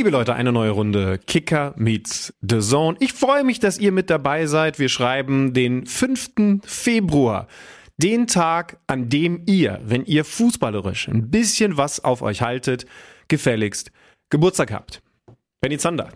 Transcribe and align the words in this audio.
Liebe 0.00 0.08
Leute, 0.08 0.32
eine 0.34 0.50
neue 0.50 0.70
Runde 0.70 1.18
Kicker 1.26 1.74
meets 1.76 2.32
the 2.40 2.60
Zone. 2.60 2.96
Ich 3.00 3.12
freue 3.12 3.44
mich, 3.44 3.60
dass 3.60 3.76
ihr 3.76 3.92
mit 3.92 4.08
dabei 4.08 4.46
seid. 4.46 4.78
Wir 4.78 4.88
schreiben 4.88 5.52
den 5.52 5.84
5. 5.84 6.62
Februar. 6.64 7.48
Den 7.98 8.26
Tag, 8.26 8.78
an 8.86 9.10
dem 9.10 9.42
ihr, 9.44 9.78
wenn 9.84 10.06
ihr 10.06 10.24
fußballerisch 10.24 11.08
ein 11.08 11.30
bisschen 11.30 11.76
was 11.76 12.02
auf 12.02 12.22
euch 12.22 12.40
haltet, 12.40 12.86
gefälligst 13.28 13.92
Geburtstag 14.30 14.72
habt. 14.72 15.02
Benny 15.60 15.76
Zander, 15.76 16.08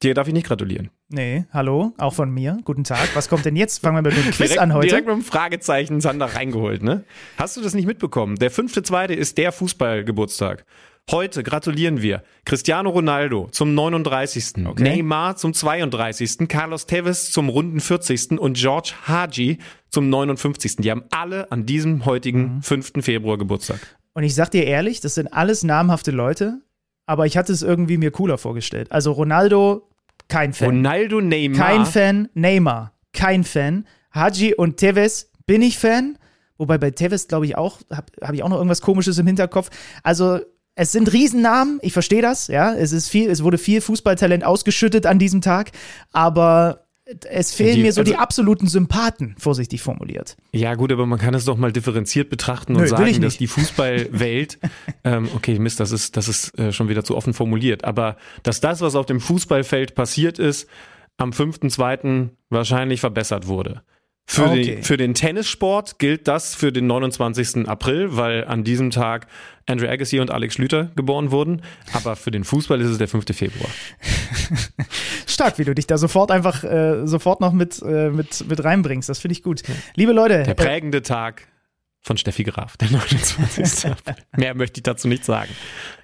dir 0.00 0.14
darf 0.14 0.28
ich 0.28 0.32
nicht 0.32 0.46
gratulieren. 0.46 0.90
Nee, 1.08 1.44
hallo, 1.52 1.92
auch 1.98 2.14
von 2.14 2.30
mir. 2.30 2.58
Guten 2.62 2.84
Tag. 2.84 3.16
Was 3.16 3.28
kommt 3.28 3.44
denn 3.44 3.56
jetzt? 3.56 3.80
Fangen 3.80 3.96
wir 3.96 4.02
mit 4.02 4.16
dem 4.16 4.30
Quiz 4.30 4.36
direkt, 4.36 4.60
an 4.60 4.72
heute. 4.74 4.86
Direkt 4.86 5.08
mit 5.08 5.16
dem 5.16 5.24
Fragezeichen 5.24 6.00
Zander 6.00 6.26
reingeholt, 6.26 6.84
ne? 6.84 7.02
Hast 7.36 7.56
du 7.56 7.62
das 7.62 7.74
nicht 7.74 7.86
mitbekommen? 7.86 8.36
Der 8.36 8.52
5.2. 8.52 9.08
ist 9.12 9.38
der 9.38 9.50
Fußballgeburtstag. 9.50 10.64
Heute 11.10 11.42
gratulieren 11.42 12.00
wir 12.00 12.22
Cristiano 12.46 12.88
Ronaldo 12.88 13.48
zum 13.50 13.74
39., 13.74 14.66
Okay. 14.66 14.82
Neymar 14.82 15.36
zum 15.36 15.52
32., 15.52 16.48
Carlos 16.48 16.86
Tevez 16.86 17.30
zum 17.30 17.50
runden 17.50 17.80
40. 17.80 18.38
und 18.40 18.56
George 18.56 18.94
Haji 19.06 19.58
zum 19.90 20.08
59. 20.08 20.76
Die 20.76 20.90
haben 20.90 21.04
alle 21.10 21.52
an 21.52 21.66
diesem 21.66 21.96
Mhm. 21.96 22.04
heutigen 22.06 22.62
5. 22.62 23.02
Februar 23.02 23.36
Geburtstag. 23.36 23.80
Und 24.14 24.22
ich 24.22 24.34
sag 24.34 24.50
dir 24.50 24.64
ehrlich, 24.64 25.00
das 25.02 25.14
sind 25.14 25.26
alles 25.32 25.62
namhafte 25.62 26.10
Leute, 26.10 26.62
aber 27.04 27.26
ich 27.26 27.36
hatte 27.36 27.52
es 27.52 27.60
irgendwie 27.62 27.98
mir 27.98 28.10
cooler 28.10 28.38
vorgestellt. 28.38 28.90
Also 28.90 29.12
Ronaldo, 29.12 29.90
kein 30.28 30.54
Fan. 30.54 30.68
Ronaldo, 30.68 31.20
Neymar. 31.20 31.58
Kein 31.66 31.84
Fan. 31.86 32.28
Neymar, 32.32 32.92
kein 33.12 33.44
Fan. 33.44 33.86
Haji 34.14 34.54
und 34.54 34.78
Tevez 34.78 35.30
bin 35.46 35.60
ich 35.60 35.76
Fan. 35.78 36.16
Wobei 36.56 36.78
bei 36.78 36.92
Tevez, 36.92 37.28
glaube 37.28 37.44
ich, 37.44 37.58
auch, 37.58 37.80
habe 37.90 38.06
hab 38.22 38.32
ich 38.32 38.42
auch 38.42 38.48
noch 38.48 38.56
irgendwas 38.56 38.80
Komisches 38.80 39.18
im 39.18 39.26
Hinterkopf. 39.26 39.68
Also, 40.04 40.40
es 40.76 40.92
sind 40.92 41.12
Riesennamen, 41.12 41.78
ich 41.82 41.92
verstehe 41.92 42.22
das, 42.22 42.48
ja. 42.48 42.74
Es 42.74 42.92
ist 42.92 43.08
viel, 43.08 43.30
es 43.30 43.42
wurde 43.42 43.58
viel 43.58 43.80
Fußballtalent 43.80 44.44
ausgeschüttet 44.44 45.06
an 45.06 45.18
diesem 45.18 45.40
Tag, 45.40 45.70
aber 46.12 46.80
es 47.28 47.52
fehlen 47.52 47.76
Die- 47.76 47.82
mir 47.82 47.92
so 47.92 48.02
die 48.02 48.12
also- 48.12 48.22
absoluten 48.22 48.66
Sympathen, 48.66 49.34
vorsichtig 49.38 49.82
formuliert. 49.82 50.36
Ja, 50.52 50.74
gut, 50.74 50.90
aber 50.90 51.04
man 51.06 51.18
kann 51.18 51.34
es 51.34 51.44
doch 51.44 51.56
mal 51.58 51.70
differenziert 51.70 52.30
betrachten 52.30 52.72
Nö, 52.72 52.78
und 52.78 52.84
will 52.84 52.96
sagen, 52.96 53.20
dass 53.20 53.36
die 53.36 53.46
Fußballwelt, 53.46 54.58
ähm, 55.04 55.28
okay, 55.34 55.58
Mist, 55.58 55.80
das 55.80 55.92
ist, 55.92 56.16
das 56.16 56.28
ist 56.28 56.58
äh, 56.58 56.72
schon 56.72 56.88
wieder 56.88 57.04
zu 57.04 57.14
offen 57.16 57.34
formuliert, 57.34 57.84
aber 57.84 58.16
dass 58.42 58.60
das, 58.60 58.80
was 58.80 58.94
auf 58.94 59.04
dem 59.06 59.20
Fußballfeld 59.20 59.94
passiert 59.94 60.38
ist, 60.38 60.66
am 61.18 61.30
5.2. 61.30 62.30
wahrscheinlich 62.48 63.00
verbessert 63.00 63.46
wurde. 63.46 63.82
Für, 64.26 64.44
Okay. 64.46 64.64
den, 64.76 64.82
für 64.82 64.96
den 64.96 65.12
Tennissport 65.14 65.98
gilt 65.98 66.26
das 66.28 66.54
für 66.54 66.72
den 66.72 66.86
29. 66.86 67.68
April, 67.68 68.16
weil 68.16 68.44
an 68.46 68.64
diesem 68.64 68.90
Tag 68.90 69.26
Andrew 69.66 69.86
Agassi 69.86 70.18
und 70.18 70.30
Alex 70.30 70.54
Schlüter 70.54 70.90
geboren 70.96 71.30
wurden. 71.30 71.60
Aber 71.92 72.16
für 72.16 72.30
den 72.30 72.42
Fußball 72.44 72.80
ist 72.80 72.88
es 72.88 72.98
der 72.98 73.08
5. 73.08 73.24
Februar. 73.36 73.68
Stark, 75.26 75.58
wie 75.58 75.64
du 75.64 75.74
dich 75.74 75.86
da 75.86 75.98
sofort 75.98 76.30
einfach 76.30 76.64
äh, 76.64 77.06
sofort 77.06 77.40
noch 77.40 77.52
mit, 77.52 77.80
äh, 77.82 78.10
mit, 78.10 78.48
mit 78.48 78.64
reinbringst. 78.64 79.08
Das 79.08 79.18
finde 79.18 79.32
ich 79.32 79.42
gut. 79.42 79.62
Liebe 79.94 80.12
Leute, 80.12 80.42
Der 80.42 80.48
äh, 80.48 80.54
prägende 80.54 81.02
Tag 81.02 81.42
von 82.04 82.16
Steffi 82.18 82.44
Graf, 82.44 82.76
der 82.76 82.90
29. 82.92 83.90
April. 83.90 84.14
Mehr 84.36 84.54
möchte 84.54 84.78
ich 84.78 84.82
dazu 84.82 85.08
nicht 85.08 85.24
sagen. 85.24 85.50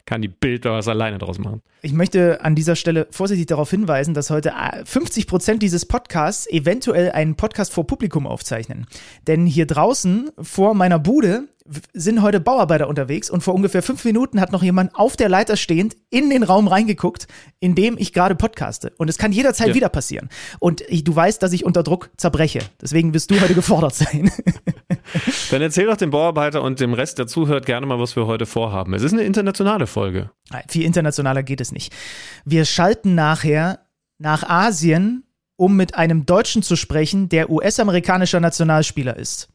Kann 0.07 0.23
die 0.23 0.29
Bild 0.29 0.65
was 0.65 0.89
alleine 0.89 1.19
draus 1.19 1.39
machen. 1.39 1.61
ich 1.83 1.92
möchte 1.92 2.41
an 2.42 2.55
dieser 2.57 2.75
Stelle 2.75 3.07
vorsichtig 3.11 3.47
darauf 3.47 3.70
hinweisen, 3.70 4.14
dass 4.14 4.30
heute 4.30 4.51
äh, 4.51 4.85
50 4.85 5.27
Prozent 5.27 5.63
dieses 5.63 5.86
Podcasts 5.86 6.48
eventuell 6.51 7.13
einen 7.13 7.36
Podcast 7.36 7.73
vor 7.73 7.86
Publikum 7.86 8.27
aufzeichnen. 8.27 8.86
Denn 9.27 9.47
hier 9.47 9.67
draußen 9.67 10.30
vor 10.41 10.74
meiner 10.74 10.98
Bude 10.98 11.45
sind 11.92 12.23
heute 12.23 12.41
Bauarbeiter 12.41 12.89
unterwegs 12.89 13.31
und 13.31 13.42
vor 13.42 13.55
ungefähr 13.55 13.83
fünf 13.83 14.05
Minuten 14.05 14.41
hat 14.41 14.51
noch 14.53 14.63
jemand 14.63 14.95
auf 14.97 15.17
der 15.17 15.29
Leiter 15.29 15.57
stehend 15.57 15.97
in 16.11 16.29
den 16.31 16.42
Raum 16.42 16.67
reingeguckt, 16.69 17.29
in 17.61 17.75
dem 17.75 17.97
ich 17.98 18.13
gerade 18.13 18.35
podcaste. 18.35 18.92
Und 18.98 19.08
es 19.08 19.19
kann 19.19 19.31
jederzeit 19.33 19.69
Ja. 19.69 19.75
wieder 19.75 19.89
passieren. 19.89 20.29
Und 20.59 20.80
ich, 20.89 21.05
du 21.05 21.14
weißt, 21.14 21.42
dass 21.42 21.53
ich 21.53 21.64
unter 21.64 21.83
Druck 21.83 22.11
zerbreche. 22.17 22.61
Deswegen 22.80 23.14
wirst 23.14 23.30
du 23.30 23.41
heute 23.41 23.55
gefordert 23.55 23.95
sein. 23.95 24.30
Dann 25.51 25.63
erzähl 25.63 25.86
doch 25.86 25.97
dem 25.97 26.11
Bauarbeiter 26.11 26.63
und 26.63 26.80
dem 26.80 26.92
Rest, 26.95 27.19
der 27.19 27.27
zuhört, 27.27 27.67
gerne 27.67 27.86
mal, 27.86 27.98
was 28.01 28.17
wir 28.17 28.27
heute 28.27 28.47
vorhaben. 28.47 28.95
Es 28.95 29.03
ist 29.03 29.13
eine 29.13 29.23
internationale 29.23 29.86
Folge. 29.86 30.30
Viel 30.69 30.85
internationaler 30.85 31.42
geht 31.42 31.61
es 31.61 31.73
nicht. 31.73 31.92
Wir 32.45 32.64
schalten 32.64 33.14
nachher 33.14 33.86
nach 34.19 34.42
Asien, 34.48 35.25
um 35.57 35.77
mit 35.77 35.95
einem 35.95 36.27
Deutschen 36.27 36.63
zu 36.63 36.75
sprechen, 36.77 37.29
der 37.29 37.51
US-amerikanischer 37.51 38.41
Nationalspieler 38.41 39.17
ist. 39.17 39.48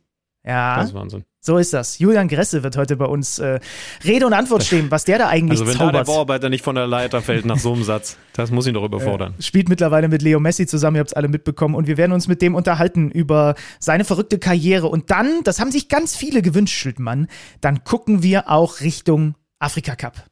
Ja, 0.45 0.77
Das 0.77 0.89
ist 0.89 0.93
Wahnsinn. 0.93 1.25
So 1.45 1.59
ist 1.59 1.73
das. 1.73 1.99
Julian 1.99 2.27
Gresse 2.27 2.63
wird 2.63 2.75
heute 2.75 2.97
bei 2.97 3.05
uns 3.05 3.37
äh, 3.37 3.59
Rede 4.03 4.25
und 4.25 4.33
Antwort 4.33 4.63
stehen, 4.63 4.89
was 4.89 5.05
der 5.05 5.19
da 5.19 5.27
eigentlich 5.27 5.59
Also 5.59 5.71
wenn 5.71 5.77
da 5.77 5.91
der 5.91 6.03
zaubert. 6.03 6.07
Bauarbeiter 6.07 6.49
nicht 6.49 6.63
von 6.63 6.73
der 6.73 6.87
Leiter 6.87 7.21
fällt 7.21 7.45
nach 7.45 7.59
so 7.59 7.73
einem 7.73 7.83
Satz, 7.83 8.17
das 8.33 8.49
muss 8.49 8.65
ihn 8.65 8.73
doch 8.73 8.83
überfordern. 8.83 9.35
Spielt 9.39 9.69
mittlerweile 9.69 10.07
mit 10.07 10.23
Leo 10.23 10.39
Messi 10.39 10.65
zusammen, 10.65 10.95
ihr 10.95 11.01
habt 11.01 11.11
es 11.11 11.13
alle 11.13 11.27
mitbekommen. 11.27 11.75
Und 11.75 11.85
wir 11.85 11.97
werden 11.97 12.13
uns 12.13 12.27
mit 12.27 12.41
dem 12.41 12.55
unterhalten 12.55 13.11
über 13.11 13.53
seine 13.79 14.05
verrückte 14.05 14.39
Karriere. 14.39 14.87
Und 14.87 15.11
dann, 15.11 15.43
das 15.43 15.59
haben 15.59 15.71
sich 15.71 15.87
ganz 15.87 16.15
viele 16.15 16.41
gewünscht, 16.41 16.73
Schildmann, 16.73 17.27
dann 17.61 17.83
gucken 17.83 18.23
wir 18.23 18.49
auch 18.49 18.81
Richtung 18.81 19.35
Afrika 19.59 19.95
Cup. 19.95 20.25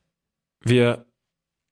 Wir 0.63 1.06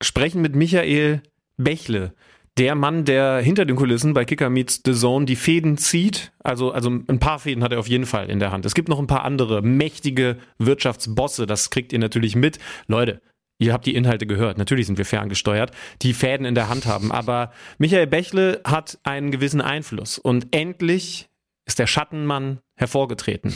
sprechen 0.03 0.41
mit 0.41 0.55
Michael 0.55 1.23
Bächle, 1.57 2.13
der 2.57 2.75
Mann, 2.75 3.05
der 3.05 3.39
hinter 3.39 3.65
den 3.65 3.75
Kulissen 3.75 4.13
bei 4.13 4.25
Kicker 4.25 4.49
Meets 4.49 4.81
The 4.85 4.93
Zone 4.93 5.25
die 5.25 5.35
Fäden 5.35 5.77
zieht. 5.77 6.33
Also, 6.43 6.71
also 6.71 6.89
ein 6.89 7.19
paar 7.19 7.39
Fäden 7.39 7.63
hat 7.63 7.71
er 7.71 7.79
auf 7.79 7.87
jeden 7.87 8.05
Fall 8.05 8.29
in 8.29 8.39
der 8.39 8.51
Hand. 8.51 8.65
Es 8.65 8.73
gibt 8.73 8.89
noch 8.89 8.99
ein 8.99 9.07
paar 9.07 9.23
andere 9.23 9.61
mächtige 9.61 10.37
Wirtschaftsbosse, 10.57 11.45
das 11.45 11.69
kriegt 11.69 11.93
ihr 11.93 11.99
natürlich 11.99 12.35
mit. 12.35 12.59
Leute, 12.87 13.21
Ihr 13.61 13.73
habt 13.73 13.85
die 13.85 13.93
Inhalte 13.93 14.25
gehört. 14.25 14.57
Natürlich 14.57 14.87
sind 14.87 14.97
wir 14.97 15.05
ferngesteuert, 15.05 15.69
die 16.01 16.13
Fäden 16.13 16.47
in 16.47 16.55
der 16.55 16.67
Hand 16.67 16.87
haben. 16.87 17.11
Aber 17.11 17.51
Michael 17.77 18.07
Bächle 18.07 18.59
hat 18.65 18.97
einen 19.03 19.29
gewissen 19.29 19.61
Einfluss. 19.61 20.17
Und 20.17 20.47
endlich 20.55 21.29
ist 21.67 21.77
der 21.77 21.85
Schattenmann 21.85 22.59
hervorgetreten. 22.75 23.53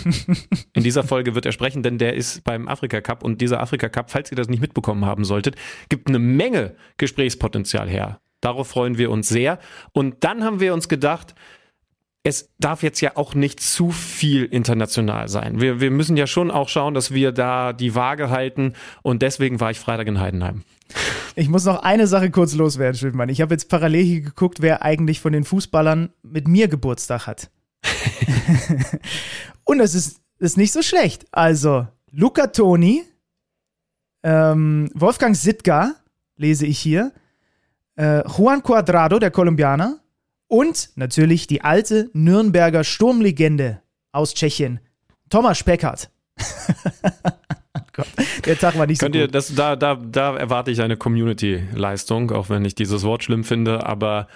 In 0.74 0.84
dieser 0.84 1.04
Folge 1.04 1.34
wird 1.34 1.48
er 1.48 1.52
sprechen, 1.52 1.82
denn 1.82 1.98
der 1.98 2.14
ist 2.14 2.44
beim 2.44 2.68
Afrika 2.68 3.02
Cup 3.02 3.24
und 3.24 3.42
dieser 3.42 3.60
Afrika 3.60 3.90
Cup, 3.90 4.12
falls 4.12 4.32
ihr 4.32 4.36
das 4.38 4.48
nicht 4.48 4.62
mitbekommen 4.62 5.06
haben 5.06 5.26
solltet, 5.26 5.56
gibt 5.90 6.08
eine 6.08 6.20
Menge 6.20 6.76
Gesprächspotenzial 6.98 7.90
her. 7.90 8.22
Darauf 8.46 8.68
freuen 8.68 9.00
wir 9.00 9.10
uns 9.10 9.28
sehr. 9.28 9.58
Und 9.92 10.24
dann 10.24 10.44
haben 10.44 10.60
wir 10.60 10.76
uns 10.76 10.88
gedacht, 10.88 11.34
es 12.22 12.54
darf 12.60 12.84
jetzt 12.84 13.02
ja 13.02 13.14
auch 13.16 13.34
nicht 13.34 13.60
zu 13.60 13.90
viel 13.90 14.46
international 14.46 15.30
sein. 15.30 15.60
Wir, 15.60 15.82
wir 15.82 15.90
müssen 15.90 16.16
ja 16.16 16.28
schon 16.28 16.52
auch 16.52 16.70
schauen, 16.70 16.94
dass 16.94 17.12
wir 17.12 17.32
da 17.32 17.74
die 17.74 17.96
Waage 17.96 18.30
halten. 18.30 18.74
Und 19.02 19.24
deswegen 19.24 19.60
war 19.60 19.72
ich 19.72 19.80
Freitag 19.80 20.06
in 20.06 20.20
Heidenheim. 20.20 20.62
Ich 21.36 21.50
muss 21.50 21.66
noch 21.66 21.82
eine 21.82 22.06
Sache 22.06 22.30
kurz 22.30 22.54
loswerden, 22.54 22.96
Schildmann. 22.96 23.30
Ich 23.30 23.42
habe 23.42 23.56
jetzt 23.56 23.68
parallel 23.68 24.04
hier 24.04 24.22
geguckt, 24.22 24.62
wer 24.62 24.84
eigentlich 24.84 25.22
von 25.22 25.34
den 25.34 25.44
Fußballern 25.44 26.14
mit 26.22 26.48
mir 26.48 26.68
Geburtstag 26.68 27.26
hat. 27.26 27.50
Und 29.64 29.80
es 29.80 29.96
ist, 29.96 30.22
ist 30.38 30.56
nicht 30.56 30.72
so 30.72 30.84
schlecht. 30.84 31.26
Also, 31.32 31.88
Luca 32.12 32.46
Toni, 32.46 33.02
ähm, 34.22 34.92
Wolfgang 34.94 35.36
Sitka, 35.36 35.96
lese 36.38 36.68
ich 36.68 36.78
hier, 36.78 37.12
äh, 37.96 38.22
Juan 38.28 38.62
Cuadrado, 38.62 39.20
der 39.20 39.32
Kolumbianer, 39.32 40.00
und 40.48 40.90
natürlich 40.96 41.48
die 41.48 41.62
alte 41.62 42.10
Nürnberger 42.14 42.84
Sturmlegende 42.84 43.82
aus 44.12 44.34
Tschechien, 44.34 44.80
Thomas 45.30 45.58
Speckert. 45.58 46.10
Gott, 47.94 48.08
der 48.46 48.58
Tag 48.58 48.78
war 48.78 48.88
nicht 48.88 49.00
so 49.00 49.06
Könnt 49.06 49.16
gut. 49.16 49.22
ihr, 49.22 49.28
das, 49.28 49.54
da, 49.56 49.76
da, 49.76 49.96
da 49.96 50.36
erwarte 50.36 50.72
ich 50.72 50.82
eine 50.82 50.98
Community-Leistung, 50.98 52.32
auch 52.32 52.50
wenn 52.50 52.66
ich 52.66 52.76
dieses 52.76 53.04
Wort 53.04 53.24
schlimm 53.24 53.44
finde, 53.44 53.86
aber 53.86 54.28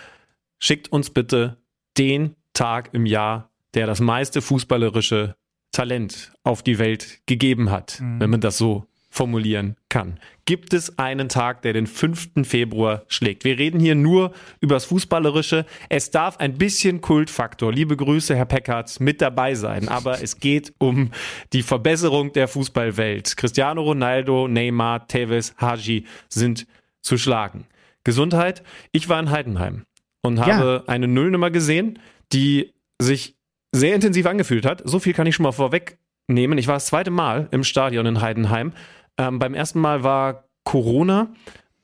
schickt 0.60 0.92
uns 0.92 1.10
bitte 1.10 1.58
den 1.98 2.36
Tag 2.54 2.90
im 2.94 3.06
Jahr, 3.06 3.50
der 3.74 3.86
das 3.86 4.00
meiste 4.00 4.42
fußballerische 4.42 5.36
Talent 5.72 6.32
auf 6.44 6.64
die 6.64 6.80
Welt 6.80 7.20
gegeben 7.26 7.70
hat, 7.70 8.02
wenn 8.02 8.30
man 8.30 8.42
das 8.42 8.58
so 8.58 8.86
formulieren 9.10 9.76
kann. 9.90 10.20
Gibt 10.50 10.74
es 10.74 10.98
einen 10.98 11.30
Tag, 11.30 11.62
der 11.62 11.74
den 11.74 11.86
5. 11.86 12.30
Februar 12.42 13.04
schlägt? 13.07 13.44
Wir 13.44 13.60
reden 13.60 13.80
hier 13.80 13.94
nur 13.94 14.34
übers 14.62 14.86
Fußballerische. 14.86 15.63
Es 15.90 16.10
darf 16.10 16.38
ein 16.38 16.57
bisschen 16.57 17.01
Kultfaktor, 17.01 17.72
liebe 17.72 17.96
Grüße, 17.96 18.36
Herr 18.36 18.48
Peckards, 18.48 19.00
mit 19.00 19.22
dabei 19.22 19.54
sein. 19.54 19.88
Aber 19.90 20.24
es 20.24 20.40
geht 20.40 20.74
um 20.80 21.12
die 21.54 21.62
Verbesserung 21.62 22.34
der 22.34 22.48
Fußballwelt. 22.48 23.38
Cristiano 23.38 23.84
Ronaldo, 23.84 24.48
Neymar, 24.48 25.07
Tevez, 25.07 25.54
Haji 25.62 26.06
sind 26.30 26.66
zu 27.04 27.19
schlagen. 27.19 27.68
Gesundheit. 28.04 28.63
Ich 28.92 29.07
war 29.07 29.19
in 29.19 29.30
Heidenheim 29.30 29.84
und 30.24 30.40
habe 30.40 30.84
eine 30.88 31.07
Nullnummer 31.07 31.52
gesehen, 31.52 32.00
die 32.34 32.74
sich 33.00 33.36
sehr 33.72 33.94
intensiv 33.94 34.25
angefühlt 34.25 34.66
hat. 34.66 34.81
So 34.84 34.98
viel 34.98 35.13
kann 35.13 35.28
ich 35.28 35.36
schon 35.36 35.44
mal 35.44 35.52
vorwegnehmen. 35.52 36.57
Ich 36.57 36.66
war 36.66 36.74
das 36.78 36.88
zweite 36.88 37.12
Mal 37.12 37.48
im 37.52 37.63
Stadion 37.63 38.07
in 38.07 38.22
Heidenheim. 38.22 38.74
Ähm, 39.19 39.38
beim 39.38 39.54
ersten 39.54 39.80
Mal 39.80 40.04
war 40.04 40.45
Corona. 40.63 41.27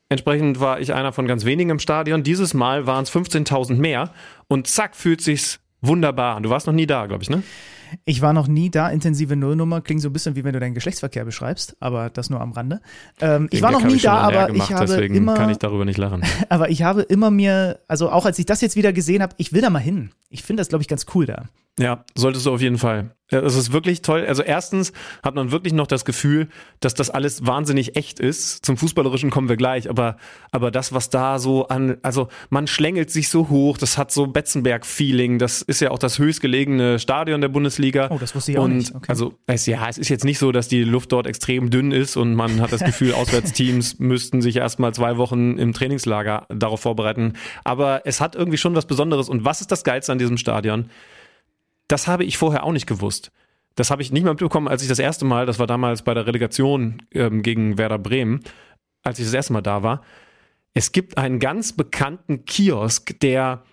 Entsprechend 0.07 0.59
war 0.59 0.79
ich 0.79 0.93
einer 0.93 1.11
von 1.11 1.27
ganz 1.27 1.43
wenigen 1.45 1.69
im 1.69 1.79
Stadion. 1.79 2.23
Dieses 2.23 2.53
Mal 2.53 2.87
waren 2.87 3.03
es 3.03 3.11
15.000 3.11 3.75
mehr. 3.75 4.11
Und 4.47 4.67
zack, 4.67 4.95
fühlt 4.95 5.21
sich's 5.21 5.59
wunderbar 5.81 6.37
an. 6.37 6.43
Du 6.43 6.49
warst 6.49 6.65
noch 6.65 6.73
nie 6.73 6.87
da, 6.87 7.05
glaube 7.07 7.23
ich, 7.23 7.29
ne? 7.29 7.43
Ich 8.05 8.21
war 8.21 8.33
noch 8.33 8.47
nie 8.47 8.69
da. 8.69 8.89
Intensive 8.89 9.35
Nullnummer 9.35 9.81
klingt 9.81 10.01
so 10.01 10.09
ein 10.09 10.13
bisschen 10.13 10.35
wie 10.35 10.43
wenn 10.43 10.53
du 10.53 10.59
deinen 10.59 10.73
Geschlechtsverkehr 10.73 11.25
beschreibst, 11.25 11.75
aber 11.79 12.09
das 12.09 12.29
nur 12.29 12.41
am 12.41 12.51
Rande. 12.51 12.81
Ähm, 13.21 13.47
ich 13.51 13.61
war 13.61 13.71
noch 13.71 13.83
nie 13.83 13.99
da, 13.99 14.17
aber 14.17 14.47
gemacht, 14.47 14.69
ich 14.69 14.75
habe 14.75 14.87
deswegen 14.87 15.15
immer, 15.15 15.35
kann 15.35 15.49
ich 15.49 15.57
darüber 15.57 15.85
nicht 15.85 15.97
lachen. 15.97 16.23
aber 16.49 16.69
ich 16.69 16.83
habe 16.83 17.01
immer 17.03 17.31
mir, 17.31 17.79
also 17.87 18.09
auch 18.09 18.25
als 18.25 18.39
ich 18.39 18.45
das 18.45 18.61
jetzt 18.61 18.75
wieder 18.75 18.93
gesehen 18.93 19.21
habe, 19.21 19.35
ich 19.37 19.53
will 19.53 19.61
da 19.61 19.69
mal 19.69 19.79
hin. 19.79 20.11
Ich 20.29 20.43
finde 20.43 20.61
das, 20.61 20.69
glaube 20.69 20.81
ich, 20.81 20.87
ganz 20.87 21.05
cool 21.13 21.25
da. 21.25 21.45
Ja, 21.79 22.05
solltest 22.15 22.45
du 22.45 22.53
auf 22.53 22.61
jeden 22.61 22.77
Fall. 22.77 23.11
Es 23.30 23.56
ist 23.56 23.72
wirklich 23.72 24.04
toll. 24.04 24.24
Also 24.27 24.44
erstens 24.44 24.94
hat 25.24 25.33
man 25.33 25.51
wirklich 25.51 25.74
noch 25.74 25.88
das 25.88 26.06
Gefühl, 26.06 26.48
dass 26.80 26.94
das 26.94 27.10
alles 27.10 27.45
wahnsinnig 27.45 27.95
echt 27.95 28.19
ist. 28.19 28.63
Zum 28.63 28.77
Fußballerischen 28.77 29.31
kommen 29.31 29.50
wir 29.50 29.57
gleich, 29.57 29.89
aber, 29.89 30.18
aber 30.51 30.69
das, 30.69 30.94
was 30.94 31.10
da 31.10 31.39
so 31.39 31.68
an, 31.68 31.98
also 32.04 32.27
man 32.51 32.68
schlängelt 32.68 33.10
sich 33.10 33.30
so 33.30 33.50
hoch, 33.50 33.80
das 33.80 33.98
hat 33.98 34.12
so 34.12 34.27
Betzenberg-Feeling. 34.27 35.39
Das 35.39 35.63
ist 35.63 35.81
ja 35.81 35.89
auch 35.89 35.98
das 35.98 36.19
höchstgelegene 36.19 37.00
Stadion 37.00 37.42
der 37.42 37.50
Bundesliga. 37.50 38.10
Oh, 38.12 38.19
das 38.19 38.36
wusste 38.36 38.51
ich 38.51 38.57
auch 38.60 38.66
und 38.66 38.77
nicht. 38.77 38.94
Okay. 38.94 39.06
Also 39.07 39.33
es, 39.48 39.66
ja, 39.66 39.89
es 39.89 39.98
ist 39.98 40.10
jetzt 40.10 40.24
nicht 40.24 40.38
so, 40.38 40.51
dass 40.51 40.68
die 40.68 40.83
Luft 40.83 41.12
dort 41.12 41.25
extrem 41.25 41.71
dünn 41.71 41.92
ist 41.92 42.18
und 42.18 42.36
man 42.36 42.62
hat 42.62 42.71
das 42.71 42.83
Gefühl, 42.83 43.13
Auswärtsteams 43.16 43.98
müssten 43.98 44.44
sich 44.44 44.57
erstmal 44.57 44.94
zwei 44.94 45.18
Wochen 45.18 45.57
im 45.57 45.74
Trainingslager 45.74 46.45
darauf 46.50 46.81
vorbereiten. 46.81 47.33
Aber 47.63 48.04
es 48.06 48.21
hat 48.21 48.36
irgendwie 48.36 48.57
schon 48.60 48.75
was 48.75 48.86
Besonderes. 48.86 49.30
Und 49.30 49.45
was 49.45 49.62
ist 49.62 49.71
das 49.71 49.83
Geilste 49.83 50.12
an 50.12 50.19
diesem 50.19 50.38
Stadion? 50.38 50.92
Das 51.87 52.07
habe 52.07 52.23
ich 52.23 52.37
vorher 52.37 52.63
auch 52.63 52.71
nicht 52.71 52.87
gewusst. 52.87 53.31
Das 53.75 53.91
habe 53.91 54.01
ich 54.01 54.11
nicht 54.11 54.23
mal 54.23 54.31
mitbekommen, 54.31 54.67
als 54.67 54.81
ich 54.81 54.87
das 54.87 54.99
erste 54.99 55.25
Mal, 55.25 55.45
das 55.45 55.59
war 55.59 55.67
damals 55.67 56.01
bei 56.01 56.13
der 56.13 56.25
Relegation 56.25 57.03
ähm, 57.11 57.41
gegen 57.43 57.77
Werder 57.77 57.99
Bremen, 57.99 58.41
als 59.03 59.19
ich 59.19 59.25
das 59.25 59.33
erste 59.33 59.53
Mal 59.53 59.61
da 59.61 59.83
war. 59.83 60.01
Es 60.73 60.91
gibt 60.91 61.17
einen 61.17 61.39
ganz 61.39 61.73
bekannten 61.73 62.45
Kiosk, 62.45 63.19
der, 63.19 63.63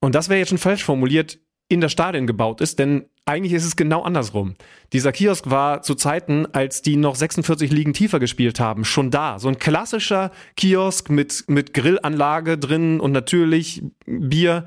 und 0.00 0.14
das 0.14 0.28
wäre 0.28 0.38
jetzt 0.38 0.48
schon 0.50 0.58
falsch 0.58 0.84
formuliert, 0.84 1.38
in 1.68 1.80
das 1.80 1.92
Stadion 1.92 2.26
gebaut 2.26 2.60
ist, 2.60 2.78
denn 2.78 3.06
eigentlich 3.24 3.52
ist 3.52 3.64
es 3.64 3.76
genau 3.76 4.02
andersrum. 4.02 4.56
Dieser 4.92 5.12
Kiosk 5.12 5.48
war 5.48 5.82
zu 5.82 5.94
Zeiten, 5.94 6.46
als 6.52 6.82
die 6.82 6.96
noch 6.96 7.14
46 7.14 7.70
Ligen 7.70 7.92
tiefer 7.92 8.18
gespielt 8.18 8.58
haben, 8.58 8.84
schon 8.84 9.10
da. 9.10 9.38
So 9.38 9.48
ein 9.48 9.58
klassischer 9.58 10.32
Kiosk 10.56 11.08
mit, 11.08 11.44
mit 11.46 11.72
Grillanlage 11.72 12.58
drin 12.58 13.00
und 13.00 13.12
natürlich 13.12 13.82
Bier. 14.04 14.66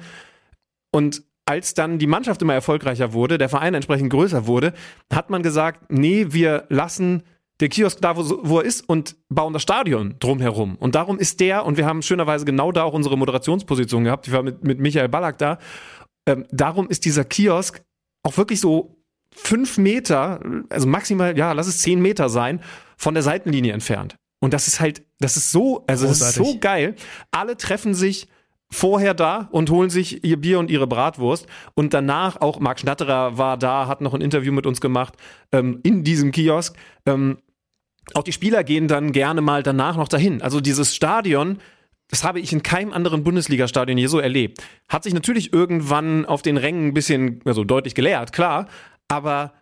Und 0.92 1.24
als 1.46 1.74
dann 1.74 2.00
die 2.00 2.08
Mannschaft 2.08 2.42
immer 2.42 2.54
erfolgreicher 2.54 3.14
wurde, 3.14 3.38
der 3.38 3.50
Verein 3.50 3.74
entsprechend 3.74 4.10
größer 4.10 4.48
wurde, 4.48 4.74
hat 5.14 5.30
man 5.30 5.44
gesagt, 5.44 5.92
nee, 5.92 6.28
wir 6.30 6.66
lassen 6.70 7.24
den 7.62 7.70
Kiosk 7.70 8.02
da, 8.02 8.18
wo, 8.18 8.40
wo 8.44 8.60
er 8.60 8.66
ist 8.66 8.88
und 8.90 9.16
bauen 9.30 9.54
das 9.54 9.62
Stadion 9.62 10.16
drumherum. 10.20 10.76
Und 10.76 10.96
darum 10.96 11.20
ist 11.20 11.40
der, 11.40 11.66
und 11.66 11.78
wir 11.78 11.86
haben 11.86 12.02
schönerweise 12.02 12.46
genau 12.46 12.72
da 12.72 12.84
auch 12.84 12.94
unsere 12.94 13.18
Moderationsposition 13.18 14.04
gehabt, 14.04 14.28
ich 14.28 14.34
war 14.34 14.44
mit, 14.44 14.64
mit 14.64 14.80
Michael 14.80 15.08
Ballack 15.08 15.38
da, 15.38 15.60
ähm, 16.28 16.46
darum 16.52 16.90
ist 16.90 17.06
dieser 17.06 17.24
Kiosk 17.24 17.82
auch 18.24 18.36
wirklich 18.38 18.60
so 18.60 18.98
fünf 19.32 19.78
Meter, 19.78 20.40
also 20.70 20.88
maximal, 20.88 21.38
ja, 21.38 21.52
lass 21.52 21.68
es 21.68 21.80
zehn 21.80 22.02
Meter 22.02 22.30
sein, 22.30 22.62
von 22.98 23.14
der 23.14 23.24
Seitenlinie 23.24 23.74
entfernt. 23.74 24.18
Und 24.40 24.54
das 24.54 24.68
ist 24.68 24.80
halt, 24.80 25.04
das 25.20 25.38
ist 25.38 25.52
so, 25.52 25.84
also 25.88 26.08
das 26.08 26.22
ist 26.22 26.36
so 26.36 26.58
geil. 26.60 26.96
Alle 27.32 27.58
treffen 27.58 27.94
sich 27.94 28.28
vorher 28.72 29.14
da 29.14 29.48
und 29.52 29.70
holen 29.70 29.90
sich 29.90 30.24
ihr 30.24 30.38
Bier 30.38 30.60
und 30.60 30.72
ihre 30.72 30.88
Bratwurst. 30.88 31.48
Und 31.76 31.94
danach 31.94 32.42
auch 32.42 32.60
Marc 32.60 32.80
Schnatterer 32.80 33.38
war 33.38 33.58
da, 33.58 33.88
hat 33.88 34.02
noch 34.02 34.14
ein 34.14 34.22
Interview 34.22 34.52
mit 34.52 34.66
uns 34.66 34.82
gemacht 34.82 35.16
ähm, 35.52 35.80
in 35.84 36.04
diesem 36.04 36.32
Kiosk. 36.32 36.76
Ähm, 37.06 37.38
auch 38.14 38.24
die 38.24 38.34
Spieler 38.34 38.64
gehen 38.64 38.88
dann 38.88 39.12
gerne 39.12 39.42
mal 39.42 39.64
danach 39.64 39.98
noch 39.98 40.08
dahin. 40.08 40.42
Also 40.42 40.62
dieses 40.62 40.96
Stadion, 40.96 41.58
das 42.10 42.24
habe 42.24 42.40
ich 42.40 42.54
in 42.54 42.62
keinem 42.62 42.94
anderen 42.94 43.24
Bundesliga-Stadion 43.24 43.98
je 43.98 44.08
so 44.08 44.20
erlebt. 44.20 44.64
Hat 44.90 45.04
sich 45.04 45.14
natürlich 45.14 45.54
irgendwann 45.54 46.26
auf 46.26 46.42
den 46.42 46.58
Rängen 46.58 46.90
ein 46.90 46.94
bisschen, 46.94 47.42
also 47.46 47.64
deutlich 47.64 47.96
geleert, 47.96 48.32
klar, 48.32 48.68
aber 49.08 49.54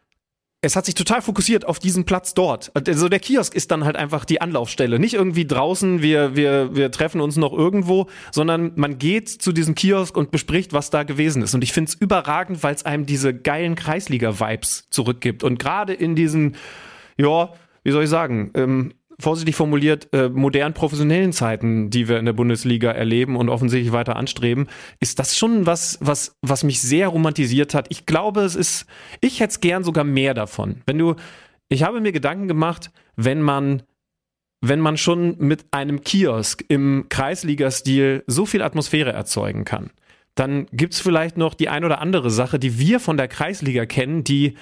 es 0.64 0.78
hat 0.78 0.86
sich 0.86 0.96
total 0.96 1.22
fokussiert 1.22 1.66
auf 1.66 1.78
diesen 1.78 2.06
Platz 2.06 2.34
dort. 2.34 2.72
Also 2.88 3.10
der 3.10 3.20
Kiosk 3.20 3.54
ist 3.54 3.70
dann 3.70 3.84
halt 3.84 3.98
einfach 3.98 4.24
die 4.24 4.40
Anlaufstelle. 4.40 4.98
Nicht 4.98 5.14
irgendwie 5.14 5.46
draußen, 5.46 6.02
wir, 6.02 6.38
wir, 6.38 6.74
wir 6.74 6.90
treffen 6.90 7.20
uns 7.20 7.36
noch 7.36 7.52
irgendwo, 7.52 8.08
sondern 8.32 8.72
man 8.76 8.98
geht 8.98 9.28
zu 9.28 9.52
diesem 9.52 9.76
Kiosk 9.76 10.16
und 10.16 10.32
bespricht, 10.32 10.72
was 10.72 10.90
da 10.90 11.04
gewesen 11.04 11.42
ist. 11.42 11.54
Und 11.54 11.66
ich 11.66 11.74
finde 11.74 11.90
es 11.90 11.96
überragend, 11.96 12.64
weil 12.64 12.74
es 12.74 12.86
einem 12.86 13.06
diese 13.06 13.34
geilen 13.34 13.76
Kreisliga-Vibes 13.76 14.88
zurückgibt. 14.90 15.44
Und 15.44 15.60
gerade 15.60 15.94
in 15.94 16.16
diesen, 16.16 16.56
ja, 17.18 17.52
wie 17.84 17.92
soll 17.92 18.06
ich 18.06 18.10
sagen, 18.10 18.52
ähm, 18.56 18.94
vorsichtig 19.20 19.56
formuliert, 19.56 20.10
äh, 20.14 20.30
modern 20.30 20.74
professionellen 20.74 21.34
Zeiten, 21.34 21.90
die 21.90 22.08
wir 22.08 22.20
in 22.20 22.26
der 22.26 22.34
Bundesliga 22.34 22.92
erleben 22.92 23.36
und 23.36 23.50
offensichtlich 23.50 23.94
weiter 23.94 24.16
anstreben, 24.16 24.68
ist 25.00 25.20
das 25.20 25.38
schon 25.38 25.66
was, 25.66 25.98
was, 26.02 26.38
was 26.42 26.64
mich 26.64 26.82
sehr 26.82 27.08
romantisiert 27.08 27.74
hat. 27.74 27.88
Ich 27.90 28.06
glaube, 28.06 28.42
es 28.42 28.56
ist, 28.56 28.86
ich 29.22 29.40
hätte 29.40 29.52
es 29.52 29.62
gern 29.62 29.84
sogar 29.84 30.04
mehr 30.04 30.34
davon. 30.34 30.82
Wenn 30.86 30.98
du, 30.98 31.16
ich 31.70 31.84
habe 31.84 32.02
mir 32.02 32.12
Gedanken 32.12 32.48
gemacht, 32.48 32.92
wenn 33.16 33.42
man 33.42 33.84
wenn 34.66 34.80
man 34.80 34.96
schon 34.96 35.36
mit 35.40 35.66
einem 35.72 36.06
Kiosk 36.06 36.64
im 36.70 37.08
Kreisliga-Stil 37.10 38.24
so 38.28 38.46
viel 38.46 38.62
Atmosphäre 38.62 39.12
erzeugen 39.12 39.66
kann, 39.66 39.92
dann 40.36 40.68
gibt's 40.72 41.02
vielleicht 41.02 41.38
noch 41.38 41.54
die 41.54 41.68
ein 41.68 41.84
oder 41.84 42.00
andere 42.00 42.30
Sache, 42.30 42.60
die 42.60 42.80
wir 42.80 43.02
von 43.02 43.18
der 43.18 43.28
Kreisliga 43.28 43.86
kennen, 43.86 44.24
die 44.24 44.56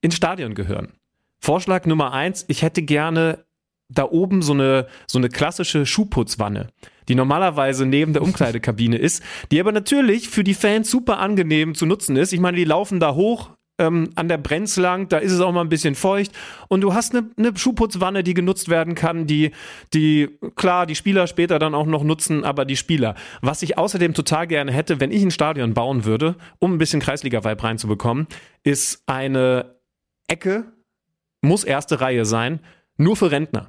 ins 0.00 0.16
Stadion 0.16 0.56
gehören. 0.56 0.94
Vorschlag 1.38 1.86
Nummer 1.86 2.12
eins, 2.12 2.44
ich 2.48 2.62
hätte 2.62 2.82
gerne 2.82 3.43
da 3.88 4.04
oben 4.04 4.42
so 4.42 4.52
eine, 4.52 4.86
so 5.06 5.18
eine 5.18 5.28
klassische 5.28 5.86
Schuhputzwanne, 5.86 6.68
die 7.08 7.14
normalerweise 7.14 7.86
neben 7.86 8.12
der 8.12 8.22
Umkleidekabine 8.22 8.96
ist, 8.96 9.22
die 9.50 9.60
aber 9.60 9.72
natürlich 9.72 10.28
für 10.28 10.44
die 10.44 10.54
Fans 10.54 10.90
super 10.90 11.18
angenehm 11.18 11.74
zu 11.74 11.86
nutzen 11.86 12.16
ist. 12.16 12.32
Ich 12.32 12.40
meine, 12.40 12.56
die 12.56 12.64
laufen 12.64 13.00
da 13.00 13.14
hoch, 13.14 13.50
ähm, 13.78 14.10
an 14.14 14.28
der 14.28 14.38
Brenz 14.38 14.76
lang, 14.76 15.08
da 15.08 15.18
ist 15.18 15.32
es 15.32 15.40
auch 15.40 15.52
mal 15.52 15.60
ein 15.60 15.68
bisschen 15.68 15.94
feucht 15.94 16.32
und 16.68 16.80
du 16.80 16.94
hast 16.94 17.14
eine, 17.14 17.28
eine 17.36 17.56
Schuhputzwanne, 17.56 18.22
die 18.22 18.34
genutzt 18.34 18.68
werden 18.68 18.94
kann, 18.94 19.26
die, 19.26 19.50
die, 19.92 20.38
klar, 20.54 20.86
die 20.86 20.94
Spieler 20.94 21.26
später 21.26 21.58
dann 21.58 21.74
auch 21.74 21.86
noch 21.86 22.04
nutzen, 22.04 22.44
aber 22.44 22.64
die 22.64 22.76
Spieler. 22.76 23.16
Was 23.40 23.62
ich 23.62 23.76
außerdem 23.76 24.14
total 24.14 24.46
gerne 24.46 24.72
hätte, 24.72 25.00
wenn 25.00 25.10
ich 25.10 25.22
ein 25.22 25.32
Stadion 25.32 25.74
bauen 25.74 26.04
würde, 26.04 26.36
um 26.60 26.72
ein 26.74 26.78
bisschen 26.78 27.00
Kreisliga-Vibe 27.00 27.64
reinzubekommen, 27.64 28.28
ist 28.62 29.02
eine 29.06 29.76
Ecke, 30.28 30.72
muss 31.42 31.64
erste 31.64 32.00
Reihe 32.00 32.24
sein, 32.24 32.60
nur 32.96 33.16
für 33.16 33.32
Rentner 33.32 33.68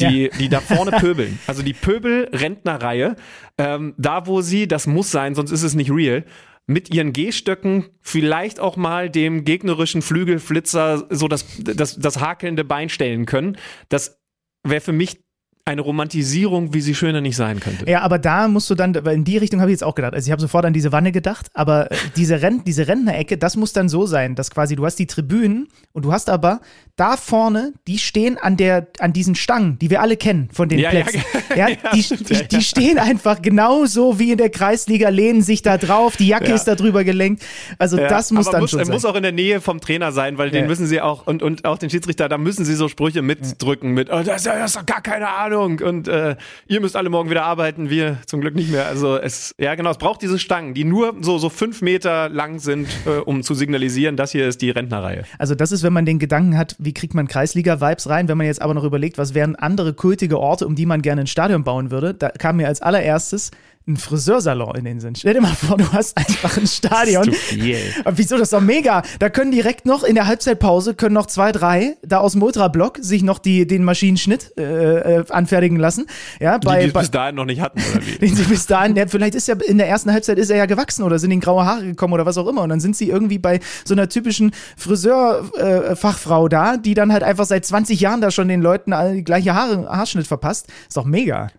die, 0.00 0.22
ja. 0.24 0.28
die 0.38 0.48
da 0.48 0.60
vorne 0.60 0.92
pöbeln. 0.92 1.38
Also 1.46 1.62
die 1.62 1.72
Pöbel-Rentnerreihe, 1.72 3.16
ähm, 3.58 3.94
da 3.98 4.26
wo 4.26 4.40
sie, 4.40 4.68
das 4.68 4.86
muss 4.86 5.10
sein, 5.10 5.34
sonst 5.34 5.50
ist 5.50 5.62
es 5.62 5.74
nicht 5.74 5.90
real, 5.90 6.24
mit 6.66 6.94
ihren 6.94 7.12
Gehstöcken 7.12 7.86
vielleicht 8.00 8.60
auch 8.60 8.76
mal 8.76 9.10
dem 9.10 9.44
gegnerischen 9.44 10.02
Flügelflitzer 10.02 11.06
so 11.10 11.26
das, 11.26 11.44
das, 11.58 11.98
das 11.98 12.20
hakelnde 12.20 12.64
Bein 12.64 12.88
stellen 12.88 13.26
können. 13.26 13.56
Das 13.88 14.20
wäre 14.62 14.80
für 14.80 14.92
mich 14.92 15.20
eine 15.64 15.82
Romantisierung, 15.82 16.74
wie 16.74 16.80
sie 16.80 16.94
schöner 16.94 17.20
nicht 17.20 17.36
sein 17.36 17.60
könnte. 17.60 17.88
Ja, 17.88 18.00
aber 18.00 18.18
da 18.18 18.48
musst 18.48 18.70
du 18.70 18.74
dann, 18.74 18.94
in 18.94 19.24
die 19.24 19.36
Richtung 19.36 19.60
habe 19.60 19.70
ich 19.70 19.74
jetzt 19.74 19.84
auch 19.84 19.94
gedacht. 19.94 20.14
Also 20.14 20.26
ich 20.26 20.32
habe 20.32 20.40
sofort 20.40 20.64
an 20.64 20.72
diese 20.72 20.90
Wanne 20.90 21.12
gedacht, 21.12 21.46
aber 21.54 21.90
äh, 21.92 21.96
diese, 22.16 22.42
Rent, 22.42 22.66
diese 22.66 22.88
Rentnerecke, 22.88 23.38
das 23.38 23.56
muss 23.56 23.72
dann 23.72 23.88
so 23.88 24.06
sein, 24.06 24.34
dass 24.34 24.50
quasi 24.50 24.74
du 24.74 24.84
hast 24.84 24.96
die 24.96 25.06
Tribünen 25.06 25.68
und 25.92 26.04
du 26.04 26.12
hast 26.12 26.30
aber 26.30 26.60
da 26.96 27.16
vorne, 27.16 27.72
die 27.86 27.98
stehen 27.98 28.36
an 28.38 28.56
der, 28.56 28.88
an 28.98 29.12
diesen 29.12 29.34
Stangen, 29.34 29.78
die 29.78 29.90
wir 29.90 30.00
alle 30.00 30.16
kennen 30.16 30.48
von 30.52 30.68
den 30.68 30.78
ja, 30.78 30.90
Plätzen. 30.90 31.22
Ja, 31.56 31.68
ja, 31.68 31.76
die, 31.92 32.02
die, 32.02 32.48
die, 32.48 32.62
stehen 32.62 32.98
einfach 32.98 33.42
genauso 33.42 34.20
wie 34.20 34.30
in 34.30 34.38
der 34.38 34.50
Kreisliga, 34.50 35.08
lehnen 35.08 35.42
sich 35.42 35.62
da 35.62 35.78
drauf, 35.78 36.16
die 36.16 36.28
Jacke 36.28 36.52
ist 36.52 36.64
da 36.64 36.76
drüber 36.76 37.02
gelenkt. 37.02 37.42
Also 37.76 37.96
das 37.96 38.30
muss 38.30 38.48
dann 38.48 38.60
muss, 38.60 38.70
schon 38.70 38.84
sein. 38.84 38.92
muss 38.92 39.04
auch 39.04 39.16
in 39.16 39.24
der 39.24 39.32
Nähe 39.32 39.60
vom 39.60 39.80
Trainer 39.80 40.12
sein, 40.12 40.38
weil 40.38 40.50
den 40.50 40.68
müssen 40.68 40.86
sie 40.86 41.00
auch, 41.00 41.26
und, 41.26 41.42
und 41.42 41.64
auch 41.64 41.78
den 41.78 41.90
Schiedsrichter, 41.90 42.28
da 42.28 42.38
müssen 42.38 42.64
sie 42.64 42.74
so 42.74 42.86
Sprüche 42.88 43.22
mitdrücken 43.22 43.92
mit, 43.92 44.10
oh, 44.12 44.22
das, 44.22 44.44
das 44.44 44.66
ist 44.66 44.76
doch 44.76 44.86
gar 44.86 45.00
keine 45.00 45.28
Ahnung 45.28 45.49
und 45.58 46.08
äh, 46.08 46.36
ihr 46.66 46.80
müsst 46.80 46.96
alle 46.96 47.10
morgen 47.10 47.30
wieder 47.30 47.44
arbeiten, 47.44 47.90
wir 47.90 48.18
zum 48.26 48.40
Glück 48.40 48.54
nicht 48.54 48.70
mehr. 48.70 48.86
Also 48.86 49.16
es, 49.16 49.54
ja 49.58 49.74
genau, 49.74 49.90
es 49.90 49.98
braucht 49.98 50.22
diese 50.22 50.38
Stangen, 50.38 50.74
die 50.74 50.84
nur 50.84 51.14
so, 51.20 51.38
so 51.38 51.48
fünf 51.48 51.82
Meter 51.82 52.28
lang 52.28 52.58
sind, 52.58 52.88
äh, 53.06 53.18
um 53.18 53.42
zu 53.42 53.54
signalisieren, 53.54 54.16
das 54.16 54.32
hier 54.32 54.46
ist 54.46 54.62
die 54.62 54.70
Rentnerreihe. 54.70 55.24
Also 55.38 55.54
das 55.54 55.72
ist, 55.72 55.82
wenn 55.82 55.92
man 55.92 56.04
den 56.04 56.18
Gedanken 56.18 56.56
hat, 56.56 56.76
wie 56.78 56.94
kriegt 56.94 57.14
man 57.14 57.26
Kreisliga-Vibes 57.26 58.08
rein? 58.08 58.28
Wenn 58.28 58.38
man 58.38 58.46
jetzt 58.46 58.62
aber 58.62 58.74
noch 58.74 58.84
überlegt, 58.84 59.18
was 59.18 59.34
wären 59.34 59.56
andere 59.56 59.94
kultige 59.94 60.38
Orte, 60.38 60.66
um 60.66 60.74
die 60.74 60.86
man 60.86 61.02
gerne 61.02 61.22
ein 61.22 61.26
Stadion 61.26 61.64
bauen 61.64 61.90
würde, 61.90 62.14
da 62.14 62.30
kam 62.30 62.56
mir 62.56 62.68
als 62.68 62.82
allererstes 62.82 63.50
ein 63.90 63.96
Friseursalon 63.96 64.74
in 64.76 64.84
den 64.84 65.00
Sinn. 65.00 65.14
Stell 65.14 65.34
dir 65.34 65.40
mal 65.40 65.54
vor, 65.54 65.76
du 65.76 65.92
hast 65.92 66.16
einfach 66.16 66.56
ein 66.56 66.66
Stadion. 66.66 67.26
Das 67.26 67.34
ist 67.34 67.48
zu 67.48 67.54
viel. 67.54 67.78
Aber 68.04 68.18
wieso, 68.18 68.36
das 68.36 68.44
ist 68.48 68.52
doch 68.52 68.60
mega. 68.60 69.02
Da 69.18 69.28
können 69.28 69.50
direkt 69.50 69.86
noch 69.86 70.04
in 70.04 70.14
der 70.14 70.26
Halbzeitpause, 70.26 70.94
können 70.94 71.14
noch 71.14 71.26
zwei, 71.26 71.52
drei 71.52 71.96
da 72.02 72.18
aus 72.18 72.32
dem 72.32 72.42
Ultrablock 72.42 72.98
sich 73.00 73.22
noch 73.22 73.38
die, 73.38 73.66
den 73.66 73.84
Maschinenschnitt 73.84 74.52
äh, 74.56 75.18
äh, 75.18 75.24
anfertigen 75.30 75.76
lassen. 75.76 76.06
Ja, 76.40 76.58
Die, 76.58 76.66
bei, 76.66 76.80
die 76.80 76.86
es 76.88 76.92
bei 76.92 77.00
bis 77.00 77.10
dahin 77.10 77.34
noch 77.34 77.44
nicht 77.44 77.60
hatten, 77.60 77.80
oder 77.92 78.06
wie? 78.06 78.18
den 78.26 78.34
sie 78.34 78.44
bis 78.44 78.66
dahin, 78.66 78.96
ja, 78.96 79.06
vielleicht 79.06 79.34
ist 79.34 79.48
ja 79.48 79.54
in 79.66 79.78
der 79.78 79.88
ersten 79.88 80.12
Halbzeit 80.12 80.38
ist 80.38 80.50
er 80.50 80.56
ja 80.56 80.66
gewachsen 80.66 81.02
oder 81.02 81.18
sind 81.18 81.30
ihm 81.30 81.40
graue 81.40 81.64
Haare 81.64 81.84
gekommen 81.84 82.14
oder 82.14 82.26
was 82.26 82.38
auch 82.38 82.46
immer. 82.46 82.62
Und 82.62 82.70
dann 82.70 82.80
sind 82.80 82.96
sie 82.96 83.08
irgendwie 83.08 83.38
bei 83.38 83.60
so 83.84 83.94
einer 83.94 84.08
typischen 84.08 84.52
Friseur-Fachfrau 84.76 86.48
da, 86.48 86.76
die 86.76 86.94
dann 86.94 87.12
halt 87.12 87.22
einfach 87.22 87.44
seit 87.44 87.64
20 87.64 88.00
Jahren 88.00 88.20
da 88.20 88.30
schon 88.30 88.48
den 88.48 88.60
Leuten 88.60 88.92
alle 88.92 89.14
die 89.14 89.24
gleiche 89.24 89.54
Haare, 89.54 89.88
Haarschnitt 89.88 90.26
verpasst. 90.26 90.68
Ist 90.88 90.96
doch 90.96 91.04
mega. 91.04 91.50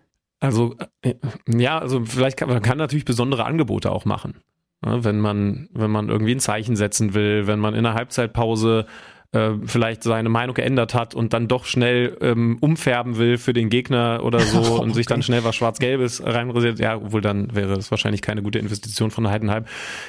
Also, 0.42 0.74
äh, 1.02 1.14
ja, 1.46 1.78
also 1.78 2.04
vielleicht 2.04 2.36
kann 2.36 2.48
man 2.48 2.60
kann 2.62 2.76
natürlich 2.76 3.04
besondere 3.04 3.44
Angebote 3.44 3.92
auch 3.92 4.04
machen. 4.04 4.42
Ja, 4.84 5.04
wenn 5.04 5.20
man, 5.20 5.68
wenn 5.72 5.90
man 5.90 6.08
irgendwie 6.08 6.34
ein 6.34 6.40
Zeichen 6.40 6.74
setzen 6.74 7.14
will, 7.14 7.46
wenn 7.46 7.60
man 7.60 7.74
in 7.74 7.84
der 7.84 7.94
Halbzeitpause 7.94 8.86
äh, 9.30 9.52
vielleicht 9.64 10.02
seine 10.02 10.30
Meinung 10.30 10.54
geändert 10.54 10.94
hat 10.94 11.14
und 11.14 11.32
dann 11.32 11.46
doch 11.46 11.64
schnell 11.64 12.18
ähm, 12.20 12.58
umfärben 12.60 13.18
will 13.18 13.38
für 13.38 13.52
den 13.52 13.70
Gegner 13.70 14.22
oder 14.24 14.40
so 14.40 14.60
und 14.82 14.94
sich 14.94 15.06
dann 15.06 15.22
schnell 15.22 15.44
was 15.44 15.54
Schwarz-Gelbes 15.54 16.24
reinrasiert, 16.26 16.80
ja, 16.80 16.96
obwohl 16.96 17.20
dann 17.20 17.54
wäre 17.54 17.76
das 17.76 17.92
wahrscheinlich 17.92 18.20
keine 18.20 18.42
gute 18.42 18.58
Investition 18.58 19.12
von 19.12 19.30
Heidenheim. 19.30 19.64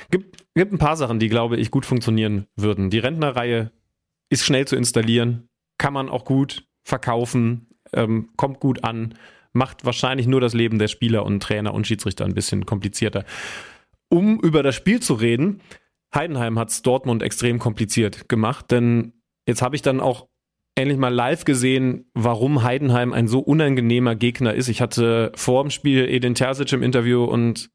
Gibt, 0.10 0.44
gibt 0.56 0.74
ein 0.74 0.80
paar 0.80 0.98
Sachen, 0.98 1.20
die, 1.20 1.30
glaube 1.30 1.58
ich, 1.58 1.70
gut 1.70 1.86
funktionieren 1.86 2.48
würden. 2.56 2.90
Die 2.90 2.98
Rentnerreihe 2.98 3.72
ist 4.30 4.44
schnell 4.44 4.66
zu 4.66 4.75
installieren, 4.75 5.48
kann 5.78 5.94
man 5.94 6.10
auch 6.10 6.25
gut 6.25 6.66
verkaufen, 6.84 7.68
ähm, 7.94 8.32
kommt 8.36 8.60
gut 8.60 8.84
an, 8.84 9.13
macht 9.53 9.86
wahrscheinlich 9.86 10.27
nur 10.27 10.41
das 10.41 10.53
Leben 10.53 10.79
der 10.79 10.88
Spieler 10.88 11.25
und 11.25 11.41
Trainer 11.41 11.74
und 11.74 11.88
Schiedsrichter 11.88 12.25
ein 12.25 12.33
bisschen 12.33 12.65
komplizierter. 12.65 13.24
Um 14.10 14.39
über 14.39 14.63
das 14.63 14.75
Spiel 14.75 15.00
zu 15.00 15.13
reden, 15.13 15.62
Heidenheim 16.13 16.60
hat 16.60 16.69
es 16.69 16.81
Dortmund 16.81 17.24
extrem 17.24 17.60
kompliziert 17.60 18.29
gemacht, 18.29 18.72
denn 18.72 19.13
jetzt 19.48 19.62
habe 19.62 19.75
ich 19.75 19.81
dann 19.81 20.00
auch 20.00 20.27
endlich 20.75 20.98
mal 20.98 21.13
live 21.13 21.45
gesehen, 21.45 22.10
warum 22.13 22.63
Heidenheim 22.63 23.13
ein 23.13 23.27
so 23.27 23.39
unangenehmer 23.39 24.15
Gegner 24.15 24.53
ist. 24.53 24.69
Ich 24.69 24.81
hatte 24.81 25.31
vor 25.36 25.63
dem 25.63 25.69
Spiel 25.69 26.07
Edin 26.10 26.36
Terzic 26.36 26.72
im 26.74 26.83
Interview 26.83 27.24
und 27.24 27.69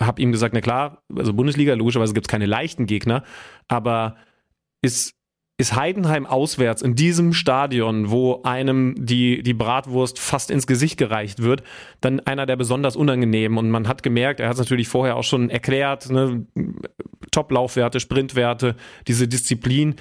habe 0.00 0.22
ihm 0.22 0.32
gesagt, 0.32 0.54
na 0.54 0.60
klar, 0.60 1.02
also 1.14 1.34
Bundesliga, 1.34 1.74
logischerweise 1.74 2.14
gibt 2.14 2.26
es 2.26 2.30
keine 2.30 2.46
leichten 2.46 2.86
Gegner, 2.86 3.24
aber 3.68 4.16
ist 4.80 5.14
ist 5.62 5.76
Heidenheim 5.76 6.26
auswärts 6.26 6.82
in 6.82 6.96
diesem 6.96 7.32
Stadion, 7.32 8.10
wo 8.10 8.42
einem 8.42 8.96
die, 8.98 9.44
die 9.44 9.54
Bratwurst 9.54 10.18
fast 10.18 10.50
ins 10.50 10.66
Gesicht 10.66 10.98
gereicht 10.98 11.40
wird, 11.40 11.62
dann 12.00 12.18
einer 12.18 12.46
der 12.46 12.56
besonders 12.56 12.96
unangenehmen. 12.96 13.56
Und 13.56 13.70
man 13.70 13.86
hat 13.86 14.02
gemerkt, 14.02 14.40
er 14.40 14.48
hat 14.48 14.54
es 14.54 14.58
natürlich 14.58 14.88
vorher 14.88 15.16
auch 15.16 15.22
schon 15.22 15.50
erklärt, 15.50 16.10
ne, 16.10 16.44
Top-Laufwerte, 17.30 18.00
Sprintwerte, 18.00 18.74
diese 19.06 19.28
Disziplin. 19.28 19.94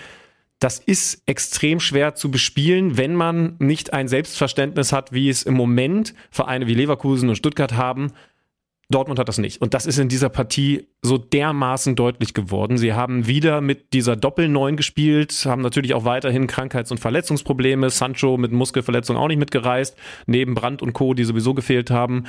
Das 0.57 0.79
ist 0.79 1.21
extrem 1.27 1.79
schwer 1.79 2.15
zu 2.15 2.31
bespielen, 2.31 2.97
wenn 2.97 3.13
man 3.13 3.55
nicht 3.59 3.93
ein 3.93 4.07
Selbstverständnis 4.07 4.91
hat, 4.91 5.13
wie 5.13 5.29
es 5.29 5.43
im 5.43 5.53
Moment 5.53 6.15
Vereine 6.31 6.65
wie 6.65 6.73
Leverkusen 6.73 7.29
und 7.29 7.35
Stuttgart 7.35 7.73
haben, 7.73 8.13
Dortmund 8.91 9.19
hat 9.19 9.27
das 9.27 9.37
nicht. 9.37 9.61
Und 9.61 9.73
das 9.73 9.85
ist 9.85 9.97
in 9.97 10.09
dieser 10.09 10.29
Partie 10.29 10.87
so 11.01 11.17
dermaßen 11.17 11.95
deutlich 11.95 12.33
geworden. 12.33 12.77
Sie 12.77 12.93
haben 12.93 13.27
wieder 13.27 13.61
mit 13.61 13.93
dieser 13.93 14.15
Doppel-Neun 14.15 14.77
gespielt, 14.77 15.45
haben 15.45 15.61
natürlich 15.61 15.93
auch 15.93 16.05
weiterhin 16.05 16.47
Krankheits- 16.47 16.91
und 16.91 16.99
Verletzungsprobleme. 16.99 17.89
Sancho 17.89 18.37
mit 18.37 18.51
Muskelverletzung 18.51 19.17
auch 19.17 19.27
nicht 19.27 19.39
mitgereist. 19.39 19.97
Neben 20.25 20.53
Brandt 20.53 20.81
und 20.81 20.93
Co., 20.93 21.13
die 21.13 21.23
sowieso 21.23 21.53
gefehlt 21.53 21.89
haben. 21.89 22.25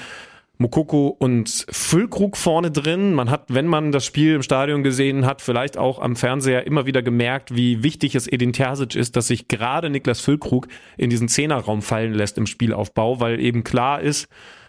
Mokoko 0.59 1.09
und 1.09 1.67
Füllkrug 1.71 2.37
vorne 2.37 2.71
drin. 2.71 3.15
Man 3.15 3.31
hat, 3.31 3.47
wenn 3.49 3.67
man 3.67 3.93
das 3.93 4.07
Spiel 4.07 4.35
im 4.35 4.43
Stadion 4.43 4.83
gesehen 4.83 5.27
hat, 5.27 5.43
vielleicht 5.43 5.77
auch 5.77 5.99
am 5.99 6.17
Fernseher 6.17 6.67
immer 6.67 6.87
wieder 6.87 7.03
gemerkt, 7.03 7.55
wie 7.55 7.83
wichtig 7.83 8.15
es 8.15 8.31
Edin 8.31 8.53
Terzic 8.53 8.95
ist, 8.95 9.17
dass 9.17 9.27
sich 9.27 9.49
gerade 9.49 9.91
Niklas 9.91 10.21
Füllkrug 10.21 10.69
in 10.97 11.11
diesen 11.11 11.29
Zehnerraum 11.29 11.83
fallen 11.83 12.15
lässt 12.15 12.39
im 12.39 12.47
Spielaufbau, 12.47 13.21
weil 13.21 13.41
eben 13.41 13.65
klar 13.65 14.01
ist, 14.01 14.29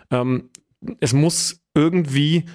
ähm, 0.09 0.49
es 0.99 1.13
muss 1.13 1.62
irgendwie 1.73 2.45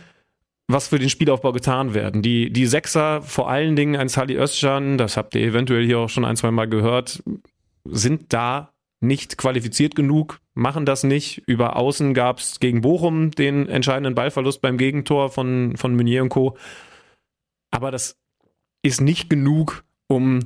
was 0.68 0.88
für 0.88 0.98
den 0.98 1.08
Spielaufbau 1.08 1.52
getan 1.52 1.94
werden. 1.94 2.20
Die, 2.20 2.52
die 2.52 2.66
Sechser, 2.66 3.22
vor 3.22 3.48
allen 3.48 3.74
Dingen 3.74 3.96
ein 3.96 4.10
Sali 4.10 4.36
Özcan, 4.36 4.98
das 4.98 5.16
habt 5.16 5.34
ihr 5.34 5.40
eventuell 5.40 5.84
hier 5.84 5.98
auch 5.98 6.10
schon 6.10 6.26
ein, 6.26 6.36
zwei 6.36 6.50
Mal 6.50 6.68
gehört, 6.68 7.22
sind 7.84 8.32
da 8.34 8.74
nicht 9.00 9.38
qualifiziert 9.38 9.94
genug, 9.94 10.40
machen 10.54 10.84
das 10.84 11.04
nicht. 11.04 11.42
Über 11.46 11.76
Außen 11.76 12.12
gab 12.12 12.38
es 12.38 12.60
gegen 12.60 12.82
Bochum 12.82 13.30
den 13.30 13.68
entscheidenden 13.68 14.14
Ballverlust 14.14 14.60
beim 14.60 14.76
Gegentor 14.76 15.30
von, 15.30 15.76
von 15.76 15.96
Meunier 15.96 16.22
und 16.22 16.28
Co. 16.28 16.56
Aber 17.70 17.90
das 17.90 18.18
ist 18.82 19.00
nicht 19.00 19.30
genug, 19.30 19.84
um 20.06 20.40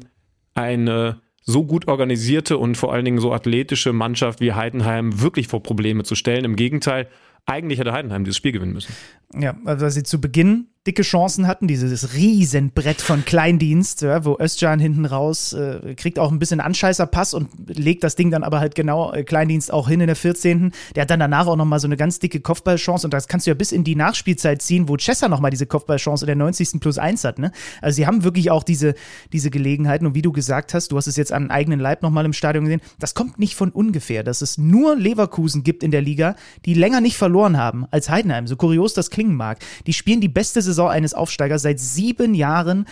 eine 0.55 1.21
so 1.45 1.64
gut 1.64 1.88
organisierte 1.88 2.59
und 2.59 2.76
vor 2.76 2.93
allen 2.93 3.05
Dingen 3.05 3.19
so 3.19 3.33
athletische 3.33 3.93
Mannschaft 3.93 4.41
wie 4.41 4.52
Heidenheim 4.52 5.21
wirklich 5.21 5.49
vor 5.49 5.62
Probleme 5.62 6.05
zu 6.05 6.14
stellen. 6.14 6.45
Im 6.45 6.55
Gegenteil, 6.55 7.09
eigentlich 7.47 7.79
hätte 7.79 7.93
Heidenheim 7.93 8.25
dieses 8.25 8.37
Spiel 8.37 8.53
gewinnen 8.53 8.73
müssen. 8.73 8.93
Ja, 9.35 9.57
also 9.65 9.89
sie 9.89 10.03
zu 10.03 10.21
Beginn 10.21 10.69
dicke 10.87 11.03
Chancen 11.03 11.47
hatten, 11.47 11.69
dieses 11.69 12.15
Riesenbrett 12.15 13.01
von 13.01 13.25
Kleindienst, 13.25 14.03
ja, 14.03 14.25
wo 14.25 14.37
Özcan 14.41 14.81
hinten 14.81 15.05
raus 15.05 15.53
äh, 15.53 15.95
kriegt 15.95 16.19
auch 16.19 16.33
ein 16.33 16.41
bisschen 16.41 16.59
Anscheißerpass 16.59 17.35
und 17.35 17.51
legt 17.69 18.03
das 18.03 18.17
Ding 18.17 18.33
dann 18.33 18.43
aber 18.43 18.59
halt 18.59 18.75
genau 18.75 19.12
äh, 19.12 19.23
Kleindienst 19.23 19.73
auch 19.73 19.89
hin 19.89 20.01
in 20.01 20.09
der 20.09 20.17
14. 20.17 20.73
Der 20.97 21.03
hat 21.03 21.11
dann 21.11 21.21
danach 21.21 21.47
auch 21.47 21.55
nochmal 21.55 21.79
so 21.79 21.87
eine 21.87 21.97
ganz 21.97 22.19
dicke 22.19 22.41
Kopfballchance 22.41 23.07
und 23.07 23.15
das 23.15 23.29
kannst 23.29 23.47
du 23.47 23.53
ja 23.53 23.55
bis 23.55 23.71
in 23.71 23.85
die 23.85 23.95
Nachspielzeit 23.95 24.61
ziehen, 24.61 24.89
wo 24.89 24.97
Chester 24.97 25.29
nochmal 25.29 25.53
diese 25.53 25.67
Kopfballchance 25.67 26.25
in 26.25 26.27
der 26.27 26.37
90. 26.37 26.81
plus 26.81 26.99
1 26.99 27.23
hat, 27.23 27.39
ne? 27.39 27.53
Also 27.81 27.97
sie 27.97 28.09
haben 28.09 28.25
wirklich 28.25 28.51
auch 28.51 28.65
diese, 28.65 28.95
diese 29.33 29.51
Gelegenheiten 29.51 30.05
und 30.05 30.17
wie 30.17 30.23
du 30.23 30.33
gesagt 30.33 30.75
hast, 30.75 30.91
du 30.91 30.97
hast 30.97 31.07
es 31.07 31.15
jetzt 31.15 31.33
an 31.33 31.53
eigenen 31.53 31.79
Leib 31.79 32.03
nochmal 32.03 32.25
im 32.25 32.33
Stadion 32.33 32.65
gesehen, 32.65 32.81
das 32.99 33.15
kommt 33.15 33.39
nicht 33.39 33.55
von 33.55 33.71
ungefähr, 33.71 34.25
dass 34.25 34.43
es 34.43 34.59
nur 34.59 34.97
Leverkusen 34.97 35.62
gibt 35.62 35.85
in 35.85 35.93
der 35.93 36.03
Liga, 36.03 36.35
die 36.65 36.75
länger 36.75 37.01
nicht 37.01 37.17
verloren 37.17 37.57
haben 37.57 37.87
als 37.93 38.11
Heidenheim, 38.11 38.49
so 38.49 38.57
kurios 38.57 38.95
das 38.95 39.11
klingen 39.11 39.37
mag. 39.37 39.61
Die 39.87 39.93
spielen 39.93 40.21
die 40.21 40.29
beste 40.29 40.61
Saison 40.61 40.72
eines 40.81 41.14
Aufsteigers 41.14 41.62
seit 41.62 41.81
sieben 41.81 42.35
Jahren 42.35 42.87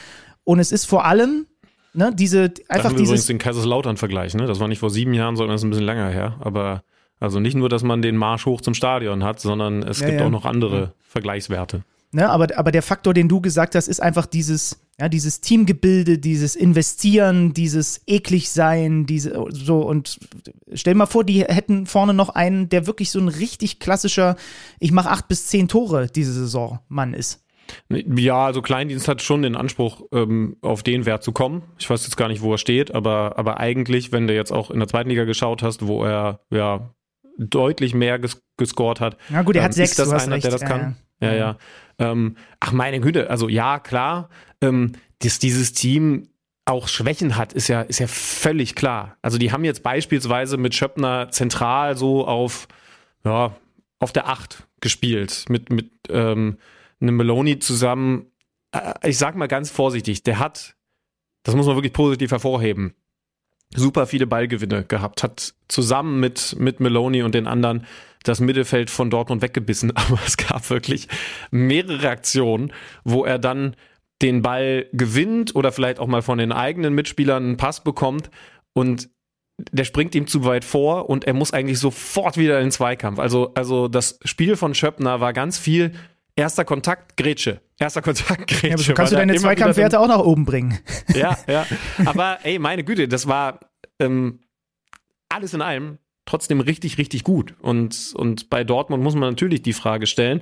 und 0.44 0.58
es 0.58 0.72
ist 0.72 0.86
vor 0.86 1.04
allem 1.04 1.46
ne, 1.94 2.12
diese 2.14 2.52
einfach 2.68 2.90
dieses 2.90 3.08
übrigens 3.08 3.26
den 3.26 3.38
Kaiserslautern-Vergleich, 3.38 4.34
ne? 4.34 4.46
Das 4.46 4.60
war 4.60 4.68
nicht 4.68 4.78
vor 4.78 4.90
sieben 4.90 5.14
Jahren, 5.14 5.36
sondern 5.36 5.54
das 5.54 5.60
ist 5.60 5.64
ein 5.66 5.70
bisschen 5.70 5.86
länger 5.86 6.08
her. 6.08 6.36
Aber 6.40 6.82
also 7.18 7.38
nicht 7.38 7.54
nur, 7.54 7.68
dass 7.68 7.82
man 7.82 8.02
den 8.02 8.16
Marsch 8.16 8.46
hoch 8.46 8.60
zum 8.60 8.74
Stadion 8.74 9.24
hat, 9.24 9.40
sondern 9.40 9.82
es 9.82 10.00
Ja, 10.00 10.06
gibt 10.08 10.20
ja. 10.20 10.26
auch 10.26 10.30
noch 10.30 10.44
andere 10.44 10.94
Vergleichswerte. 11.06 11.82
Ne, 12.12 12.28
aber, 12.28 12.48
aber 12.56 12.72
der 12.72 12.82
Faktor, 12.82 13.14
den 13.14 13.28
du 13.28 13.40
gesagt 13.40 13.76
hast, 13.76 13.86
ist 13.86 14.02
einfach 14.02 14.26
dieses, 14.26 14.80
ja, 14.98 15.08
dieses 15.08 15.40
Teamgebilde, 15.42 16.18
dieses 16.18 16.56
Investieren, 16.56 17.54
dieses 17.54 18.00
eklig 18.08 18.50
sein, 18.50 19.06
diese, 19.06 19.44
so, 19.50 19.82
und 19.82 20.18
stell 20.72 20.94
dir 20.94 20.98
mal 20.98 21.06
vor, 21.06 21.22
die 21.22 21.44
hätten 21.44 21.86
vorne 21.86 22.12
noch 22.12 22.30
einen, 22.30 22.68
der 22.68 22.88
wirklich 22.88 23.12
so 23.12 23.20
ein 23.20 23.28
richtig 23.28 23.78
klassischer, 23.78 24.34
ich 24.80 24.90
mache 24.90 25.08
acht 25.08 25.28
bis 25.28 25.46
zehn 25.46 25.68
Tore 25.68 26.08
diese 26.08 26.32
Saison 26.32 26.80
Mann 26.88 27.14
ist. 27.14 27.44
Ja, 27.88 28.46
also 28.46 28.62
Kleindienst 28.62 29.08
hat 29.08 29.22
schon 29.22 29.42
den 29.42 29.56
Anspruch, 29.56 30.02
ähm, 30.12 30.56
auf 30.62 30.82
den 30.82 31.06
Wert 31.06 31.22
zu 31.22 31.32
kommen. 31.32 31.62
Ich 31.78 31.88
weiß 31.88 32.04
jetzt 32.04 32.16
gar 32.16 32.28
nicht, 32.28 32.42
wo 32.42 32.52
er 32.52 32.58
steht, 32.58 32.94
aber, 32.94 33.38
aber 33.38 33.58
eigentlich, 33.58 34.12
wenn 34.12 34.26
du 34.26 34.34
jetzt 34.34 34.52
auch 34.52 34.70
in 34.70 34.78
der 34.78 34.88
zweiten 34.88 35.08
Liga 35.08 35.24
geschaut 35.24 35.62
hast, 35.62 35.86
wo 35.86 36.04
er 36.04 36.40
ja 36.50 36.90
deutlich 37.38 37.94
mehr 37.94 38.18
ges 38.18 38.42
gescored 38.56 39.00
hat, 39.00 39.16
Na 39.30 39.42
gut, 39.42 39.56
er 39.56 39.62
hat 39.62 39.70
ähm, 39.70 39.74
sechs, 39.74 39.92
ist 39.92 39.98
das 39.98 40.12
einer, 40.24 40.34
recht. 40.34 40.44
der 40.44 40.50
das 40.50 40.60
Ja, 40.60 40.66
kann? 40.68 40.96
Ja, 41.20 41.34
ja. 41.34 41.56
Ähm, 41.98 42.36
ach 42.60 42.72
meine 42.72 43.00
Güte, 43.00 43.30
also 43.30 43.48
ja, 43.48 43.78
klar, 43.78 44.28
ähm, 44.60 44.92
dass 45.22 45.38
dieses 45.38 45.72
Team 45.72 46.28
auch 46.66 46.88
Schwächen 46.88 47.36
hat, 47.36 47.52
ist 47.52 47.68
ja, 47.68 47.82
ist 47.82 47.98
ja 47.98 48.06
völlig 48.06 48.74
klar. 48.74 49.16
Also 49.22 49.38
die 49.38 49.52
haben 49.52 49.64
jetzt 49.64 49.82
beispielsweise 49.82 50.56
mit 50.56 50.74
Schöppner 50.74 51.30
zentral 51.30 51.96
so 51.96 52.26
auf, 52.26 52.68
ja, 53.24 53.54
auf 53.98 54.12
der 54.12 54.28
Acht 54.28 54.66
gespielt, 54.80 55.44
mit, 55.48 55.70
mit 55.70 55.90
ähm, 56.08 56.56
einem 57.00 57.16
Meloni 57.16 57.58
zusammen. 57.58 58.26
Äh, 58.72 59.10
Ich 59.10 59.18
sag 59.18 59.36
mal 59.36 59.48
ganz 59.48 59.70
vorsichtig, 59.70 60.22
der 60.22 60.38
hat, 60.38 60.76
das 61.42 61.54
muss 61.54 61.66
man 61.66 61.76
wirklich 61.76 61.92
positiv 61.92 62.30
hervorheben, 62.30 62.94
super 63.74 64.06
viele 64.06 64.26
Ballgewinne 64.26 64.84
gehabt, 64.84 65.22
hat 65.22 65.54
zusammen 65.68 66.20
mit, 66.20 66.56
mit 66.58 66.80
Meloni 66.80 67.22
und 67.22 67.34
den 67.34 67.46
anderen 67.46 67.86
das 68.22 68.40
Mittelfeld 68.40 68.90
von 68.90 69.10
Dortmund 69.10 69.42
weggebissen, 69.42 69.90
aber 69.96 70.18
es 70.26 70.36
gab 70.36 70.68
wirklich 70.70 71.08
mehrere 71.50 72.08
Aktionen, 72.08 72.72
wo 73.04 73.24
er 73.24 73.38
dann 73.38 73.76
den 74.22 74.42
Ball 74.42 74.86
gewinnt 74.92 75.54
oder 75.54 75.72
vielleicht 75.72 75.98
auch 75.98 76.06
mal 76.06 76.22
von 76.22 76.38
den 76.38 76.52
eigenen 76.52 76.94
Mitspielern 76.94 77.42
einen 77.42 77.56
Pass 77.56 77.82
bekommt 77.82 78.30
und 78.74 79.08
der 79.72 79.84
springt 79.84 80.14
ihm 80.14 80.26
zu 80.26 80.44
weit 80.44 80.64
vor 80.64 81.08
und 81.10 81.24
er 81.24 81.34
muss 81.34 81.52
eigentlich 81.52 81.78
sofort 81.78 82.36
wieder 82.36 82.58
in 82.58 82.66
den 82.66 82.70
Zweikampf. 82.70 83.18
Also, 83.18 83.52
also 83.54 83.88
das 83.88 84.18
Spiel 84.24 84.56
von 84.56 84.74
Schöppner 84.74 85.20
war 85.20 85.32
ganz 85.32 85.58
viel 85.58 85.92
erster 86.40 86.64
Kontakt, 86.64 87.16
Grätsche. 87.16 87.60
Erster 87.78 88.02
Kontakt, 88.02 88.46
Grätsche. 88.48 88.68
Ja, 88.68 88.78
so 88.78 88.94
kannst 88.94 89.12
du 89.12 89.16
deine 89.16 89.36
Zweikampfwerte 89.36 90.00
auch 90.00 90.08
nach 90.08 90.20
oben 90.20 90.44
bringen. 90.44 90.78
ja, 91.14 91.38
ja. 91.46 91.66
Aber 92.06 92.38
ey, 92.42 92.58
meine 92.58 92.82
Güte, 92.82 93.08
das 93.08 93.28
war 93.28 93.60
ähm, 93.98 94.40
alles 95.28 95.54
in 95.54 95.62
allem 95.62 95.98
trotzdem 96.24 96.60
richtig, 96.60 96.98
richtig 96.98 97.24
gut. 97.24 97.54
Und, 97.60 98.12
und 98.14 98.50
bei 98.50 98.64
Dortmund 98.64 99.02
muss 99.02 99.14
man 99.14 99.30
natürlich 99.30 99.62
die 99.62 99.72
Frage 99.72 100.06
stellen, 100.06 100.40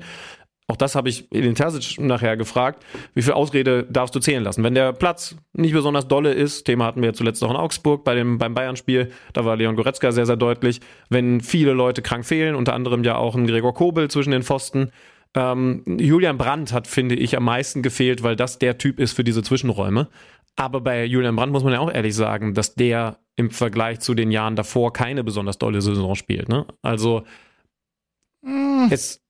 auch 0.70 0.76
das 0.76 0.94
habe 0.94 1.08
ich 1.08 1.32
in 1.32 1.42
den 1.42 1.54
Terzic 1.54 1.98
nachher 1.98 2.36
gefragt, 2.36 2.84
wie 3.14 3.22
viel 3.22 3.32
Ausrede 3.32 3.84
darfst 3.84 4.14
du 4.14 4.20
zählen 4.20 4.44
lassen? 4.44 4.62
Wenn 4.62 4.74
der 4.74 4.92
Platz 4.92 5.34
nicht 5.54 5.72
besonders 5.72 6.08
dolle 6.08 6.34
ist, 6.34 6.64
Thema 6.64 6.84
hatten 6.84 7.00
wir 7.00 7.14
zuletzt 7.14 7.42
auch 7.42 7.50
in 7.50 7.56
Augsburg 7.56 8.04
bei 8.04 8.14
dem, 8.14 8.36
beim 8.36 8.52
Bayern-Spiel, 8.52 9.10
da 9.32 9.46
war 9.46 9.56
Leon 9.56 9.76
Goretzka 9.76 10.12
sehr, 10.12 10.26
sehr 10.26 10.36
deutlich, 10.36 10.80
wenn 11.08 11.40
viele 11.40 11.72
Leute 11.72 12.02
krank 12.02 12.26
fehlen, 12.26 12.54
unter 12.54 12.74
anderem 12.74 13.02
ja 13.02 13.16
auch 13.16 13.34
ein 13.34 13.46
Gregor 13.46 13.72
Kobel 13.72 14.10
zwischen 14.10 14.30
den 14.30 14.42
Pfosten, 14.42 14.92
ähm, 15.34 15.82
Julian 15.86 16.38
Brandt 16.38 16.72
hat, 16.72 16.86
finde 16.86 17.14
ich, 17.14 17.36
am 17.36 17.44
meisten 17.44 17.82
gefehlt, 17.82 18.22
weil 18.22 18.36
das 18.36 18.58
der 18.58 18.78
Typ 18.78 18.98
ist 18.98 19.12
für 19.12 19.24
diese 19.24 19.42
Zwischenräume. 19.42 20.08
Aber 20.56 20.80
bei 20.80 21.04
Julian 21.04 21.36
Brandt 21.36 21.52
muss 21.52 21.62
man 21.62 21.72
ja 21.72 21.78
auch 21.78 21.92
ehrlich 21.92 22.14
sagen, 22.14 22.54
dass 22.54 22.74
der 22.74 23.18
im 23.36 23.50
Vergleich 23.50 24.00
zu 24.00 24.14
den 24.14 24.32
Jahren 24.32 24.56
davor 24.56 24.92
keine 24.92 25.22
besonders 25.22 25.58
dolle 25.58 25.80
Saison 25.80 26.16
spielt. 26.16 26.48
Ne? 26.48 26.66
Also 26.82 27.24
mm. 28.42 28.88
es, 28.90 29.22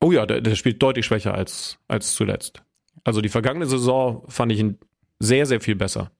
oh 0.00 0.10
ja, 0.10 0.26
der, 0.26 0.40
der, 0.40 0.56
spielt 0.56 0.82
deutlich 0.82 1.06
schwächer 1.06 1.34
als, 1.34 1.78
als 1.86 2.14
zuletzt. 2.14 2.62
Also 3.04 3.20
die 3.20 3.28
vergangene 3.28 3.66
Saison 3.66 4.24
fand 4.28 4.50
ich 4.50 4.58
ihn 4.58 4.78
sehr, 5.20 5.46
sehr 5.46 5.60
viel 5.60 5.76
besser. 5.76 6.10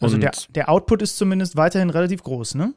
Also 0.00 0.18
der, 0.18 0.32
der 0.50 0.68
Output 0.68 1.00
ist 1.00 1.16
zumindest 1.16 1.56
weiterhin 1.56 1.88
relativ 1.88 2.22
groß, 2.22 2.56
ne? 2.56 2.74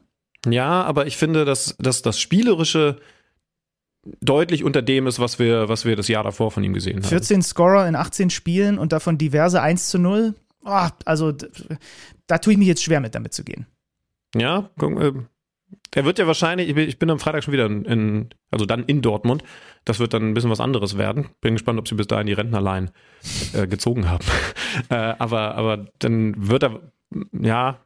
Ja, 0.48 0.82
aber 0.84 1.06
ich 1.06 1.16
finde, 1.18 1.44
dass, 1.44 1.76
dass 1.78 2.00
das 2.00 2.18
Spielerische 2.18 3.00
deutlich 4.20 4.64
unter 4.64 4.82
dem 4.82 5.06
ist, 5.06 5.18
was 5.18 5.38
wir, 5.38 5.68
was 5.68 5.84
wir 5.84 5.96
das 5.96 6.08
Jahr 6.08 6.24
davor 6.24 6.50
von 6.50 6.64
ihm 6.64 6.72
gesehen 6.72 6.98
haben. 6.98 7.08
14 7.08 7.42
Scorer 7.42 7.88
in 7.88 7.96
18 7.96 8.30
Spielen 8.30 8.78
und 8.78 8.92
davon 8.92 9.18
diverse 9.18 9.60
1 9.60 9.90
zu 9.90 9.98
0 9.98 10.34
oh, 10.68 10.88
also 11.04 11.32
da 12.26 12.38
tue 12.38 12.52
ich 12.52 12.58
mich 12.58 12.68
jetzt 12.68 12.82
schwer 12.82 13.00
mit, 13.00 13.14
damit 13.14 13.32
zu 13.32 13.44
gehen. 13.44 13.66
Ja, 14.34 14.70
äh, 14.80 15.12
er 15.94 16.04
wird 16.04 16.18
ja 16.18 16.26
wahrscheinlich, 16.26 16.74
ich 16.76 16.98
bin 16.98 17.10
am 17.10 17.18
Freitag 17.18 17.44
schon 17.44 17.52
wieder 17.52 17.66
in, 17.66 17.84
in, 17.84 18.28
also 18.50 18.66
dann 18.66 18.84
in 18.84 19.02
Dortmund. 19.02 19.42
Das 19.84 19.98
wird 19.98 20.14
dann 20.14 20.28
ein 20.28 20.34
bisschen 20.34 20.50
was 20.50 20.60
anderes 20.60 20.98
werden. 20.98 21.28
Bin 21.40 21.54
gespannt, 21.54 21.78
ob 21.78 21.88
sie 21.88 21.94
bis 21.94 22.06
dahin 22.06 22.26
die 22.26 22.34
Rentnerlein 22.34 22.90
äh, 23.54 23.66
gezogen 23.66 24.08
haben. 24.08 24.24
äh, 24.90 25.14
aber, 25.18 25.54
aber 25.54 25.86
dann 25.98 26.48
wird 26.48 26.62
er, 26.62 26.92
ja, 27.32 27.80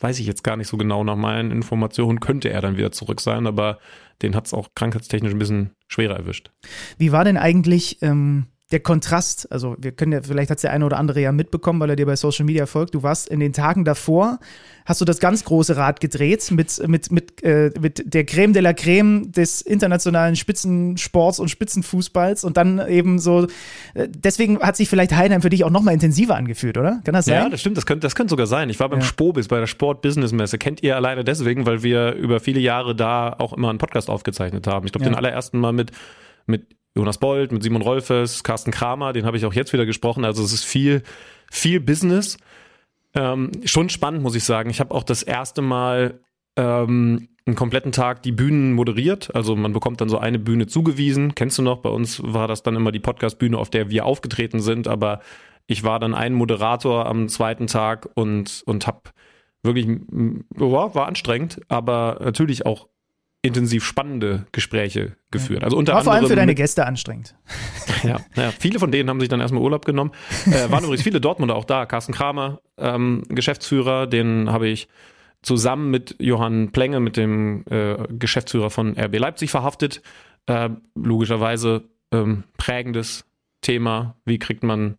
weiß 0.00 0.18
ich 0.18 0.26
jetzt 0.26 0.44
gar 0.44 0.56
nicht 0.56 0.68
so 0.68 0.76
genau 0.76 1.04
nach 1.04 1.16
meinen 1.16 1.50
Informationen, 1.50 2.20
könnte 2.20 2.50
er 2.50 2.60
dann 2.60 2.76
wieder 2.76 2.92
zurück 2.92 3.20
sein, 3.20 3.46
aber 3.46 3.78
den 4.22 4.34
hat 4.34 4.46
es 4.46 4.54
auch 4.54 4.68
krankheitstechnisch 4.74 5.32
ein 5.32 5.38
bisschen 5.38 5.70
schwerer 5.88 6.16
erwischt. 6.16 6.50
Wie 6.98 7.12
war 7.12 7.24
denn 7.24 7.36
eigentlich 7.36 8.02
ähm, 8.02 8.46
der 8.72 8.80
Kontrast, 8.80 9.50
also 9.52 9.76
wir 9.78 9.92
können 9.92 10.10
ja, 10.10 10.22
vielleicht 10.22 10.50
hat 10.50 10.58
es 10.58 10.62
der 10.62 10.72
eine 10.72 10.84
oder 10.84 10.96
andere 10.96 11.20
ja 11.20 11.30
mitbekommen, 11.30 11.78
weil 11.78 11.90
er 11.90 11.96
dir 11.96 12.06
bei 12.06 12.16
Social 12.16 12.44
Media 12.44 12.66
folgt. 12.66 12.96
Du 12.96 13.04
warst 13.04 13.28
in 13.28 13.38
den 13.38 13.52
Tagen 13.52 13.84
davor, 13.84 14.40
hast 14.84 15.00
du 15.00 15.04
das 15.04 15.20
ganz 15.20 15.44
große 15.44 15.76
Rad 15.76 16.00
gedreht 16.00 16.50
mit, 16.50 16.82
mit, 16.88 17.12
mit, 17.12 17.44
äh, 17.44 17.70
mit 17.80 18.12
der 18.12 18.24
Creme 18.24 18.52
de 18.52 18.62
la 18.62 18.72
Creme 18.72 19.30
des 19.30 19.60
internationalen 19.60 20.34
Spitzensports 20.34 21.38
und 21.38 21.48
Spitzenfußballs 21.48 22.42
und 22.42 22.56
dann 22.56 22.84
eben 22.88 23.20
so, 23.20 23.46
äh, 23.94 24.08
deswegen 24.08 24.58
hat 24.58 24.76
sich 24.76 24.88
vielleicht 24.88 25.14
Heidenheim 25.14 25.42
für 25.42 25.50
dich 25.50 25.62
auch 25.62 25.70
nochmal 25.70 25.94
intensiver 25.94 26.34
angefühlt, 26.34 26.76
oder? 26.76 27.00
Kann 27.04 27.14
das 27.14 27.26
sein? 27.26 27.34
Ja, 27.36 27.48
das 27.48 27.60
stimmt, 27.60 27.76
das 27.76 27.86
könnte, 27.86 28.04
das 28.04 28.16
könnte 28.16 28.30
sogar 28.30 28.48
sein. 28.48 28.68
Ich 28.68 28.80
war 28.80 28.88
beim 28.88 28.98
ja. 28.98 29.04
Spobis, 29.04 29.46
bei 29.46 29.60
der 29.60 29.68
Sport-Business-Messe. 29.68 30.58
Kennt 30.58 30.82
ihr 30.82 30.96
alleine 30.96 31.22
deswegen, 31.22 31.66
weil 31.66 31.84
wir 31.84 32.14
über 32.14 32.40
viele 32.40 32.58
Jahre 32.58 32.96
da 32.96 33.32
auch 33.38 33.52
immer 33.52 33.70
einen 33.70 33.78
Podcast 33.78 34.10
aufgezeichnet 34.10 34.66
haben. 34.66 34.86
Ich 34.86 34.92
glaube, 34.92 35.04
ja. 35.04 35.10
den 35.12 35.16
allerersten 35.16 35.60
Mal 35.60 35.72
mit 35.72 35.92
mit 36.48 36.76
Jonas 36.96 37.18
Bold, 37.18 37.52
mit 37.52 37.62
Simon 37.62 37.82
Rolfes, 37.82 38.42
Carsten 38.42 38.70
Kramer, 38.70 39.12
den 39.12 39.26
habe 39.26 39.36
ich 39.36 39.44
auch 39.44 39.52
jetzt 39.52 39.72
wieder 39.72 39.86
gesprochen. 39.86 40.24
Also 40.24 40.42
es 40.42 40.52
ist 40.52 40.64
viel, 40.64 41.02
viel 41.50 41.78
Business. 41.78 42.38
Ähm, 43.14 43.52
schon 43.64 43.90
spannend, 43.90 44.22
muss 44.22 44.34
ich 44.34 44.44
sagen. 44.44 44.70
Ich 44.70 44.80
habe 44.80 44.94
auch 44.94 45.04
das 45.04 45.22
erste 45.22 45.60
Mal 45.60 46.20
ähm, 46.56 47.28
einen 47.44 47.54
kompletten 47.54 47.92
Tag 47.92 48.22
die 48.22 48.32
Bühnen 48.32 48.72
moderiert. 48.72 49.34
Also 49.34 49.54
man 49.54 49.74
bekommt 49.74 50.00
dann 50.00 50.08
so 50.08 50.18
eine 50.18 50.38
Bühne 50.38 50.66
zugewiesen. 50.66 51.34
Kennst 51.34 51.58
du 51.58 51.62
noch? 51.62 51.78
Bei 51.78 51.90
uns 51.90 52.20
war 52.22 52.48
das 52.48 52.62
dann 52.62 52.76
immer 52.76 52.92
die 52.92 53.00
Podcast-Bühne, 53.00 53.58
auf 53.58 53.70
der 53.70 53.90
wir 53.90 54.06
aufgetreten 54.06 54.60
sind. 54.60 54.88
Aber 54.88 55.20
ich 55.66 55.84
war 55.84 56.00
dann 56.00 56.14
ein 56.14 56.32
Moderator 56.32 57.06
am 57.06 57.28
zweiten 57.28 57.66
Tag 57.66 58.08
und, 58.14 58.62
und 58.64 58.86
habe 58.86 59.10
wirklich, 59.62 59.86
war 59.86 61.06
anstrengend, 61.06 61.60
aber 61.68 62.20
natürlich 62.24 62.64
auch 62.64 62.88
intensiv 63.46 63.84
spannende 63.84 64.46
Gespräche 64.52 65.16
geführt. 65.30 65.64
Also 65.64 65.76
unter 65.76 65.94
War 65.94 66.04
vor 66.04 66.12
allem 66.12 66.26
für 66.26 66.36
deine 66.36 66.54
Gäste 66.54 66.86
anstrengend. 66.86 67.34
Ja, 68.02 68.20
ja, 68.36 68.52
viele 68.52 68.78
von 68.78 68.92
denen 68.92 69.08
haben 69.08 69.20
sich 69.20 69.28
dann 69.30 69.40
erstmal 69.40 69.62
Urlaub 69.62 69.84
genommen. 69.84 70.12
Äh, 70.46 70.70
waren 70.70 70.84
übrigens 70.84 71.02
viele 71.02 71.20
Dortmunder 71.20 71.56
auch 71.56 71.64
da. 71.64 71.86
Carsten 71.86 72.12
Kramer, 72.12 72.60
ähm, 72.76 73.22
Geschäftsführer, 73.28 74.06
den 74.06 74.50
habe 74.52 74.68
ich 74.68 74.86
zusammen 75.42 75.90
mit 75.90 76.14
Johann 76.18 76.72
Plenge, 76.72 77.00
mit 77.00 77.16
dem 77.16 77.64
äh, 77.70 77.96
Geschäftsführer 78.10 78.70
von 78.70 78.96
RB 78.98 79.18
Leipzig 79.18 79.50
verhaftet. 79.50 80.02
Äh, 80.46 80.68
logischerweise 80.94 81.84
ähm, 82.12 82.44
prägendes 82.58 83.24
Thema. 83.62 84.16
Wie 84.24 84.38
kriegt 84.38 84.62
man 84.62 84.98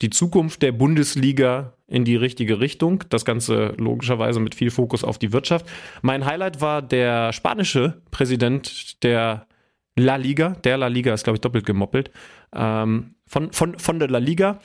die 0.00 0.10
Zukunft 0.10 0.62
der 0.62 0.72
Bundesliga 0.72 1.74
in 1.92 2.04
die 2.04 2.16
richtige 2.16 2.58
Richtung. 2.58 3.04
Das 3.10 3.24
Ganze 3.24 3.74
logischerweise 3.76 4.40
mit 4.40 4.54
viel 4.54 4.70
Fokus 4.70 5.04
auf 5.04 5.18
die 5.18 5.32
Wirtschaft. 5.32 5.66
Mein 6.00 6.24
Highlight 6.24 6.60
war 6.60 6.80
der 6.80 7.32
spanische 7.32 8.00
Präsident 8.10 9.02
der 9.02 9.46
La 9.94 10.16
Liga. 10.16 10.56
Der 10.64 10.78
La 10.78 10.86
Liga 10.86 11.12
ist, 11.12 11.24
glaube 11.24 11.36
ich, 11.36 11.42
doppelt 11.42 11.66
gemoppelt. 11.66 12.10
Ähm, 12.54 13.14
von, 13.26 13.52
von, 13.52 13.78
von 13.78 13.98
der 13.98 14.08
La 14.08 14.18
Liga. 14.18 14.58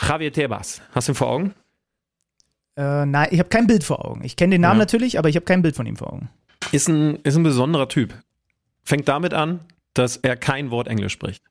Javier 0.00 0.32
Tebas. 0.32 0.80
Hast 0.92 1.08
du 1.08 1.12
ihn 1.12 1.16
vor 1.16 1.28
Augen? 1.28 1.54
Äh, 2.76 3.04
nein, 3.04 3.28
ich 3.32 3.40
habe 3.40 3.48
kein 3.48 3.66
Bild 3.66 3.82
vor 3.82 4.04
Augen. 4.04 4.24
Ich 4.24 4.36
kenne 4.36 4.52
den 4.54 4.60
Namen 4.60 4.78
ja. 4.78 4.84
natürlich, 4.84 5.18
aber 5.18 5.28
ich 5.28 5.36
habe 5.36 5.44
kein 5.44 5.62
Bild 5.62 5.74
von 5.74 5.86
ihm 5.86 5.96
vor 5.96 6.12
Augen. 6.12 6.30
Ist 6.70 6.88
ein, 6.88 7.16
ist 7.24 7.36
ein 7.36 7.42
besonderer 7.42 7.88
Typ. 7.88 8.14
Fängt 8.84 9.08
damit 9.08 9.34
an, 9.34 9.60
dass 9.92 10.16
er 10.16 10.36
kein 10.36 10.70
Wort 10.70 10.86
Englisch 10.86 11.12
spricht. 11.12 11.42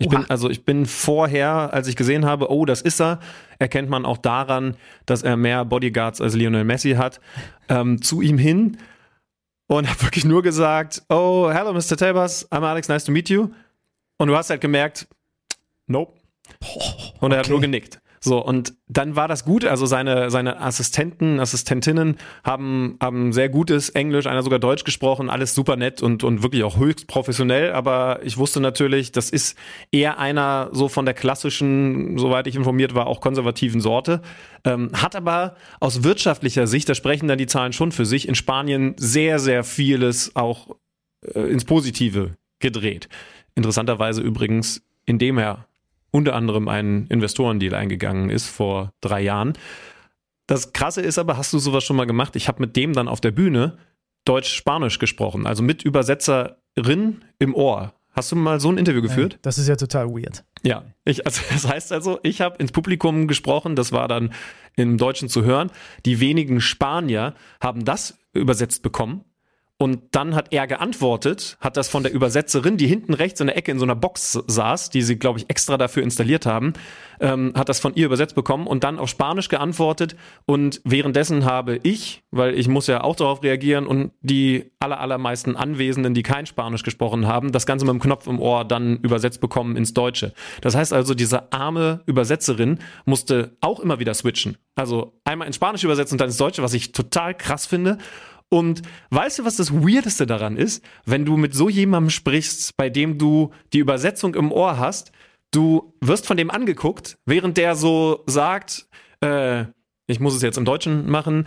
Ich 0.00 0.08
bin, 0.08 0.24
also 0.30 0.48
ich 0.48 0.64
bin 0.64 0.86
vorher, 0.86 1.74
als 1.74 1.86
ich 1.86 1.94
gesehen 1.94 2.24
habe, 2.24 2.50
oh, 2.50 2.64
das 2.64 2.80
ist 2.80 3.02
er, 3.02 3.20
erkennt 3.58 3.90
man 3.90 4.06
auch 4.06 4.16
daran, 4.16 4.76
dass 5.04 5.22
er 5.22 5.36
mehr 5.36 5.66
Bodyguards 5.66 6.22
als 6.22 6.34
Lionel 6.34 6.64
Messi 6.64 6.92
hat, 6.92 7.20
ähm, 7.68 8.00
zu 8.00 8.22
ihm 8.22 8.38
hin 8.38 8.78
und 9.66 9.90
habe 9.90 10.02
wirklich 10.02 10.24
nur 10.24 10.42
gesagt, 10.42 11.02
oh, 11.10 11.50
hello 11.52 11.74
Mr. 11.74 11.98
Tabers, 11.98 12.50
I'm 12.50 12.64
Alex, 12.64 12.88
nice 12.88 13.04
to 13.04 13.12
meet 13.12 13.28
you. 13.28 13.50
Und 14.16 14.28
du 14.28 14.36
hast 14.36 14.48
halt 14.48 14.62
gemerkt, 14.62 15.06
nope. 15.86 16.18
Und 17.20 17.32
er 17.32 17.38
okay. 17.38 17.38
hat 17.38 17.48
nur 17.50 17.60
genickt. 17.60 18.00
So, 18.22 18.44
und 18.44 18.74
dann 18.86 19.16
war 19.16 19.28
das 19.28 19.46
gut. 19.46 19.64
Also 19.64 19.86
seine, 19.86 20.30
seine 20.30 20.60
Assistenten, 20.60 21.40
Assistentinnen 21.40 22.18
haben, 22.44 22.98
haben 23.00 23.32
sehr 23.32 23.48
gutes 23.48 23.88
Englisch, 23.88 24.26
einer 24.26 24.42
sogar 24.42 24.58
Deutsch 24.58 24.84
gesprochen, 24.84 25.30
alles 25.30 25.54
super 25.54 25.76
nett 25.76 26.02
und, 26.02 26.22
und 26.22 26.42
wirklich 26.42 26.62
auch 26.62 26.76
höchst 26.76 27.06
professionell. 27.06 27.72
Aber 27.72 28.20
ich 28.22 28.36
wusste 28.36 28.60
natürlich, 28.60 29.10
das 29.10 29.30
ist 29.30 29.56
eher 29.90 30.18
einer 30.18 30.68
so 30.72 30.88
von 30.88 31.06
der 31.06 31.14
klassischen, 31.14 32.18
soweit 32.18 32.46
ich 32.46 32.56
informiert 32.56 32.94
war, 32.94 33.06
auch 33.06 33.22
konservativen 33.22 33.80
Sorte. 33.80 34.20
Ähm, 34.64 34.90
hat 34.92 35.16
aber 35.16 35.56
aus 35.80 36.04
wirtschaftlicher 36.04 36.66
Sicht, 36.66 36.90
da 36.90 36.94
sprechen 36.94 37.26
dann 37.26 37.38
die 37.38 37.46
Zahlen 37.46 37.72
schon 37.72 37.90
für 37.90 38.04
sich, 38.04 38.28
in 38.28 38.34
Spanien 38.34 38.94
sehr, 38.98 39.38
sehr 39.38 39.64
vieles 39.64 40.36
auch 40.36 40.76
äh, 41.34 41.40
ins 41.40 41.64
Positive 41.64 42.32
gedreht. 42.58 43.08
Interessanterweise 43.54 44.20
übrigens, 44.20 44.82
indem 45.06 45.38
er 45.38 45.69
unter 46.10 46.34
anderem 46.34 46.68
einen 46.68 47.06
Investorendeal 47.06 47.74
eingegangen 47.74 48.30
ist 48.30 48.48
vor 48.48 48.92
drei 49.00 49.20
Jahren. 49.20 49.54
Das 50.46 50.72
Krasse 50.72 51.00
ist 51.00 51.18
aber, 51.18 51.36
hast 51.36 51.52
du 51.52 51.58
sowas 51.58 51.84
schon 51.84 51.96
mal 51.96 52.06
gemacht? 52.06 52.34
Ich 52.36 52.48
habe 52.48 52.60
mit 52.60 52.76
dem 52.76 52.92
dann 52.92 53.08
auf 53.08 53.20
der 53.20 53.30
Bühne 53.30 53.78
Deutsch-Spanisch 54.24 54.98
gesprochen, 54.98 55.46
also 55.46 55.62
mit 55.62 55.82
Übersetzerin 55.82 57.24
im 57.38 57.54
Ohr. 57.54 57.94
Hast 58.12 58.32
du 58.32 58.36
mal 58.36 58.58
so 58.58 58.70
ein 58.70 58.76
Interview 58.76 59.02
geführt? 59.02 59.38
Das 59.42 59.56
ist 59.56 59.68
ja 59.68 59.76
total 59.76 60.08
weird. 60.08 60.44
Ja, 60.62 60.84
ich, 61.04 61.24
also 61.26 61.40
das 61.50 61.68
heißt 61.68 61.92
also, 61.92 62.18
ich 62.22 62.40
habe 62.40 62.56
ins 62.58 62.72
Publikum 62.72 63.28
gesprochen, 63.28 63.76
das 63.76 63.92
war 63.92 64.08
dann 64.08 64.32
im 64.76 64.98
Deutschen 64.98 65.28
zu 65.28 65.44
hören. 65.44 65.70
Die 66.04 66.20
wenigen 66.20 66.60
Spanier 66.60 67.34
haben 67.60 67.84
das 67.84 68.18
übersetzt 68.32 68.82
bekommen 68.82 69.24
und 69.80 70.02
dann 70.10 70.34
hat 70.34 70.52
er 70.52 70.66
geantwortet, 70.66 71.56
hat 71.58 71.78
das 71.78 71.88
von 71.88 72.02
der 72.02 72.12
Übersetzerin, 72.12 72.76
die 72.76 72.86
hinten 72.86 73.14
rechts 73.14 73.40
in 73.40 73.46
der 73.46 73.56
Ecke 73.56 73.72
in 73.72 73.78
so 73.78 73.86
einer 73.86 73.96
Box 73.96 74.38
saß, 74.46 74.90
die 74.90 75.00
sie, 75.00 75.16
glaube 75.16 75.38
ich, 75.38 75.48
extra 75.48 75.78
dafür 75.78 76.02
installiert 76.02 76.44
haben, 76.44 76.74
ähm, 77.18 77.54
hat 77.56 77.70
das 77.70 77.80
von 77.80 77.94
ihr 77.94 78.04
übersetzt 78.04 78.34
bekommen 78.34 78.66
und 78.66 78.84
dann 78.84 78.98
auf 78.98 79.08
Spanisch 79.08 79.48
geantwortet. 79.48 80.16
Und 80.44 80.82
währenddessen 80.84 81.46
habe 81.46 81.80
ich, 81.82 82.24
weil 82.30 82.58
ich 82.58 82.68
muss 82.68 82.88
ja 82.88 83.02
auch 83.02 83.16
darauf 83.16 83.42
reagieren 83.42 83.86
und 83.86 84.12
die 84.20 84.70
aller, 84.80 85.00
allermeisten 85.00 85.56
Anwesenden, 85.56 86.12
die 86.12 86.22
kein 86.22 86.44
Spanisch 86.44 86.82
gesprochen 86.82 87.26
haben, 87.26 87.50
das 87.50 87.64
Ganze 87.64 87.86
mit 87.86 87.94
dem 87.94 88.00
Knopf 88.00 88.26
im 88.26 88.38
Ohr 88.38 88.66
dann 88.66 88.98
übersetzt 88.98 89.40
bekommen 89.40 89.76
ins 89.76 89.94
Deutsche. 89.94 90.34
Das 90.60 90.74
heißt 90.74 90.92
also, 90.92 91.14
diese 91.14 91.54
arme 91.54 92.02
Übersetzerin 92.04 92.80
musste 93.06 93.56
auch 93.62 93.80
immer 93.80 93.98
wieder 93.98 94.12
switchen. 94.12 94.58
Also 94.74 95.18
einmal 95.24 95.46
ins 95.46 95.56
Spanisch 95.56 95.84
übersetzen 95.84 96.16
und 96.16 96.20
dann 96.20 96.28
ins 96.28 96.36
Deutsche, 96.36 96.62
was 96.62 96.74
ich 96.74 96.92
total 96.92 97.34
krass 97.34 97.64
finde. 97.64 97.96
Und 98.50 98.82
weißt 99.10 99.38
du, 99.38 99.44
was 99.44 99.56
das 99.56 99.72
Weirdeste 99.72 100.26
daran 100.26 100.56
ist? 100.56 100.84
Wenn 101.06 101.24
du 101.24 101.36
mit 101.36 101.54
so 101.54 101.68
jemandem 101.68 102.10
sprichst, 102.10 102.76
bei 102.76 102.90
dem 102.90 103.16
du 103.16 103.52
die 103.72 103.78
Übersetzung 103.78 104.34
im 104.34 104.50
Ohr 104.52 104.76
hast, 104.76 105.12
du 105.52 105.94
wirst 106.00 106.26
von 106.26 106.36
dem 106.36 106.50
angeguckt, 106.50 107.16
während 107.24 107.56
der 107.56 107.76
so 107.76 108.24
sagt, 108.26 108.88
äh, 109.20 109.64
ich 110.08 110.18
muss 110.18 110.34
es 110.34 110.42
jetzt 110.42 110.58
im 110.58 110.64
Deutschen 110.64 111.08
machen, 111.08 111.46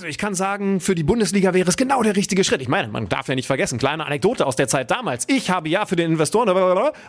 Also 0.00 0.08
ich 0.08 0.16
kann 0.16 0.34
sagen, 0.34 0.80
für 0.80 0.94
die 0.94 1.02
Bundesliga 1.02 1.52
wäre 1.52 1.68
es 1.68 1.76
genau 1.76 2.02
der 2.02 2.16
richtige 2.16 2.42
Schritt. 2.42 2.62
Ich 2.62 2.68
meine, 2.68 2.88
man 2.88 3.10
darf 3.10 3.28
ja 3.28 3.34
nicht 3.34 3.46
vergessen, 3.46 3.78
kleine 3.78 4.06
Anekdote 4.06 4.46
aus 4.46 4.56
der 4.56 4.66
Zeit 4.66 4.90
damals. 4.90 5.26
Ich 5.28 5.50
habe 5.50 5.68
ja 5.68 5.84
für 5.84 5.94
den 5.94 6.12
Investoren 6.12 6.48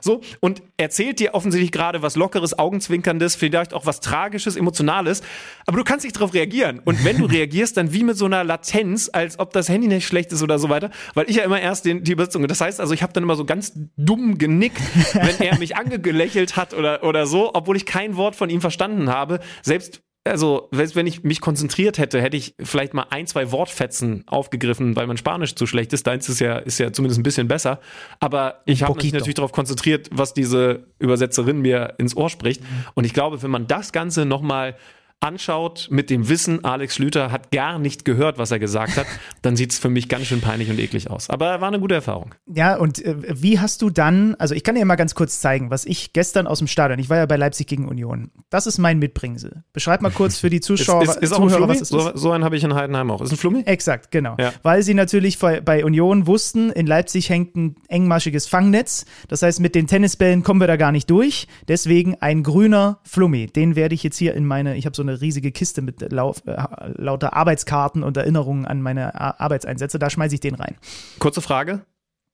so 0.01 0.19
und 0.41 0.61
erzählt 0.75 1.21
dir 1.21 1.33
offensichtlich 1.33 1.71
gerade 1.71 2.01
was 2.01 2.17
Lockeres, 2.17 2.59
Augenzwinkerndes, 2.59 3.35
vielleicht 3.35 3.73
auch 3.73 3.85
was 3.85 4.01
Tragisches, 4.01 4.57
Emotionales, 4.57 5.21
aber 5.65 5.77
du 5.77 5.85
kannst 5.85 6.03
nicht 6.03 6.17
darauf 6.17 6.33
reagieren. 6.33 6.81
Und 6.83 7.05
wenn 7.05 7.17
du 7.17 7.25
reagierst, 7.31 7.77
dann 7.77 7.93
wie 7.93 8.03
mit 8.03 8.17
so 8.17 8.25
einer 8.25 8.43
Latenz, 8.43 9.09
als 9.13 9.39
ob 9.39 9.53
das 9.53 9.69
Handy 9.69 9.87
nicht 9.87 10.05
schlecht 10.05 10.33
ist 10.33 10.43
oder 10.43 10.59
so 10.59 10.67
weiter, 10.67 10.91
weil 11.13 11.29
ich 11.29 11.37
ja 11.37 11.45
immer 11.45 11.61
erst 11.61 11.85
den, 11.85 12.03
die 12.03 12.11
Übersetzung. 12.11 12.45
Das 12.49 12.59
heißt 12.59 12.81
also, 12.81 12.93
ich 12.93 13.03
habe 13.03 13.13
dann 13.13 13.23
immer 13.23 13.37
so 13.37 13.45
ganz 13.45 13.71
dumm 13.95 14.37
genickt, 14.37 14.81
wenn 15.13 15.39
er 15.39 15.57
mich 15.59 15.77
angelächelt 15.77 16.57
hat 16.57 16.73
oder, 16.73 17.05
oder 17.05 17.25
so, 17.25 17.51
obwohl 17.53 17.77
ich 17.77 17.85
kein 17.85 18.17
Wort 18.17 18.35
von 18.35 18.49
ihm 18.49 18.59
verstanden 18.59 19.09
habe. 19.09 19.39
Selbst 19.61 20.01
also, 20.23 20.69
wenn 20.71 21.07
ich 21.07 21.23
mich 21.23 21.41
konzentriert 21.41 21.97
hätte, 21.97 22.21
hätte 22.21 22.37
ich 22.37 22.53
vielleicht 22.59 22.93
mal 22.93 23.07
ein, 23.09 23.25
zwei 23.25 23.51
Wortfetzen 23.51 24.23
aufgegriffen, 24.27 24.95
weil 24.95 25.07
mein 25.07 25.17
Spanisch 25.17 25.55
zu 25.55 25.65
schlecht 25.65 25.93
ist. 25.93 26.05
Deins 26.05 26.29
ist 26.29 26.39
ja, 26.39 26.57
ist 26.57 26.77
ja 26.77 26.93
zumindest 26.93 27.19
ein 27.19 27.23
bisschen 27.23 27.47
besser. 27.47 27.79
Aber 28.19 28.61
ich 28.65 28.83
habe 28.83 28.93
mich 29.01 29.13
natürlich 29.13 29.33
darauf 29.33 29.51
konzentriert, 29.51 30.09
was 30.11 30.35
diese 30.35 30.85
Übersetzerin 30.99 31.61
mir 31.61 31.95
ins 31.97 32.15
Ohr 32.15 32.29
spricht. 32.29 32.61
Mhm. 32.61 32.67
Und 32.93 33.05
ich 33.05 33.13
glaube, 33.13 33.41
wenn 33.41 33.49
man 33.49 33.65
das 33.65 33.91
Ganze 33.91 34.25
nochmal 34.25 34.75
anschaut 35.21 35.87
mit 35.91 36.09
dem 36.09 36.27
Wissen, 36.27 36.65
Alex 36.65 36.95
Schlüter 36.95 37.31
hat 37.31 37.51
gar 37.51 37.79
nicht 37.79 38.05
gehört, 38.05 38.37
was 38.37 38.51
er 38.51 38.59
gesagt 38.59 38.97
hat, 38.97 39.05
dann 39.41 39.55
sieht 39.55 39.71
es 39.71 39.79
für 39.79 39.89
mich 39.89 40.09
ganz 40.09 40.25
schön 40.25 40.41
peinlich 40.41 40.69
und 40.69 40.79
eklig 40.79 41.09
aus. 41.09 41.29
Aber 41.29 41.61
war 41.61 41.67
eine 41.67 41.79
gute 41.79 41.95
Erfahrung. 41.95 42.33
Ja, 42.47 42.75
und 42.75 43.03
äh, 43.05 43.15
wie 43.41 43.59
hast 43.59 43.81
du 43.81 43.89
dann, 43.89 44.35
also 44.35 44.55
ich 44.55 44.63
kann 44.63 44.75
dir 44.75 44.83
mal 44.83 44.95
ganz 44.95 45.15
kurz 45.15 45.39
zeigen, 45.39 45.69
was 45.69 45.85
ich 45.85 46.13
gestern 46.13 46.47
aus 46.47 46.57
dem 46.57 46.67
Stadion, 46.67 46.99
ich 46.99 47.09
war 47.09 47.17
ja 47.17 47.25
bei 47.27 47.37
Leipzig 47.37 47.67
gegen 47.67 47.87
Union. 47.87 48.31
Das 48.49 48.65
ist 48.65 48.79
mein 48.79 48.97
Mitbringsel. 48.97 49.63
Beschreib 49.73 50.01
mal 50.01 50.11
kurz 50.11 50.39
für 50.39 50.49
die 50.49 50.59
Zuschauer, 50.61 51.03
ist, 51.03 51.17
ist, 51.17 51.23
ist 51.23 51.35
Zuhörer, 51.35 51.67
was 51.67 51.77
es 51.77 51.81
ist. 51.83 51.89
So, 51.89 52.11
so 52.15 52.31
einen 52.31 52.43
habe 52.43 52.57
ich 52.57 52.63
in 52.63 52.73
Heidenheim 52.73 53.11
auch. 53.11 53.21
Ist 53.21 53.31
ein 53.31 53.37
Flummi? 53.37 53.61
Exakt, 53.65 54.11
genau. 54.11 54.35
Ja. 54.39 54.53
Weil 54.63 54.81
sie 54.81 54.95
natürlich 54.95 55.37
bei 55.39 55.85
Union 55.85 56.25
wussten, 56.25 56.71
in 56.71 56.87
Leipzig 56.87 57.29
hängt 57.29 57.55
ein 57.55 57.75
engmaschiges 57.87 58.47
Fangnetz. 58.47 59.05
Das 59.27 59.43
heißt, 59.43 59.59
mit 59.59 59.75
den 59.75 59.85
Tennisbällen 59.85 60.41
kommen 60.41 60.59
wir 60.59 60.67
da 60.67 60.77
gar 60.77 60.91
nicht 60.91 61.09
durch. 61.09 61.47
Deswegen 61.67 62.15
ein 62.21 62.41
grüner 62.41 62.99
Flummi. 63.03 63.47
Den 63.47 63.75
werde 63.75 63.93
ich 63.93 64.03
jetzt 64.03 64.17
hier 64.17 64.33
in 64.33 64.45
meine, 64.45 64.75
ich 64.77 64.85
habe 64.85 64.95
so 64.95 65.03
eine 65.03 65.10
eine 65.11 65.21
riesige 65.21 65.51
Kiste 65.51 65.81
mit 65.81 66.11
lau 66.11 66.33
äh, 66.45 66.57
lauter 66.95 67.33
Arbeitskarten 67.33 68.03
und 68.03 68.17
Erinnerungen 68.17 68.65
an 68.65 68.81
meine 68.81 69.19
Arbeitseinsätze. 69.39 69.99
Da 69.99 70.09
schmeiße 70.09 70.35
ich 70.35 70.41
den 70.41 70.55
rein. 70.55 70.75
Kurze 71.19 71.41
Frage. 71.41 71.81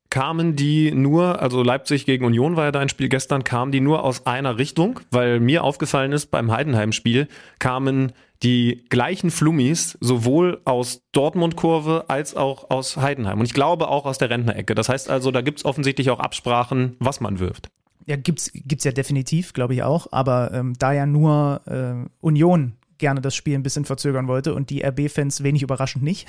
Kamen 0.10 0.56
die 0.56 0.92
nur, 0.92 1.42
also 1.42 1.64
Leipzig 1.64 2.06
gegen 2.06 2.24
Union 2.24 2.56
war 2.56 2.64
ja 2.64 2.72
dein 2.72 2.88
Spiel 2.88 3.10
gestern, 3.10 3.44
kamen 3.44 3.74
die 3.74 3.82
nur 3.82 4.06
aus 4.06 4.26
einer 4.26 4.58
Richtung? 4.58 5.02
Weil 5.12 5.42
mir 5.42 5.66
aufgefallen 5.66 6.14
ist, 6.14 6.28
beim 6.28 6.50
Heidenheim-Spiel 6.50 7.28
kamen 7.60 8.14
die 8.42 8.86
gleichen 8.90 9.32
Flummis 9.32 9.98
sowohl 10.00 10.62
aus 10.64 11.02
Dortmund-Kurve 11.12 12.06
als 12.08 12.36
auch 12.36 12.70
aus 12.70 12.96
Heidenheim. 12.96 13.40
Und 13.40 13.48
ich 13.48 13.54
glaube 13.54 13.90
auch 13.90 14.06
aus 14.06 14.18
der 14.18 14.30
Rentnerecke. 14.30 14.76
Das 14.76 14.88
heißt 14.88 15.10
also, 15.10 15.32
da 15.32 15.42
gibt 15.42 15.60
es 15.60 15.66
offensichtlich 15.66 16.10
auch 16.10 16.20
Absprachen, 16.20 16.96
was 17.00 17.20
man 17.20 17.40
wirft. 17.40 17.70
Ja, 18.08 18.16
gibt's, 18.16 18.52
gibt's 18.54 18.86
ja 18.86 18.94
definitiv, 18.94 19.54
glaube 19.54 19.74
ich 19.74 19.84
auch. 19.84 20.08
Aber 20.12 20.52
ähm, 20.54 20.74
da 20.80 20.94
ja 20.94 21.06
nur 21.06 21.62
äh, 21.66 22.10
Union 22.22 22.74
gerne 22.98 23.22
das 23.22 23.36
Spiel 23.36 23.54
ein 23.54 23.64
bisschen 23.64 23.86
verzögern 23.86 24.28
wollte 24.28 24.56
und 24.56 24.70
die 24.70 24.84
RB-Fans 24.84 25.44
wenig 25.44 25.62
überraschend 25.62 26.04
nicht, 26.04 26.28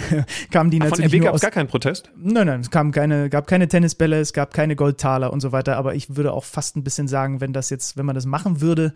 kamen 0.50 0.70
die 0.70 0.80
Ach, 0.82 0.90
natürlich. 0.90 1.10
Von 1.10 1.20
RB 1.20 1.24
gab 1.24 1.34
es 1.34 1.40
gar 1.40 1.50
keinen 1.50 1.68
Protest? 1.68 2.10
Nein, 2.16 2.48
nein, 2.48 2.60
es 2.60 2.70
kam 2.70 2.90
keine, 2.90 3.30
gab 3.30 3.46
keine 3.46 3.68
Tennisbälle, 3.68 4.20
es 4.20 4.32
gab 4.32 4.52
keine 4.52 4.76
Goldtaler 4.76 5.32
und 5.32 5.40
so 5.40 5.52
weiter. 5.52 5.76
Aber 5.76 5.94
ich 5.94 6.16
würde 6.16 6.32
auch 6.32 6.44
fast 6.44 6.76
ein 6.76 6.84
bisschen 6.84 7.08
sagen, 7.08 7.40
wenn 7.40 7.52
das 7.52 7.70
jetzt, 7.70 7.96
wenn 7.96 8.04
man 8.04 8.14
das 8.14 8.26
machen 8.26 8.60
würde, 8.60 8.92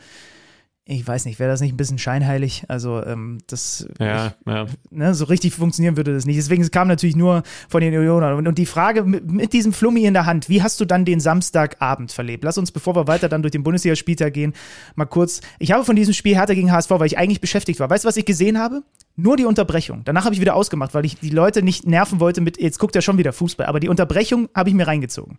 ich 0.88 1.04
weiß 1.04 1.24
nicht, 1.24 1.40
wäre 1.40 1.50
das 1.50 1.60
nicht 1.60 1.74
ein 1.74 1.76
bisschen 1.76 1.98
scheinheilig? 1.98 2.64
Also, 2.68 3.04
ähm, 3.04 3.38
das 3.48 3.88
ja, 3.98 4.28
ich, 4.28 4.32
ja. 4.46 4.66
Ne, 4.90 5.14
so 5.14 5.24
richtig 5.24 5.52
funktionieren 5.52 5.96
würde 5.96 6.14
das 6.14 6.26
nicht. 6.26 6.36
Deswegen 6.36 6.62
es 6.62 6.70
kam 6.70 6.86
natürlich 6.86 7.16
nur 7.16 7.42
von 7.68 7.80
den 7.80 7.92
Unionern. 7.92 8.34
Und, 8.38 8.46
und 8.46 8.56
die 8.56 8.66
Frage 8.66 9.02
mit, 9.02 9.28
mit, 9.28 9.52
diesem 9.52 9.72
Flummi 9.72 10.04
in 10.04 10.14
der 10.14 10.26
Hand, 10.26 10.48
wie 10.48 10.62
hast 10.62 10.78
du 10.78 10.84
dann 10.84 11.04
den 11.04 11.18
Samstagabend 11.18 12.12
verlebt? 12.12 12.44
Lass 12.44 12.56
uns, 12.56 12.70
bevor 12.70 12.94
wir 12.94 13.08
weiter 13.08 13.28
dann 13.28 13.42
durch 13.42 13.50
den 13.50 13.64
Bundesligaspieltag 13.64 14.32
gehen, 14.32 14.52
mal 14.94 15.06
kurz. 15.06 15.40
Ich 15.58 15.72
habe 15.72 15.84
von 15.84 15.96
diesem 15.96 16.14
Spiel 16.14 16.36
Hertha 16.36 16.54
gegen 16.54 16.70
HSV, 16.70 16.90
weil 16.90 17.06
ich 17.06 17.18
eigentlich 17.18 17.40
beschäftigt 17.40 17.80
war. 17.80 17.90
Weißt 17.90 18.04
du, 18.04 18.08
was 18.08 18.16
ich 18.16 18.24
gesehen 18.24 18.56
habe? 18.56 18.84
Nur 19.16 19.36
die 19.36 19.44
Unterbrechung. 19.44 20.02
Danach 20.04 20.24
habe 20.24 20.36
ich 20.36 20.40
wieder 20.40 20.54
ausgemacht, 20.54 20.94
weil 20.94 21.04
ich 21.04 21.18
die 21.18 21.30
Leute 21.30 21.64
nicht 21.64 21.84
nerven 21.84 22.20
wollte 22.20 22.40
mit, 22.40 22.60
jetzt 22.60 22.78
guckt 22.78 22.94
er 22.94 23.02
schon 23.02 23.18
wieder 23.18 23.32
Fußball. 23.32 23.66
Aber 23.66 23.80
die 23.80 23.88
Unterbrechung 23.88 24.48
habe 24.54 24.68
ich 24.68 24.74
mir 24.76 24.86
reingezogen. 24.86 25.38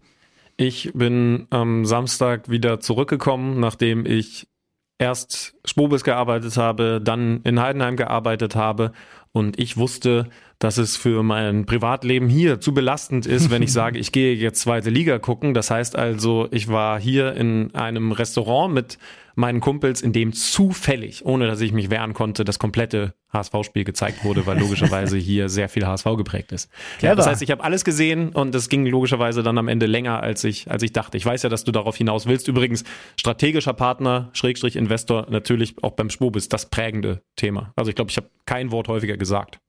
Ich 0.57 0.91
bin 0.93 1.47
am 1.51 1.85
Samstag 1.85 2.49
wieder 2.49 2.81
zurückgekommen, 2.81 3.61
nachdem 3.61 4.05
ich 4.05 4.47
erst 4.99 5.55
Spobis 5.65 6.03
gearbeitet 6.03 6.57
habe, 6.57 6.99
dann 7.03 7.41
in 7.43 7.61
Heidenheim 7.61 7.95
gearbeitet 7.95 8.55
habe 8.55 8.91
und 9.31 9.59
ich 9.59 9.77
wusste, 9.77 10.29
dass 10.59 10.77
es 10.77 10.97
für 10.97 11.21
mein 11.21 11.65
Privatleben 11.67 12.27
hier 12.27 12.59
zu 12.59 12.73
belastend 12.73 13.25
ist, 13.27 13.51
wenn 13.51 13.61
ich 13.61 13.71
sage, 13.73 13.99
ich 13.99 14.11
gehe 14.11 14.33
jetzt 14.33 14.61
zweite 14.61 14.89
Liga 14.89 15.19
gucken. 15.19 15.53
Das 15.53 15.69
heißt 15.69 15.95
also, 15.95 16.47
ich 16.51 16.67
war 16.69 16.99
hier 16.99 17.33
in 17.35 17.73
einem 17.75 18.11
Restaurant 18.11 18.73
mit 18.73 18.97
meinen 19.37 19.59
Kumpels, 19.59 20.01
in 20.01 20.13
dem 20.13 20.33
zufällig, 20.33 21.23
ohne 21.23 21.45
dass 21.45 21.61
ich 21.61 21.71
mich 21.71 21.91
wehren 21.91 22.13
konnte, 22.13 22.43
das 22.43 22.57
komplette 22.57 23.13
HSV-Spiel 23.31 23.83
gezeigt 23.83 24.23
wurde, 24.23 24.47
weil 24.47 24.59
logischerweise 24.59 25.17
hier 25.17 25.47
sehr 25.47 25.69
viel 25.69 25.85
HSV 25.85 26.05
geprägt 26.17 26.51
ist. 26.51 26.71
Ja, 27.01 27.13
das 27.13 27.27
heißt, 27.27 27.43
ich 27.43 27.51
habe 27.51 27.63
alles 27.63 27.85
gesehen 27.85 28.29
und 28.29 28.55
es 28.55 28.67
ging 28.67 28.85
logischerweise 28.87 29.43
dann 29.43 29.57
am 29.59 29.67
Ende 29.67 29.85
länger, 29.85 30.23
als 30.23 30.43
ich, 30.43 30.71
als 30.71 30.81
ich 30.81 30.91
dachte. 30.91 31.17
Ich 31.17 31.25
weiß 31.25 31.43
ja, 31.43 31.49
dass 31.49 31.63
du 31.63 31.71
darauf 31.71 31.95
hinaus 31.95 32.25
willst. 32.25 32.47
Übrigens, 32.47 32.83
strategischer 33.15 33.73
Partner, 33.73 34.29
Schrägstrich 34.33 34.75
Investor, 34.75 35.27
natürlich 35.29 35.75
auch 35.83 35.91
beim 35.91 36.09
Schwobis 36.09 36.49
das 36.49 36.69
prägende 36.69 37.21
Thema. 37.35 37.73
Also 37.75 37.89
ich 37.89 37.95
glaube, 37.95 38.09
ich 38.09 38.17
habe 38.17 38.29
kein 38.45 38.71
Wort 38.71 38.87
häufiger 38.87 39.17
gesagt. 39.17 39.59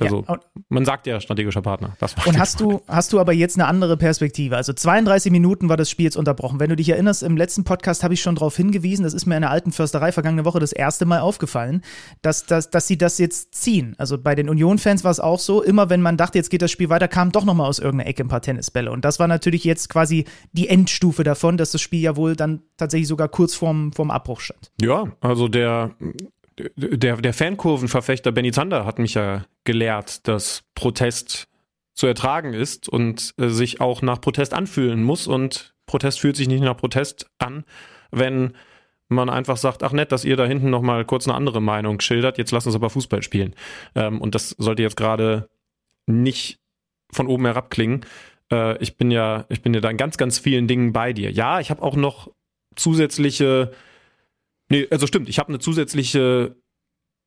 Also 0.00 0.24
ja, 0.28 0.40
man 0.68 0.84
sagt 0.84 1.06
ja 1.06 1.20
strategischer 1.20 1.62
Partner. 1.62 1.96
und 2.26 2.38
hast 2.38 2.58
du, 2.58 2.80
hast 2.88 3.12
du 3.12 3.20
aber 3.20 3.32
jetzt 3.32 3.56
eine 3.56 3.68
andere 3.68 3.96
Perspektive? 3.96 4.56
Also 4.56 4.72
32 4.72 5.30
Minuten 5.30 5.68
war 5.68 5.76
das 5.76 5.88
Spiel 5.88 6.04
jetzt 6.04 6.16
unterbrochen. 6.16 6.58
Wenn 6.58 6.70
du 6.70 6.76
dich 6.76 6.88
erinnerst, 6.88 7.22
im 7.22 7.36
letzten 7.36 7.62
Podcast 7.62 8.02
habe 8.02 8.12
ich 8.14 8.20
schon 8.20 8.34
darauf 8.34 8.56
hingewiesen, 8.56 9.04
das 9.04 9.14
ist 9.14 9.26
mir 9.26 9.36
in 9.36 9.42
der 9.42 9.50
alten 9.50 9.70
Försterei 9.70 10.10
vergangene 10.10 10.44
Woche 10.44 10.58
das 10.58 10.72
erste 10.72 11.06
Mal 11.06 11.20
aufgefallen, 11.20 11.82
dass, 12.22 12.44
dass, 12.44 12.70
dass 12.70 12.88
sie 12.88 12.98
das 12.98 13.18
jetzt 13.18 13.54
ziehen. 13.54 13.94
Also 13.96 14.18
bei 14.18 14.34
den 14.34 14.48
Union-Fans 14.48 15.04
war 15.04 15.12
es 15.12 15.20
auch 15.20 15.38
so, 15.38 15.62
immer 15.62 15.90
wenn 15.90 16.02
man 16.02 16.16
dachte, 16.16 16.38
jetzt 16.38 16.50
geht 16.50 16.62
das 16.62 16.72
Spiel 16.72 16.88
weiter, 16.88 17.06
kam 17.06 17.30
doch 17.30 17.44
nochmal 17.44 17.68
aus 17.68 17.78
irgendeiner 17.78 18.10
Ecke 18.10 18.24
ein 18.24 18.28
paar 18.28 18.42
Tennisbälle. 18.42 18.90
Und 18.90 19.04
das 19.04 19.20
war 19.20 19.28
natürlich 19.28 19.62
jetzt 19.62 19.90
quasi 19.90 20.24
die 20.52 20.68
Endstufe 20.68 21.22
davon, 21.22 21.56
dass 21.56 21.70
das 21.70 21.80
Spiel 21.80 22.00
ja 22.00 22.16
wohl 22.16 22.34
dann 22.34 22.62
tatsächlich 22.76 23.06
sogar 23.08 23.28
kurz 23.28 23.54
vorm, 23.54 23.92
vorm 23.92 24.10
Abbruch 24.10 24.40
stand. 24.40 24.72
Ja, 24.80 25.04
also 25.20 25.46
der 25.46 25.92
der, 26.56 27.16
der 27.16 27.34
Fankurvenverfechter 27.34 28.32
Benny 28.32 28.52
Zander 28.52 28.84
hat 28.84 28.98
mich 28.98 29.14
ja 29.14 29.44
gelehrt, 29.64 30.26
dass 30.28 30.62
Protest 30.74 31.48
zu 31.94 32.06
ertragen 32.06 32.54
ist 32.54 32.88
und 32.88 33.34
äh, 33.38 33.48
sich 33.48 33.80
auch 33.80 34.02
nach 34.02 34.20
Protest 34.20 34.52
anfühlen 34.52 35.02
muss. 35.02 35.26
Und 35.26 35.74
Protest 35.86 36.20
fühlt 36.20 36.36
sich 36.36 36.48
nicht 36.48 36.62
nach 36.62 36.76
Protest 36.76 37.30
an, 37.38 37.64
wenn 38.10 38.54
man 39.08 39.30
einfach 39.30 39.56
sagt, 39.56 39.82
ach 39.82 39.92
nett, 39.92 40.12
dass 40.12 40.24
ihr 40.24 40.36
da 40.36 40.44
hinten 40.44 40.70
nochmal 40.70 41.04
kurz 41.04 41.28
eine 41.28 41.36
andere 41.36 41.60
Meinung 41.60 42.00
schildert, 42.00 42.38
jetzt 42.38 42.50
lasst 42.50 42.66
uns 42.66 42.76
aber 42.76 42.90
Fußball 42.90 43.22
spielen. 43.22 43.54
Ähm, 43.94 44.20
und 44.20 44.34
das 44.34 44.50
sollte 44.50 44.82
jetzt 44.82 44.96
gerade 44.96 45.48
nicht 46.06 46.58
von 47.12 47.28
oben 47.28 47.44
herab 47.44 47.70
klingen. 47.70 48.04
Äh, 48.50 48.78
ich 48.82 48.96
bin 48.96 49.10
ja, 49.10 49.44
ich 49.48 49.62
bin 49.62 49.74
ja 49.74 49.80
da 49.80 49.90
in 49.90 49.96
ganz, 49.96 50.16
ganz 50.16 50.38
vielen 50.38 50.66
Dingen 50.66 50.92
bei 50.92 51.12
dir. 51.12 51.30
Ja, 51.30 51.60
ich 51.60 51.70
habe 51.70 51.82
auch 51.82 51.96
noch 51.96 52.30
zusätzliche 52.74 53.72
Nee, 54.70 54.86
also 54.90 55.06
stimmt, 55.06 55.28
ich 55.28 55.38
habe 55.38 55.48
eine 55.48 55.58
zusätzliche 55.58 56.56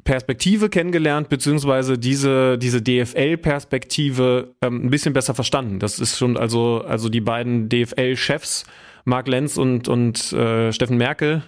Perspektive 0.03 0.69
kennengelernt, 0.69 1.29
beziehungsweise 1.29 1.97
diese, 1.97 2.57
diese 2.57 2.81
DFL-Perspektive 2.81 4.55
ähm, 4.61 4.85
ein 4.85 4.89
bisschen 4.89 5.13
besser 5.13 5.35
verstanden. 5.35 5.79
Das 5.79 5.99
ist 5.99 6.17
schon 6.17 6.37
also, 6.37 6.83
also 6.87 7.09
die 7.09 7.21
beiden 7.21 7.67
DFL-Chefs, 7.67 8.65
Marc 9.05 9.27
Lenz 9.27 9.57
und, 9.57 9.87
und 9.87 10.31
äh, 10.33 10.71
Steffen 10.71 10.97
Merkel, 10.97 11.43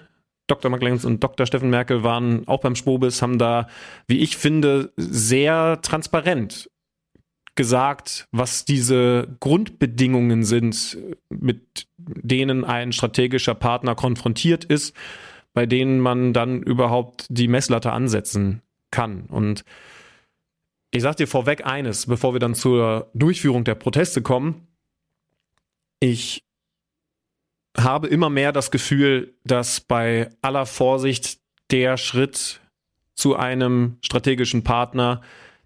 Dr. 0.47 0.69
Marc 0.71 0.82
Lenz 0.82 1.06
und 1.06 1.23
Dr. 1.23 1.45
Steffen 1.45 1.69
Merkel 1.69 2.04
waren 2.04 2.47
auch 2.47 2.60
beim 2.60 2.75
Spobis, 2.75 3.21
haben 3.21 3.38
da, 3.38 3.67
wie 4.08 4.19
ich 4.19 4.36
finde, 4.36 4.91
sehr 4.97 5.80
transparent 5.82 6.69
gesagt, 7.56 8.28
was 8.32 8.65
diese 8.65 9.38
Grundbedingungen 9.39 10.43
sind, 10.43 10.97
mit 11.30 11.88
denen 11.97 12.63
ein 12.63 12.93
strategischer 12.93 13.54
Partner 13.54 13.95
konfrontiert 13.95 14.65
ist 14.65 14.95
bei 15.53 15.65
denen 15.65 15.99
man 15.99 16.33
dann 16.33 16.62
überhaupt 16.62 17.25
die 17.29 17.47
Messlatte 17.47 17.91
ansetzen 17.91 18.62
kann. 18.91 19.25
Und 19.25 19.63
ich 20.91 21.01
sage 21.03 21.17
dir 21.17 21.27
vorweg 21.27 21.65
eines, 21.65 22.07
bevor 22.07 22.33
wir 22.33 22.39
dann 22.39 22.55
zur 22.55 23.09
Durchführung 23.13 23.63
der 23.63 23.75
Proteste 23.75 24.21
kommen. 24.21 24.67
Ich 25.99 26.43
habe 27.77 28.07
immer 28.07 28.29
mehr 28.29 28.51
das 28.51 28.71
Gefühl, 28.71 29.35
dass 29.43 29.81
bei 29.81 30.29
aller 30.41 30.65
Vorsicht 30.65 31.39
der 31.71 31.97
Schritt 31.97 32.62
zu 33.13 33.35
einem 33.35 33.97
strategischen 34.01 34.63
Partner, 34.63 35.21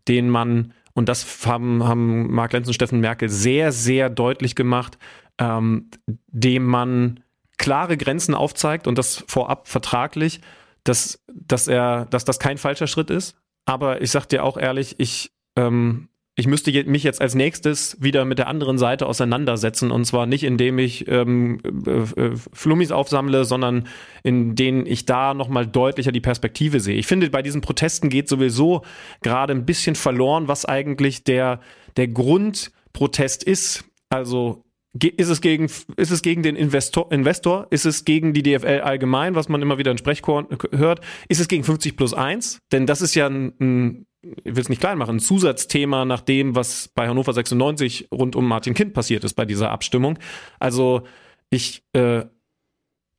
den 0.08 0.30
man, 0.30 0.74
und 0.94 1.08
das 1.08 1.46
haben, 1.46 1.84
haben 1.84 2.34
Mark 2.34 2.52
Lenz 2.52 2.68
und 2.68 2.74
Steffen 2.74 3.00
Merkel 3.00 3.30
sehr, 3.30 3.72
sehr 3.72 4.10
deutlich 4.10 4.56
gemacht, 4.56 4.98
ähm, 5.38 5.90
dem 6.28 6.66
man 6.66 7.22
klare 7.58 7.98
Grenzen 7.98 8.34
aufzeigt 8.36 8.88
und 8.88 8.98
das 8.98 9.24
vorab 9.28 9.68
vertraglich, 9.68 10.42
dass, 10.84 11.24
dass 11.28 11.68
er, 11.68 12.06
dass 12.06 12.26
das 12.26 12.40
kein 12.40 12.58
falscher 12.58 12.88
Schritt 12.88 13.10
ist. 13.10 13.36
aber 13.66 14.02
ich 14.02 14.12
sag 14.12 14.28
dir 14.28 14.44
auch 14.44 14.58
ehrlich, 14.58 14.96
ich, 14.98 15.32
ähm, 15.56 16.10
ich 16.36 16.48
müsste 16.48 16.72
mich 16.86 17.04
jetzt 17.04 17.22
als 17.22 17.36
nächstes 17.36 17.96
wieder 18.02 18.26
mit 18.26 18.40
der 18.40 18.48
anderen 18.48 18.78
Seite 18.78 19.06
auseinandersetzen 19.06 19.92
und 19.92 20.04
zwar 20.06 20.26
nicht 20.26 20.44
indem 20.44 20.80
ich 20.80 21.08
ähm, 21.08 21.60
äh, 21.86 21.92
äh, 21.92 22.36
Flummis 22.52 22.92
aufsammle, 22.92 23.46
sondern 23.46 23.88
in 24.24 24.56
denen 24.56 24.86
ich 24.88 25.06
da 25.06 25.34
nochmal 25.36 25.68
deutlicher 25.68 26.12
die 26.12 26.22
Perspektive 26.22 26.80
sehe. 26.80 26.98
Ich 26.98 27.08
finde, 27.08 27.30
bei 27.30 27.44
diesen 27.44 27.62
Protesten 27.62 28.10
geht 28.10 28.28
sowieso 28.28 28.84
gerade 29.22 29.54
ein 29.54 29.66
bisschen 29.66 29.96
verloren, 29.96 30.48
was 30.48 30.66
eigentlich 30.66 31.24
der, 31.24 31.60
der 31.98 32.08
Grundprotest 32.08 33.44
ist. 33.44 33.86
Also 34.10 34.63
ist 35.02 35.30
es 35.30 35.42
gegen, 35.42 35.66
ist 35.96 36.12
es 36.12 36.22
gegen 36.22 36.44
den 36.44 36.56
Investor, 36.56 37.12
Investor? 37.12 37.68
Ist 37.72 37.86
es 37.86 38.06
gegen 38.06 38.34
die 38.34 38.44
DFL 38.44 38.82
allgemein, 38.82 39.36
was 39.36 39.50
man 39.50 39.62
immer 39.62 39.78
wieder 39.78 39.92
in 39.92 39.98
Sprechchor 39.98 40.48
hört? 40.72 41.02
Ist 41.30 41.42
es 41.42 41.48
gegen 41.48 41.64
50 41.64 41.98
plus 41.98 42.14
1? 42.14 42.60
Denn 42.72 42.86
das 42.86 43.02
ist 43.02 43.16
ja 43.16 43.28
ein, 43.28 43.54
ein 43.60 44.06
ich 44.22 44.56
will 44.56 44.62
es 44.62 44.70
nicht 44.70 44.80
klein 44.80 44.98
machen, 44.98 45.18
ein 45.18 45.20
Zusatzthema 45.20 46.06
nach 46.06 46.22
dem, 46.22 46.56
was 46.56 46.90
bei 46.96 47.08
Hannover 47.08 47.34
96 47.34 48.08
rund 48.14 48.36
um 48.36 48.48
Martin 48.48 48.74
Kind 48.74 48.94
passiert 48.94 49.24
ist 49.24 49.34
bei 49.34 49.46
dieser 49.46 49.72
Abstimmung. 49.72 50.18
Also 50.60 51.04
ich, 51.50 51.84
äh, 51.94 52.24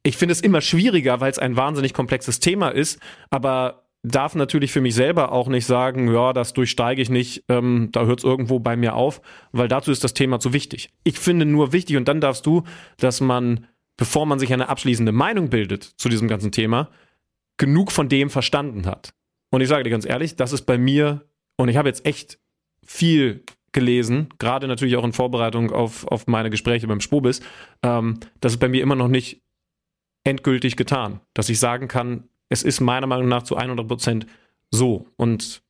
ich 0.02 0.16
finde 0.16 0.32
es 0.32 0.40
immer 0.40 0.60
schwieriger, 0.60 1.20
weil 1.20 1.30
es 1.30 1.38
ein 1.38 1.56
wahnsinnig 1.56 1.92
komplexes 1.92 2.40
Thema 2.40 2.68
ist, 2.68 3.00
aber 3.30 3.83
darf 4.04 4.34
natürlich 4.34 4.70
für 4.70 4.82
mich 4.82 4.94
selber 4.94 5.32
auch 5.32 5.48
nicht 5.48 5.64
sagen, 5.64 6.12
ja, 6.12 6.34
das 6.34 6.52
durchsteige 6.52 7.00
ich 7.00 7.08
nicht, 7.08 7.44
ähm, 7.48 7.88
da 7.90 8.04
hört 8.04 8.20
es 8.20 8.24
irgendwo 8.24 8.60
bei 8.60 8.76
mir 8.76 8.94
auf, 8.94 9.22
weil 9.50 9.66
dazu 9.66 9.90
ist 9.90 10.04
das 10.04 10.12
Thema 10.12 10.38
zu 10.38 10.52
wichtig. 10.52 10.90
Ich 11.04 11.18
finde 11.18 11.46
nur 11.46 11.72
wichtig, 11.72 11.96
und 11.96 12.06
dann 12.06 12.20
darfst 12.20 12.44
du, 12.44 12.64
dass 12.98 13.22
man, 13.22 13.66
bevor 13.96 14.26
man 14.26 14.38
sich 14.38 14.52
eine 14.52 14.68
abschließende 14.68 15.10
Meinung 15.10 15.48
bildet 15.48 15.82
zu 15.82 16.10
diesem 16.10 16.28
ganzen 16.28 16.52
Thema, 16.52 16.90
genug 17.56 17.92
von 17.92 18.10
dem 18.10 18.28
verstanden 18.28 18.86
hat. 18.86 19.14
Und 19.50 19.62
ich 19.62 19.68
sage 19.68 19.84
dir 19.84 19.90
ganz 19.90 20.04
ehrlich, 20.04 20.36
das 20.36 20.52
ist 20.52 20.62
bei 20.62 20.76
mir, 20.76 21.24
und 21.56 21.68
ich 21.68 21.78
habe 21.78 21.88
jetzt 21.88 22.04
echt 22.04 22.38
viel 22.84 23.42
gelesen, 23.72 24.28
gerade 24.38 24.68
natürlich 24.68 24.96
auch 24.96 25.04
in 25.04 25.14
Vorbereitung 25.14 25.72
auf, 25.72 26.06
auf 26.08 26.26
meine 26.26 26.50
Gespräche 26.50 26.86
beim 26.86 27.00
Spobis, 27.00 27.40
ähm, 27.82 28.20
das 28.40 28.52
ist 28.52 28.58
bei 28.58 28.68
mir 28.68 28.82
immer 28.82 28.96
noch 28.96 29.08
nicht 29.08 29.40
endgültig 30.24 30.76
getan, 30.76 31.20
dass 31.32 31.48
ich 31.48 31.58
sagen 31.58 31.88
kann, 31.88 32.28
es 32.54 32.62
ist 32.62 32.80
meiner 32.80 33.08
Meinung 33.08 33.28
nach 33.28 33.42
zu 33.42 33.56
100 33.56 33.86
Prozent 33.86 34.26
so. 34.70 35.08
Und 35.16 35.62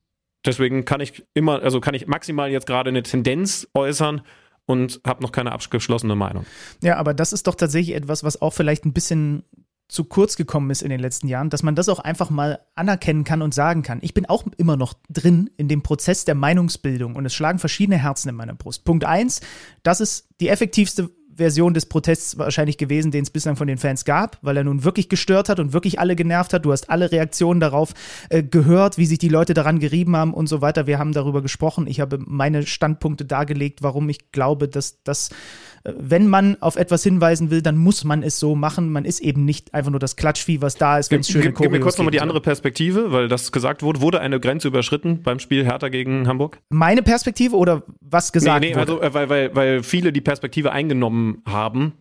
deswegen 0.44 0.85
kann 0.85 1.01
ich 1.01 1.25
immer, 1.33 1.62
also 1.62 1.81
kann 1.81 1.94
ich 1.94 2.07
maximal 2.07 2.51
jetzt 2.51 2.66
gerade 2.66 2.90
eine 2.90 3.03
Tendenz 3.03 3.66
äußern 3.75 4.20
und 4.66 5.01
habe 5.07 5.23
noch 5.23 5.33
keine 5.33 5.53
abgeschlossene 5.53 6.14
Meinung. 6.14 6.44
Ja, 6.83 6.97
aber 6.97 7.14
das 7.14 7.33
ist 7.33 7.47
doch 7.47 7.55
tatsächlich 7.55 7.97
etwas, 7.97 8.23
was 8.23 8.40
auch 8.40 8.53
vielleicht 8.53 8.85
ein 8.85 8.92
bisschen 8.92 9.44
zu 9.88 10.05
kurz 10.05 10.37
gekommen 10.37 10.70
ist 10.70 10.83
in 10.83 10.90
den 10.90 11.01
letzten 11.01 11.29
Jahren, 11.29 11.51
dass 11.51 11.62
man 11.62 11.75
das 11.75 11.88
auch 11.88 11.99
einfach 11.99 12.31
mal 12.31 12.61
anerkennen 12.75 13.25
kann 13.25 13.42
und 13.42 13.55
sagen 13.55 13.83
kann. 13.83 13.99
Ich 14.03 14.14
bin 14.14 14.27
auch 14.27 14.44
immer 14.57 14.77
noch 14.77 14.94
drin 15.09 15.51
in 15.57 15.68
dem 15.68 15.83
Prozess 15.83 16.25
der 16.25 16.35
Meinungsbildung 16.35 17.16
und 17.16 17.25
es 17.27 17.35
schlagen 17.35 17.59
verschiedene 17.59 17.99
Herzen 17.99 18.29
in 18.31 18.35
meiner 18.35 18.55
Brust. 18.55 18.85
Punkt 18.85 19.05
eins, 19.05 19.40
das 19.83 20.01
ist 20.01 20.29
die 20.40 20.49
effektivste 20.49 21.11
Version 21.37 21.75
des 21.75 21.87
Protests 21.87 22.38
wahrscheinlich 22.38 22.79
gewesen, 22.79 23.11
den 23.11 23.23
es 23.23 23.31
bislang 23.31 23.57
von 23.57 23.66
den 23.66 23.79
Fans 23.79 24.05
gab, 24.05 24.38
weil 24.42 24.57
er 24.57 24.64
nun 24.64 24.85
wirklich 24.85 25.09
gestört 25.09 25.49
hat 25.49 25.61
und 25.61 25.73
wirklich 25.73 25.99
alle 25.99 26.16
genervt 26.16 26.53
hat. 26.53 26.64
Du 26.64 26.73
hast 26.73 26.90
alle 26.90 27.12
Reaktionen 27.12 27.61
darauf 27.61 27.94
äh, 28.29 28.42
gehört, 28.42 28.99
wie 28.99 29.07
sich 29.07 29.18
die 29.18 29.29
Leute 29.29 29.55
daran 29.55 29.79
gerieben 29.79 30.16
haben 30.16 30.35
und 30.35 30.49
so 30.49 30.61
weiter. 30.61 30.87
Wir 30.87 30.99
haben 30.99 31.12
darüber 31.12 31.42
gesprochen. 31.42 31.87
Ich 31.87 32.01
habe 32.01 32.18
meine 32.25 32.66
Standpunkte 32.66 33.25
dargelegt, 33.25 33.83
warum 33.83 34.09
ich 34.09 34.33
glaube, 34.33 34.68
dass 34.68 35.03
das 35.03 35.31
wenn 35.85 36.29
man 36.29 36.57
auf 36.61 36.77
etwas 36.77 37.03
hinweisen 37.03 37.51
will, 37.51 37.61
dann 37.61 37.77
muss 37.77 38.05
man 38.05 38.23
es 38.23 38.40
so 38.40 38.55
machen. 38.55 38.90
Man 38.90 39.05
ist 39.05 39.20
eben 39.20 39.44
nicht 39.44 39.75
einfach 39.75 39.90
nur 39.90 40.01
das 40.01 40.16
Klatschvieh, 40.16 40.62
was 40.62 40.77
da 40.77 40.99
ist, 40.99 41.11
wenn 41.11 41.20
es 41.20 41.29
schöne 41.29 41.44
Gib, 41.44 41.59
gib 41.59 41.70
mir 41.70 41.81
kurz 41.81 41.99
nochmal 41.99 42.11
die 42.11 42.23
andere 42.23 42.40
Perspektive, 42.40 43.12
weil 43.12 43.29
das 43.29 43.53
gesagt 43.53 43.83
wurde. 43.83 44.01
Wurde 44.01 44.20
eine 44.20 44.40
Grenze 44.40 44.68
überschritten 44.68 45.23
beim 45.23 45.38
Spiel 45.38 45.64
Hertha 45.64 45.90
gegen 45.90 46.27
Hamburg? 46.27 46.59
Meine 46.70 47.03
Perspektive 47.03 47.57
oder 47.57 47.83
was 48.01 48.33
gesagt 48.33 48.62
nee, 48.62 48.70
nee, 48.70 48.77
wurde? 48.77 48.92
Also, 48.92 49.03
äh, 49.03 49.14
weil, 49.14 49.29
weil, 49.29 49.55
weil 49.55 49.83
viele 49.83 50.11
die 50.11 50.23
Perspektive 50.23 50.73
eingenommen 50.73 51.42
haben, 51.44 51.92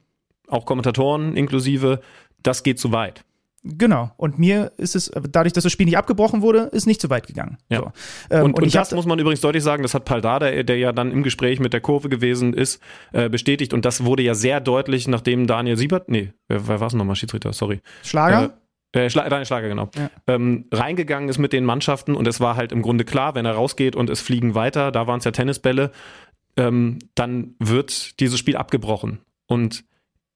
auch 0.48 0.66
Kommentatoren 0.66 1.36
inklusive, 1.36 2.00
das 2.42 2.64
geht 2.64 2.80
zu 2.80 2.94
weit. 2.94 3.26
Genau. 3.66 4.12
Und 4.18 4.40
mir 4.40 4.74
ist 4.78 4.96
es, 4.96 5.10
dadurch, 5.30 5.54
dass 5.54 5.64
das 5.64 5.72
Spiel 5.72 5.86
nicht 5.86 5.98
abgebrochen 5.98 6.42
wurde, 6.42 6.70
ist 6.74 6.86
nicht 6.86 7.00
so 7.00 7.10
weit 7.10 7.28
gegangen. 7.28 7.58
Ja. 7.70 7.80
So. 7.80 7.92
Ähm, 8.30 8.44
und, 8.44 8.58
und, 8.58 8.64
und 8.64 8.76
das 8.76 8.92
muss 8.92 9.06
man 9.06 9.18
übrigens 9.20 9.40
deutlich 9.40 9.64
sagen, 9.64 9.84
das 9.84 9.94
hat 9.94 10.04
Paldada, 10.04 10.64
der, 10.64 10.78
ja 10.78 10.92
dann 10.92 11.12
im 11.12 11.24
Gespräch 11.24 11.60
mit 11.60 11.72
der 11.72 11.80
Kurve 11.80 12.10
gewesen 12.10 12.54
ist, 12.54 12.82
äh, 13.14 13.30
bestätigt. 13.30 13.74
Und 13.74 13.86
das 13.86 14.04
wurde 14.04 14.22
ja 14.24 14.34
sehr 14.34 14.60
deutlich, 14.60 15.08
nachdem 15.08 15.48
Daniel 15.48 15.78
Siebert, 15.78 16.10
nee, 16.10 16.34
wer, 16.50 16.68
wer 16.68 16.80
war 16.82 16.88
es 16.88 16.94
nochmal, 16.94 17.16
Schiedsrichter, 17.16 17.54
sorry. 17.54 17.80
Schlager? 18.04 18.54
Äh, 18.92 19.06
äh, 19.06 19.10
Schla 19.10 19.30
Daniel 19.30 19.46
Schlager, 19.46 19.70
genau. 19.70 19.90
Ja. 19.96 20.10
Ähm, 20.28 20.66
reingegangen 20.72 21.30
ist 21.30 21.38
mit 21.38 21.54
den 21.54 21.64
Mannschaften 21.64 22.16
und 22.16 22.28
es 22.28 22.42
war 22.42 22.58
halt 22.58 22.74
im 22.74 22.82
Grunde 22.82 23.06
klar, 23.06 23.34
wenn 23.34 23.46
er 23.46 23.54
rausgeht 23.54 23.96
und 23.96 24.10
es 24.10 24.20
fliegen 24.20 24.56
weiter, 24.56 24.92
da 24.92 25.08
waren 25.08 25.20
es 25.20 25.26
ja 25.26 25.32
Tennisbälle, 25.32 25.92
ähm, 26.58 27.00
dann 27.16 27.56
wird 27.60 28.20
dieses 28.20 28.38
Spiel 28.40 28.58
abgebrochen. 28.58 29.20
Und 29.48 29.86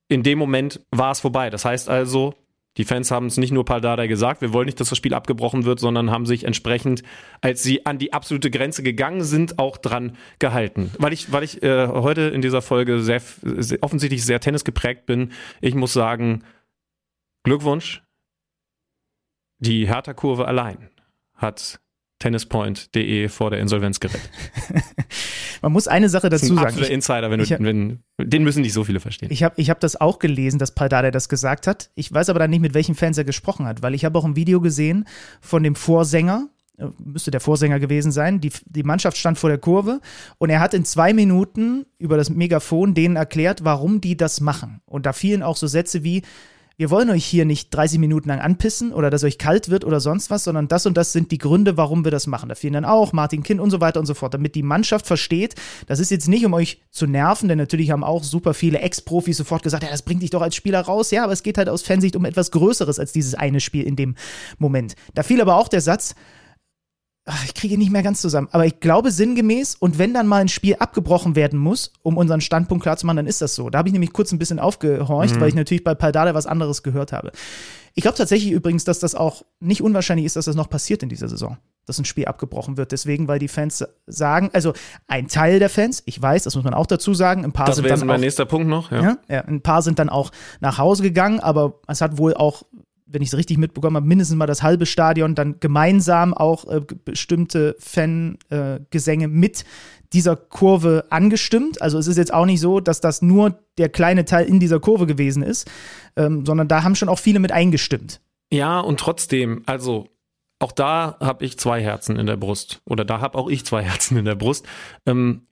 in 0.08 0.24
dem 0.24 0.40
Moment 0.40 0.80
war 0.92 1.12
es 1.12 1.20
vorbei. 1.20 1.50
Das 1.50 1.66
heißt 1.66 1.90
also, 1.90 2.34
die 2.78 2.86
Fans 2.86 3.12
haben 3.12 3.26
es 3.26 3.38
nicht 3.38 3.52
nur 3.52 3.66
Paldada 3.66 4.06
gesagt, 4.06 4.42
wir 4.42 4.54
wollen 4.54 4.68
nicht, 4.68 4.80
dass 4.80 4.90
das 4.90 4.98
Spiel 4.98 5.14
abgebrochen 5.14 5.66
wird, 5.66 5.80
sondern 5.80 6.12
haben 6.12 6.26
sich 6.26 6.44
entsprechend, 6.44 7.04
als 7.42 7.64
sie 7.64 7.86
an 7.86 7.98
die 7.98 8.14
absolute 8.14 8.52
Grenze 8.52 8.84
gegangen 8.84 9.24
sind, 9.24 9.60
auch 9.60 9.78
dran 9.78 10.16
gehalten. 10.40 10.92
Weil 11.00 11.14
ich, 11.14 11.32
weil 11.32 11.44
ich 11.44 11.64
äh, 11.64 11.88
heute 11.88 12.22
in 12.22 12.42
dieser 12.42 12.62
Folge 12.62 13.02
sehr, 13.02 13.22
sehr 13.42 13.80
offensichtlich 13.82 14.24
sehr 14.24 14.40
Tennis 14.40 14.64
geprägt 14.64 15.06
bin, 15.06 15.32
ich 15.62 15.76
muss 15.76 15.94
sagen, 15.94 16.44
Glückwunsch. 17.44 18.04
Die 19.60 19.88
Hertha-Kurve 19.88 20.48
allein 20.48 20.92
hat 21.34 21.80
tennispoint.de 22.20 23.30
vor 23.30 23.52
der 23.52 23.60
Insolvenz 23.60 24.00
gerettet. 24.00 24.30
Man 25.62 25.72
muss 25.72 25.88
eine 25.88 26.10
Sache 26.10 26.30
dazu 26.30 26.48
sagen. 26.48 26.60
Absoluter 26.60 26.92
Insider, 26.92 27.30
wenn 27.32 27.40
du, 27.40 27.46
hab, 27.46 27.60
wenn, 27.60 28.00
den 28.20 28.44
müssen 28.44 28.62
nicht 28.62 28.74
so 28.74 28.84
viele 28.84 29.00
verstehen. 29.00 29.30
Ich 29.32 29.44
habe 29.44 29.56
ich 29.58 29.70
hab 29.70 29.80
das 29.80 30.00
auch 30.00 30.20
gelesen, 30.20 30.60
dass 30.60 30.74
Paldada 30.74 31.12
das 31.12 31.30
gesagt 31.30 31.68
hat. 31.68 31.92
Ich 31.96 32.12
weiß 32.12 32.30
aber 32.30 32.40
dann 32.40 32.50
nicht, 32.50 32.62
mit 32.62 32.74
welchen 32.74 32.96
Fans 32.96 33.18
er 33.18 33.24
gesprochen 33.24 33.66
hat, 33.66 33.82
weil 33.82 33.94
ich 33.94 34.06
habe 34.06 34.18
auch 34.18 34.26
ein 34.26 34.36
Video 34.36 34.62
gesehen 34.62 35.06
von 35.42 35.64
dem 35.64 35.76
Vorsänger, 35.76 36.50
äh, 36.78 36.88
müsste 37.04 37.32
der 37.32 37.42
Vorsänger 37.42 37.80
gewesen 37.80 38.12
sein. 38.12 38.42
Die, 38.42 38.52
die 38.66 38.84
Mannschaft 38.84 39.18
stand 39.18 39.38
vor 39.38 39.50
der 39.50 39.60
Kurve 39.60 40.02
und 40.38 40.50
er 40.50 40.60
hat 40.60 40.74
in 40.74 40.86
zwei 40.86 41.14
Minuten 41.14 41.86
über 42.00 42.18
das 42.18 42.30
Megafon 42.30 42.94
denen 42.94 43.16
erklärt, 43.16 43.64
warum 43.64 44.02
die 44.02 44.18
das 44.18 44.42
machen. 44.42 44.82
Und 44.86 45.06
da 45.06 45.14
fielen 45.14 45.44
auch 45.44 45.56
so 45.56 45.68
Sätze 45.68 46.04
wie, 46.04 46.24
wir 46.78 46.92
wollen 46.92 47.10
euch 47.10 47.26
hier 47.26 47.44
nicht 47.44 47.74
30 47.74 47.98
Minuten 47.98 48.30
lang 48.30 48.40
anpissen 48.40 48.94
oder 48.94 49.10
dass 49.10 49.24
euch 49.24 49.40
kalt 49.40 49.70
wird 49.70 49.84
oder 49.84 50.00
sonst 50.00 50.30
was, 50.30 50.44
sondern 50.44 50.68
das 50.68 50.86
und 50.86 50.96
das 50.96 51.12
sind 51.12 51.32
die 51.32 51.40
Gründe, 51.40 51.76
warum 51.76 52.04
wir 52.04 52.12
das 52.12 52.28
machen. 52.28 52.50
Da 52.50 52.56
fehlen 52.56 52.74
dann 52.74 52.86
auch 52.86 53.14
Martin 53.14 53.42
Kind 53.42 53.60
und 53.60 53.72
so 53.72 53.82
weiter 53.82 54.00
und 54.00 54.06
so 54.06 54.14
fort, 54.14 54.36
damit 54.36 54.54
die 54.54 54.62
Mannschaft 54.62 55.08
versteht, 55.08 55.56
das 55.88 56.00
ist 56.00 56.12
jetzt 56.12 56.28
nicht, 56.28 56.46
um 56.46 56.54
euch 56.54 56.80
zu 56.92 57.08
nerven, 57.08 57.50
denn 57.50 57.58
natürlich 57.58 57.90
haben 57.90 58.04
auch 58.04 58.24
super 58.24 58.54
viele 58.54 58.80
Ex-Profis 58.80 59.38
sofort 59.38 59.64
gesagt, 59.64 59.84
ja, 59.84 59.90
das 59.90 60.04
bringt 60.04 60.22
dich 60.22 60.30
doch 60.30 60.44
als 60.44 60.56
Spieler 60.56 60.82
raus. 60.82 61.10
Ja, 61.10 61.24
aber 61.24 61.34
es 61.34 61.42
geht 61.42 61.58
halt 61.58 61.68
aus 61.68 61.82
Fansicht 61.82 62.16
um 62.16 62.26
etwas 62.26 62.52
Größeres 62.52 63.00
als 63.00 63.12
dieses 63.12 63.34
eine 63.34 63.60
Spiel 63.60 63.84
in 63.84 63.96
dem 63.96 64.14
Moment. 64.60 64.96
Da 65.16 65.24
fiel 65.24 65.42
aber 65.42 65.56
auch 65.56 65.70
der 65.70 65.82
Satz, 65.82 66.14
ach, 67.28 67.46
ich 67.46 67.54
kriege 67.54 67.78
nicht 67.78 67.92
mehr 67.92 68.04
ganz 68.04 68.22
zusammen, 68.22 68.48
aber 68.52 68.66
ich 68.66 68.80
glaube 68.80 69.12
sinngemäß, 69.12 69.76
und 69.76 70.00
wenn 70.00 70.14
dann 70.14 70.28
mal 70.28 70.42
ein 70.42 70.48
Spiel 70.48 70.76
abgebrochen 70.76 71.36
werden 71.36 71.60
muss, 71.60 71.92
um 72.02 72.18
unseren 72.18 72.42
Standpunkt 72.42 72.84
klar 72.84 72.98
zu 72.98 73.06
machen, 73.06 73.18
dann 73.18 73.28
ist 73.28 73.42
das 73.42 73.54
so. 73.54 73.70
Da 73.70 73.80
habe 73.80 73.90
ich 73.90 73.94
nämlich 73.94 74.14
kurz 74.14 74.32
ein 74.32 74.40
bisschen 74.40 74.60
aufgehorcht, 74.60 75.36
mhm. 75.36 75.42
weil 75.42 75.50
ich 75.50 75.56
natürlich 75.56 75.84
bei 75.84 75.94
Paldada 75.94 76.34
was 76.34 76.48
anderes 76.48 76.84
gehört 76.84 77.12
habe. 77.12 77.32
Ich 77.94 78.04
glaube 78.04 78.18
tatsächlich 78.18 78.52
übrigens, 78.52 78.84
dass 78.84 79.00
das 79.00 79.16
auch 79.16 79.44
nicht 79.60 79.82
unwahrscheinlich 79.82 80.26
ist, 80.26 80.36
dass 80.36 80.46
das 80.46 80.56
noch 80.56 80.70
passiert 80.70 81.02
in 81.02 81.10
dieser 81.10 81.28
Saison, 81.28 81.58
dass 81.88 81.98
ein 81.98 82.06
Spiel 82.06 82.26
abgebrochen 82.26 82.78
wird. 82.78 82.92
Deswegen, 82.92 83.28
weil 83.28 83.40
die 83.40 83.48
Fans 83.48 83.84
sagen, 84.06 84.52
also 84.54 84.74
ein 85.08 85.28
Teil 85.28 85.58
der 85.58 85.70
Fans, 85.70 86.04
ich 86.06 86.22
weiß, 86.22 86.44
das 86.44 86.56
muss 86.56 86.64
man 86.64 86.76
auch 86.76 86.86
dazu 86.86 87.16
sagen, 87.16 87.44
ein 87.44 87.54
paar 87.54 87.66
das 87.66 87.78
sind 87.78 87.90
dann 87.90 88.00
mein 88.02 88.18
auch, 88.18 88.20
nächster 88.20 88.46
Punkt 88.46 88.68
noch. 88.68 88.92
Ja. 88.92 89.02
Ja, 89.02 89.18
ja, 89.28 89.42
ein 89.46 89.62
paar 89.62 89.82
sind 89.82 89.98
dann 89.98 90.10
auch 90.10 90.32
nach 90.60 90.78
Hause 90.78 91.02
gegangen, 91.02 91.40
aber 91.40 91.80
es 91.88 92.02
hat 92.02 92.20
wohl 92.20 92.36
auch 92.36 92.64
wenn 93.08 93.22
ich 93.22 93.30
es 93.30 93.38
richtig 93.38 93.58
mitbekommen 93.58 93.96
habe, 93.96 94.06
mindestens 94.06 94.38
mal 94.38 94.48
das 94.48 94.64
halbe 94.64 94.86
Stadion 94.86 95.36
dann 95.36 95.60
gemeinsam 95.60 96.34
auch 96.34 96.68
äh, 96.68 96.82
bestimmte 97.06 97.76
Fangesänge 97.80 99.26
äh, 99.26 99.28
mit 99.28 99.66
dieser 100.14 100.36
Kurve 100.36 101.06
angestimmt. 101.10 101.82
Also 101.82 101.98
es 101.98 102.08
ist 102.08 102.18
jetzt 102.18 102.34
auch 102.34 102.46
nicht 102.46 102.60
so, 102.60 102.80
dass 102.80 103.02
das 103.02 103.22
nur 103.22 103.60
der 103.78 103.90
kleine 103.90 104.26
Teil 104.26 104.46
in 104.46 104.60
dieser 104.60 104.80
Kurve 104.80 105.06
gewesen 105.06 105.44
ist, 105.44 105.70
ähm, 106.16 106.46
sondern 106.46 106.68
da 106.68 106.84
haben 106.84 106.96
schon 106.96 107.10
auch 107.10 107.20
viele 107.20 107.40
mit 107.40 107.52
eingestimmt. 107.52 108.22
Ja, 108.52 108.80
und 108.80 109.00
trotzdem, 109.00 109.64
also 109.66 110.08
auch 110.60 110.72
da 110.72 111.18
habe 111.20 111.46
ich 111.46 111.60
zwei 111.60 111.82
Herzen 111.82 112.18
in 112.18 112.26
der 112.26 112.38
Brust. 112.38 112.82
Oder 112.86 113.06
da 113.06 113.22
habe 113.22 113.38
auch 113.38 113.50
ich 113.50 113.66
zwei 113.66 113.84
Herzen 113.84 114.18
in 114.18 114.26
der 114.26 114.36
Brust. 114.36 114.66
Ähm, 115.06 115.48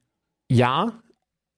ja, 0.50 0.94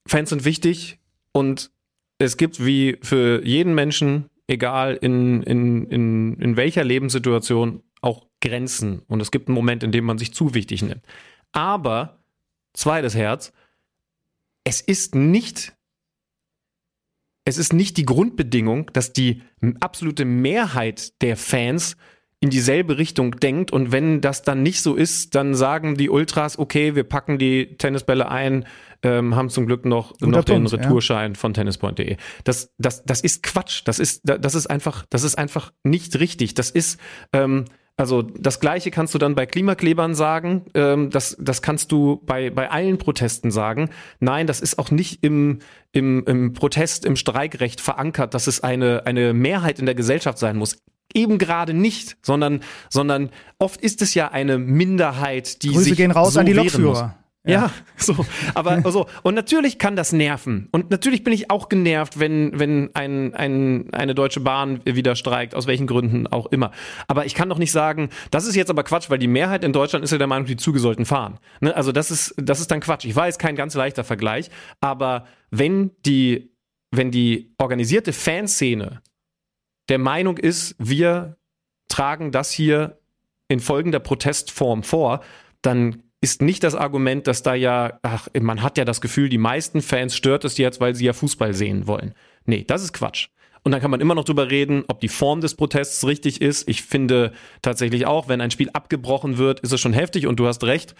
Fans 0.08 0.30
sind 0.30 0.46
wichtig 0.46 1.00
und 1.32 1.72
es 2.18 2.38
gibt 2.38 2.66
wie 2.66 2.98
für 3.02 3.46
jeden 3.46 3.76
Menschen 3.76 4.30
egal 4.48 4.96
in, 4.96 5.44
in, 5.44 5.86
in, 5.88 6.34
in 6.40 6.58
welcher 6.58 6.84
Lebenssituation, 6.84 7.84
auch 8.02 8.26
Grenzen. 8.42 9.02
Und 9.08 9.22
es 9.22 9.32
gibt 9.32 9.48
einen 9.48 9.56
Moment, 9.56 9.84
in 9.84 9.92
dem 9.92 10.06
man 10.06 10.18
sich 10.18 10.34
zu 10.34 10.54
wichtig 10.54 10.82
nimmt. 10.82 11.04
Aber, 11.52 12.20
zweites 12.74 13.16
Herz, 13.16 13.52
es 14.64 14.82
ist 14.82 15.16
nicht, 15.16 15.76
es 17.46 17.58
ist 17.58 17.74
nicht 17.74 17.98
die 17.98 18.06
Grundbedingung, 18.06 18.92
dass 18.94 19.14
die 19.14 19.42
absolute 19.80 20.26
Mehrheit 20.26 21.22
der 21.22 21.38
Fans 21.38 21.98
in 22.40 22.50
dieselbe 22.52 22.98
Richtung 23.00 23.32
denkt 23.32 23.72
und 23.72 23.92
wenn 23.92 24.22
das 24.22 24.44
dann 24.44 24.62
nicht 24.62 24.82
so 24.82 24.94
ist, 24.94 25.34
dann 25.34 25.56
sagen 25.56 25.98
die 25.98 26.10
Ultras, 26.10 26.60
okay, 26.60 26.96
wir 26.96 27.04
packen 27.04 27.40
die 27.40 27.78
Tennisbälle 27.78 28.30
ein, 28.30 28.66
ähm, 29.04 29.36
haben 29.36 29.50
zum 29.50 29.66
Glück 29.66 29.86
noch, 29.86 30.20
noch 30.20 30.44
den 30.44 30.64
Punkt, 30.64 30.72
ja. 30.72 30.78
Retourschein 30.80 31.36
von 31.36 31.54
tennispoint.de. 31.54 32.18
Das, 32.44 32.74
das, 32.78 33.04
das 33.04 33.22
ist 33.22 33.44
Quatsch. 33.44 33.82
Das 33.86 34.00
ist, 34.00 34.22
das 34.24 34.56
ist 34.56 34.68
einfach, 34.68 35.06
das 35.10 35.24
ist 35.24 35.38
einfach 35.38 35.72
nicht 35.84 36.20
richtig. 36.20 36.54
Das 36.54 36.70
ist, 36.70 37.00
ähm, 37.34 37.66
also 38.00 38.22
das 38.22 38.60
Gleiche 38.60 38.92
kannst 38.92 39.16
du 39.16 39.18
dann 39.18 39.34
bei 39.34 39.48
Klimaklebern 39.48 40.14
sagen, 40.14 40.66
ähm, 40.76 41.10
das, 41.10 41.36
das 41.40 41.64
kannst 41.64 41.92
du 41.92 42.22
bei, 42.24 42.52
bei 42.52 42.70
allen 42.70 43.00
Protesten 43.00 43.50
sagen. 43.50 43.90
Nein, 44.20 44.46
das 44.46 44.62
ist 44.62 44.78
auch 44.78 44.92
nicht 44.92 45.24
im, 45.24 45.60
im, 45.94 46.24
im 46.26 46.54
Protest, 46.54 47.06
im 47.06 47.16
Streikrecht 47.16 47.82
verankert, 47.82 48.36
dass 48.36 48.46
es 48.46 48.62
eine, 48.62 49.08
eine 49.08 49.34
Mehrheit 49.34 49.80
in 49.80 49.88
der 49.88 49.96
Gesellschaft 49.96 50.38
sein 50.38 50.58
muss. 50.58 50.78
Eben 51.14 51.40
gerade 51.40 51.74
nicht, 51.74 52.18
sondern, 52.22 52.62
sondern 52.90 53.32
oft 53.58 53.82
ist 53.82 54.04
es 54.04 54.14
ja 54.14 54.30
eine 54.30 54.60
Minderheit, 54.60 55.64
die 55.64 55.70
Grüße 55.70 55.84
sich 55.86 55.98
gehen 55.98 56.12
raus 56.12 56.34
so 56.34 56.42
an 56.42 56.46
die 56.46 56.54
Lokführer. 56.54 57.18
Muss. 57.48 57.54
Ja, 57.54 57.72
so, 57.98 58.26
aber 58.54 58.82
so 58.92 59.08
und 59.24 59.36
natürlich 59.36 59.80
kann 59.80 59.96
das 59.96 60.14
nerven 60.14 60.68
und 60.72 60.90
natürlich 60.90 61.24
bin 61.24 61.34
ich 61.34 61.50
auch 61.50 61.70
genervt, 61.70 62.20
wenn 62.20 62.60
wenn 62.60 62.94
ein, 62.96 63.34
ein 63.34 63.94
eine 63.94 64.16
deutsche 64.16 64.40
Bahn 64.40 64.82
wieder 64.86 65.16
streikt, 65.16 65.56
aus 65.56 65.68
welchen 65.68 65.88
Gründen 65.88 66.28
auch 66.28 66.48
immer. 66.48 66.72
Aber 67.08 67.26
ich 67.26 67.36
kann 67.36 67.50
doch 67.50 67.58
nicht 67.58 67.72
sagen, 67.72 68.10
das 68.32 68.46
ist 68.46 68.56
jetzt 68.56 68.70
aber 68.70 68.84
Quatsch, 68.84 69.10
weil 69.10 69.20
die 69.20 69.28
Mehrheit 69.28 69.64
in 69.64 69.74
Deutschland 69.74 70.04
ist 70.04 70.12
ja 70.12 70.18
der 70.18 70.28
Meinung, 70.28 70.46
die 70.46 70.58
Züge 70.58 70.80
sollten 70.80 71.06
fahren. 71.06 71.40
Ne? 71.60 71.76
Also 71.76 71.92
das 71.92 72.12
ist 72.12 72.36
das 72.38 72.60
ist 72.60 72.72
dann 72.72 72.80
Quatsch. 72.80 73.06
Ich 73.06 73.16
weiß, 73.16 73.38
kein 73.38 73.56
ganz 73.56 73.74
leichter 73.74 74.04
Vergleich, 74.04 74.50
aber 74.82 75.26
wenn 75.50 75.92
die 76.06 76.52
wenn 76.92 77.12
die 77.12 77.54
organisierte 77.58 78.14
Fanszene 78.14 79.02
der 79.90 80.00
Meinung 80.00 80.38
ist, 80.38 80.76
wir 80.80 81.38
tragen 81.88 82.32
das 82.32 82.52
hier 82.52 83.00
in 83.48 83.60
folgender 83.60 84.00
Protestform 84.00 84.84
vor, 84.84 85.22
dann 85.62 86.04
ist 86.28 86.42
nicht 86.42 86.62
das 86.66 86.76
Argument, 86.76 87.26
dass 87.26 87.42
da 87.42 87.54
ja, 87.54 88.00
ach, 88.02 88.28
man 88.38 88.62
hat 88.62 88.78
ja 88.78 88.84
das 88.84 89.00
Gefühl, 89.00 89.30
die 89.30 89.38
meisten 89.38 89.82
Fans 89.82 90.14
stört 90.14 90.44
es 90.44 90.58
jetzt, 90.58 90.82
weil 90.82 90.94
sie 90.94 91.06
ja 91.06 91.14
Fußball 91.14 91.54
sehen 91.54 91.88
wollen. 91.88 92.14
Nee, 92.46 92.66
das 92.68 92.84
ist 92.84 92.92
Quatsch. 92.92 93.30
Und 93.64 93.72
dann 93.72 93.80
kann 93.80 93.92
man 93.92 94.02
immer 94.02 94.14
noch 94.14 94.26
drüber 94.26 94.52
reden, 94.52 94.84
ob 94.90 95.00
die 95.00 95.08
Form 95.08 95.40
des 95.40 95.56
Protests 95.56 96.06
richtig 96.06 96.42
ist. 96.42 96.68
Ich 96.68 96.82
finde 96.82 97.32
tatsächlich 97.62 98.06
auch, 98.06 98.28
wenn 98.28 98.42
ein 98.42 98.52
Spiel 98.52 98.70
abgebrochen 98.74 99.38
wird, 99.38 99.62
ist 99.62 99.72
es 99.72 99.80
schon 99.80 99.94
heftig 99.94 100.28
und 100.28 100.38
du 100.38 100.48
hast 100.48 100.66
recht. 100.66 100.96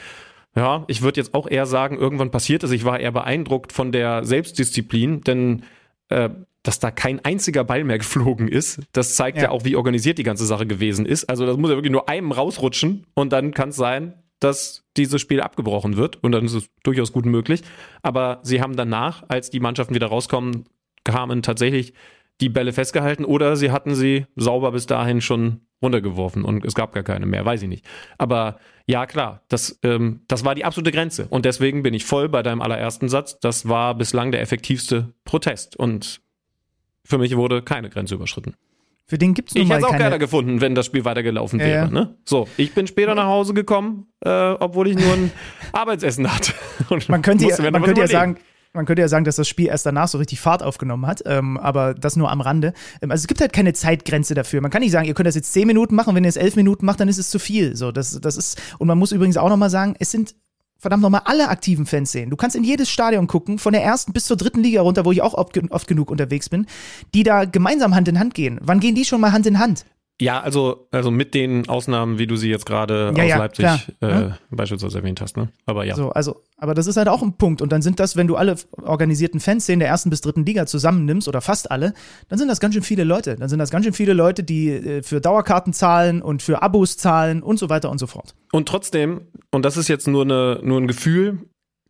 Ja, 0.56 0.86
ich 0.88 1.02
würde 1.02 1.20
jetzt 1.20 1.34
auch 1.34 1.50
eher 1.50 1.66
sagen, 1.66 1.98
irgendwann 1.98 2.32
passiert 2.32 2.64
es. 2.64 2.72
Ich 2.72 2.86
war 2.86 2.98
eher 2.98 3.12
beeindruckt 3.12 3.74
von 3.74 3.92
der 3.92 4.24
Selbstdisziplin, 4.24 5.22
denn 5.22 5.64
äh, 6.08 6.30
dass 6.64 6.80
da 6.80 6.90
kein 6.90 7.24
einziger 7.26 7.66
Ball 7.66 7.84
mehr 7.84 7.98
geflogen 8.00 8.48
ist, 8.48 8.80
das 8.94 9.16
zeigt 9.16 9.38
ja. 9.38 9.46
Ja. 9.46 9.50
auch, 9.52 9.66
wie 9.66 9.76
organisiert 9.76 10.20
die 10.20 10.24
ganze 10.24 10.46
Sache 10.46 10.66
gewesen 10.66 11.06
ist. 11.06 11.26
Also 11.26 11.46
das 11.46 11.58
muss 11.58 11.70
ja 11.70 11.76
wirklich 11.76 11.92
nur 11.92 12.08
einem 12.08 12.32
rausrutschen 12.32 13.06
und 13.14 13.34
dann 13.34 13.54
kann 13.54 13.70
es 13.70 13.76
sein, 13.76 14.14
dass 14.40 14.86
dieses 14.98 15.22
Spiel 15.22 15.42
abgebrochen 15.42 15.98
wird 15.98 16.24
und 16.24 16.32
dann 16.32 16.46
ist 16.46 16.54
es 16.54 16.70
durchaus 16.84 17.12
gut 17.12 17.26
möglich. 17.26 17.62
Aber 18.02 18.40
sie 18.44 18.62
haben 18.62 18.76
danach, 18.76 19.24
als 19.28 19.50
die 19.50 19.60
Mannschaften 19.60 19.96
wieder 19.96 20.08
rauskommen, 20.08 20.66
kamen 21.04 21.42
tatsächlich 21.42 21.94
die 22.42 22.50
Bälle 22.50 22.74
festgehalten 22.74 23.26
oder 23.26 23.56
sie 23.56 23.72
hatten 23.72 23.96
sie 23.96 24.26
sauber 24.36 24.72
bis 24.72 24.86
dahin 24.86 25.22
schon 25.22 25.62
runtergeworfen 25.82 26.44
und 26.44 26.66
es 26.66 26.74
gab 26.74 26.94
gar 26.94 27.04
keine 27.04 27.26
mehr, 27.26 27.46
weiß 27.46 27.62
ich 27.62 27.70
nicht. 27.70 27.86
Aber 28.18 28.60
ja, 28.88 29.06
klar, 29.06 29.44
das, 29.48 29.80
ähm, 29.84 30.22
das 30.28 30.44
war 30.44 30.56
die 30.56 30.66
absolute 30.66 30.92
Grenze 30.92 31.28
und 31.30 31.46
deswegen 31.46 31.84
bin 31.84 31.94
ich 31.94 32.06
voll 32.06 32.30
bei 32.30 32.42
deinem 32.42 32.62
allerersten 32.62 33.10
Satz. 33.10 33.40
Das 33.40 33.68
war 33.68 33.96
bislang 33.96 34.32
der 34.32 34.42
effektivste 34.42 35.14
Protest 35.24 35.76
und 35.78 36.22
für 37.04 37.18
mich 37.18 37.36
wurde 37.36 37.62
keine 37.62 37.90
Grenze 37.90 38.16
überschritten. 38.16 38.56
Für 39.10 39.18
den 39.18 39.34
gibt 39.34 39.50
es 39.50 39.56
nun 39.56 39.64
Ich 39.64 39.70
hätte 39.70 39.80
es 39.80 39.86
auch 39.86 39.92
keine. 39.92 40.04
gerne 40.04 40.20
gefunden, 40.20 40.60
wenn 40.60 40.76
das 40.76 40.86
Spiel 40.86 41.06
weitergelaufen 41.06 41.60
wäre. 41.60 41.86
ja. 41.86 41.88
Ne? 41.88 42.18
So, 42.26 42.48
ich 42.58 42.74
bin 42.74 42.88
später 42.88 43.16
nach 43.16 43.28
Hause 43.28 43.54
gekommen, 43.54 44.08
äh, 44.20 44.30
obwohl 44.30 44.90
ich 44.90 44.98
nur 44.98 45.14
ein 45.14 45.32
Arbeitsessen 45.72 46.32
hatte. 46.34 46.54
Und 46.90 47.08
Man 47.08 47.22
könnte, 47.22 47.46
ja, 47.46 47.72
man 47.72 47.82
könnte 47.84 48.02
ja 48.02 48.08
sagen, 48.08 48.38
man 48.74 48.86
könnte 48.86 49.02
ja 49.02 49.08
sagen, 49.08 49.24
dass 49.24 49.38
das 49.38 49.48
Spiel 49.48 49.68
erst 49.68 49.86
danach 49.86 50.10
so 50.10 50.18
richtig 50.18 50.42
Fahrt 50.42 50.62
aufgenommen 50.62 51.08
hat, 51.08 51.24
ähm, 51.26 51.58
aber 51.58 51.94
das 51.94 52.18
nur 52.18 52.30
am 52.30 52.42
Rande. 52.42 52.74
Ähm, 53.02 53.10
also 53.10 53.22
es 53.22 53.28
gibt 53.28 53.40
halt 53.40 53.54
keine 53.54 53.72
Zeitgrenze 53.74 54.36
dafür. 54.36 54.60
Man 54.62 54.72
kann 54.72 54.82
nicht 54.82 54.92
sagen, 54.92 55.08
ihr 55.08 55.14
könnt 55.14 55.28
das 55.28 55.36
jetzt 55.36 55.54
zehn 55.54 55.68
Minuten 55.68 55.96
machen, 55.96 56.14
wenn 56.14 56.26
ihr 56.26 56.30
es 56.30 56.36
elf 56.36 56.58
Minuten 56.58 56.86
macht, 56.86 57.00
dann 57.00 57.08
ist 57.08 57.18
es 57.18 57.30
zu 57.30 57.40
viel. 57.40 57.78
So, 57.78 57.94
das, 57.94 58.20
das 58.20 58.36
ist 58.36 58.62
und 58.78 58.88
man 58.88 58.98
muss 58.98 59.14
übrigens 59.14 59.38
auch 59.38 59.50
noch 59.50 59.58
mal 59.58 59.70
sagen, 59.70 59.96
es 60.00 60.12
sind 60.12 60.36
verdammt 60.78 61.04
nochmal 61.04 61.22
alle 61.26 61.50
aktiven 61.50 61.86
Fans 61.86 62.12
sehen. 62.12 62.30
Du 62.30 62.36
kannst 62.36 62.56
in 62.56 62.64
jedes 62.64 62.90
Stadion 62.90 63.28
gucken, 63.28 63.60
von 63.60 63.74
der 63.74 63.84
ersten 63.84 64.14
bis 64.14 64.26
zur 64.26 64.38
dritten 64.38 64.62
Liga 64.62 64.82
runter, 64.82 65.06
wo 65.06 65.12
ich 65.12 65.22
auch 65.22 65.34
oft, 65.34 65.58
oft 65.72 65.88
genug 65.88 66.12
unterwegs 66.12 66.50
bin, 66.50 66.68
die 67.14 67.24
da 67.24 67.46
gemeinsam 67.46 67.96
Hand 67.96 68.08
in 68.08 68.20
Hand 68.20 68.34
gehen. 68.34 68.60
Wann 68.62 68.80
gehen 68.80 68.96
die 68.96 69.06
schon 69.06 69.22
mal 69.22 69.32
Hand 69.32 69.46
in 69.46 69.60
Hand? 69.60 69.86
Ja, 70.20 70.40
also, 70.40 70.88
also 70.92 71.12
mit 71.12 71.36
den 71.36 71.70
Ausnahmen, 71.70 72.18
wie 72.18 72.26
du 72.26 72.38
sie 72.38 72.50
jetzt 72.50 72.66
gerade 72.66 73.14
Ja, 73.16 73.24
aus 73.24 73.30
ja, 73.30 73.38
Leipzig 73.38 73.66
äh, 73.66 74.08
Ja. 74.10 74.38
beispielsweise 74.50 74.98
erwähnt 74.98 75.22
hast. 75.22 75.38
Ne? 75.38 75.50
Aber 75.68 75.86
ja. 75.86 75.96
So, 75.96 76.10
also, 76.10 76.42
aber 76.58 76.74
das 76.74 76.88
ist 76.88 76.98
halt 76.98 77.08
auch 77.08 77.22
ein 77.22 77.34
Punkt. 77.34 77.62
Und 77.62 77.72
dann 77.72 77.84
sind 77.84 78.00
das, 78.00 78.16
wenn 78.16 78.26
du 78.26 78.36
alle 78.36 78.56
organisierten 78.82 79.40
Fanszenen 79.40 79.80
der 79.80 79.90
ersten 79.90 80.10
bis 80.10 80.22
dritten 80.22 80.44
Liga 80.44 80.66
zusammennimmst, 80.66 81.28
oder 81.28 81.42
fast 81.42 81.70
alle, 81.70 81.94
dann 82.30 82.40
sind 82.40 82.48
das 82.48 82.60
ganz 82.60 82.74
schön 82.74 82.82
viele 82.82 83.04
Leute. 83.04 83.36
Dann 83.36 83.48
sind 83.48 83.60
das 83.60 83.70
ganz 83.70 83.86
schön 83.86 83.94
viele 83.94 84.14
Leute, 84.14 84.44
die 84.44 84.70
äh, 84.70 85.04
für 85.04 85.22
Dauerkarten 85.22 85.72
zahlen 85.72 86.24
und 86.24 86.42
für 86.42 86.64
Abos 86.64 86.98
zahlen 86.98 87.44
und 87.44 87.60
so 87.60 87.70
weiter 87.70 87.92
und 87.92 88.00
so 88.00 88.08
fort. 88.08 88.34
Und 88.52 88.68
trotzdem, 88.68 89.22
und 89.52 89.66
das 89.66 89.78
ist 89.78 89.88
jetzt 89.88 90.08
nur, 90.08 90.24
eine, 90.24 90.60
nur 90.64 90.82
ein 90.82 90.88
Gefühl, 90.88 91.40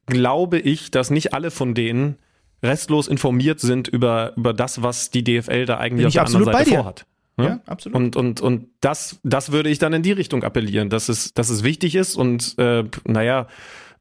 glaube 0.05 0.59
ich, 0.59 0.91
dass 0.91 1.11
nicht 1.11 1.33
alle 1.33 1.49
von 1.49 1.73
denen 1.73 2.17
restlos 2.61 3.07
informiert 3.07 3.61
sind 3.61 3.87
über, 3.87 4.33
über 4.35 4.53
das, 4.53 4.81
was 4.81 5.11
die 5.11 5.23
DFL 5.23 5.65
da 5.65 5.77
eigentlich 5.77 6.07
auf 6.07 6.13
der 6.13 6.25
anderen 6.25 6.45
Seite 6.45 6.63
dir. 6.65 6.75
vorhat. 6.77 7.05
Ne? 7.37 7.45
Ja, 7.45 7.59
absolut. 7.65 7.95
Und, 7.95 8.15
und, 8.15 8.41
und 8.41 8.67
das, 8.81 9.19
das 9.23 9.51
würde 9.51 9.69
ich 9.69 9.77
dann 9.77 9.93
in 9.93 10.01
die 10.01 10.11
Richtung 10.11 10.43
appellieren, 10.43 10.89
dass 10.89 11.07
es, 11.07 11.33
dass 11.33 11.49
es 11.49 11.63
wichtig 11.63 11.95
ist 11.95 12.15
und 12.15 12.57
äh, 12.57 12.83
naja, 13.05 13.47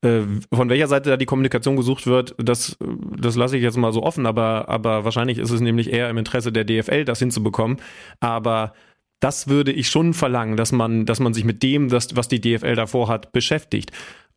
äh, 0.03 0.23
von 0.53 0.69
welcher 0.69 0.89
Seite 0.89 1.11
da 1.11 1.17
die 1.17 1.27
Kommunikation 1.27 1.77
gesucht 1.77 2.07
wird, 2.07 2.35
das, 2.39 2.79
das 3.19 3.37
lasse 3.37 3.57
ich 3.57 3.63
jetzt 3.63 3.77
mal 3.77 3.93
so 3.93 4.03
offen, 4.03 4.27
aber, 4.27 4.69
aber 4.69 5.05
wahrscheinlich 5.05 5.39
ist 5.39 5.51
es 5.51 5.61
nämlich 5.61 5.93
eher 5.93 6.09
im 6.09 6.19
Interesse 6.19 6.51
der 6.51 6.65
DFL, 6.65 7.05
das 7.05 7.19
hinzubekommen. 7.19 7.79
Aber 8.21 8.73
das 9.21 9.49
würde 9.49 9.73
ich 9.73 9.89
schon 9.89 10.15
verlangen, 10.15 10.57
dass 10.57 10.73
man, 10.73 11.07
dass 11.07 11.21
man 11.21 11.35
sich 11.35 11.45
mit 11.45 11.63
dem, 11.63 11.89
das, 11.89 12.17
was 12.17 12.29
die 12.29 12.41
DFL 12.41 12.75
davor 12.75 13.09
hat, 13.09 13.33
beschäftigt. 13.33 13.91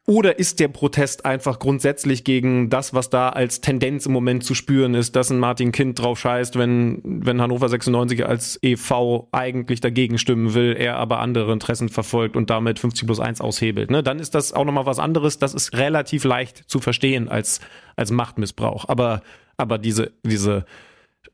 Oder 0.09 0.39
ist 0.39 0.59
der 0.59 0.69
Protest 0.69 1.23
einfach 1.23 1.59
grundsätzlich 1.59 2.23
gegen 2.23 2.71
das, 2.71 2.95
was 2.95 3.11
da 3.11 3.29
als 3.29 3.61
Tendenz 3.61 4.07
im 4.07 4.11
Moment 4.11 4.43
zu 4.43 4.55
spüren 4.55 4.95
ist, 4.95 5.15
dass 5.15 5.29
ein 5.29 5.37
Martin 5.37 5.71
Kind 5.71 5.99
drauf 5.99 6.19
scheißt, 6.19 6.57
wenn, 6.57 6.99
wenn 7.03 7.39
Hannover 7.39 7.69
96 7.69 8.25
als 8.25 8.57
EV 8.63 9.27
eigentlich 9.31 9.81
dagegen 9.81 10.17
stimmen 10.17 10.55
will, 10.55 10.75
er 10.75 10.97
aber 10.97 11.19
andere 11.19 11.53
Interessen 11.53 11.89
verfolgt 11.89 12.35
und 12.35 12.49
damit 12.49 12.79
50 12.79 13.05
plus 13.05 13.19
1 13.19 13.39
aushebelt. 13.39 13.91
Ne? 13.91 14.01
Dann 14.01 14.17
ist 14.17 14.33
das 14.33 14.51
auch 14.51 14.65
nochmal 14.65 14.87
was 14.87 14.97
anderes. 14.97 15.37
Das 15.37 15.53
ist 15.53 15.77
relativ 15.77 16.23
leicht 16.23 16.63
zu 16.67 16.79
verstehen 16.79 17.29
als, 17.29 17.59
als 17.95 18.09
Machtmissbrauch. 18.09 18.89
Aber, 18.89 19.21
aber 19.57 19.77
diese, 19.77 20.13
diese 20.23 20.65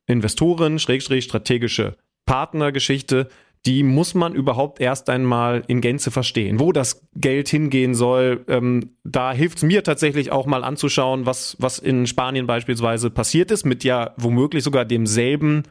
Investoren, 0.06 0.80
Schrägstrich, 0.80 1.24
strategische 1.24 1.96
Partnergeschichte, 2.26 3.30
die 3.66 3.84
muss 3.84 4.14
man 4.14 4.36
überhaupt 4.36 4.80
erst 4.80 5.10
einmal 5.10 5.64
in 5.68 5.82
Gänze 5.82 6.12
verstehen. 6.12 6.60
Wo 6.60 6.72
das 6.72 7.08
Geld 7.16 7.50
hingehen 7.50 7.96
soll, 7.96 8.46
ähm, 8.48 8.92
da 9.04 9.34
hilft 9.34 9.58
es 9.58 9.64
mir 9.64 9.84
tatsächlich 9.84 10.32
auch 10.32 10.46
mal 10.46 10.64
anzuschauen, 10.64 11.26
was, 11.26 11.56
was 11.60 11.80
in 11.80 12.06
Spanien 12.06 12.48
beispielsweise 12.48 13.10
passiert 13.10 13.52
ist, 13.52 13.66
mit 13.66 13.84
ja 13.84 14.14
womöglich 14.18 14.64
sogar 14.64 14.86
demselben 14.86 15.64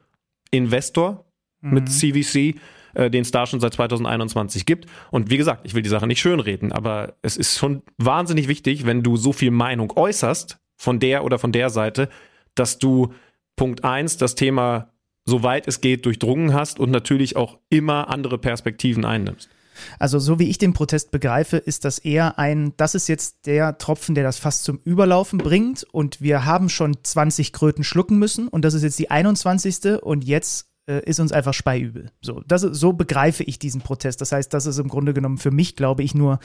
Investor, 0.51 1.25
mit 1.63 1.89
CVC, 1.89 2.57
äh, 2.95 3.11
den 3.11 3.23
es 3.23 3.31
da 3.31 3.47
schon 3.47 3.61
seit 3.61 3.73
2021 3.73 4.67
gibt. 4.67 4.87
Und 5.11 5.31
wie 5.31 5.39
gesagt, 5.39 5.63
ich 5.65 5.75
will 5.75 5.83
die 5.83 5.89
Sache 5.89 6.07
nicht 6.07 6.21
schönreden, 6.21 6.73
aber 6.73 7.15
es 7.23 7.37
ist 7.37 7.57
schon 7.57 7.83
wahnsinnig 7.97 8.49
wichtig, 8.49 8.85
wenn 8.85 9.03
du 9.03 9.17
so 9.17 9.33
viel 9.33 9.51
Meinung 9.51 9.93
äußerst, 9.97 10.59
von 10.77 10.99
der 10.99 11.25
oder 11.25 11.39
von 11.39 11.53
der 11.53 11.71
Seite, 11.71 12.09
dass 12.55 12.79
du 12.79 13.15
Punkt 13.57 13.85
eins 13.85 14.17
das 14.17 14.35
Thema 14.35 14.91
soweit 15.25 15.67
es 15.69 15.81
geht 15.81 16.07
durchdrungen 16.07 16.53
hast 16.53 16.79
und 16.79 16.91
natürlich 16.91 17.37
auch 17.37 17.59
immer 17.71 18.09
andere 18.09 18.39
Perspektiven 18.39 19.05
einnimmst. 19.05 19.49
Also 19.99 20.19
so 20.19 20.39
wie 20.39 20.49
ich 20.49 20.59
den 20.59 20.73
Protest 20.73 21.11
begreife, 21.11 21.57
ist 21.57 21.85
das 21.85 21.99
eher 21.99 22.39
ein, 22.39 22.75
das 22.77 22.95
ist 22.95 23.09
jetzt 23.09 23.47
der 23.47 23.79
Tropfen, 23.79 24.15
der 24.15 24.25
das 24.25 24.39
fast 24.39 24.65
zum 24.65 24.79
Überlaufen 24.85 25.39
bringt 25.39 25.85
und 25.85 26.21
wir 26.21 26.45
haben 26.45 26.69
schon 26.69 26.97
20 27.03 27.53
Kröten 27.53 27.85
schlucken 27.85 28.19
müssen 28.19 28.49
und 28.49 28.65
das 28.65 28.75
ist 28.75 28.83
jetzt 28.83 28.99
die 28.99 29.11
21. 29.11 30.03
und 30.03 30.25
jetzt 30.25 30.69
äh, 30.87 31.01
ist 31.09 31.21
uns 31.21 31.33
einfach 31.33 31.55
speiübel. 31.55 32.11
So, 32.21 32.43
das 32.47 32.63
so 32.63 32.93
begreife 32.93 33.43
ich 33.43 33.59
diesen 33.59 33.81
Protest. 33.81 34.21
Das 34.21 34.33
heißt, 34.33 34.53
das 34.53 34.67
ist 34.67 34.79
im 34.79 34.89
Grunde 34.89 35.15
genommen 35.15 35.39
für 35.39 35.51
mich, 35.51 35.77
glaube 35.77 36.03
ich, 36.03 36.15
nur 36.15 36.41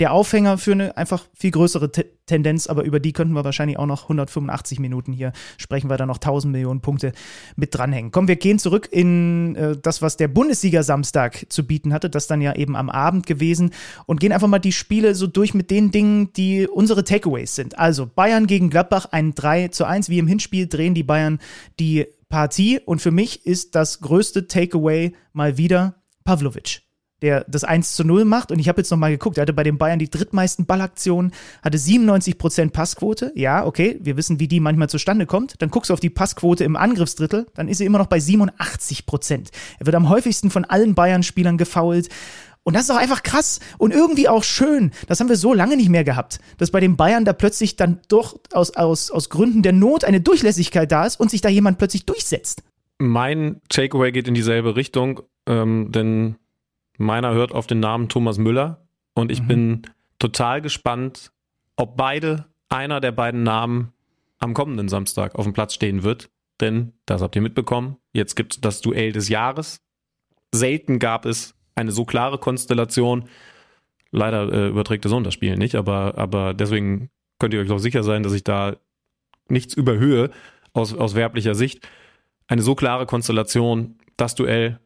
der 0.00 0.12
Aufhänger 0.12 0.58
für 0.58 0.72
eine 0.72 0.96
einfach 0.96 1.24
viel 1.32 1.52
größere 1.52 1.92
Te 1.92 2.06
Tendenz, 2.26 2.68
aber 2.68 2.84
über 2.84 3.00
die 3.00 3.12
könnten 3.12 3.34
wir 3.34 3.44
wahrscheinlich 3.44 3.78
auch 3.78 3.84
noch 3.84 4.04
185 4.04 4.80
Minuten 4.80 5.12
hier 5.12 5.34
sprechen, 5.58 5.90
weil 5.90 5.98
da 5.98 6.06
noch 6.06 6.16
1000 6.16 6.52
Millionen 6.52 6.80
Punkte 6.80 7.12
mit 7.54 7.74
dranhängen. 7.74 8.12
Komm, 8.12 8.28
wir 8.28 8.36
gehen 8.36 8.58
zurück 8.58 8.88
in 8.90 9.54
äh, 9.56 9.76
das, 9.76 10.00
was 10.00 10.16
der 10.16 10.28
Bundesliga 10.28 10.82
Samstag 10.82 11.44
zu 11.50 11.66
bieten 11.66 11.92
hatte, 11.92 12.08
das 12.08 12.26
dann 12.26 12.40
ja 12.40 12.54
eben 12.54 12.76
am 12.76 12.88
Abend 12.88 13.26
gewesen 13.26 13.72
und 14.06 14.20
gehen 14.20 14.32
einfach 14.32 14.48
mal 14.48 14.58
die 14.58 14.72
Spiele 14.72 15.14
so 15.14 15.26
durch 15.26 15.52
mit 15.52 15.70
den 15.70 15.90
Dingen, 15.90 16.32
die 16.32 16.66
unsere 16.66 17.04
Takeaways 17.04 17.54
sind. 17.54 17.78
Also 17.78 18.06
Bayern 18.06 18.46
gegen 18.46 18.70
Gladbach 18.70 19.06
ein 19.10 19.34
3 19.34 19.68
zu 19.68 19.84
1, 19.84 20.08
wie 20.08 20.18
im 20.18 20.26
Hinspiel 20.26 20.66
drehen 20.66 20.94
die 20.94 21.02
Bayern 21.02 21.38
die 21.78 22.06
Partie 22.34 22.80
und 22.84 23.00
für 23.00 23.12
mich 23.12 23.46
ist 23.46 23.76
das 23.76 24.00
größte 24.00 24.48
Takeaway 24.48 25.14
mal 25.34 25.56
wieder 25.56 26.02
Pavlovic. 26.24 26.82
der 27.22 27.44
das 27.48 27.62
1 27.64 27.94
zu 27.94 28.04
0 28.04 28.24
macht. 28.24 28.50
Und 28.50 28.58
ich 28.58 28.68
habe 28.68 28.80
jetzt 28.80 28.90
nochmal 28.90 29.12
geguckt, 29.12 29.38
er 29.38 29.42
hatte 29.42 29.52
bei 29.52 29.62
den 29.62 29.78
Bayern 29.78 30.00
die 30.00 30.10
drittmeisten 30.10 30.66
Ballaktionen, 30.66 31.32
hatte 31.62 31.78
97% 31.78 32.70
Passquote. 32.70 33.32
Ja, 33.36 33.64
okay, 33.64 33.98
wir 34.02 34.16
wissen, 34.16 34.40
wie 34.40 34.48
die 34.48 34.58
manchmal 34.60 34.88
zustande 34.88 35.26
kommt. 35.26 35.62
Dann 35.62 35.70
guckst 35.70 35.90
du 35.90 35.94
auf 35.94 36.00
die 36.00 36.10
Passquote 36.10 36.64
im 36.64 36.74
Angriffsdrittel, 36.74 37.46
dann 37.54 37.68
ist 37.68 37.80
er 37.80 37.86
immer 37.86 37.98
noch 37.98 38.08
bei 38.08 38.18
87%. 38.18 39.50
Er 39.78 39.86
wird 39.86 39.94
am 39.94 40.08
häufigsten 40.08 40.50
von 40.50 40.64
allen 40.64 40.94
Bayern-Spielern 40.96 41.56
gefoult. 41.56 42.08
Und 42.64 42.74
das 42.74 42.82
ist 42.82 42.90
doch 42.90 42.96
einfach 42.96 43.22
krass 43.22 43.60
und 43.78 43.92
irgendwie 43.92 44.28
auch 44.28 44.42
schön. 44.42 44.90
Das 45.06 45.20
haben 45.20 45.28
wir 45.28 45.36
so 45.36 45.52
lange 45.52 45.76
nicht 45.76 45.90
mehr 45.90 46.02
gehabt, 46.02 46.40
dass 46.56 46.70
bei 46.70 46.80
den 46.80 46.96
Bayern 46.96 47.26
da 47.26 47.34
plötzlich 47.34 47.76
dann 47.76 48.00
doch 48.08 48.38
aus, 48.52 48.74
aus, 48.74 49.10
aus 49.10 49.28
Gründen 49.28 49.62
der 49.62 49.72
Not 49.72 50.04
eine 50.04 50.22
Durchlässigkeit 50.22 50.90
da 50.90 51.04
ist 51.04 51.20
und 51.20 51.30
sich 51.30 51.42
da 51.42 51.50
jemand 51.50 51.78
plötzlich 51.78 52.06
durchsetzt. 52.06 52.62
Mein 52.98 53.60
Takeaway 53.68 54.12
geht 54.12 54.28
in 54.28 54.34
dieselbe 54.34 54.76
Richtung, 54.76 55.20
ähm, 55.46 55.92
denn 55.92 56.36
meiner 56.96 57.34
hört 57.34 57.52
auf 57.52 57.66
den 57.66 57.80
Namen 57.80 58.08
Thomas 58.08 58.38
Müller 58.38 58.86
und 59.14 59.30
ich 59.30 59.42
mhm. 59.42 59.46
bin 59.46 59.82
total 60.18 60.62
gespannt, 60.62 61.32
ob 61.76 61.96
beide, 61.96 62.46
einer 62.70 63.00
der 63.00 63.12
beiden 63.12 63.42
Namen 63.42 63.92
am 64.38 64.54
kommenden 64.54 64.88
Samstag 64.88 65.34
auf 65.34 65.44
dem 65.44 65.52
Platz 65.52 65.74
stehen 65.74 66.02
wird. 66.02 66.30
Denn, 66.60 66.92
das 67.04 67.20
habt 67.20 67.36
ihr 67.36 67.42
mitbekommen, 67.42 67.96
jetzt 68.12 68.36
gibt 68.36 68.54
es 68.54 68.60
das 68.60 68.80
Duell 68.80 69.12
des 69.12 69.28
Jahres. 69.28 69.80
Selten 70.54 70.98
gab 70.98 71.26
es 71.26 71.54
eine 71.74 71.92
so 71.92 72.04
klare 72.04 72.38
Konstellation. 72.38 73.28
Leider 74.10 74.52
äh, 74.52 74.68
überträgt 74.68 75.04
der 75.04 75.10
Sohn 75.10 75.24
das 75.24 75.34
Spiel 75.34 75.56
nicht, 75.56 75.74
aber, 75.74 76.16
aber 76.16 76.54
deswegen 76.54 77.10
könnt 77.38 77.52
ihr 77.54 77.60
euch 77.60 77.68
doch 77.68 77.78
sicher 77.78 78.04
sein, 78.04 78.22
dass 78.22 78.32
ich 78.32 78.44
da 78.44 78.76
nichts 79.48 79.74
überhöhe 79.74 80.30
aus, 80.72 80.94
aus 80.94 81.14
werblicher 81.14 81.54
Sicht. 81.54 81.86
Eine 82.46 82.62
so 82.62 82.74
klare 82.74 83.06
Konstellation, 83.06 83.98
das 84.16 84.34
Duell 84.34 84.78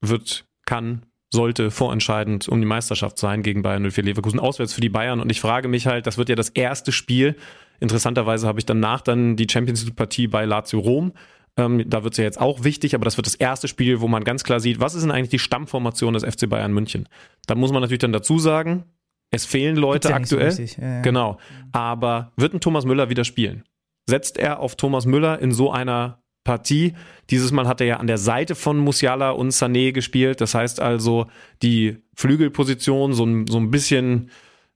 wird, 0.00 0.46
kann, 0.64 1.06
sollte 1.32 1.70
vorentscheidend 1.70 2.48
um 2.48 2.60
die 2.60 2.66
Meisterschaft 2.66 3.18
sein 3.18 3.42
gegen 3.42 3.62
Bayern 3.62 3.88
04 3.88 4.04
Leverkusen, 4.04 4.40
auswärts 4.40 4.72
für 4.72 4.80
die 4.80 4.88
Bayern. 4.88 5.20
Und 5.20 5.30
ich 5.30 5.40
frage 5.40 5.68
mich 5.68 5.86
halt, 5.86 6.06
das 6.06 6.18
wird 6.18 6.28
ja 6.28 6.34
das 6.34 6.48
erste 6.48 6.92
Spiel. 6.92 7.36
Interessanterweise 7.78 8.46
habe 8.46 8.58
ich 8.58 8.66
danach 8.66 9.00
dann 9.00 9.36
die 9.36 9.46
Champions 9.48 9.84
League-Partie 9.84 10.26
bei 10.26 10.44
Lazio 10.44 10.80
Rom 10.80 11.12
ähm, 11.56 11.84
da 11.88 12.04
wird 12.04 12.14
es 12.14 12.18
ja 12.18 12.24
jetzt 12.24 12.40
auch 12.40 12.64
wichtig, 12.64 12.94
aber 12.94 13.04
das 13.04 13.16
wird 13.16 13.26
das 13.26 13.34
erste 13.34 13.68
Spiel, 13.68 14.00
wo 14.00 14.08
man 14.08 14.24
ganz 14.24 14.44
klar 14.44 14.60
sieht, 14.60 14.80
was 14.80 14.94
ist 14.94 15.02
denn 15.02 15.10
eigentlich 15.10 15.30
die 15.30 15.38
Stammformation 15.38 16.14
des 16.14 16.24
FC 16.24 16.48
Bayern 16.48 16.72
München? 16.72 17.08
Da 17.46 17.54
muss 17.54 17.72
man 17.72 17.80
natürlich 17.80 18.00
dann 18.00 18.12
dazu 18.12 18.38
sagen, 18.38 18.84
es 19.30 19.44
fehlen 19.44 19.76
Leute 19.76 20.10
ja 20.10 20.16
aktuell. 20.16 20.50
So 20.50 20.62
ja, 20.62 20.68
ja. 20.80 21.00
Genau. 21.02 21.38
Aber 21.72 22.32
wird 22.36 22.54
ein 22.54 22.60
Thomas 22.60 22.84
Müller 22.84 23.10
wieder 23.10 23.24
spielen? 23.24 23.64
Setzt 24.06 24.38
er 24.38 24.60
auf 24.60 24.76
Thomas 24.76 25.06
Müller 25.06 25.38
in 25.40 25.52
so 25.52 25.70
einer 25.70 26.22
Partie? 26.44 26.94
Dieses 27.30 27.52
Mal 27.52 27.68
hat 27.68 27.80
er 27.80 27.86
ja 27.86 27.96
an 27.98 28.08
der 28.08 28.18
Seite 28.18 28.54
von 28.54 28.78
Musiala 28.78 29.30
und 29.30 29.50
Sané 29.50 29.92
gespielt. 29.92 30.40
Das 30.40 30.54
heißt 30.54 30.80
also, 30.80 31.26
die 31.62 31.98
Flügelposition 32.14 33.12
so, 33.12 33.24
so 33.46 33.58
ein 33.58 33.70
bisschen 33.70 34.30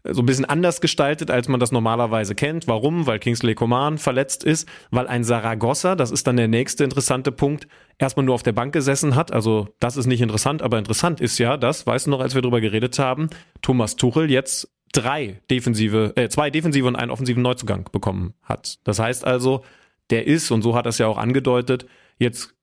so 0.07 0.21
ein 0.23 0.27
bisschen 0.27 0.45
anders 0.45 0.81
gestaltet, 0.81 1.31
als 1.31 1.49
man 1.49 1.61
das 1.61 1.73
normalerweise 1.73 2.35
kennt. 2.35 2.69
Warum? 2.69 3.07
Weil 3.07 3.19
Kingsley 3.19 3.55
Coman 3.55 3.97
verletzt 3.97 4.45
ist, 4.45 4.69
weil 4.91 5.07
ein 5.07 5.25
Saragossa, 5.25 5.97
das 5.97 6.11
ist 6.11 6.27
dann 6.27 6.37
der 6.37 6.49
nächste 6.49 6.85
interessante 6.85 7.33
Punkt, 7.33 7.67
erstmal 7.99 8.27
nur 8.27 8.35
auf 8.35 8.43
der 8.43 8.53
Bank 8.53 8.75
gesessen 8.75 9.15
hat. 9.15 9.33
Also 9.33 9.69
das 9.81 9.97
ist 9.97 10.07
nicht 10.07 10.21
interessant, 10.21 10.61
aber 10.61 10.79
interessant 10.79 11.21
ist 11.21 11.39
ja, 11.39 11.57
dass, 11.57 11.87
weißt 11.87 12.07
du 12.07 12.11
noch, 12.11 12.21
als 12.21 12.35
wir 12.35 12.43
darüber 12.43 12.61
geredet 12.61 12.99
haben, 12.99 13.31
Thomas 13.63 13.97
Tuchel 13.97 14.31
jetzt 14.31 14.69
drei 14.93 15.41
defensive, 15.51 16.13
äh, 16.17 16.29
zwei 16.29 16.51
defensive 16.51 16.87
und 16.87 16.97
einen 16.97 17.11
offensiven 17.11 17.43
Neuzugang 17.43 17.89
bekommen 17.91 18.35
hat. 18.43 18.79
Das 18.85 18.99
heißt 18.99 19.25
also, 19.25 19.65
der 20.11 20.27
ist, 20.27 20.51
und 20.51 20.61
so 20.61 20.75
hat 20.75 20.87
es 20.87 20.99
ja 20.99 21.07
auch 21.07 21.19
angedeutet, 21.19 21.87
jetzt 22.19 22.55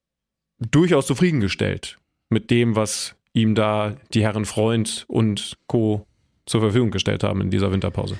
durchaus 0.59 1.07
zufriedengestellt 1.07 1.97
mit 2.29 2.51
dem, 2.51 2.75
was 2.75 3.15
ihm 3.33 3.55
da 3.55 3.95
die 4.13 4.21
Herren 4.21 4.45
Freund 4.45 5.05
und 5.07 5.57
Co 5.65 6.05
zur 6.51 6.61
Verfügung 6.61 6.91
gestellt 6.91 7.23
haben 7.23 7.41
in 7.41 7.49
dieser 7.49 7.71
Winterpause. 7.71 8.17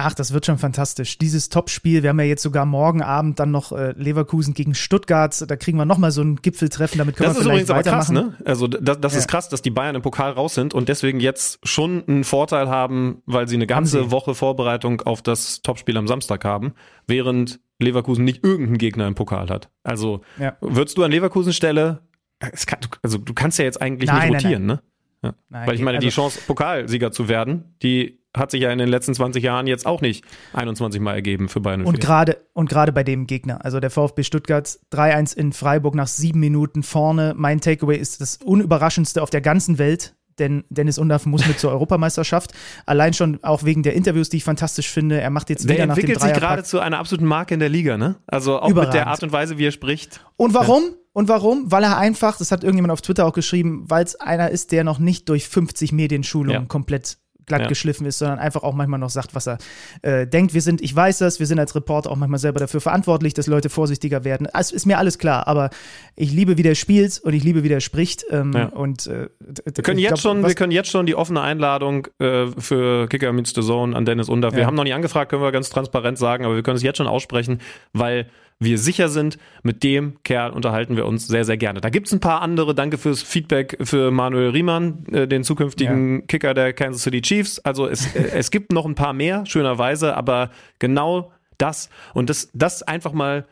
Ach, 0.00 0.14
das 0.14 0.32
wird 0.32 0.46
schon 0.46 0.58
fantastisch. 0.58 1.18
Dieses 1.18 1.48
Topspiel, 1.48 2.04
wir 2.04 2.10
haben 2.10 2.20
ja 2.20 2.26
jetzt 2.26 2.44
sogar 2.44 2.64
morgen 2.66 3.02
Abend 3.02 3.40
dann 3.40 3.50
noch 3.50 3.72
äh, 3.72 3.94
Leverkusen 3.96 4.54
gegen 4.54 4.76
Stuttgart. 4.76 5.44
Da 5.50 5.56
kriegen 5.56 5.76
wir 5.76 5.86
nochmal 5.86 6.12
so 6.12 6.22
ein 6.22 6.36
Gipfeltreffen, 6.36 6.98
damit 6.98 7.16
können 7.16 7.30
das 7.30 7.38
wir 7.38 7.42
vielleicht 7.42 7.68
weitermachen. 7.68 8.14
Das 8.14 8.24
ist 8.24 8.28
krass, 8.28 8.38
ne? 8.38 8.46
Also 8.48 8.68
das, 8.68 9.00
das 9.00 9.14
ja. 9.14 9.18
ist 9.18 9.26
krass, 9.26 9.48
dass 9.48 9.60
die 9.60 9.70
Bayern 9.70 9.96
im 9.96 10.02
Pokal 10.02 10.30
raus 10.30 10.54
sind 10.54 10.72
und 10.72 10.88
deswegen 10.88 11.18
jetzt 11.18 11.58
schon 11.66 12.04
einen 12.06 12.22
Vorteil 12.22 12.68
haben, 12.68 13.22
weil 13.26 13.48
sie 13.48 13.56
eine 13.56 13.66
ganze 13.66 14.12
Woche 14.12 14.36
Vorbereitung 14.36 15.00
auf 15.00 15.20
das 15.20 15.62
Topspiel 15.62 15.96
am 15.96 16.06
Samstag 16.06 16.44
haben, 16.44 16.74
während 17.08 17.58
Leverkusen 17.80 18.24
nicht 18.24 18.44
irgendeinen 18.44 18.78
Gegner 18.78 19.08
im 19.08 19.16
Pokal 19.16 19.48
hat. 19.48 19.68
Also 19.82 20.20
ja. 20.38 20.56
würdest 20.60 20.96
du 20.96 21.02
an 21.02 21.10
Leverkusen 21.10 21.52
Stelle, 21.52 22.02
kann, 22.38 22.78
also 23.02 23.18
du 23.18 23.34
kannst 23.34 23.58
ja 23.58 23.64
jetzt 23.64 23.82
eigentlich 23.82 24.10
nein, 24.10 24.30
nicht 24.30 24.44
rotieren, 24.44 24.66
nein, 24.66 24.76
nein. 24.76 24.84
ne? 24.84 24.87
Ja. 25.22 25.34
Nein, 25.48 25.66
Weil 25.66 25.74
ich 25.74 25.82
meine, 25.82 25.98
also, 25.98 26.06
die 26.06 26.14
Chance, 26.14 26.40
Pokalsieger 26.46 27.10
zu 27.10 27.28
werden, 27.28 27.74
die 27.82 28.20
hat 28.36 28.50
sich 28.50 28.60
ja 28.60 28.70
in 28.70 28.78
den 28.78 28.88
letzten 28.88 29.14
20 29.14 29.42
Jahren 29.42 29.66
jetzt 29.66 29.86
auch 29.86 30.00
nicht 30.00 30.24
21 30.52 31.00
Mal 31.00 31.14
ergeben 31.14 31.48
für 31.48 31.60
Bayern. 31.60 31.84
Und 31.84 32.00
gerade 32.00 32.38
und 32.52 32.68
gerade 32.68 32.92
bei 32.92 33.02
dem 33.02 33.26
Gegner, 33.26 33.64
also 33.64 33.80
der 33.80 33.90
VfB 33.90 34.22
Stuttgart 34.22 34.78
3-1 34.92 35.36
in 35.36 35.52
Freiburg 35.52 35.94
nach 35.94 36.06
sieben 36.06 36.40
Minuten 36.40 36.82
vorne. 36.82 37.34
Mein 37.36 37.60
Takeaway 37.60 37.96
ist 37.96 38.20
das 38.20 38.36
unüberraschendste 38.36 39.22
auf 39.22 39.30
der 39.30 39.40
ganzen 39.40 39.78
Welt 39.78 40.14
denn 40.38 40.64
Dennis 40.68 40.98
Undaff 40.98 41.26
muss 41.26 41.46
mit 41.46 41.58
zur 41.58 41.70
Europameisterschaft. 41.72 42.52
Allein 42.86 43.12
schon 43.12 43.42
auch 43.42 43.64
wegen 43.64 43.82
der 43.82 43.94
Interviews, 43.94 44.28
die 44.28 44.38
ich 44.38 44.44
fantastisch 44.44 44.88
finde. 44.88 45.20
Er 45.20 45.30
macht 45.30 45.50
jetzt 45.50 45.68
der 45.68 45.76
wieder 45.76 45.86
nach 45.86 45.94
dem 45.94 46.04
entwickelt 46.04 46.22
sich 46.22 46.32
gerade 46.32 46.64
zu 46.64 46.80
einer 46.80 46.98
absoluten 46.98 47.26
Marke 47.26 47.54
in 47.54 47.60
der 47.60 47.68
Liga, 47.68 47.98
ne? 47.98 48.16
Also 48.26 48.60
auch 48.60 48.70
Überragend. 48.70 48.94
mit 48.94 48.94
der 48.94 49.06
Art 49.08 49.22
und 49.22 49.32
Weise, 49.32 49.58
wie 49.58 49.66
er 49.66 49.72
spricht. 49.72 50.20
Und 50.36 50.54
warum? 50.54 50.84
Ja. 50.84 50.90
Und 51.18 51.26
warum? 51.26 51.72
Weil 51.72 51.82
er 51.82 51.98
einfach, 51.98 52.38
das 52.38 52.52
hat 52.52 52.62
irgendjemand 52.62 52.92
auf 52.92 53.02
Twitter 53.02 53.26
auch 53.26 53.32
geschrieben, 53.32 53.82
weil 53.88 54.04
es 54.04 54.14
einer 54.20 54.50
ist, 54.50 54.70
der 54.70 54.84
noch 54.84 55.00
nicht 55.00 55.28
durch 55.28 55.48
50 55.48 55.90
Medienschulungen 55.90 56.62
ja. 56.62 56.68
komplett 56.68 57.18
glatt 57.44 57.62
ja. 57.62 57.66
geschliffen 57.66 58.06
ist, 58.06 58.18
sondern 58.18 58.38
einfach 58.38 58.62
auch 58.62 58.72
manchmal 58.72 59.00
noch 59.00 59.10
sagt, 59.10 59.34
was 59.34 59.48
er 59.48 59.58
äh, 60.02 60.28
denkt. 60.28 60.54
Wir 60.54 60.62
sind, 60.62 60.80
ich 60.80 60.94
weiß 60.94 61.18
das, 61.18 61.40
wir 61.40 61.46
sind 61.46 61.58
als 61.58 61.74
Reporter 61.74 62.12
auch 62.12 62.16
manchmal 62.16 62.38
selber 62.38 62.60
dafür 62.60 62.80
verantwortlich, 62.80 63.34
dass 63.34 63.48
Leute 63.48 63.68
vorsichtiger 63.68 64.22
werden. 64.22 64.46
Es 64.56 64.70
ist 64.70 64.86
mir 64.86 64.96
alles 64.98 65.18
klar, 65.18 65.48
aber 65.48 65.70
ich 66.14 66.30
liebe, 66.30 66.56
wie 66.56 66.62
der 66.62 66.76
spielt 66.76 67.18
und 67.18 67.32
ich 67.32 67.42
liebe, 67.42 67.64
wie 67.64 67.68
der 67.68 67.80
spricht. 67.80 68.24
Ähm, 68.30 68.52
ja. 68.52 68.66
und, 68.66 69.08
äh, 69.08 69.28
wir, 69.40 69.82
können 69.82 69.98
jetzt 69.98 70.10
glaub, 70.10 70.20
schon, 70.20 70.46
wir 70.46 70.54
können 70.54 70.70
jetzt 70.70 70.88
schon 70.88 71.06
die 71.06 71.16
offene 71.16 71.40
Einladung 71.40 72.06
äh, 72.20 72.46
für 72.58 73.08
Kicker 73.08 73.32
Meets 73.32 73.54
the 73.56 73.62
Zone 73.62 73.96
an 73.96 74.04
Dennis 74.04 74.28
Undaff. 74.28 74.52
Ja. 74.52 74.58
Wir 74.58 74.66
haben 74.66 74.76
noch 74.76 74.84
nicht 74.84 74.94
angefragt, 74.94 75.32
können 75.32 75.42
wir 75.42 75.50
ganz 75.50 75.68
transparent 75.68 76.16
sagen, 76.16 76.44
aber 76.44 76.54
wir 76.54 76.62
können 76.62 76.76
es 76.76 76.84
jetzt 76.84 76.98
schon 76.98 77.08
aussprechen, 77.08 77.60
weil 77.92 78.28
wir 78.60 78.78
sicher 78.78 79.08
sind, 79.08 79.38
mit 79.62 79.84
dem 79.84 80.22
Kerl 80.24 80.50
unterhalten 80.50 80.96
wir 80.96 81.06
uns 81.06 81.28
sehr, 81.28 81.44
sehr 81.44 81.56
gerne. 81.56 81.80
Da 81.80 81.90
gibt 81.90 82.08
es 82.08 82.12
ein 82.12 82.20
paar 82.20 82.42
andere. 82.42 82.74
Danke 82.74 82.98
fürs 82.98 83.22
Feedback 83.22 83.76
für 83.82 84.10
Manuel 84.10 84.50
Riemann, 84.50 85.06
äh, 85.12 85.28
den 85.28 85.44
zukünftigen 85.44 86.20
ja. 86.20 86.26
Kicker 86.26 86.54
der 86.54 86.72
Kansas 86.72 87.02
City 87.02 87.22
Chiefs. 87.22 87.60
Also 87.60 87.86
es, 87.86 88.14
äh, 88.16 88.30
es 88.34 88.50
gibt 88.50 88.72
noch 88.72 88.84
ein 88.84 88.96
paar 88.96 89.12
mehr, 89.12 89.46
schönerweise, 89.46 90.16
aber 90.16 90.50
genau 90.80 91.32
das 91.56 91.88
und 92.14 92.30
das, 92.30 92.50
das 92.52 92.82
einfach 92.82 93.12
mal 93.12 93.46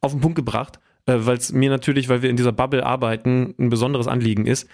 auf 0.00 0.12
den 0.12 0.20
Punkt 0.20 0.36
gebracht, 0.36 0.78
äh, 1.06 1.14
weil 1.18 1.36
es 1.36 1.52
mir 1.52 1.68
natürlich, 1.68 2.08
weil 2.08 2.22
wir 2.22 2.30
in 2.30 2.36
dieser 2.36 2.52
Bubble 2.52 2.84
arbeiten, 2.84 3.54
ein 3.58 3.68
besonderes 3.68 4.06
Anliegen 4.06 4.46
ist. 4.46 4.66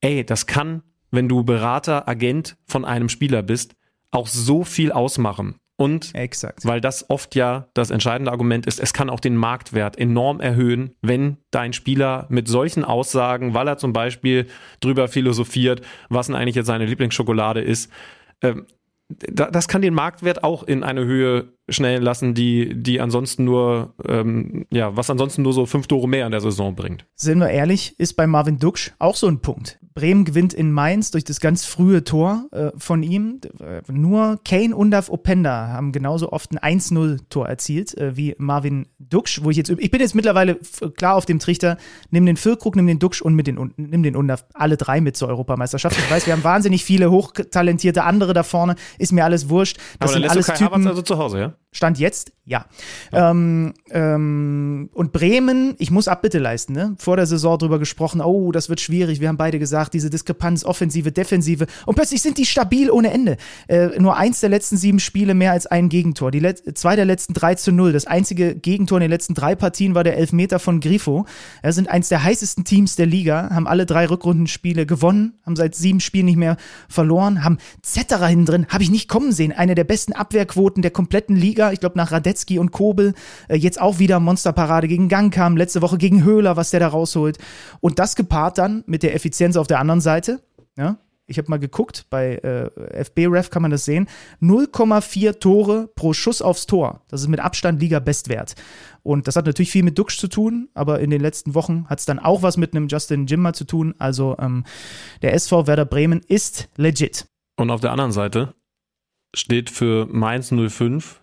Ey, 0.00 0.24
das 0.24 0.46
kann, 0.46 0.82
wenn 1.12 1.28
du 1.28 1.44
Berater, 1.44 2.08
Agent 2.08 2.56
von 2.66 2.84
einem 2.84 3.08
Spieler 3.08 3.42
bist, 3.42 3.76
auch 4.10 4.26
so 4.26 4.64
viel 4.64 4.90
ausmachen. 4.90 5.56
Und 5.82 6.14
Exakt. 6.14 6.64
weil 6.64 6.80
das 6.80 7.10
oft 7.10 7.34
ja 7.34 7.66
das 7.74 7.90
entscheidende 7.90 8.30
Argument 8.30 8.66
ist, 8.66 8.78
es 8.78 8.92
kann 8.92 9.10
auch 9.10 9.18
den 9.18 9.34
Marktwert 9.34 9.98
enorm 9.98 10.40
erhöhen, 10.40 10.94
wenn 11.02 11.38
dein 11.50 11.72
Spieler 11.72 12.26
mit 12.28 12.46
solchen 12.46 12.84
Aussagen, 12.84 13.52
weil 13.52 13.66
er 13.66 13.78
zum 13.78 13.92
Beispiel 13.92 14.46
drüber 14.80 15.08
philosophiert, 15.08 15.82
was 16.08 16.28
denn 16.28 16.36
eigentlich 16.36 16.54
jetzt 16.54 16.66
seine 16.66 16.86
Lieblingsschokolade 16.86 17.60
ist, 17.60 17.90
ähm, 18.42 18.66
das 19.08 19.68
kann 19.68 19.82
den 19.82 19.92
Marktwert 19.92 20.42
auch 20.44 20.62
in 20.62 20.82
eine 20.82 21.04
Höhe 21.04 21.52
schnellen 21.68 22.02
lassen, 22.02 22.34
die, 22.34 22.74
die 22.74 23.00
ansonsten 23.00 23.44
nur, 23.44 23.94
ähm, 24.06 24.66
ja, 24.70 24.96
was 24.96 25.10
ansonsten 25.10 25.42
nur 25.42 25.52
so 25.52 25.66
fünf 25.66 25.86
Tore 25.86 26.08
mehr 26.08 26.24
in 26.26 26.32
der 26.32 26.40
Saison 26.40 26.74
bringt. 26.74 27.04
Sind 27.16 27.40
wir 27.40 27.50
ehrlich, 27.50 27.98
ist 27.98 28.14
bei 28.14 28.26
Marvin 28.26 28.58
Duksch 28.58 28.92
auch 28.98 29.16
so 29.16 29.26
ein 29.26 29.40
Punkt. 29.40 29.78
Bremen 29.94 30.24
gewinnt 30.24 30.54
in 30.54 30.72
Mainz 30.72 31.10
durch 31.10 31.24
das 31.24 31.40
ganz 31.40 31.64
frühe 31.64 32.04
Tor 32.04 32.46
äh, 32.52 32.70
von 32.76 33.02
ihm. 33.02 33.40
Nur 33.88 34.40
Kane 34.44 34.74
und 34.74 34.92
Openda 34.92 35.68
haben 35.68 35.92
genauso 35.92 36.32
oft 36.32 36.52
ein 36.52 36.80
1-0-Tor 36.80 37.48
erzielt 37.48 37.96
äh, 37.98 38.16
wie 38.16 38.34
Marvin 38.38 38.86
Duksch, 38.98 39.42
wo 39.42 39.50
ich 39.50 39.56
jetzt, 39.56 39.70
ich 39.70 39.90
bin 39.90 40.00
jetzt 40.00 40.14
mittlerweile 40.14 40.58
klar 40.96 41.16
auf 41.16 41.26
dem 41.26 41.38
Trichter, 41.38 41.76
nimm 42.10 42.26
den 42.26 42.36
Füllkrug, 42.36 42.76
nimm 42.76 42.86
den 42.86 42.98
Duksch 42.98 43.22
und 43.22 43.34
mit 43.34 43.46
den, 43.46 43.72
nimm 43.76 44.02
den 44.02 44.16
Undaf, 44.16 44.44
alle 44.54 44.76
drei 44.76 45.00
mit 45.00 45.16
zur 45.16 45.28
Europameisterschaft. 45.28 45.98
Ich 45.98 46.10
weiß, 46.10 46.26
wir 46.26 46.32
haben 46.32 46.44
wahnsinnig 46.44 46.84
viele 46.84 47.10
hochtalentierte 47.10 48.04
andere 48.04 48.32
da 48.32 48.42
vorne, 48.42 48.76
ist 48.98 49.12
mir 49.12 49.24
alles 49.24 49.48
wurscht. 49.48 49.78
Das 49.98 50.10
Aber 50.10 50.20
dann 50.20 50.22
sind 50.22 50.30
alles 50.30 50.46
du 50.46 50.52
Kai 50.52 50.58
Typen, 50.58 50.72
Havertz 50.72 50.86
also 50.86 51.02
zu 51.02 51.18
Hause, 51.18 51.38
ja? 51.38 51.52
Stand 51.72 51.98
jetzt, 51.98 52.32
ja. 52.44 52.66
Ähm, 53.12 53.72
ähm, 53.90 54.90
und 54.92 55.12
Bremen, 55.12 55.74
ich 55.78 55.90
muss 55.90 56.06
Abbitte 56.06 56.38
leisten, 56.38 56.74
ne? 56.74 56.94
Vor 56.98 57.16
der 57.16 57.26
Saison 57.26 57.56
drüber 57.56 57.78
gesprochen, 57.78 58.20
oh, 58.20 58.52
das 58.52 58.68
wird 58.68 58.80
schwierig. 58.80 59.20
Wir 59.20 59.28
haben 59.28 59.36
beide 59.38 59.58
gesagt, 59.58 59.94
diese 59.94 60.10
Diskrepanz, 60.10 60.64
Offensive, 60.64 61.12
Defensive. 61.12 61.66
Und 61.86 61.94
plötzlich 61.94 62.20
sind 62.20 62.36
die 62.36 62.44
stabil 62.44 62.90
ohne 62.90 63.12
Ende. 63.12 63.36
Äh, 63.68 63.98
nur 64.00 64.16
eins 64.16 64.40
der 64.40 64.50
letzten 64.50 64.76
sieben 64.76 64.98
Spiele 64.98 65.34
mehr 65.34 65.52
als 65.52 65.66
ein 65.66 65.88
Gegentor. 65.88 66.30
Die 66.30 66.42
zwei 66.74 66.94
der 66.94 67.06
letzten 67.06 67.32
drei 67.32 67.54
zu 67.54 67.72
null. 67.72 67.92
Das 67.92 68.06
einzige 68.06 68.54
Gegentor 68.54 68.98
in 68.98 69.02
den 69.02 69.10
letzten 69.10 69.34
drei 69.34 69.54
Partien 69.54 69.94
war 69.94 70.04
der 70.04 70.18
Elfmeter 70.18 70.58
von 70.58 70.80
Grifo. 70.80 71.24
Er 71.62 71.72
sind 71.72 71.88
eins 71.88 72.10
der 72.10 72.22
heißesten 72.22 72.64
Teams 72.64 72.96
der 72.96 73.06
Liga, 73.06 73.48
haben 73.50 73.66
alle 73.66 73.86
drei 73.86 74.06
Rückrundenspiele 74.06 74.84
gewonnen, 74.84 75.38
haben 75.46 75.56
seit 75.56 75.74
sieben 75.74 76.00
Spielen 76.00 76.26
nicht 76.26 76.36
mehr 76.36 76.56
verloren, 76.88 77.44
haben 77.44 77.58
Zetterer 77.82 78.26
hinten 78.26 78.46
drin, 78.46 78.66
habe 78.68 78.82
ich 78.82 78.90
nicht 78.90 79.08
kommen 79.08 79.32
sehen. 79.32 79.52
Eine 79.52 79.74
der 79.74 79.84
besten 79.84 80.12
Abwehrquoten 80.12 80.82
der 80.82 80.90
kompletten 80.90 81.36
Liga. 81.36 81.61
Ich 81.70 81.78
glaube, 81.78 81.96
nach 81.96 82.10
Radetzky 82.10 82.58
und 82.58 82.72
Kobel. 82.72 83.14
Äh, 83.48 83.56
jetzt 83.56 83.80
auch 83.80 83.98
wieder 84.00 84.18
Monsterparade 84.18 84.88
gegen 84.88 85.08
Gang 85.08 85.32
kam, 85.32 85.56
letzte 85.56 85.82
Woche 85.82 85.98
gegen 85.98 86.24
Höhler, 86.24 86.56
was 86.56 86.70
der 86.70 86.80
da 86.80 86.88
rausholt. 86.88 87.38
Und 87.80 87.98
das 87.98 88.16
gepaart 88.16 88.58
dann 88.58 88.82
mit 88.86 89.02
der 89.02 89.14
Effizienz 89.14 89.56
auf 89.56 89.66
der 89.66 89.78
anderen 89.78 90.00
Seite. 90.00 90.40
Ja, 90.76 90.96
ich 91.26 91.38
habe 91.38 91.50
mal 91.50 91.58
geguckt, 91.58 92.06
bei 92.10 92.34
äh, 92.36 93.04
FB-Ref 93.04 93.50
kann 93.50 93.62
man 93.62 93.70
das 93.70 93.84
sehen, 93.84 94.08
0,4 94.40 95.38
Tore 95.38 95.88
pro 95.94 96.12
Schuss 96.12 96.42
aufs 96.42 96.66
Tor. 96.66 97.02
Das 97.08 97.22
ist 97.22 97.28
mit 97.28 97.40
Abstand 97.40 97.80
Liga-Bestwert. 97.80 98.54
Und 99.02 99.26
das 99.26 99.36
hat 99.36 99.46
natürlich 99.46 99.70
viel 99.70 99.82
mit 99.82 99.98
Duxch 99.98 100.18
zu 100.18 100.28
tun, 100.28 100.68
aber 100.74 101.00
in 101.00 101.10
den 101.10 101.20
letzten 101.20 101.54
Wochen 101.54 101.86
hat 101.88 102.00
es 102.00 102.04
dann 102.04 102.18
auch 102.18 102.42
was 102.42 102.56
mit 102.56 102.74
einem 102.74 102.88
Justin 102.88 103.26
Jimmer 103.26 103.52
zu 103.52 103.64
tun. 103.64 103.94
Also 103.98 104.36
ähm, 104.38 104.64
der 105.22 105.34
SV 105.34 105.66
Werder 105.66 105.84
Bremen 105.84 106.20
ist 106.26 106.68
legit. 106.76 107.26
Und 107.56 107.70
auf 107.70 107.80
der 107.80 107.92
anderen 107.92 108.12
Seite 108.12 108.54
steht 109.34 109.70
für 109.70 110.06
Mainz 110.06 110.52
05 110.52 111.21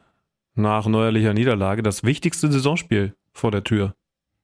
nach 0.59 0.85
neuerlicher 0.85 1.33
Niederlage 1.33 1.81
das 1.81 2.03
wichtigste 2.03 2.51
Saisonspiel 2.51 3.15
vor 3.33 3.51
der 3.51 3.63
Tür. 3.63 3.95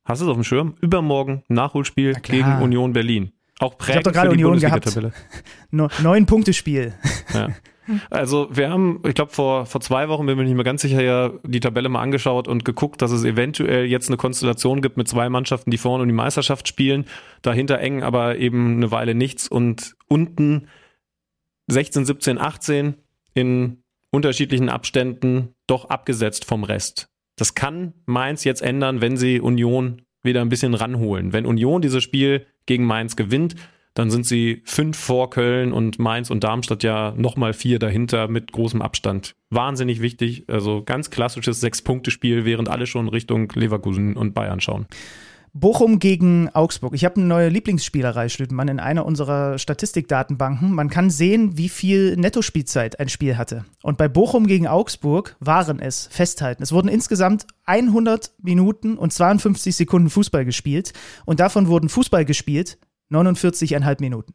Hast 0.06 0.22
du 0.22 0.26
es 0.26 0.30
auf 0.30 0.38
dem 0.38 0.44
Schirm? 0.44 0.76
Übermorgen 0.82 1.44
Nachholspiel 1.48 2.14
gegen 2.14 2.62
Union 2.62 2.94
Berlin. 2.94 3.32
Auch 3.60 3.78
prägend 3.78 4.08
ich 4.08 4.14
doch 4.14 4.20
gerade 4.20 4.32
Union 4.32 4.60
gehabt. 4.60 4.88
Neun 5.72 6.26
Punkte 6.26 6.54
Spiel. 6.54 6.94
Ja. 7.34 7.50
Also 8.10 8.48
wir 8.52 8.70
haben, 8.70 9.02
ich 9.08 9.14
glaube 9.14 9.32
vor 9.32 9.66
vor 9.66 9.80
zwei 9.80 10.10
Wochen 10.10 10.26
bin 10.26 10.38
mir 10.38 10.44
nicht 10.44 10.56
mehr 10.56 10.64
ganz 10.64 10.82
sicher 10.82 11.02
ja 11.02 11.32
die 11.44 11.60
Tabelle 11.60 11.90
mal 11.90 12.02
angeschaut 12.02 12.48
und 12.48 12.66
geguckt, 12.66 13.02
dass 13.02 13.12
es 13.12 13.24
eventuell 13.24 13.86
jetzt 13.86 14.10
eine 14.10 14.18
Konstellation 14.18 14.82
gibt 14.82 14.98
mit 14.98 15.08
zwei 15.08 15.30
Mannschaften, 15.30 15.70
die 15.70 15.78
vorne 15.78 16.02
um 16.02 16.10
die 16.10 16.16
Meisterschaft 16.16 16.68
spielen, 16.68 17.06
dahinter 17.42 17.80
eng, 17.80 18.02
aber 18.02 18.38
eben 18.38 18.78
eine 18.78 18.92
Weile 18.92 19.14
nichts 19.14 19.48
und 19.48 19.96
unten 20.08 20.68
16, 21.68 22.06
17, 22.06 22.40
18 22.40 22.96
in 23.34 23.84
unterschiedlichen 24.16 24.70
Abständen 24.70 25.50
doch 25.68 25.86
abgesetzt 25.90 26.46
vom 26.46 26.64
Rest. 26.64 27.08
Das 27.36 27.54
kann 27.54 27.94
Mainz 28.06 28.44
jetzt 28.44 28.62
ändern, 28.62 29.02
wenn 29.02 29.18
sie 29.18 29.40
Union 29.40 30.02
wieder 30.24 30.42
ein 30.42 30.50
bisschen 30.50 30.74
ranholen. 30.74 31.34
Wenn 31.34 31.46
Union 31.46 31.82
dieses 31.82 32.04
Spiel 32.04 32.46
gegen 32.66 32.86
Mainz 32.86 33.16
gewinnt, 33.16 33.56
dann 33.94 34.10
sind 34.10 34.26
sie 34.26 34.62
fünf 34.66 34.98
vor 34.98 35.30
Köln 35.30 35.72
und 35.72 36.00
Mainz 36.00 36.30
und 36.30 36.44
Darmstadt 36.44 36.84
ja 36.84 37.14
nochmal 37.16 37.54
vier 37.54 37.80
dahinter 37.80 38.28
mit 38.28 38.52
großem 38.52 38.82
Abstand. 38.82 39.36
Wahnsinnig 39.50 40.02
wichtig, 40.02 40.46
also 40.50 40.84
ganz 40.84 41.10
klassisches 41.10 41.62
Sechs-Punkte-Spiel, 41.62 42.44
während 42.44 42.68
alle 42.68 42.88
schon 42.88 43.08
Richtung 43.08 43.50
Leverkusen 43.56 44.18
und 44.18 44.34
Bayern 44.34 44.60
schauen. 44.60 44.88
Bochum 45.58 46.00
gegen 46.00 46.50
Augsburg. 46.50 46.94
Ich 46.96 47.06
habe 47.06 47.16
eine 47.16 47.28
neue 47.28 47.48
Lieblingsspielerei, 47.48 48.28
Schlütenmann, 48.28 48.68
in 48.68 48.82
einer 48.82 49.06
unserer 49.06 49.58
Statistikdatenbanken. 49.58 50.74
Man 50.74 50.90
kann 50.90 51.10
sehen, 51.10 51.58
wie 51.58 51.70
viel 51.70 52.18
Nettospielzeit 52.18 53.00
ein 53.00 53.08
Spiel 53.08 53.38
hatte. 53.38 53.64
Und 53.82 53.98
bei 53.98 54.10
Bochum 54.10 54.48
gegen 54.48 54.68
Augsburg 54.68 55.38
waren 55.40 55.80
es, 55.80 56.08
festhalten, 56.08 56.62
es 56.62 56.74
wurden 56.74 56.90
insgesamt 56.90 57.48
100 57.64 58.34
Minuten 58.42 58.98
und 58.98 59.14
52 59.14 59.78
Sekunden 59.78 60.10
Fußball 60.10 60.44
gespielt. 60.44 60.92
Und 61.24 61.40
davon 61.40 61.70
wurden 61.70 61.88
Fußball 61.88 62.26
gespielt 62.26 62.78
49,5 63.10 64.02
Minuten. 64.02 64.34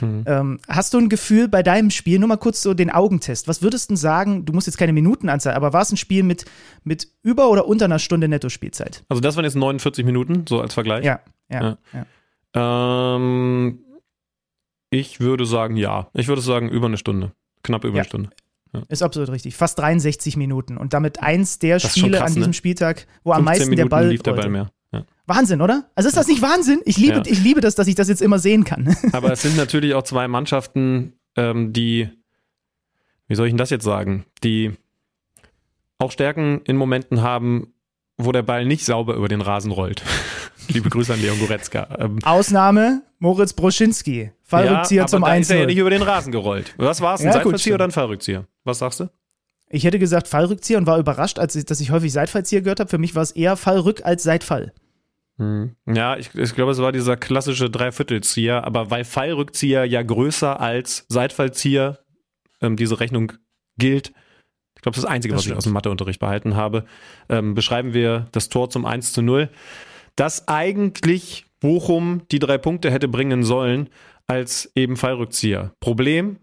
Hm. 0.00 0.24
Ähm, 0.26 0.60
hast 0.68 0.94
du 0.94 0.98
ein 0.98 1.08
Gefühl 1.08 1.48
bei 1.48 1.62
deinem 1.62 1.90
Spiel, 1.90 2.18
nur 2.18 2.28
mal 2.28 2.36
kurz 2.36 2.60
so 2.62 2.74
den 2.74 2.90
Augentest, 2.90 3.48
was 3.48 3.62
würdest 3.62 3.90
du 3.90 3.96
sagen, 3.96 4.44
du 4.44 4.52
musst 4.52 4.66
jetzt 4.66 4.76
keine 4.76 4.92
Minutenanzahl, 4.92 5.54
aber 5.54 5.72
war 5.72 5.82
es 5.82 5.92
ein 5.92 5.96
Spiel 5.96 6.22
mit, 6.22 6.44
mit 6.84 7.08
über 7.22 7.50
oder 7.50 7.66
unter 7.66 7.84
einer 7.84 7.98
Stunde 7.98 8.28
Nettospielzeit? 8.28 9.04
Also 9.08 9.20
das 9.20 9.36
waren 9.36 9.44
jetzt 9.44 9.56
49 9.56 10.04
Minuten, 10.04 10.44
so 10.48 10.60
als 10.60 10.74
Vergleich? 10.74 11.04
Ja, 11.04 11.20
ja. 11.48 11.78
ja. 11.92 12.06
ja. 12.54 13.16
Ähm, 13.16 13.78
ich 14.90 15.20
würde 15.20 15.46
sagen, 15.46 15.76
ja. 15.76 16.08
Ich 16.14 16.28
würde 16.28 16.42
sagen, 16.42 16.68
über 16.68 16.86
eine 16.86 16.96
Stunde. 16.96 17.32
Knapp 17.62 17.84
über 17.84 17.96
ja. 17.96 18.02
eine 18.02 18.08
Stunde. 18.08 18.30
Ja. 18.72 18.82
Ist 18.88 19.02
absolut 19.02 19.30
richtig. 19.30 19.56
Fast 19.56 19.78
63 19.78 20.36
Minuten 20.36 20.76
und 20.76 20.92
damit 20.92 21.22
eins 21.22 21.58
der 21.58 21.78
Spiele 21.78 22.18
krass, 22.18 22.30
an 22.30 22.34
diesem 22.34 22.50
ne? 22.50 22.54
Spieltag, 22.54 23.06
wo 23.24 23.32
am 23.32 23.44
meisten 23.44 23.70
Minuten 23.70 23.88
der 23.88 23.96
Ball 23.96 24.08
lief 24.08 24.22
der 24.22 24.32
Ball 24.32 24.48
mehr. 24.48 24.70
Wahnsinn, 25.26 25.60
oder? 25.60 25.90
Also 25.94 26.08
ist 26.08 26.16
das 26.16 26.28
nicht 26.28 26.40
Wahnsinn? 26.40 26.80
Ich 26.84 26.96
liebe, 26.96 27.16
ja. 27.16 27.22
ich 27.26 27.42
liebe 27.42 27.60
das, 27.60 27.74
dass 27.74 27.88
ich 27.88 27.96
das 27.96 28.08
jetzt 28.08 28.22
immer 28.22 28.38
sehen 28.38 28.64
kann. 28.64 28.96
Aber 29.12 29.32
es 29.32 29.42
sind 29.42 29.56
natürlich 29.56 29.94
auch 29.94 30.04
zwei 30.04 30.28
Mannschaften, 30.28 31.14
ähm, 31.36 31.72
die, 31.72 32.08
wie 33.26 33.34
soll 33.34 33.46
ich 33.46 33.52
denn 33.52 33.58
das 33.58 33.70
jetzt 33.70 33.84
sagen, 33.84 34.24
die 34.44 34.72
auch 35.98 36.12
Stärken 36.12 36.60
in 36.64 36.76
Momenten 36.76 37.22
haben, 37.22 37.72
wo 38.18 38.30
der 38.30 38.42
Ball 38.42 38.64
nicht 38.64 38.84
sauber 38.84 39.14
über 39.14 39.28
den 39.28 39.40
Rasen 39.40 39.72
rollt. 39.72 40.02
Liebe 40.68 40.90
Grüße 40.90 41.12
an 41.12 41.20
Leon 41.20 41.38
Goretzka. 41.38 41.88
Ähm, 41.98 42.18
Ausnahme 42.24 43.02
Moritz 43.18 43.52
Broschinski. 43.52 44.30
Fallrückzieher 44.42 45.02
ja, 45.02 45.06
zum 45.06 45.24
1 45.24 45.46
ist 45.46 45.50
er 45.50 45.60
ja 45.60 45.66
nicht 45.66 45.78
über 45.78 45.90
den 45.90 46.02
Rasen 46.02 46.30
gerollt. 46.30 46.72
Was 46.76 47.00
war 47.00 47.14
es, 47.14 47.20
ein 47.20 47.26
ja, 47.26 47.32
Seitfallzieher 47.32 47.74
oder 47.74 47.84
ein 47.84 47.90
Fallrückzieher? 47.90 48.46
Was 48.64 48.78
sagst 48.78 49.00
du? 49.00 49.08
Ich 49.68 49.84
hätte 49.84 49.98
gesagt 49.98 50.28
Fallrückzieher 50.28 50.78
und 50.78 50.86
war 50.86 50.98
überrascht, 50.98 51.38
als 51.38 51.56
ich, 51.56 51.64
dass 51.64 51.80
ich 51.80 51.90
häufig 51.90 52.12
Seitfallzieher 52.12 52.62
gehört 52.62 52.80
habe. 52.80 52.90
Für 52.90 52.98
mich 52.98 53.14
war 53.14 53.22
es 53.22 53.32
eher 53.32 53.56
Fallrück 53.56 54.04
als 54.04 54.22
Seitfall. 54.22 54.72
Hm. 55.38 55.76
Ja, 55.86 56.16
ich, 56.16 56.34
ich 56.34 56.54
glaube, 56.54 56.72
es 56.72 56.78
war 56.78 56.92
dieser 56.92 57.16
klassische 57.16 57.68
Dreiviertelzieher, 57.68 58.64
aber 58.64 58.90
weil 58.90 59.04
Fallrückzieher 59.04 59.84
ja 59.84 60.02
größer 60.02 60.60
als 60.60 61.04
Seitfallzieher 61.08 61.98
ähm, 62.62 62.76
diese 62.76 63.00
Rechnung 63.00 63.32
gilt, 63.76 64.12
ich 64.76 64.82
glaube, 64.82 64.94
das 64.94 64.98
ist 64.98 65.04
das 65.04 65.10
Einzige, 65.10 65.32
das 65.32 65.38
was 65.38 65.44
stimmt. 65.44 65.54
ich 65.54 65.58
aus 65.58 65.64
dem 65.64 65.72
Matheunterricht 65.72 66.20
behalten 66.20 66.54
habe, 66.54 66.84
ähm, 67.28 67.54
beschreiben 67.54 67.92
wir 67.92 68.28
das 68.32 68.48
Tor 68.48 68.70
zum 68.70 68.86
1 68.86 69.12
zu 69.12 69.22
0, 69.22 69.50
dass 70.16 70.48
eigentlich 70.48 71.46
Bochum 71.60 72.22
die 72.30 72.38
drei 72.38 72.58
Punkte 72.58 72.90
hätte 72.90 73.08
bringen 73.08 73.42
sollen 73.42 73.88
als 74.26 74.70
eben 74.74 74.96
Fallrückzieher. 74.96 75.72
Problem, 75.80 76.38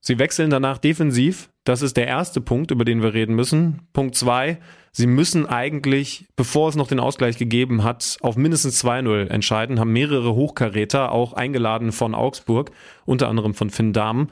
sie 0.00 0.18
wechseln 0.18 0.50
danach 0.50 0.78
defensiv. 0.78 1.50
Das 1.66 1.82
ist 1.82 1.96
der 1.96 2.06
erste 2.06 2.40
Punkt, 2.40 2.70
über 2.70 2.84
den 2.84 3.02
wir 3.02 3.12
reden 3.12 3.34
müssen. 3.34 3.88
Punkt 3.92 4.14
zwei, 4.14 4.58
sie 4.92 5.08
müssen 5.08 5.46
eigentlich, 5.46 6.28
bevor 6.36 6.68
es 6.68 6.76
noch 6.76 6.86
den 6.86 7.00
Ausgleich 7.00 7.38
gegeben 7.38 7.82
hat, 7.82 8.18
auf 8.20 8.36
mindestens 8.36 8.84
2-0 8.84 9.26
entscheiden, 9.26 9.80
haben 9.80 9.92
mehrere 9.92 10.32
Hochkaräter, 10.36 11.10
auch 11.10 11.32
eingeladen 11.32 11.90
von 11.90 12.14
Augsburg, 12.14 12.70
unter 13.04 13.26
anderem 13.28 13.52
von 13.52 13.70
Finn 13.70 13.92
Dahm. 13.92 14.28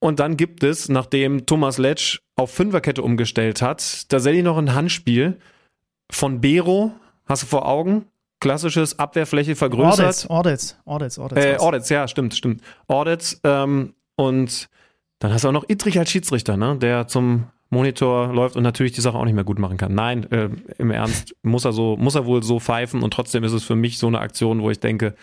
Und 0.00 0.18
dann 0.18 0.36
gibt 0.36 0.64
es, 0.64 0.88
nachdem 0.88 1.46
Thomas 1.46 1.78
Letsch 1.78 2.18
auf 2.34 2.50
Fünferkette 2.50 3.02
umgestellt 3.02 3.62
hat, 3.62 4.08
tatsächlich 4.08 4.42
noch 4.42 4.58
ein 4.58 4.74
Handspiel 4.74 5.38
von 6.10 6.40
Bero, 6.40 6.90
hast 7.26 7.44
du 7.44 7.46
vor 7.46 7.68
Augen? 7.68 8.06
Klassisches 8.40 8.98
Abwehrfläche 8.98 9.54
vergrößert. 9.54 10.28
Audits, 10.28 10.28
Audits, 10.28 10.78
Audits, 10.84 11.18
Audits. 11.20 11.44
Äh, 11.46 11.56
Audits, 11.58 11.88
ja, 11.90 12.08
stimmt, 12.08 12.34
stimmt. 12.34 12.60
Audits, 12.88 13.40
ähm, 13.44 13.94
und 14.16 14.68
dann 15.20 15.32
hast 15.32 15.44
du 15.44 15.48
auch 15.48 15.52
noch 15.52 15.68
Idrich 15.68 15.98
als 15.98 16.10
Schiedsrichter, 16.10 16.56
ne, 16.56 16.76
der 16.76 17.06
zum 17.06 17.44
Monitor 17.68 18.32
läuft 18.34 18.56
und 18.56 18.64
natürlich 18.64 18.92
die 18.92 19.00
Sache 19.00 19.16
auch 19.16 19.24
nicht 19.24 19.34
mehr 19.34 19.44
gut 19.44 19.60
machen 19.60 19.76
kann. 19.76 19.94
Nein, 19.94 20.30
äh, 20.32 20.48
im 20.78 20.90
Ernst 20.90 21.36
muss 21.42 21.64
er 21.64 21.72
so, 21.72 21.96
muss 21.96 22.16
er 22.16 22.26
wohl 22.26 22.42
so 22.42 22.58
pfeifen 22.58 23.02
und 23.02 23.12
trotzdem 23.12 23.44
ist 23.44 23.52
es 23.52 23.62
für 23.62 23.76
mich 23.76 23.98
so 23.98 24.08
eine 24.08 24.18
Aktion, 24.18 24.60
wo 24.60 24.70
ich 24.70 24.80
denke, 24.80 25.14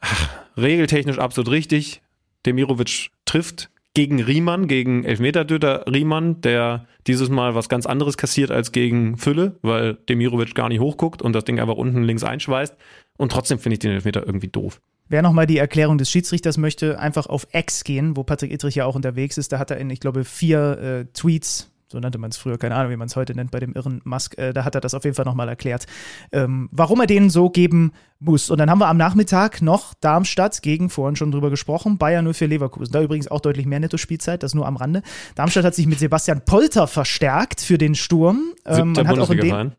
ach, 0.00 0.28
regeltechnisch 0.56 1.18
absolut 1.18 1.50
richtig. 1.50 2.02
Demirovic 2.44 3.10
trifft 3.24 3.70
gegen 3.94 4.20
Riemann, 4.20 4.68
gegen 4.68 5.04
Elfmetertöter 5.04 5.84
Riemann, 5.86 6.40
der 6.40 6.86
dieses 7.06 7.28
Mal 7.28 7.54
was 7.54 7.68
ganz 7.68 7.86
anderes 7.86 8.16
kassiert 8.16 8.50
als 8.50 8.72
gegen 8.72 9.16
Fülle, 9.16 9.56
weil 9.62 9.94
Demirovic 10.08 10.54
gar 10.54 10.68
nicht 10.68 10.80
hochguckt 10.80 11.22
und 11.22 11.34
das 11.34 11.44
Ding 11.44 11.60
einfach 11.60 11.76
unten 11.76 12.02
links 12.02 12.24
einschweißt. 12.24 12.74
Und 13.16 13.32
trotzdem 13.32 13.58
finde 13.58 13.74
ich 13.74 13.78
den 13.80 13.92
Elfmeter 13.92 14.26
irgendwie 14.26 14.48
doof. 14.48 14.80
Wer 15.08 15.22
nochmal 15.22 15.46
die 15.46 15.58
Erklärung 15.58 15.98
des 15.98 16.10
Schiedsrichters 16.10 16.58
möchte, 16.58 16.98
einfach 16.98 17.26
auf 17.26 17.46
X 17.52 17.84
gehen, 17.84 18.16
wo 18.16 18.24
Patrick 18.24 18.52
Ittrich 18.52 18.74
ja 18.74 18.86
auch 18.86 18.94
unterwegs 18.94 19.38
ist. 19.38 19.52
Da 19.52 19.58
hat 19.58 19.70
er 19.70 19.78
in, 19.78 19.90
ich 19.90 20.00
glaube, 20.00 20.24
vier 20.24 20.78
äh, 20.78 21.04
Tweets 21.12 21.70
so 21.88 22.00
nannte 22.00 22.18
man 22.18 22.30
es 22.30 22.36
früher, 22.36 22.58
keine 22.58 22.74
Ahnung, 22.74 22.90
wie 22.90 22.96
man 22.96 23.06
es 23.06 23.14
heute 23.14 23.34
nennt 23.34 23.52
bei 23.52 23.60
dem 23.60 23.72
irren 23.74 24.00
Musk, 24.04 24.36
äh, 24.38 24.52
da 24.52 24.64
hat 24.64 24.74
er 24.74 24.80
das 24.80 24.94
auf 24.94 25.04
jeden 25.04 25.14
Fall 25.14 25.24
nochmal 25.24 25.48
erklärt, 25.48 25.86
ähm, 26.32 26.68
warum 26.72 27.00
er 27.00 27.06
denen 27.06 27.30
so 27.30 27.48
geben 27.48 27.92
muss. 28.18 28.50
Und 28.50 28.58
dann 28.58 28.70
haben 28.70 28.80
wir 28.80 28.88
am 28.88 28.96
Nachmittag 28.96 29.62
noch 29.62 29.94
Darmstadt 29.94 30.62
gegen, 30.62 30.90
vorhin 30.90 31.16
schon 31.16 31.30
drüber 31.30 31.50
gesprochen, 31.50 31.98
Bayern 31.98 32.24
0 32.24 32.34
für 32.34 32.46
Leverkusen. 32.46 32.92
Da 32.92 33.02
übrigens 33.02 33.28
auch 33.28 33.40
deutlich 33.40 33.66
mehr 33.66 33.78
Netto-Spielzeit, 33.78 34.42
das 34.42 34.54
nur 34.54 34.66
am 34.66 34.76
Rande. 34.76 35.02
Darmstadt 35.36 35.64
hat 35.64 35.74
sich 35.74 35.86
mit 35.86 35.98
Sebastian 35.98 36.44
Polter 36.44 36.88
verstärkt 36.88 37.60
für 37.60 37.78
den 37.78 37.94
Sturm. 37.94 38.54
Ähm, 38.64 38.92
man 38.92 39.06
hat 39.06 39.18
auch 39.18 39.30
in 39.30 39.38
dem, 39.38 39.72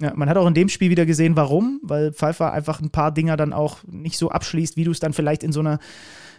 Ja, 0.00 0.12
man 0.14 0.28
hat 0.28 0.36
auch 0.36 0.46
in 0.46 0.54
dem 0.54 0.68
Spiel 0.68 0.90
wieder 0.90 1.06
gesehen, 1.06 1.36
warum, 1.36 1.80
weil 1.82 2.12
Pfeiffer 2.12 2.52
einfach 2.52 2.80
ein 2.80 2.90
paar 2.90 3.12
Dinger 3.12 3.36
dann 3.36 3.54
auch 3.54 3.78
nicht 3.84 4.18
so 4.18 4.30
abschließt, 4.30 4.76
wie 4.76 4.84
du 4.84 4.90
es 4.90 5.00
dann 5.00 5.14
vielleicht 5.14 5.42
in 5.42 5.52
so 5.52 5.60
einer 5.60 5.78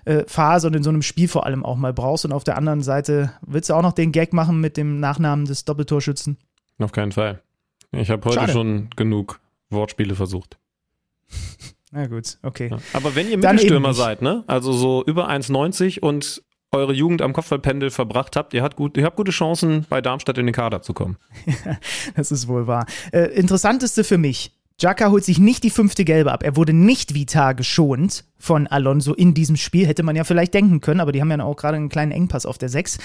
äh, 0.06 0.24
Phase 0.28 0.68
und 0.68 0.76
in 0.76 0.84
so 0.84 0.90
einem 0.90 1.02
Spiel 1.02 1.28
vor 1.28 1.46
allem 1.46 1.66
auch 1.66 1.76
mal 1.76 1.94
brauchst. 1.94 2.24
Und 2.24 2.34
auf 2.34 2.44
der 2.44 2.58
anderen 2.58 2.82
Seite 2.82 3.34
willst 3.42 3.70
du 3.70 3.74
auch 3.74 3.82
noch 3.82 3.94
den 3.94 4.12
Gag 4.12 4.32
machen 4.32 4.62
mit 4.62 4.78
dem 4.78 5.00
Nachnamen 5.00 5.46
des 5.46 5.66
Doppeltorschützen? 5.66 6.38
Auf 6.78 6.92
keinen 6.92 7.12
Fall. 7.12 7.42
Ich 7.92 8.12
habe 8.12 8.24
heute 8.26 8.36
Schade. 8.36 8.52
schon 8.52 8.90
genug 8.96 9.40
Wortspiele 9.70 10.16
versucht. 10.16 10.58
Na 11.92 12.06
gut, 12.06 12.38
okay. 12.44 12.70
Ja. 12.70 12.78
Aber 12.94 13.16
wenn 13.16 13.30
ihr 13.30 13.38
Mittelstürmer 13.38 13.94
seid, 13.94 14.22
ne? 14.22 14.44
Also 14.46 14.72
so 14.72 15.04
über 15.06 15.30
1,90 15.30 16.02
und 16.02 16.44
eure 16.72 16.94
Jugend 16.94 17.22
am 17.22 17.34
Kopfballpendel 17.34 17.92
verbracht 17.92 18.36
habt, 18.36 18.54
ihr 18.54 18.64
habt, 18.64 18.76
gut, 18.76 18.98
ihr 18.98 19.06
habt 19.06 19.16
gute 19.16 19.32
Chancen, 19.32 19.86
bei 19.90 20.02
Darmstadt 20.02 20.38
in 20.38 20.46
den 20.46 20.54
Kader 20.56 20.82
zu 20.82 20.94
kommen. 20.94 21.18
Das 22.16 22.32
ist 22.32 22.48
wohl 22.48 22.68
wahr. 22.68 22.86
Äh, 23.12 23.26
interessanteste 23.36 24.04
für 24.04 24.18
mich. 24.18 24.57
Jaka 24.80 25.10
holt 25.10 25.24
sich 25.24 25.40
nicht 25.40 25.64
die 25.64 25.72
fünfte 25.72 26.06
Gelbe 26.06 26.32
ab. 26.32 26.44
Er 26.44 26.56
wurde 26.56 26.72
nicht 26.72 27.16
vital 27.16 27.56
geschont 27.56 28.26
von 28.38 28.68
Alonso 28.68 29.16
in 29.16 29.34
diesem 29.34 29.56
Spiel. 29.56 29.88
Hätte 29.88 30.04
man 30.04 30.16
ja 30.16 30.24
vielleicht 30.24 30.54
denken 30.54 30.82
können, 30.82 31.00
aber 31.00 31.12
die 31.12 31.20
haben 31.20 31.32
ja 31.32 31.44
auch 31.44 31.56
gerade 31.56 31.78
einen 31.78 31.90
kleinen 31.90 32.12
Engpass 32.12 32.46
auf 32.46 32.60
der 32.60 32.70
6. 32.70 33.00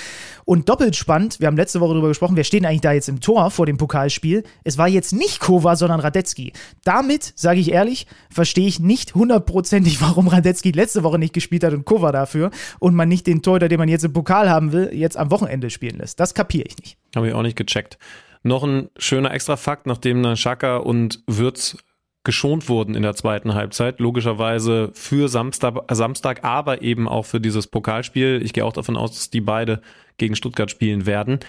Und 0.44 0.68
doppelt 0.68 0.96
spannend, 0.96 1.40
wir 1.40 1.46
haben 1.46 1.56
letzte 1.56 1.80
Woche 1.80 1.94
darüber 1.94 2.08
gesprochen, 2.08 2.36
wer 2.36 2.44
steht 2.44 2.66
eigentlich 2.66 2.82
da 2.82 2.92
jetzt 2.92 3.08
im 3.08 3.20
Tor 3.20 3.50
vor 3.50 3.64
dem 3.64 3.78
Pokalspiel? 3.78 4.44
Es 4.64 4.76
war 4.76 4.86
jetzt 4.86 5.14
nicht 5.14 5.40
Kova, 5.40 5.74
sondern 5.74 6.00
Radetzky. 6.00 6.52
Damit, 6.84 7.32
sage 7.36 7.60
ich 7.60 7.72
ehrlich, 7.72 8.06
verstehe 8.28 8.68
ich 8.68 8.78
nicht 8.78 9.14
hundertprozentig, 9.14 10.02
warum 10.02 10.28
Radetzky 10.28 10.72
letzte 10.72 11.04
Woche 11.04 11.18
nicht 11.18 11.32
gespielt 11.32 11.64
hat 11.64 11.72
und 11.72 11.86
Kova 11.86 12.12
dafür 12.12 12.50
und 12.80 12.94
man 12.94 13.08
nicht 13.08 13.26
den 13.26 13.40
Torhüter, 13.40 13.68
den 13.68 13.78
man 13.78 13.88
jetzt 13.88 14.04
im 14.04 14.12
Pokal 14.12 14.50
haben 14.50 14.72
will, 14.72 14.90
jetzt 14.92 15.16
am 15.16 15.30
Wochenende 15.30 15.70
spielen 15.70 15.96
lässt. 15.96 16.20
Das 16.20 16.34
kapiere 16.34 16.66
ich 16.68 16.76
nicht. 16.76 16.98
Habe 17.16 17.28
ich 17.28 17.32
auch 17.32 17.40
nicht 17.40 17.56
gecheckt. 17.56 17.96
Noch 18.42 18.64
ein 18.64 18.90
schöner 18.96 19.32
Extrafakt, 19.32 19.86
nachdem 19.86 20.36
Schaka 20.36 20.78
und 20.78 21.22
Würz 21.26 21.76
geschont 22.24 22.68
wurden 22.68 22.94
in 22.94 23.02
der 23.02 23.14
zweiten 23.14 23.54
Halbzeit, 23.54 23.98
logischerweise 23.98 24.90
für 24.94 25.28
Samstag, 25.28 25.84
Samstag, 25.90 26.44
aber 26.44 26.82
eben 26.82 27.08
auch 27.08 27.24
für 27.24 27.40
dieses 27.40 27.66
Pokalspiel. 27.66 28.40
Ich 28.42 28.52
gehe 28.52 28.64
auch 28.64 28.72
davon 28.72 28.96
aus, 28.96 29.12
dass 29.12 29.30
die 29.30 29.40
beide 29.40 29.82
gegen 30.18 30.36
Stuttgart 30.36 30.70
spielen 30.70 31.06
werden. 31.06 31.40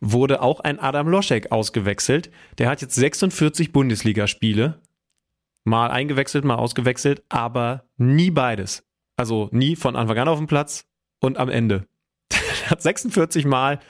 Wurde 0.00 0.42
auch 0.42 0.60
ein 0.60 0.78
Adam 0.78 1.08
Loschek 1.08 1.50
ausgewechselt. 1.50 2.30
Der 2.58 2.68
hat 2.68 2.82
jetzt 2.82 2.94
46 2.94 3.72
Bundesligaspiele. 3.72 4.80
Mal 5.64 5.90
eingewechselt, 5.90 6.44
mal 6.44 6.54
ausgewechselt, 6.54 7.22
aber 7.28 7.84
nie 7.96 8.30
beides. 8.30 8.84
Also 9.16 9.48
nie 9.50 9.76
von 9.76 9.96
Anfang 9.96 10.18
an 10.18 10.28
auf 10.28 10.38
dem 10.38 10.46
Platz 10.46 10.84
und 11.20 11.38
am 11.38 11.48
Ende. 11.48 11.86
Er 12.64 12.72
hat 12.72 12.82
46 12.82 13.46
Mal 13.46 13.80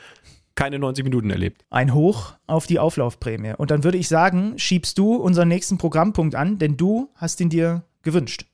keine 0.58 0.80
90 0.80 1.04
Minuten 1.04 1.30
erlebt. 1.30 1.64
ein 1.70 1.94
Hoch 1.94 2.32
auf 2.48 2.66
die 2.66 2.80
Auflaufprämie. 2.80 3.54
Und 3.56 3.70
dann 3.70 3.84
würde 3.84 3.96
ich 3.96 4.08
sagen, 4.08 4.58
schiebst 4.58 4.98
du 4.98 5.14
unseren 5.14 5.46
nächsten 5.46 5.78
Programmpunkt 5.78 6.34
an, 6.34 6.58
denn 6.58 6.76
du 6.76 7.10
hast 7.14 7.40
ihn 7.40 7.48
dir 7.48 7.84
gewünscht. 8.02 8.44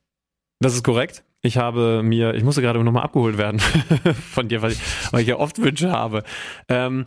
Das 0.60 0.74
ist 0.74 0.82
korrekt. 0.82 1.24
Ich 1.40 1.56
habe 1.56 2.02
mir, 2.02 2.34
ich 2.34 2.44
musste 2.44 2.60
gerade 2.60 2.84
nochmal 2.84 3.04
abgeholt 3.04 3.38
werden 3.38 3.58
von 4.32 4.48
dir, 4.48 4.60
weil 4.60 4.72
ich, 4.72 4.80
weil 5.12 5.22
ich 5.22 5.28
ja 5.28 5.36
oft 5.36 5.58
Wünsche 5.62 5.92
habe. 5.92 6.24
Ähm, 6.68 7.06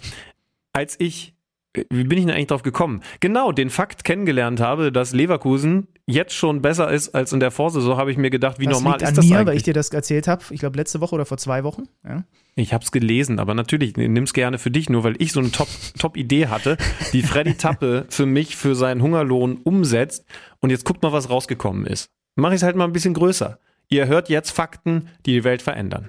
als 0.73 0.99
ich, 0.99 1.35
wie 1.76 2.03
bin 2.05 2.18
ich 2.18 2.26
denn 2.26 2.34
eigentlich 2.34 2.47
drauf 2.47 2.63
gekommen? 2.63 3.01
Genau, 3.20 3.51
den 3.51 3.70
Fakt 3.70 4.03
kennengelernt 4.03 4.59
habe, 4.59 4.91
dass 4.91 5.13
Leverkusen 5.13 5.88
jetzt 6.07 6.34
schon 6.34 6.61
besser 6.61 6.91
ist 6.91 7.13
als 7.13 7.34
in 7.34 7.39
der 7.39 7.51
Vorsaison, 7.51 7.97
habe 7.97 8.11
ich 8.11 8.18
mir 8.18 8.30
gedacht, 8.30 8.59
wie 8.59 8.65
das 8.65 8.80
normal 8.80 8.93
liegt 8.93 9.03
ist 9.03 9.09
an 9.09 9.15
das 9.15 9.26
mir, 9.26 9.36
eigentlich? 9.36 9.47
weil 9.47 9.57
ich 9.57 9.63
dir 9.63 9.74
das 9.74 9.89
erzählt 9.89 10.28
habe. 10.28 10.43
Ich 10.49 10.59
glaube, 10.59 10.78
letzte 10.78 11.01
Woche 11.01 11.13
oder 11.13 11.26
vor 11.26 11.38
zwei 11.38 11.63
Wochen. 11.63 11.84
Ja. 12.07 12.24
Ich 12.55 12.74
hab's 12.74 12.91
gelesen, 12.91 13.39
aber 13.39 13.53
natürlich, 13.53 13.95
nimm's 13.97 14.34
gerne 14.34 14.57
für 14.57 14.72
dich, 14.72 14.89
nur 14.89 15.03
weil 15.03 15.15
ich 15.20 15.32
so 15.32 15.39
eine 15.39 15.51
Top- 15.51 15.68
Top-Idee 15.99 16.47
hatte, 16.47 16.78
die 17.13 17.22
Freddy 17.22 17.55
Tappe 17.55 18.05
für 18.09 18.26
mich 18.26 18.55
für 18.55 18.74
seinen 18.74 19.01
Hungerlohn 19.01 19.57
umsetzt. 19.63 20.26
Und 20.59 20.72
jetzt 20.72 20.86
guckt 20.86 21.03
mal, 21.03 21.11
was 21.11 21.30
rausgekommen 21.30 21.86
ist. 21.86 22.09
Mach 22.36 22.51
ich's 22.51 22.63
halt 22.63 22.76
mal 22.76 22.86
ein 22.86 22.93
bisschen 22.93 23.13
größer. 23.13 23.59
Ihr 23.89 24.07
hört 24.07 24.30
jetzt 24.30 24.51
Fakten, 24.51 25.09
die 25.26 25.34
die 25.34 25.43
Welt 25.43 25.61
verändern. 25.61 26.07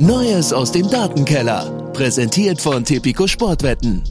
Neues 0.00 0.52
aus 0.52 0.70
dem 0.70 0.88
Datenkeller. 0.88 1.90
Präsentiert 1.92 2.60
von 2.60 2.84
Tipico 2.84 3.26
Sportwetten. 3.26 4.04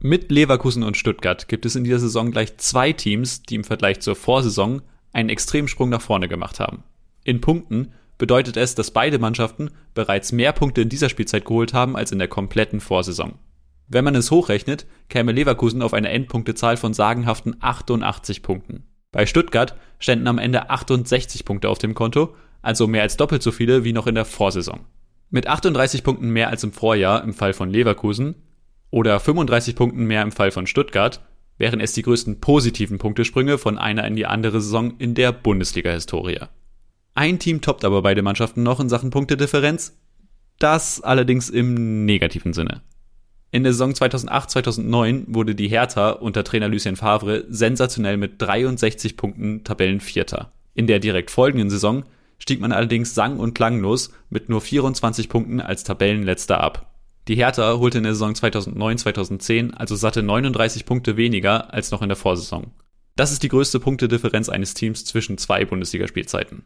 Mit 0.00 0.32
Leverkusen 0.32 0.82
und 0.82 0.96
Stuttgart 0.96 1.46
gibt 1.46 1.64
es 1.64 1.76
in 1.76 1.84
dieser 1.84 2.00
Saison 2.00 2.32
gleich 2.32 2.56
zwei 2.56 2.92
Teams, 2.92 3.42
die 3.42 3.54
im 3.54 3.62
Vergleich 3.62 4.00
zur 4.00 4.16
Vorsaison 4.16 4.82
einen 5.12 5.28
Extremsprung 5.28 5.90
nach 5.90 6.00
vorne 6.00 6.26
gemacht 6.26 6.58
haben. 6.58 6.82
In 7.22 7.40
Punkten 7.40 7.92
bedeutet 8.18 8.56
es, 8.56 8.74
dass 8.74 8.90
beide 8.90 9.20
Mannschaften 9.20 9.70
bereits 9.94 10.32
mehr 10.32 10.52
Punkte 10.52 10.80
in 10.80 10.88
dieser 10.88 11.08
Spielzeit 11.08 11.44
geholt 11.44 11.72
haben 11.72 11.96
als 11.96 12.10
in 12.10 12.18
der 12.18 12.26
kompletten 12.26 12.80
Vorsaison. 12.80 13.34
Wenn 13.86 14.04
man 14.04 14.16
es 14.16 14.32
hochrechnet, 14.32 14.86
käme 15.08 15.30
Leverkusen 15.30 15.82
auf 15.82 15.94
eine 15.94 16.08
Endpunktezahl 16.08 16.76
von 16.76 16.94
sagenhaften 16.94 17.58
88 17.60 18.42
Punkten. 18.42 18.88
Bei 19.12 19.24
Stuttgart 19.24 19.76
ständen 20.00 20.26
am 20.26 20.38
Ende 20.38 20.68
68 20.68 21.44
Punkte 21.44 21.68
auf 21.68 21.78
dem 21.78 21.94
Konto, 21.94 22.34
also 22.66 22.86
mehr 22.88 23.02
als 23.02 23.16
doppelt 23.16 23.42
so 23.42 23.52
viele 23.52 23.84
wie 23.84 23.92
noch 23.92 24.08
in 24.08 24.16
der 24.16 24.24
Vorsaison. 24.24 24.80
Mit 25.30 25.46
38 25.46 26.02
Punkten 26.02 26.30
mehr 26.30 26.50
als 26.50 26.64
im 26.64 26.72
Vorjahr 26.72 27.22
im 27.22 27.32
Fall 27.32 27.52
von 27.52 27.70
Leverkusen 27.70 28.34
oder 28.90 29.20
35 29.20 29.76
Punkten 29.76 30.04
mehr 30.04 30.22
im 30.22 30.32
Fall 30.32 30.50
von 30.50 30.66
Stuttgart 30.66 31.20
wären 31.58 31.80
es 31.80 31.92
die 31.92 32.02
größten 32.02 32.40
positiven 32.40 32.98
Punktesprünge 32.98 33.56
von 33.58 33.78
einer 33.78 34.04
in 34.06 34.16
die 34.16 34.26
andere 34.26 34.60
Saison 34.60 34.94
in 34.98 35.14
der 35.14 35.32
Bundesliga-Historie. 35.32 36.40
Ein 37.14 37.38
Team 37.38 37.60
toppt 37.60 37.84
aber 37.84 38.02
beide 38.02 38.22
Mannschaften 38.22 38.62
noch 38.62 38.80
in 38.80 38.88
Sachen 38.88 39.10
Punktedifferenz, 39.10 39.96
das 40.58 41.00
allerdings 41.00 41.48
im 41.48 42.04
negativen 42.04 42.52
Sinne. 42.52 42.82
In 43.52 43.62
der 43.62 43.72
Saison 43.72 43.92
2008-2009 43.92 45.24
wurde 45.28 45.54
die 45.54 45.68
Hertha 45.68 46.10
unter 46.10 46.44
Trainer 46.44 46.68
Lucien 46.68 46.96
Favre 46.96 47.44
sensationell 47.48 48.16
mit 48.16 48.42
63 48.42 49.16
Punkten 49.16 49.64
Tabellenvierter. 49.64 50.52
In 50.74 50.86
der 50.86 50.98
direkt 50.98 51.30
folgenden 51.30 51.70
Saison 51.70 52.04
stieg 52.38 52.60
man 52.60 52.72
allerdings 52.72 53.14
sang- 53.14 53.38
und 53.38 53.54
klanglos 53.54 54.12
mit 54.30 54.48
nur 54.48 54.60
24 54.60 55.28
Punkten 55.28 55.60
als 55.60 55.84
Tabellenletzter 55.84 56.60
ab. 56.60 56.92
Die 57.28 57.34
Hertha 57.36 57.78
holte 57.78 57.98
in 57.98 58.04
der 58.04 58.14
Saison 58.14 58.34
2009-2010 58.34 59.72
also 59.72 59.96
satte 59.96 60.22
39 60.22 60.86
Punkte 60.86 61.16
weniger 61.16 61.72
als 61.74 61.90
noch 61.90 62.02
in 62.02 62.08
der 62.08 62.16
Vorsaison. 62.16 62.70
Das 63.16 63.32
ist 63.32 63.42
die 63.42 63.48
größte 63.48 63.80
Punktedifferenz 63.80 64.48
eines 64.48 64.74
Teams 64.74 65.04
zwischen 65.04 65.38
zwei 65.38 65.64
Bundesligaspielzeiten. 65.64 66.64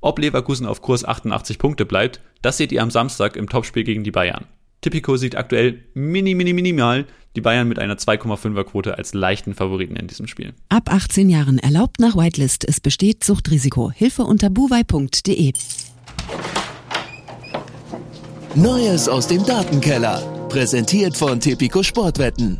Ob 0.00 0.18
Leverkusen 0.18 0.66
auf 0.66 0.82
Kurs 0.82 1.04
88 1.04 1.58
Punkte 1.58 1.84
bleibt, 1.84 2.20
das 2.42 2.58
seht 2.58 2.70
ihr 2.70 2.82
am 2.82 2.90
Samstag 2.90 3.34
im 3.34 3.48
Topspiel 3.48 3.82
gegen 3.82 4.04
die 4.04 4.12
Bayern. 4.12 4.46
Tipico 4.80 5.16
sieht 5.16 5.36
aktuell 5.36 5.84
mini, 5.94 6.34
mini, 6.34 6.52
minimal 6.52 7.06
die 7.34 7.40
Bayern 7.40 7.68
mit 7.68 7.78
einer 7.78 7.96
2,5er 7.96 8.64
Quote 8.64 8.96
als 8.96 9.12
leichten 9.12 9.54
Favoriten 9.54 9.96
in 9.96 10.06
diesem 10.06 10.26
Spiel. 10.26 10.54
Ab 10.68 10.92
18 10.92 11.28
Jahren 11.28 11.58
erlaubt 11.58 12.00
nach 12.00 12.16
Whitelist. 12.16 12.64
Es 12.66 12.80
besteht 12.80 13.24
Suchtrisiko. 13.24 13.90
Hilfe 13.90 14.22
unter 14.22 14.50
buwei.de. 14.50 15.52
Neues 18.54 19.08
aus 19.08 19.26
dem 19.26 19.44
Datenkeller. 19.44 20.20
Präsentiert 20.48 21.16
von 21.16 21.40
Tipico 21.40 21.82
Sportwetten. 21.82 22.58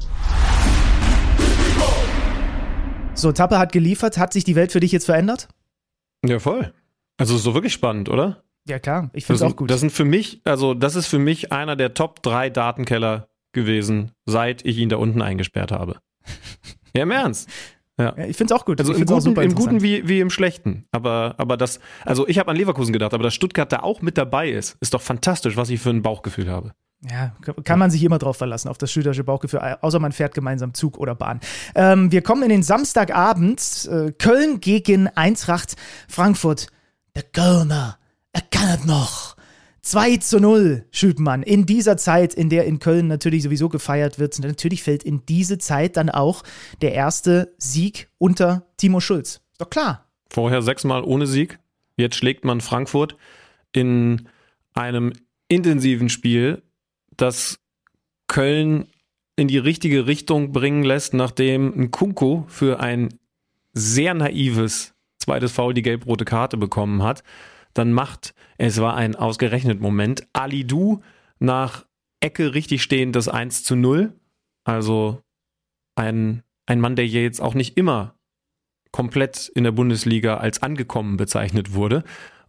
So, 3.14 3.32
Tappe 3.32 3.58
hat 3.58 3.72
geliefert. 3.72 4.18
Hat 4.18 4.32
sich 4.32 4.44
die 4.44 4.54
Welt 4.54 4.70
für 4.70 4.80
dich 4.80 4.92
jetzt 4.92 5.06
verändert? 5.06 5.48
Ja, 6.24 6.38
voll. 6.38 6.72
Also 7.16 7.36
ist 7.36 7.42
so 7.42 7.54
wirklich 7.54 7.72
spannend, 7.72 8.08
oder? 8.08 8.44
Ja, 8.68 8.78
klar. 8.78 9.10
Ich 9.14 9.24
finde 9.26 9.38
Das 9.40 9.46
es 9.48 9.52
auch 9.52 9.56
gut. 9.56 9.70
das 9.70 9.80
sind 9.80 9.90
für 9.90 10.04
mich, 10.04 10.40
also 10.44 10.74
das 10.74 10.94
ist 10.94 11.06
für 11.06 11.18
mich 11.18 11.52
einer 11.52 11.74
der 11.74 11.94
Top 11.94 12.22
3 12.22 12.50
Datenkeller 12.50 13.28
gewesen, 13.52 14.12
seit 14.26 14.64
ich 14.64 14.76
ihn 14.78 14.88
da 14.90 14.96
unten 14.96 15.22
eingesperrt 15.22 15.72
habe. 15.72 15.96
Ja, 16.96 17.02
im 17.02 17.10
Ernst. 17.10 17.48
ja, 18.00 18.16
ich 18.16 18.36
finde 18.36 18.52
es 18.54 18.58
auch 18.60 18.64
gut. 18.64 18.80
Also 18.80 18.94
im 18.94 19.04
Guten, 19.04 19.38
im 19.40 19.54
Guten 19.54 19.82
wie, 19.82 20.08
wie 20.08 20.20
im 20.20 20.30
Schlechten. 20.30 20.86
Aber, 20.90 21.34
aber 21.36 21.56
das, 21.58 21.80
also 22.04 22.26
ich 22.26 22.38
habe 22.38 22.50
an 22.50 22.56
Leverkusen 22.56 22.92
gedacht, 22.94 23.12
aber 23.12 23.22
dass 23.24 23.34
Stuttgart 23.34 23.70
da 23.70 23.80
auch 23.80 24.00
mit 24.00 24.16
dabei 24.16 24.50
ist, 24.50 24.76
ist 24.80 24.94
doch 24.94 25.02
fantastisch, 25.02 25.56
was 25.56 25.68
ich 25.68 25.80
für 25.80 25.90
ein 25.90 26.00
Bauchgefühl 26.02 26.50
habe. 26.50 26.72
Ja, 27.08 27.32
kann 27.62 27.78
man 27.78 27.90
sich 27.92 28.02
immer 28.02 28.18
drauf 28.18 28.38
verlassen, 28.38 28.68
auf 28.68 28.78
das 28.78 28.90
schülerische 28.90 29.22
Bauchgefühl, 29.22 29.60
außer 29.60 30.00
man 30.00 30.10
fährt 30.12 30.34
gemeinsam 30.34 30.74
Zug 30.74 30.98
oder 30.98 31.14
Bahn. 31.14 31.38
Ähm, 31.76 32.10
wir 32.10 32.22
kommen 32.22 32.42
in 32.42 32.48
den 32.48 32.62
Samstagabend. 32.64 33.88
Äh, 33.92 34.12
Köln 34.12 34.60
gegen 34.60 35.06
Eintracht 35.08 35.76
Frankfurt. 36.08 36.68
Der 37.14 37.22
Kölner, 37.22 37.98
er 38.32 38.42
kann 38.50 38.78
es 38.78 38.84
noch. 38.84 39.36
2 39.82 40.18
zu 40.18 40.38
0, 40.38 40.84
Schütmann. 40.90 41.42
In 41.42 41.64
dieser 41.64 41.96
Zeit, 41.96 42.34
in 42.34 42.50
der 42.50 42.66
in 42.66 42.78
Köln 42.78 43.06
natürlich 43.06 43.42
sowieso 43.42 43.68
gefeiert 43.68 44.18
wird, 44.18 44.38
natürlich 44.40 44.82
fällt 44.82 45.02
in 45.02 45.24
diese 45.26 45.56
Zeit 45.58 45.96
dann 45.96 46.10
auch 46.10 46.42
der 46.82 46.92
erste 46.92 47.54
Sieg 47.56 48.10
unter 48.18 48.66
Timo 48.76 49.00
Schulz. 49.00 49.40
Ist 49.52 49.60
doch 49.60 49.70
klar. 49.70 50.06
Vorher 50.30 50.60
sechsmal 50.60 51.04
ohne 51.04 51.26
Sieg. 51.26 51.58
Jetzt 51.96 52.16
schlägt 52.16 52.44
man 52.44 52.60
Frankfurt 52.60 53.16
in 53.72 54.28
einem 54.74 55.12
intensiven 55.48 56.10
Spiel, 56.10 56.62
das 57.16 57.58
Köln 58.26 58.88
in 59.36 59.48
die 59.48 59.58
richtige 59.58 60.06
Richtung 60.06 60.52
bringen 60.52 60.82
lässt, 60.82 61.14
nachdem 61.14 61.72
ein 61.72 61.90
Kunko 61.90 62.44
für 62.48 62.80
ein 62.80 63.08
sehr 63.72 64.12
naives 64.14 64.94
zweites 65.18 65.52
Foul 65.52 65.74
die 65.74 65.82
gelb-rote 65.82 66.24
Karte 66.24 66.56
bekommen 66.56 67.02
hat. 67.02 67.22
Dann 67.74 67.92
macht, 67.92 68.34
es 68.56 68.80
war 68.80 68.94
ein 68.96 69.16
ausgerechnet 69.16 69.80
Moment, 69.80 70.26
Ali 70.32 70.66
Du 70.66 71.02
nach 71.38 71.86
Ecke 72.20 72.54
richtig 72.54 72.82
stehend 72.82 73.14
das 73.14 73.28
1 73.28 73.64
zu 73.64 73.76
0. 73.76 74.12
Also 74.64 75.22
ein, 75.94 76.42
ein 76.66 76.80
Mann, 76.80 76.96
der 76.96 77.06
jetzt 77.06 77.40
auch 77.40 77.54
nicht 77.54 77.76
immer 77.76 78.14
komplett 78.90 79.50
in 79.54 79.64
der 79.64 79.72
Bundesliga 79.72 80.38
als 80.38 80.62
angekommen 80.62 81.16
bezeichnet 81.16 81.74
wurde. 81.74 82.04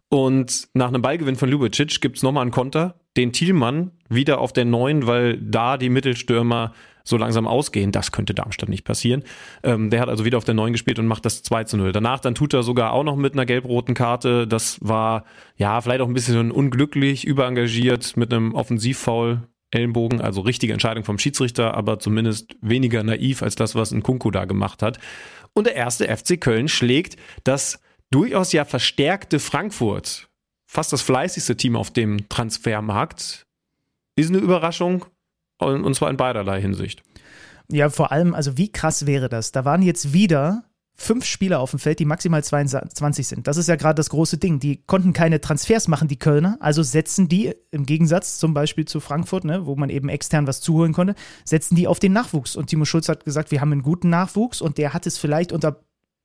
Und 0.08 0.68
nach 0.74 0.88
einem 0.88 1.02
Ballgewinn 1.02 1.36
von 1.36 1.48
Ljubicic 1.48 2.00
gibt's 2.00 2.22
nochmal 2.22 2.42
einen 2.42 2.50
Konter, 2.50 2.98
den 3.16 3.32
Thielmann 3.32 3.92
wieder 4.08 4.40
auf 4.40 4.52
der 4.52 4.64
Neuen, 4.64 5.06
weil 5.06 5.38
da 5.38 5.76
die 5.76 5.88
Mittelstürmer 5.88 6.74
so 7.04 7.16
langsam 7.16 7.46
ausgehen. 7.46 7.92
Das 7.92 8.12
könnte 8.12 8.34
Darmstadt 8.34 8.68
nicht 8.68 8.84
passieren. 8.84 9.24
Ähm, 9.62 9.90
der 9.90 10.00
hat 10.00 10.08
also 10.08 10.24
wieder 10.24 10.38
auf 10.38 10.44
der 10.44 10.54
Neuen 10.54 10.72
gespielt 10.72 10.98
und 10.98 11.06
macht 11.06 11.24
das 11.24 11.42
2 11.42 11.64
zu 11.64 11.76
0. 11.76 11.92
Danach 11.92 12.20
dann 12.20 12.34
tut 12.34 12.54
er 12.54 12.62
sogar 12.62 12.92
auch 12.92 13.04
noch 13.04 13.16
mit 13.16 13.34
einer 13.34 13.46
gelb-roten 13.46 13.94
Karte. 13.94 14.46
Das 14.46 14.78
war 14.80 15.24
ja 15.56 15.80
vielleicht 15.80 16.00
auch 16.00 16.08
ein 16.08 16.14
bisschen 16.14 16.50
unglücklich, 16.50 17.26
überengagiert 17.26 18.16
mit 18.16 18.32
einem 18.32 18.54
Offensivfoul. 18.54 19.42
Ellenbogen, 19.72 20.20
also 20.20 20.40
richtige 20.40 20.72
Entscheidung 20.72 21.04
vom 21.04 21.20
Schiedsrichter, 21.20 21.74
aber 21.74 22.00
zumindest 22.00 22.56
weniger 22.60 23.04
naiv 23.04 23.40
als 23.40 23.54
das, 23.54 23.76
was 23.76 23.92
ein 23.92 24.02
Kunku 24.02 24.32
da 24.32 24.44
gemacht 24.44 24.82
hat. 24.82 24.98
Und 25.54 25.68
der 25.68 25.76
erste 25.76 26.08
FC 26.08 26.40
Köln 26.40 26.66
schlägt 26.66 27.16
das 27.44 27.80
durchaus 28.10 28.52
ja 28.52 28.64
verstärkte 28.64 29.38
Frankfurt, 29.38 30.28
fast 30.66 30.92
das 30.92 31.02
fleißigste 31.02 31.56
Team 31.56 31.76
auf 31.76 31.92
dem 31.92 32.28
Transfermarkt, 32.28 33.46
ist 34.16 34.30
eine 34.30 34.38
Überraschung 34.38 35.06
und 35.60 35.94
zwar 35.94 36.10
in 36.10 36.16
beiderlei 36.16 36.60
Hinsicht. 36.60 37.02
Ja, 37.70 37.88
vor 37.88 38.10
allem, 38.12 38.34
also 38.34 38.56
wie 38.56 38.72
krass 38.72 39.06
wäre 39.06 39.28
das? 39.28 39.52
Da 39.52 39.64
waren 39.64 39.82
jetzt 39.82 40.12
wieder 40.12 40.64
fünf 41.00 41.24
Spieler 41.24 41.60
auf 41.60 41.70
dem 41.70 41.78
Feld, 41.78 41.98
die 41.98 42.04
maximal 42.04 42.44
22 42.44 43.26
sind. 43.26 43.46
Das 43.46 43.56
ist 43.56 43.68
ja 43.68 43.76
gerade 43.76 43.94
das 43.94 44.10
große 44.10 44.36
Ding. 44.36 44.60
Die 44.60 44.82
konnten 44.84 45.14
keine 45.14 45.40
Transfers 45.40 45.88
machen, 45.88 46.08
die 46.08 46.18
Kölner. 46.18 46.58
Also 46.60 46.82
setzen 46.82 47.26
die 47.26 47.54
im 47.70 47.86
Gegensatz 47.86 48.38
zum 48.38 48.52
Beispiel 48.52 48.84
zu 48.84 49.00
Frankfurt, 49.00 49.44
ne, 49.44 49.64
wo 49.64 49.76
man 49.76 49.88
eben 49.88 50.10
extern 50.10 50.46
was 50.46 50.60
zuholen 50.60 50.92
konnte, 50.92 51.14
setzen 51.44 51.74
die 51.74 51.86
auf 51.86 52.00
den 52.00 52.12
Nachwuchs. 52.12 52.54
Und 52.54 52.66
Timo 52.66 52.84
Schulz 52.84 53.08
hat 53.08 53.24
gesagt, 53.24 53.50
wir 53.50 53.62
haben 53.62 53.72
einen 53.72 53.82
guten 53.82 54.10
Nachwuchs 54.10 54.60
und 54.60 54.76
der 54.76 54.92
hat 54.92 55.06
es 55.06 55.16
vielleicht 55.16 55.52
unter 55.52 55.80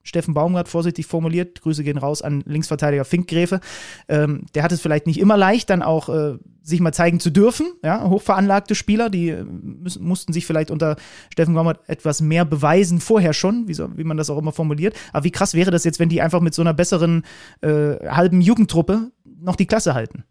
Steffen 0.06 0.34
Baumgart 0.34 0.70
vorsichtig 0.70 1.08
formuliert. 1.08 1.62
Grüße 1.62 1.84
gehen 1.84 1.98
raus 1.98 2.22
an 2.22 2.44
Linksverteidiger 2.46 3.04
Finkgräfe. 3.04 3.60
Ähm, 4.08 4.46
der 4.54 4.64
hat 4.64 4.72
es 4.72 4.80
vielleicht 4.80 5.08
nicht 5.08 5.20
immer 5.20 5.36
leicht, 5.36 5.70
dann 5.70 5.82
auch 5.82 6.08
äh, 6.08 6.38
sich 6.62 6.80
mal 6.80 6.94
zeigen 6.94 7.20
zu 7.20 7.32
dürfen. 7.32 7.74
Ja, 7.84 8.08
hochveranlagte 8.08 8.76
Spieler, 8.76 9.10
die 9.10 9.30
äh, 9.30 9.44
müssen, 9.44 10.04
mussten 10.04 10.32
sich 10.32 10.46
vielleicht 10.46 10.72
unter 10.72 10.96
Steffen 11.32 11.56
Baumgart 11.56 11.82
etwas 11.90 12.22
mehr 12.22 12.46
beweisen, 12.46 13.02
vorher 13.02 13.34
schon, 13.34 13.68
wie, 13.68 13.74
so, 13.74 13.90
wie 13.98 14.04
man 14.04 14.18
das 14.18 14.30
auch 14.30 14.38
immer 14.38 14.52
formuliert. 14.52 14.96
Aber 15.12 15.26
wie 15.26 15.32
krass 15.32 15.56
wäre 15.56 15.72
das 15.72 15.84
jetzt, 15.84 16.00
wenn 16.00 16.10
die 16.10 16.22
einfach 16.22 16.40
mit 16.40 16.54
so 16.54 16.62
einer 16.62 16.74
besseren 16.74 17.24
äh, 17.62 18.08
halben 18.08 18.42
Jugendtruppe 18.42 19.12
noch 19.26 19.56
die 19.56 19.66
Klasse 19.66 19.96
halten? 19.96 20.24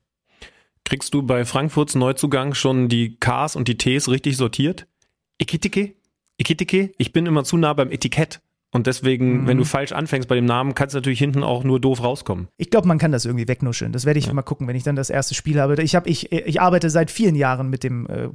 Kriegst 0.85 1.15
du 1.15 1.23
bei 1.23 1.45
Frankfurts 1.45 1.95
Neuzugang 1.95 2.55
schon 2.55 2.89
die 2.89 3.17
Ks 3.19 3.57
und 3.57 3.69
die 3.69 3.79
Ts 3.79 4.09
richtig 4.09 4.37
sortiert? 4.37 4.87
Ikitike? 5.41 5.95
Ikitike? 6.37 6.93
Ich 6.99 7.13
bin 7.13 7.27
immer 7.27 7.45
zu 7.45 7.57
nah 7.57 7.73
beim 7.73 7.91
Etikett. 7.91 8.41
Und 8.75 8.89
deswegen, 8.89 9.43
mhm. 9.43 9.47
wenn 9.47 9.57
du 9.57 9.65
falsch 9.65 9.93
anfängst 9.93 10.29
bei 10.29 10.35
dem 10.35 10.47
Namen, 10.47 10.75
kannst 10.75 10.95
du 10.95 10.99
natürlich 10.99 11.21
hinten 11.21 11.45
auch 11.45 11.63
nur 11.63 11.79
doof 11.79 12.03
rauskommen. 12.03 12.49
Ich 12.57 12.71
glaube, 12.71 12.89
man 12.89 12.99
kann 12.99 13.13
das 13.13 13.25
irgendwie 13.25 13.47
wegnuscheln. 13.47 13.93
Das 13.93 14.05
werde 14.05 14.19
ich 14.19 14.27
ja. 14.27 14.33
mal 14.33 14.43
gucken, 14.43 14.67
wenn 14.67 14.75
ich 14.75 14.83
dann 14.83 14.97
das 14.97 15.11
erste 15.11 15.37
Spiel 15.37 15.61
habe. 15.61 15.81
Ich, 15.81 15.95
hab, 15.95 16.09
ich, 16.09 16.33
ich 16.33 16.61
arbeite 16.61 16.91
seit 16.91 17.13
vielen 17.13 17.37
Jahren 17.37 17.71
mit 17.71 17.85
dem 17.85 18.09
äh, 18.09 18.31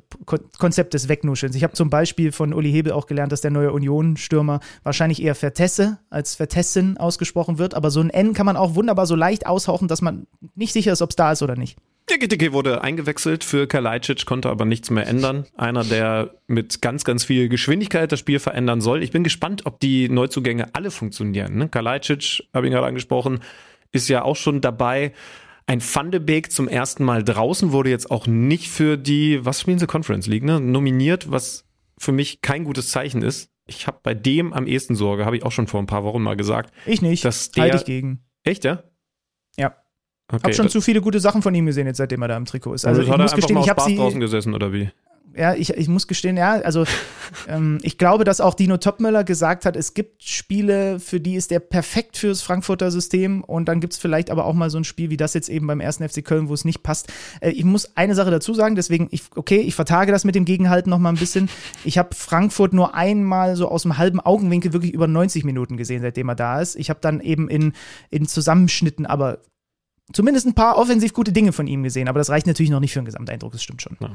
Konzept 0.57 0.93
des 0.93 1.09
Wegnuschelns. 1.09 1.57
Ich 1.57 1.63
habe 1.63 1.73
zum 1.73 1.89
Beispiel 1.89 2.31
von 2.31 2.53
Uli 2.53 2.71
Hebel 2.71 2.93
auch 2.93 3.05
gelernt, 3.05 3.33
dass 3.33 3.41
der 3.41 3.51
neue 3.51 3.73
Union-Stürmer 3.73 4.61
wahrscheinlich 4.83 5.21
eher 5.21 5.35
Vertesse 5.35 5.99
als 6.09 6.35
Vertessin 6.35 6.95
ausgesprochen 6.95 7.57
wird. 7.57 7.73
Aber 7.73 7.91
so 7.91 7.99
ein 7.99 8.09
N 8.09 8.33
kann 8.33 8.45
man 8.45 8.55
auch 8.55 8.75
wunderbar 8.75 9.07
so 9.07 9.15
leicht 9.15 9.45
aushauchen, 9.45 9.89
dass 9.89 10.01
man 10.01 10.25
nicht 10.55 10.71
sicher 10.71 10.93
ist, 10.93 11.01
ob 11.01 11.09
es 11.09 11.17
da 11.17 11.33
ist 11.33 11.41
oder 11.41 11.57
nicht. 11.57 11.77
Dicke 12.17 12.53
wurde 12.53 12.81
eingewechselt 12.81 13.43
für 13.43 13.67
Kalajdzic, 13.67 14.25
konnte 14.25 14.49
aber 14.49 14.65
nichts 14.65 14.89
mehr 14.89 15.07
ändern. 15.07 15.45
Einer, 15.55 15.83
der 15.83 16.35
mit 16.47 16.81
ganz, 16.81 17.03
ganz 17.03 17.25
viel 17.25 17.49
Geschwindigkeit 17.49 18.11
das 18.11 18.19
Spiel 18.19 18.39
verändern 18.39 18.81
soll. 18.81 19.03
Ich 19.03 19.11
bin 19.11 19.23
gespannt, 19.23 19.65
ob 19.65 19.79
die 19.79 20.09
Neuzugänge 20.09 20.73
alle 20.73 20.91
funktionieren. 20.91 21.57
Ne? 21.57 21.69
Kalajdzic, 21.69 22.43
habe 22.53 22.67
ich 22.67 22.73
gerade 22.73 22.87
angesprochen, 22.87 23.41
ist 23.91 24.09
ja 24.09 24.23
auch 24.23 24.35
schon 24.35 24.61
dabei. 24.61 25.13
Ein 25.67 25.81
Van 25.81 26.09
de 26.09 26.19
Beek 26.19 26.51
zum 26.51 26.67
ersten 26.67 27.03
Mal 27.03 27.23
draußen 27.23 27.71
wurde 27.71 27.91
jetzt 27.91 28.09
auch 28.09 28.25
nicht 28.25 28.69
für 28.69 28.97
die, 28.97 29.45
was 29.45 29.61
spielen 29.61 29.77
sie, 29.77 29.85
Conference 29.85 30.25
League, 30.25 30.43
ne? 30.43 30.59
nominiert, 30.59 31.31
was 31.31 31.65
für 31.99 32.11
mich 32.11 32.41
kein 32.41 32.63
gutes 32.63 32.89
Zeichen 32.89 33.21
ist. 33.21 33.51
Ich 33.67 33.85
habe 33.85 33.99
bei 34.01 34.15
dem 34.15 34.51
am 34.51 34.65
ehesten 34.65 34.95
Sorge, 34.95 35.25
habe 35.25 35.37
ich 35.37 35.43
auch 35.43 35.51
schon 35.51 35.67
vor 35.67 35.79
ein 35.79 35.85
paar 35.85 36.03
Wochen 36.03 36.23
mal 36.23 36.35
gesagt. 36.35 36.73
Ich 36.87 37.03
nicht. 37.03 37.23
Dass 37.23 37.51
der, 37.51 37.63
Halte 37.65 37.77
ich 37.77 37.85
gegen. 37.85 38.23
Echt, 38.43 38.63
ja? 38.63 38.83
Ja. 39.57 39.75
Okay, 40.31 40.41
hab 40.43 40.55
schon 40.55 40.69
zu 40.69 40.79
viele 40.79 41.01
gute 41.01 41.19
Sachen 41.19 41.41
von 41.41 41.55
ihm 41.55 41.65
gesehen, 41.65 41.87
jetzt 41.87 41.97
seitdem 41.97 42.21
er 42.21 42.27
da 42.27 42.37
im 42.37 42.45
Trikot 42.45 42.75
ist. 42.75 42.85
Also, 42.85 43.01
also 43.01 43.11
ich 43.11 43.17
muss 43.17 43.33
gestehen, 43.33 43.59
ich 43.59 43.69
habe 43.69 43.81
sie 43.81 43.95
draußen 43.95 44.19
gesessen 44.19 44.53
oder 44.53 44.71
wie? 44.71 44.89
Ja, 45.35 45.53
ich, 45.53 45.69
ich 45.69 45.87
muss 45.87 46.07
gestehen, 46.07 46.37
ja, 46.37 46.53
also 46.53 46.85
ähm, 47.47 47.77
ich 47.81 47.97
glaube, 47.97 48.23
dass 48.23 48.41
auch 48.41 48.55
Dino 48.55 48.77
Topmöller 48.77 49.23
gesagt 49.23 49.65
hat, 49.65 49.75
es 49.75 49.93
gibt 49.93 50.23
Spiele, 50.23 50.99
für 50.99 51.19
die 51.19 51.35
ist 51.35 51.49
der 51.49 51.59
perfekt 51.59 52.17
fürs 52.17 52.41
Frankfurter 52.41 52.91
System 52.91 53.43
und 53.43 53.65
dann 53.65 53.79
gibt 53.79 53.93
es 53.93 53.99
vielleicht 53.99 54.31
aber 54.31 54.45
auch 54.45 54.53
mal 54.53 54.69
so 54.69 54.77
ein 54.77 54.83
Spiel 54.83 55.09
wie 55.09 55.17
das 55.17 55.33
jetzt 55.33 55.47
eben 55.47 55.65
beim 55.65 55.79
ersten 55.79 56.07
FC 56.07 56.25
Köln, 56.25 56.49
wo 56.49 56.53
es 56.53 56.65
nicht 56.65 56.83
passt. 56.83 57.11
Äh, 57.41 57.51
ich 57.51 57.63
muss 57.63 57.95
eine 57.95 58.15
Sache 58.15 58.31
dazu 58.31 58.53
sagen, 58.53 58.75
deswegen, 58.75 59.07
ich, 59.11 59.23
okay, 59.35 59.59
ich 59.59 59.75
vertage 59.75 60.11
das 60.11 60.25
mit 60.25 60.35
dem 60.35 60.45
Gegenhalten 60.45 60.89
noch 60.89 60.99
mal 60.99 61.09
ein 61.09 61.15
bisschen. 61.15 61.49
Ich 61.83 61.97
habe 61.97 62.13
Frankfurt 62.13 62.73
nur 62.73 62.95
einmal 62.95 63.55
so 63.55 63.69
aus 63.69 63.83
dem 63.83 63.97
halben 63.97 64.19
Augenwinkel 64.19 64.73
wirklich 64.73 64.93
über 64.93 65.07
90 65.07 65.43
Minuten 65.43 65.77
gesehen, 65.77 66.01
seitdem 66.01 66.29
er 66.29 66.35
da 66.35 66.61
ist. 66.61 66.75
Ich 66.75 66.89
habe 66.89 66.99
dann 67.01 67.19
eben 67.21 67.49
in, 67.49 67.73
in 68.09 68.27
Zusammenschnitten, 68.27 69.05
aber 69.05 69.39
zumindest 70.13 70.47
ein 70.47 70.55
paar 70.55 70.77
offensiv 70.77 71.13
gute 71.13 71.31
Dinge 71.31 71.51
von 71.51 71.67
ihm 71.67 71.83
gesehen, 71.83 72.07
aber 72.07 72.19
das 72.19 72.29
reicht 72.29 72.47
natürlich 72.47 72.71
noch 72.71 72.79
nicht 72.79 72.93
für 72.93 72.99
einen 72.99 73.05
Gesamteindruck, 73.05 73.51
das 73.51 73.63
stimmt 73.63 73.81
schon. 73.81 73.97
Ja. 73.99 74.11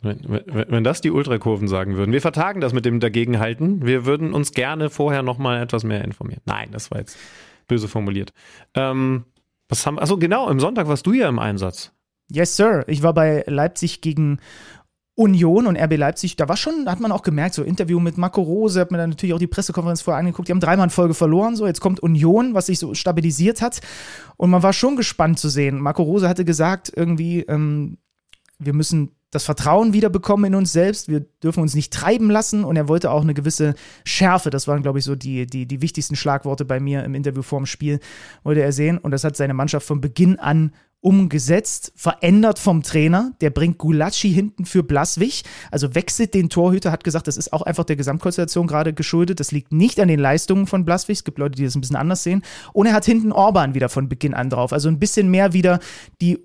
Wenn, 0.00 0.20
wenn, 0.28 0.66
wenn, 0.68 0.84
das 0.84 1.00
die 1.00 1.10
Ultrakurven 1.10 1.66
sagen 1.66 1.96
würden. 1.96 2.12
Wir 2.12 2.20
vertagen 2.20 2.60
das 2.60 2.72
mit 2.72 2.84
dem 2.84 3.00
Dagegenhalten. 3.00 3.84
Wir 3.84 4.06
würden 4.06 4.32
uns 4.32 4.52
gerne 4.52 4.90
vorher 4.90 5.24
noch 5.24 5.38
mal 5.38 5.60
etwas 5.60 5.82
mehr 5.82 6.04
informieren. 6.04 6.40
Nein, 6.44 6.68
das 6.70 6.92
war 6.92 6.98
jetzt 6.98 7.18
böse 7.66 7.88
formuliert. 7.88 8.32
Ähm, 8.74 9.24
was 9.68 9.86
haben, 9.86 9.98
also 9.98 10.16
genau, 10.16 10.48
im 10.50 10.60
Sonntag 10.60 10.86
warst 10.86 11.04
du 11.04 11.12
ja 11.12 11.28
im 11.28 11.40
Einsatz. 11.40 11.92
Yes, 12.30 12.56
Sir. 12.56 12.84
Ich 12.86 13.02
war 13.02 13.14
bei 13.14 13.42
Leipzig 13.46 14.00
gegen 14.00 14.38
Union 15.18 15.66
und 15.66 15.76
RB 15.76 15.96
Leipzig, 15.96 16.36
da 16.36 16.48
war 16.48 16.56
schon, 16.56 16.88
hat 16.88 17.00
man 17.00 17.10
auch 17.10 17.22
gemerkt, 17.22 17.54
so 17.54 17.64
Interview 17.64 17.98
mit 17.98 18.16
Marco 18.18 18.40
Rose, 18.40 18.80
hat 18.80 18.92
mir 18.92 18.98
dann 18.98 19.10
natürlich 19.10 19.34
auch 19.34 19.40
die 19.40 19.48
Pressekonferenz 19.48 20.00
vorher 20.00 20.20
angeguckt, 20.20 20.46
die 20.46 20.52
haben 20.52 20.60
dreimal 20.60 20.86
in 20.86 20.90
Folge 20.90 21.14
verloren, 21.14 21.56
so, 21.56 21.66
jetzt 21.66 21.80
kommt 21.80 22.00
Union, 22.00 22.54
was 22.54 22.66
sich 22.66 22.78
so 22.78 22.94
stabilisiert 22.94 23.60
hat 23.60 23.80
und 24.36 24.50
man 24.50 24.62
war 24.62 24.72
schon 24.72 24.94
gespannt 24.94 25.40
zu 25.40 25.48
sehen. 25.48 25.80
Marco 25.80 26.04
Rose 26.04 26.28
hatte 26.28 26.44
gesagt, 26.44 26.92
irgendwie, 26.94 27.40
ähm, 27.40 27.98
wir 28.60 28.74
müssen 28.74 29.16
das 29.30 29.44
Vertrauen 29.44 29.92
wiederbekommen 29.92 30.46
in 30.46 30.54
uns 30.54 30.72
selbst. 30.72 31.08
Wir 31.08 31.20
dürfen 31.20 31.60
uns 31.60 31.74
nicht 31.74 31.92
treiben 31.92 32.30
lassen. 32.30 32.64
Und 32.64 32.76
er 32.76 32.88
wollte 32.88 33.10
auch 33.10 33.22
eine 33.22 33.34
gewisse 33.34 33.74
Schärfe. 34.04 34.50
Das 34.50 34.66
waren, 34.66 34.82
glaube 34.82 35.00
ich, 35.00 35.04
so 35.04 35.16
die, 35.16 35.46
die, 35.46 35.66
die 35.66 35.82
wichtigsten 35.82 36.16
Schlagworte 36.16 36.64
bei 36.64 36.80
mir 36.80 37.04
im 37.04 37.14
Interview 37.14 37.42
vorm 37.42 37.66
Spiel, 37.66 38.00
wollte 38.42 38.62
er 38.62 38.72
sehen. 38.72 38.96
Und 38.96 39.10
das 39.10 39.24
hat 39.24 39.36
seine 39.36 39.54
Mannschaft 39.54 39.86
von 39.86 40.00
Beginn 40.00 40.38
an 40.38 40.72
umgesetzt, 41.00 41.92
verändert 41.94 42.58
vom 42.58 42.82
Trainer. 42.82 43.32
Der 43.40 43.50
bringt 43.50 43.78
Gulacsi 43.78 44.30
hinten 44.30 44.64
für 44.64 44.82
Blaswig, 44.82 45.42
also 45.70 45.94
wechselt 45.94 46.34
den 46.34 46.48
Torhüter, 46.48 46.90
hat 46.90 47.04
gesagt, 47.04 47.28
das 47.28 47.36
ist 47.36 47.52
auch 47.52 47.62
einfach 47.62 47.84
der 47.84 47.96
Gesamtkonstellation 47.96 48.66
gerade 48.66 48.92
geschuldet. 48.92 49.40
Das 49.40 49.52
liegt 49.52 49.72
nicht 49.72 50.00
an 50.00 50.08
den 50.08 50.18
Leistungen 50.18 50.66
von 50.66 50.84
Blaswig. 50.84 51.18
Es 51.18 51.24
gibt 51.24 51.38
Leute, 51.38 51.56
die 51.56 51.64
das 51.64 51.76
ein 51.76 51.80
bisschen 51.80 51.96
anders 51.96 52.22
sehen. 52.22 52.42
Und 52.72 52.86
er 52.86 52.94
hat 52.94 53.04
hinten 53.04 53.32
Orban 53.32 53.74
wieder 53.74 53.88
von 53.88 54.08
Beginn 54.08 54.34
an 54.34 54.50
drauf. 54.50 54.72
Also 54.72 54.88
ein 54.88 54.98
bisschen 54.98 55.30
mehr 55.30 55.52
wieder 55.52 55.78
die 56.20 56.38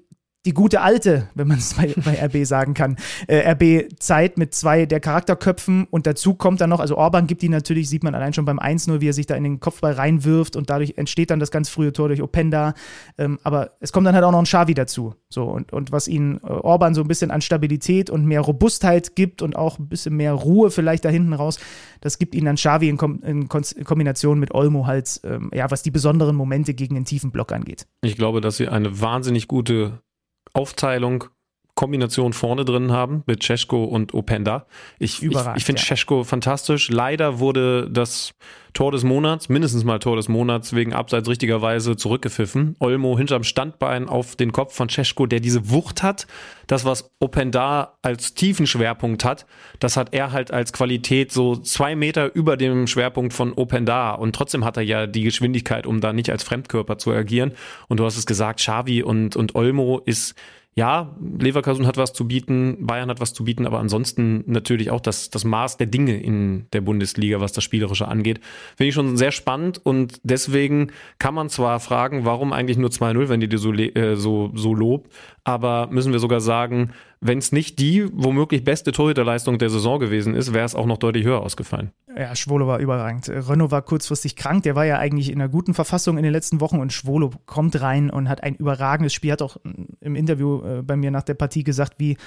die 0.45 0.53
gute 0.53 0.81
alte, 0.81 1.29
wenn 1.35 1.47
man 1.47 1.57
es 1.57 1.73
bei, 1.73 1.93
bei 2.03 2.25
RB 2.25 2.45
sagen 2.45 2.73
kann, 2.73 2.97
äh, 3.27 3.49
RB-Zeit 3.51 4.37
mit 4.37 4.53
zwei 4.53 4.85
der 4.85 4.99
Charakterköpfen 4.99 5.87
und 5.89 6.05
dazu 6.05 6.33
kommt 6.33 6.61
dann 6.61 6.69
noch, 6.69 6.79
also 6.79 6.97
Orban 6.97 7.27
gibt 7.27 7.41
die 7.41 7.49
natürlich, 7.49 7.89
sieht 7.89 8.03
man 8.03 8.13
allein 8.13 8.33
schon 8.33 8.45
beim 8.45 8.59
1-0, 8.59 8.99
wie 9.01 9.09
er 9.09 9.13
sich 9.13 9.25
da 9.25 9.35
in 9.35 9.43
den 9.43 9.59
Kopfball 9.59 9.93
reinwirft 9.93 10.55
und 10.55 10.69
dadurch 10.69 10.93
entsteht 10.97 11.31
dann 11.31 11.39
das 11.39 11.51
ganz 11.51 11.69
frühe 11.69 11.93
Tor 11.93 12.09
durch 12.09 12.21
Openda. 12.21 12.73
Ähm, 13.17 13.39
aber 13.43 13.71
es 13.79 13.93
kommt 13.93 14.05
dann 14.05 14.15
halt 14.15 14.25
auch 14.25 14.31
noch 14.31 14.39
ein 14.39 14.45
Xavi 14.45 14.73
dazu. 14.73 15.15
So, 15.29 15.45
und, 15.45 15.71
und 15.71 15.91
was 15.91 16.07
ihnen 16.07 16.37
äh, 16.43 16.47
Orban 16.47 16.93
so 16.93 17.01
ein 17.01 17.07
bisschen 17.07 17.31
an 17.31 17.41
Stabilität 17.41 18.09
und 18.09 18.25
mehr 18.25 18.41
Robustheit 18.41 19.15
gibt 19.15 19.41
und 19.41 19.55
auch 19.55 19.79
ein 19.79 19.87
bisschen 19.87 20.15
mehr 20.15 20.33
Ruhe 20.33 20.71
vielleicht 20.71 21.05
da 21.05 21.09
hinten 21.09 21.33
raus, 21.33 21.59
das 22.01 22.19
gibt 22.19 22.35
ihnen 22.35 22.45
dann 22.45 22.55
Xavi 22.55 22.89
in, 22.89 22.97
Kom 22.97 23.21
in 23.23 23.47
Kombination 23.47 24.39
mit 24.39 24.53
Olmo 24.53 24.85
halt, 24.87 25.21
ähm, 25.23 25.49
ja, 25.53 25.71
was 25.71 25.83
die 25.83 25.91
besonderen 25.91 26.35
Momente 26.35 26.73
gegen 26.73 26.95
den 26.95 27.05
tiefen 27.05 27.31
Block 27.31 27.53
angeht. 27.53 27.87
Ich 28.01 28.17
glaube, 28.17 28.41
dass 28.41 28.57
sie 28.57 28.67
eine 28.67 28.99
wahnsinnig 28.99 29.47
gute 29.47 30.01
Aufteilung 30.53 31.25
Kombination 31.83 32.31
vorne 32.31 32.63
drin 32.63 32.93
haben 32.93 33.23
mit 33.25 33.43
Cesko 33.43 33.83
und 33.83 34.13
Openda. 34.13 34.67
Ich, 34.99 35.21
ich, 35.21 35.35
ich 35.57 35.65
finde 35.65 35.81
ja. 35.81 35.85
Cesko 35.85 36.23
fantastisch. 36.23 36.89
Leider 36.89 37.39
wurde 37.39 37.89
das 37.91 38.33
Tor 38.71 38.93
des 38.93 39.03
Monats, 39.03 39.49
mindestens 39.49 39.83
mal 39.83 39.99
Tor 39.99 40.15
des 40.15 40.29
Monats, 40.29 40.73
wegen 40.73 40.93
Abseits 40.93 41.27
richtigerweise 41.27 41.97
zurückgepfiffen. 41.97 42.77
Olmo 42.79 43.17
hinterm 43.17 43.43
Standbein 43.43 44.07
auf 44.07 44.37
den 44.37 44.53
Kopf 44.53 44.73
von 44.73 44.87
Cesko, 44.87 45.25
der 45.25 45.41
diese 45.41 45.71
Wucht 45.71 46.03
hat. 46.03 46.25
Das, 46.67 46.85
was 46.85 47.11
Openda 47.19 47.97
als 48.01 48.33
tiefen 48.33 48.65
Schwerpunkt 48.65 49.25
hat, 49.25 49.45
das 49.81 49.97
hat 49.97 50.13
er 50.13 50.31
halt 50.31 50.51
als 50.51 50.71
Qualität 50.71 51.33
so 51.33 51.57
zwei 51.57 51.97
Meter 51.97 52.33
über 52.33 52.55
dem 52.55 52.87
Schwerpunkt 52.87 53.33
von 53.33 53.51
Openda. 53.51 54.13
Und 54.13 54.37
trotzdem 54.37 54.63
hat 54.63 54.77
er 54.77 54.83
ja 54.83 55.05
die 55.05 55.23
Geschwindigkeit, 55.23 55.85
um 55.85 55.99
da 55.99 56.13
nicht 56.13 56.29
als 56.29 56.43
Fremdkörper 56.43 56.97
zu 56.97 57.11
agieren. 57.11 57.51
Und 57.89 57.99
du 57.99 58.05
hast 58.05 58.15
es 58.15 58.25
gesagt, 58.25 58.61
Xavi 58.61 59.03
und, 59.03 59.35
und 59.35 59.55
Olmo 59.55 60.01
ist 60.05 60.33
ja, 60.75 61.15
Leverkusen 61.39 61.85
hat 61.85 61.97
was 61.97 62.13
zu 62.13 62.27
bieten, 62.27 62.85
Bayern 62.85 63.09
hat 63.09 63.19
was 63.19 63.33
zu 63.33 63.43
bieten, 63.43 63.67
aber 63.67 63.79
ansonsten 63.79 64.43
natürlich 64.47 64.89
auch 64.89 65.01
das, 65.01 65.29
das 65.29 65.43
Maß 65.43 65.77
der 65.77 65.87
Dinge 65.87 66.19
in 66.19 66.65
der 66.73 66.81
Bundesliga, 66.81 67.39
was 67.39 67.53
das 67.53 67.63
Spielerische 67.63 68.07
angeht. 68.07 68.39
Finde 68.75 68.89
ich 68.89 68.95
schon 68.95 69.15
sehr 69.15 69.31
spannend 69.31 69.79
und 69.83 70.19
deswegen 70.23 70.91
kann 71.19 71.35
man 71.35 71.49
zwar 71.49 71.79
fragen, 71.79 72.25
warum 72.25 72.53
eigentlich 72.53 72.77
nur 72.77 72.89
2-0, 72.89 73.29
wenn 73.29 73.39
die 73.39 73.49
dir 73.49 73.59
so, 73.59 73.71
äh, 73.73 74.15
so, 74.15 74.51
so 74.55 74.73
lobt, 74.73 75.11
aber 75.43 75.87
müssen 75.91 76.11
wir 76.11 76.19
sogar 76.19 76.41
sagen, 76.41 76.91
wenn 77.25 77.37
es 77.37 77.51
nicht 77.51 77.79
die 77.79 78.05
womöglich 78.11 78.63
beste 78.63 78.91
Torhüterleistung 78.91 79.57
der 79.57 79.69
Saison 79.69 79.99
gewesen 79.99 80.35
ist, 80.35 80.53
wäre 80.53 80.65
es 80.65 80.75
auch 80.75 80.85
noch 80.85 80.97
deutlich 80.97 81.25
höher 81.25 81.41
ausgefallen. 81.41 81.91
Ja, 82.15 82.35
Schwolo 82.35 82.67
war 82.67 82.79
überragend. 82.79 83.29
Renault 83.29 83.71
war 83.71 83.81
kurzfristig 83.81 84.35
krank, 84.35 84.63
der 84.63 84.75
war 84.75 84.85
ja 84.85 84.99
eigentlich 84.99 85.31
in 85.31 85.41
einer 85.41 85.49
guten 85.49 85.73
Verfassung 85.73 86.17
in 86.17 86.23
den 86.23 86.33
letzten 86.33 86.59
Wochen 86.59 86.79
und 86.79 86.93
Schwolo 86.93 87.31
kommt 87.45 87.79
rein 87.81 88.09
und 88.09 88.29
hat 88.29 88.43
ein 88.43 88.55
überragendes 88.55 89.13
Spiel, 89.13 89.31
hat 89.31 89.41
auch 89.41 89.57
im 90.01 90.15
Interview 90.15 90.61
äh, 90.63 90.81
bei 90.83 90.95
mir 90.95 91.11
nach 91.11 91.23
der 91.23 91.33
Partie 91.33 91.63
gesagt, 91.63 91.95
wie, 91.97 92.17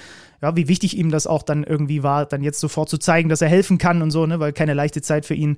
ja, 0.42 0.56
wie 0.56 0.68
wichtig 0.68 0.96
ihm 0.96 1.10
das 1.10 1.26
auch 1.26 1.42
dann 1.42 1.62
irgendwie 1.62 2.02
war, 2.02 2.26
dann 2.26 2.42
jetzt 2.42 2.60
sofort 2.60 2.88
zu 2.88 2.98
zeigen, 2.98 3.28
dass 3.28 3.42
er 3.42 3.48
helfen 3.48 3.78
kann 3.78 4.02
und 4.02 4.10
so, 4.10 4.26
ne, 4.26 4.40
weil 4.40 4.52
keine 4.52 4.74
leichte 4.74 5.02
Zeit 5.02 5.26
für 5.26 5.34
ihn. 5.34 5.56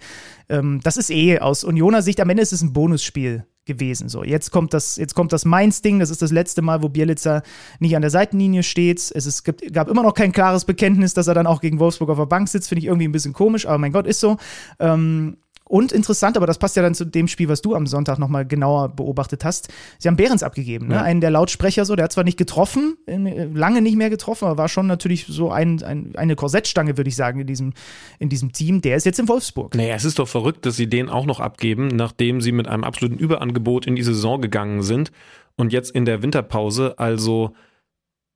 Ähm, 0.49 0.81
das 0.83 0.97
ist 0.97 1.11
eh 1.11 1.39
aus 1.39 1.65
Unioner 1.65 2.03
Sicht, 2.03 2.21
am 2.21 2.29
Ende 2.31 2.43
ist 2.43 2.53
es 2.53 2.63
ein 2.63 2.73
Bonusspiel 2.73 3.45
gewesen. 3.69 4.09
So, 4.09 4.25
jetzt 4.25 4.51
kommt 4.51 4.75
das, 4.75 4.97
jetzt 4.97 5.15
kommt 5.15 5.33
das 5.33 5.45
Mainz-Ding. 5.45 6.01
Das 6.01 6.11
ist 6.11 6.21
das 6.21 6.33
letzte 6.33 6.63
Mal, 6.63 6.83
wo 6.83 6.89
Bielitzer 6.89 7.43
nicht 7.79 7.95
an 7.95 8.03
der 8.03 8.11
Seitenlinie 8.11 8.65
steht. 8.65 8.99
Es 9.15 9.27
ist, 9.27 9.45
gibt, 9.45 9.73
gab 9.73 9.89
immer 9.89 10.03
noch 10.03 10.15
kein 10.15 10.33
klares 10.33 10.65
Bekenntnis, 10.65 11.15
dass 11.15 11.29
er 11.29 11.35
dann 11.35 11.47
auch 11.47 11.61
gegen 11.61 11.79
Wolfsburg 11.79 12.11
auf 12.11 12.19
der 12.19 12.27
Bank 12.27 12.49
sitzt. 12.49 12.69
Finde 12.69 12.81
ich 12.81 12.87
irgendwie 12.87 13.07
ein 13.07 13.13
bisschen 13.13 13.33
komisch, 13.33 13.67
aber 13.67 13.79
mein 13.79 13.93
Gott, 13.93 14.09
ist 14.09 14.19
so. 14.19 14.39
Ähm, 14.81 15.37
und 15.69 15.93
interessant, 15.93 16.37
aber 16.37 16.47
das 16.47 16.59
passt 16.59 16.77
ja 16.77 16.83
dann 16.83 16.95
zu 16.95 17.05
dem 17.05 17.29
Spiel, 17.29 17.49
was 17.49 17.63
du 17.63 17.75
am 17.75 17.87
Sonntag 17.87 18.19
nochmal 18.19 18.47
genauer 18.47 18.89
beobachtet 18.89 19.45
hast. 19.45 19.69
Sie 19.99 20.09
haben 20.09 20.17
Behrens 20.17 20.43
abgegeben, 20.43 20.89
ne? 20.89 20.95
Ja. 20.95 21.03
einen 21.03 21.21
der 21.21 21.31
Lautsprecher 21.31 21.85
so. 21.85 21.95
Der 21.95 22.05
hat 22.05 22.13
zwar 22.13 22.25
nicht 22.25 22.39
getroffen, 22.39 22.97
lange 23.07 23.83
nicht 23.83 23.97
mehr 23.97 24.11
getroffen, 24.11 24.47
aber 24.47 24.59
war 24.59 24.69
schon 24.69 24.87
natürlich 24.87 25.27
so 25.29 25.51
ein, 25.51 25.83
ein, 25.83 26.13
eine 26.17 26.37
Korsettstange, 26.37 26.97
würde 26.97 27.09
ich 27.09 27.17
sagen, 27.17 27.41
in 27.41 27.47
diesem, 27.47 27.75
in 28.19 28.29
diesem 28.29 28.53
Team. 28.53 28.81
Der 28.81 28.97
ist 28.97 29.07
jetzt 29.07 29.19
in 29.19 29.29
Wolfsburg. 29.29 29.75
Naja, 29.75 29.95
es 29.95 30.05
ist 30.05 30.19
doch 30.19 30.29
verrückt, 30.29 30.67
dass 30.67 30.77
sie 30.77 30.89
den 30.89 31.09
auch 31.09 31.27
noch 31.27 31.41
abgeben, 31.41 31.89
nachdem 31.89 32.41
sie 32.41 32.53
mit 32.53 32.67
einem 32.67 32.85
absoluten 32.85 33.19
Überangebot 33.19 33.87
in 33.87 33.95
die 33.95 34.03
Saison 34.03 34.41
gegangen 34.41 34.83
sind 34.83 35.13
und 35.57 35.73
jetzt 35.73 35.91
in 35.91 36.05
der 36.05 36.23
Winterpause 36.23 36.99
also 36.99 37.53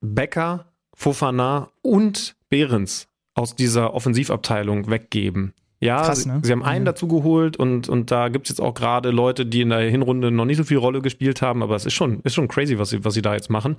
Becker, 0.01 0.67
Fofana 0.95 1.71
und 1.81 2.37
Behrens 2.51 3.09
aus 3.35 3.57
dieser 3.57 3.95
Offensivabteilung 3.95 4.91
weggeben. 4.91 5.55
Ja, 5.83 6.03
Krass, 6.03 6.27
ne? 6.27 6.39
sie 6.45 6.53
haben 6.53 6.63
einen 6.63 6.85
mhm. 6.85 6.87
dazu 6.87 7.09
geholt 7.09 7.57
und, 7.57 7.89
und 7.89 8.13
da 8.13 8.29
gibt 8.29 8.47
es 8.47 8.51
jetzt 8.51 8.61
auch 8.61 8.73
gerade 8.73 9.11
Leute, 9.11 9.45
die 9.45 9.63
in 9.63 9.71
der 9.71 9.81
Hinrunde 9.81 10.31
noch 10.31 10.45
nicht 10.45 10.59
so 10.59 10.63
viel 10.63 10.77
Rolle 10.77 11.03
gespielt 11.03 11.43
haben, 11.43 11.61
aber 11.61 11.75
es 11.75 11.85
ist 11.85 11.95
schon, 11.95 12.21
ist 12.21 12.35
schon 12.35 12.47
crazy, 12.47 12.79
was 12.79 12.91
sie, 12.91 13.05
was 13.05 13.15
sie 13.15 13.23
da 13.23 13.35
jetzt 13.35 13.51
machen. 13.51 13.75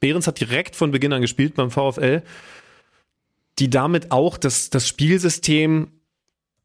Behrens 0.00 0.26
hat 0.26 0.40
direkt 0.40 0.74
von 0.74 0.90
Beginn 0.90 1.12
an 1.12 1.20
gespielt 1.20 1.54
beim 1.54 1.70
VfL, 1.70 2.22
die 3.60 3.70
damit 3.70 4.10
auch 4.10 4.36
das, 4.36 4.68
das 4.70 4.88
Spielsystem 4.88 5.92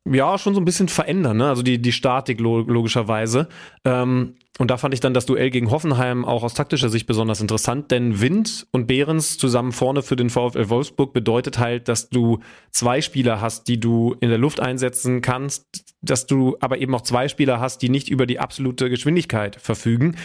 ja 0.05 0.39
schon 0.39 0.55
so 0.55 0.59
ein 0.59 0.65
bisschen 0.65 0.87
verändern, 0.87 1.37
ne? 1.37 1.49
also 1.49 1.61
die, 1.61 1.79
die 1.79 1.91
Statik 1.91 2.39
logischerweise. 2.39 3.47
Ähm, 3.85 4.37
und 4.60 4.70
da 4.70 4.76
fand 4.76 4.93
ich 4.93 4.99
dann 4.99 5.14
das 5.14 5.26
Duell 5.26 5.51
gegen 5.51 5.72
Hoffenheim 5.72 6.26
auch 6.26 6.43
aus 6.43 6.53
taktischer 6.53 6.89
Sicht 6.89 7.07
besonders 7.07 7.39
interessant, 7.39 7.91
denn 7.91 8.20
Wind 8.20 8.68
und 8.72 8.88
Behrens 8.88 9.38
zusammen 9.38 9.72
vorne 9.72 10.01
für 10.01 10.18
den 10.18 10.30
VfL 10.30 10.68
Wolfsburg 10.68 11.14
bedeutet 11.14 11.60
halt, 11.60 11.88
dass 11.88 12.10
du 12.10 12.39
zwei 12.70 12.99
Spieler 12.99 13.39
hast, 13.39 13.70
die 13.70 13.80
du 13.80 14.18
in 14.20 14.28
der 14.28 14.38
Luft 14.38 14.60
einsetzen 14.60 15.22
kannst, 15.22 15.95
dass 16.01 16.28
du 16.28 16.57
aber 16.60 16.78
eben 16.80 16.93
auch 16.93 17.01
zwei 17.01 17.30
Spieler 17.30 17.62
hast, 17.62 17.82
die 17.82 17.88
nicht 17.88 18.10
über 18.10 18.26
die 18.26 18.39
absolute 18.39 18.89
Geschwindigkeit 18.89 19.55
verfügen. 19.55 20.18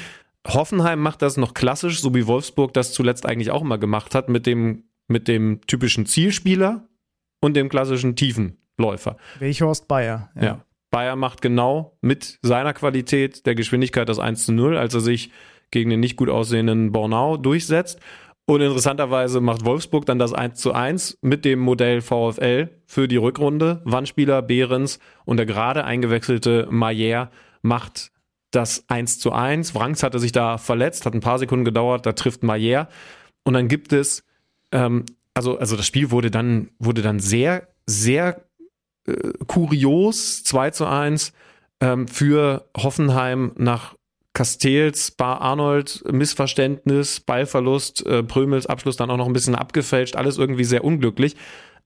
Hoffenheim 0.44 0.98
macht 0.98 1.22
das 1.22 1.36
noch 1.36 1.54
klassisch, 1.54 2.00
so 2.00 2.12
wie 2.12 2.26
Wolfsburg 2.26 2.74
das 2.74 2.92
zuletzt 2.92 3.26
eigentlich 3.26 3.52
auch 3.52 3.62
immer 3.62 3.78
gemacht 3.78 4.16
hat, 4.16 4.28
mit 4.28 4.46
dem, 4.46 4.82
mit 5.06 5.28
dem 5.28 5.60
typischen 5.68 6.06
Zielspieler 6.06 6.88
und 7.40 7.54
dem 7.54 7.68
klassischen 7.68 8.16
Tiefenläufer. 8.16 9.16
Welchhorst 9.38 9.86
Bayer. 9.86 10.30
Ja. 10.34 10.42
ja. 10.42 10.64
Bayer 10.94 11.16
macht 11.16 11.42
genau 11.42 11.98
mit 12.02 12.38
seiner 12.42 12.72
Qualität 12.72 13.46
der 13.46 13.56
Geschwindigkeit 13.56 14.08
das 14.08 14.20
1 14.20 14.46
zu 14.46 14.52
0, 14.52 14.76
als 14.76 14.94
er 14.94 15.00
sich 15.00 15.32
gegen 15.72 15.90
den 15.90 15.98
nicht 15.98 16.14
gut 16.14 16.28
aussehenden 16.28 16.92
Bornau 16.92 17.36
durchsetzt. 17.36 17.98
Und 18.46 18.60
interessanterweise 18.60 19.40
macht 19.40 19.64
Wolfsburg 19.64 20.06
dann 20.06 20.20
das 20.20 20.32
1 20.32 20.60
zu 20.60 20.72
1 20.72 21.18
mit 21.20 21.44
dem 21.44 21.58
Modell 21.58 22.00
VfL 22.00 22.68
für 22.86 23.08
die 23.08 23.16
Rückrunde. 23.16 23.82
Wandspieler 23.84 24.40
Behrens 24.40 25.00
und 25.24 25.38
der 25.38 25.46
gerade 25.46 25.82
eingewechselte 25.82 26.68
Mayer 26.70 27.32
macht 27.62 28.12
das 28.52 28.84
1 28.86 29.18
zu 29.18 29.32
1. 29.32 29.74
Wrangs 29.74 30.04
hatte 30.04 30.20
sich 30.20 30.30
da 30.30 30.58
verletzt, 30.58 31.06
hat 31.06 31.14
ein 31.14 31.20
paar 31.20 31.40
Sekunden 31.40 31.64
gedauert, 31.64 32.06
da 32.06 32.12
trifft 32.12 32.44
Mayer. 32.44 32.88
Und 33.42 33.54
dann 33.54 33.66
gibt 33.66 33.92
es, 33.92 34.22
ähm, 34.70 35.06
also, 35.34 35.58
also 35.58 35.76
das 35.76 35.88
Spiel 35.88 36.12
wurde 36.12 36.30
dann, 36.30 36.70
wurde 36.78 37.02
dann 37.02 37.18
sehr, 37.18 37.66
sehr 37.84 38.43
äh, 39.06 39.32
kurios 39.46 40.44
2 40.44 40.70
zu 40.70 40.86
1 40.86 41.32
ähm, 41.80 42.08
für 42.08 42.68
Hoffenheim 42.76 43.52
nach 43.56 43.94
Castells, 44.34 45.12
Bar 45.12 45.40
Arnold, 45.40 46.02
Missverständnis, 46.10 47.20
Ballverlust, 47.20 48.04
äh, 48.04 48.22
Prömels 48.22 48.66
Abschluss 48.66 48.96
dann 48.96 49.10
auch 49.10 49.16
noch 49.16 49.26
ein 49.26 49.32
bisschen 49.32 49.54
abgefälscht, 49.54 50.16
alles 50.16 50.38
irgendwie 50.38 50.64
sehr 50.64 50.84
unglücklich. 50.84 51.36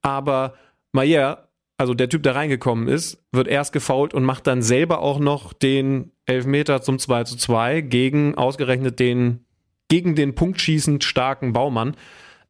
Aber 0.01 0.55
Mayer, 0.93 1.49
also 1.77 1.93
der 1.93 2.09
Typ, 2.09 2.23
der 2.23 2.35
reingekommen 2.35 2.89
ist, 2.89 3.23
wird 3.33 3.49
erst 3.49 3.73
gefault 3.73 4.15
und 4.15 4.25
macht 4.25 4.47
dann 4.47 4.63
selber 4.63 5.01
auch 5.01 5.19
noch 5.19 5.53
den 5.53 6.11
Elfmeter 6.25 6.81
zum 6.81 6.99
2 6.99 7.25
zu 7.25 7.37
2 7.37 7.83
gegen 7.83 8.35
ausgerechnet 8.35 8.99
den, 8.99 9.45
gegen 9.89 10.15
den 10.15 10.35
punktschießend 10.35 11.05
starken 11.05 11.53
Baumann. 11.53 11.97